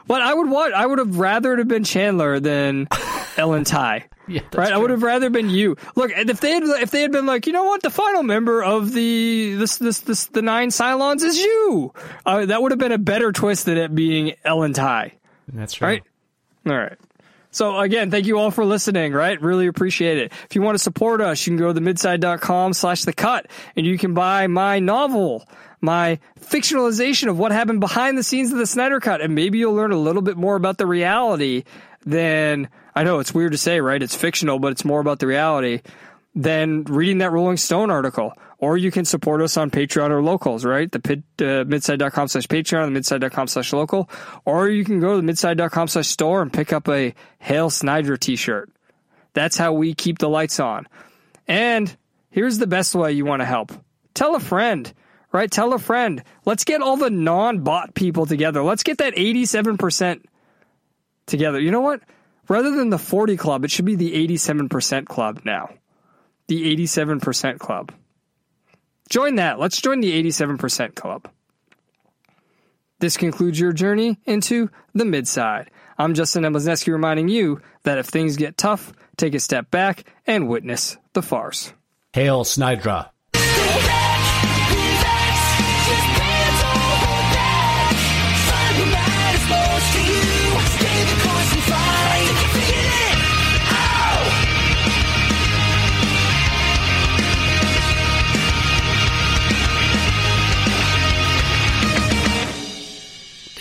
But 0.08 0.22
I 0.22 0.34
would 0.34 0.50
want. 0.50 0.74
I 0.74 0.86
would 0.86 1.00
have 1.00 1.18
rather 1.18 1.54
it 1.54 1.60
have 1.60 1.68
been 1.68 1.84
Chandler 1.84 2.40
than 2.40 2.88
Ellen 3.38 3.64
Tigh. 3.64 4.06
yeah, 4.28 4.42
that's 4.42 4.56
right, 4.56 4.72
I 4.72 4.78
would 4.78 4.92
have 4.92 5.02
rather 5.04 5.30
been 5.30 5.50
you. 5.50 5.76
Look, 5.96 6.12
if 6.16 6.40
they 6.40 6.52
had, 6.52 6.64
if 6.64 6.92
they 6.92 7.02
had 7.02 7.12
been 7.12 7.26
like, 7.26 7.48
you 7.48 7.54
know 7.54 7.64
what, 7.64 7.82
the 7.82 7.90
final 7.90 8.22
member 8.24 8.64
of 8.64 8.94
the 8.94 9.56
this 9.56 9.78
this 9.78 10.02
this 10.02 10.28
the 10.28 10.42
nine 10.42 10.70
Cylons 10.70 11.24
is 11.24 11.38
you, 11.40 11.94
uh, 12.26 12.46
that 12.46 12.62
would 12.62 12.72
have 12.72 12.80
been 12.80 12.92
a 12.92 12.98
better 12.98 13.32
twist 13.32 13.66
than 13.66 13.78
it 13.78 13.94
being 13.96 14.34
Ellen 14.46 14.74
Tigh. 14.74 15.14
That's 15.52 15.74
true. 15.74 15.88
Right? 15.88 16.04
All 16.68 16.78
right. 16.78 16.98
So 17.54 17.80
again, 17.80 18.10
thank 18.10 18.26
you 18.26 18.40
all 18.40 18.50
for 18.50 18.66
listening, 18.66 19.14
right? 19.14 19.40
Really 19.40 19.68
appreciate 19.68 20.18
it. 20.18 20.34
If 20.50 20.56
you 20.56 20.64
want 20.64 20.74
to 20.76 20.84
support 20.84 21.22
us, 21.22 21.46
you 21.46 21.52
can 21.52 21.58
go 21.58 21.72
to 21.72 21.80
themidside.com 21.80 22.74
slash 22.74 23.04
the 23.04 23.14
cut 23.14 23.46
and 23.76 23.86
you 23.86 23.98
can 24.00 24.16
buy 24.16 24.48
my 24.48 24.80
novel, 24.80 25.48
my 25.80 26.18
fictionalization 26.42 27.30
of 27.30 27.38
what 27.38 27.52
happened 27.52 27.80
behind 27.80 28.18
the 28.18 28.24
scenes 28.24 28.52
of 28.52 28.58
the 28.58 28.66
Snyder 28.66 29.00
Cut. 29.00 29.22
And 29.22 29.36
maybe 29.36 29.60
you'll 29.60 29.76
learn 29.76 29.92
a 29.92 29.98
little 29.98 30.24
bit 30.24 30.36
more 30.36 30.56
about 30.56 30.80
the 30.80 30.88
reality 30.88 31.64
than 32.06 32.70
I 32.96 33.04
know 33.04 33.20
it's 33.20 33.36
weird 33.36 33.52
to 33.52 33.58
say, 33.60 33.80
right? 33.82 34.02
It's 34.02 34.16
fictional, 34.16 34.58
but 34.58 34.72
it's 34.72 34.84
more 34.84 35.00
about 35.00 35.20
the 35.20 35.28
reality 35.28 35.82
than 36.34 36.86
reading 36.86 37.20
that 37.20 37.32
Rolling 37.32 37.58
Stone 37.58 37.92
article. 37.92 38.34
Or 38.64 38.78
you 38.78 38.92
can 38.92 39.04
support 39.04 39.42
us 39.42 39.58
on 39.58 39.72
Patreon 39.72 40.10
or 40.10 40.24
locals, 40.24 40.64
right? 40.64 40.90
The 40.90 41.22
uh, 41.42 41.66
midside.com 41.68 42.30
slash 42.30 42.48
Patreon, 42.48 42.86
the 42.86 42.92
midside.com 42.92 43.48
slash 43.48 43.74
local. 43.74 44.10
Or 44.46 44.70
you 44.70 44.86
can 44.86 45.02
go 45.02 45.12
to 45.12 45.18
the 45.18 45.24
midside.com 45.24 45.90
slash 45.90 46.08
store 46.08 46.42
and 46.42 46.54
pick 46.54 46.72
up 46.72 46.88
a 46.88 47.14
Hail 47.40 47.70
Snyder 47.70 48.16
t-shirt. 48.16 48.72
That's 49.34 49.58
how 49.58 49.74
we 49.74 49.94
keep 49.94 50.18
the 50.18 50.30
lights 50.30 50.62
on. 50.62 50.88
And 51.46 51.94
here's 52.30 52.58
the 52.58 52.66
best 52.66 52.96
way 52.96 53.12
you 53.12 53.26
want 53.26 53.42
to 53.42 53.46
help. 53.46 53.74
Tell 54.14 54.34
a 54.34 54.40
friend, 54.40 54.94
right? 55.34 55.52
Tell 55.52 55.74
a 55.74 55.78
friend. 55.78 56.24
Let's 56.46 56.64
get 56.64 56.82
all 56.82 56.96
the 56.96 57.10
non-bot 57.10 57.96
people 57.96 58.26
together. 58.26 58.64
Let's 58.64 58.84
get 58.84 59.00
that 59.00 59.16
87% 59.16 60.22
together. 61.26 61.60
You 61.60 61.72
know 61.72 61.82
what? 61.82 62.00
Rather 62.48 62.72
than 62.72 62.92
the 62.92 62.98
40 62.98 63.36
club, 63.36 63.66
it 63.66 63.72
should 63.72 63.84
be 63.84 63.96
the 63.96 64.26
87% 64.26 65.06
club 65.06 65.42
now. 65.44 65.70
The 66.48 66.74
87% 66.78 67.60
club. 67.60 67.92
Join 69.10 69.36
that. 69.36 69.60
Let's 69.60 69.82
join 69.82 70.00
the 70.00 70.24
87% 70.24 70.96
club. 70.96 71.30
This 73.00 73.18
concludes 73.18 73.60
your 73.60 73.74
journey 73.74 74.18
into 74.26 74.70
the 74.94 75.06
midside. 75.06 75.70
I'm 75.98 76.14
Justin 76.14 76.44
Emblesneski 76.44 76.92
reminding 76.92 77.28
you 77.28 77.62
that 77.84 77.98
if 77.98 78.08
things 78.08 78.38
get 78.38 78.58
tough, 78.58 78.94
take 79.18 79.34
a 79.34 79.40
step 79.40 79.70
back 79.70 80.06
and 80.26 80.48
witness 80.48 80.98
the 81.14 81.22
farce. 81.22 81.74
Hail 82.14 82.44
Snydra. 82.44 83.13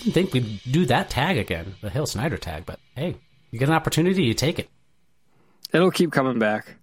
Didn't 0.03 0.15
think 0.15 0.33
we'd 0.33 0.61
do 0.69 0.85
that 0.87 1.11
tag 1.11 1.39
again, 1.39 1.77
the 1.81 1.89
Hill 1.89 2.07
Snyder 2.07 2.37
tag, 2.37 2.67
but 2.67 2.81
hey, 2.97 3.15
you 3.53 3.61
get 3.61 3.69
an 3.69 3.75
opportunity, 3.77 4.25
you 4.25 4.35
take 4.35 4.59
it. 4.59 4.69
It'll 5.73 5.93
keep 5.93 6.11
coming 6.11 6.41
back. 6.41 6.75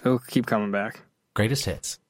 It'll 0.00 0.18
keep 0.18 0.46
coming 0.46 0.72
back. 0.72 1.02
Greatest 1.34 1.66
hits. 1.66 2.00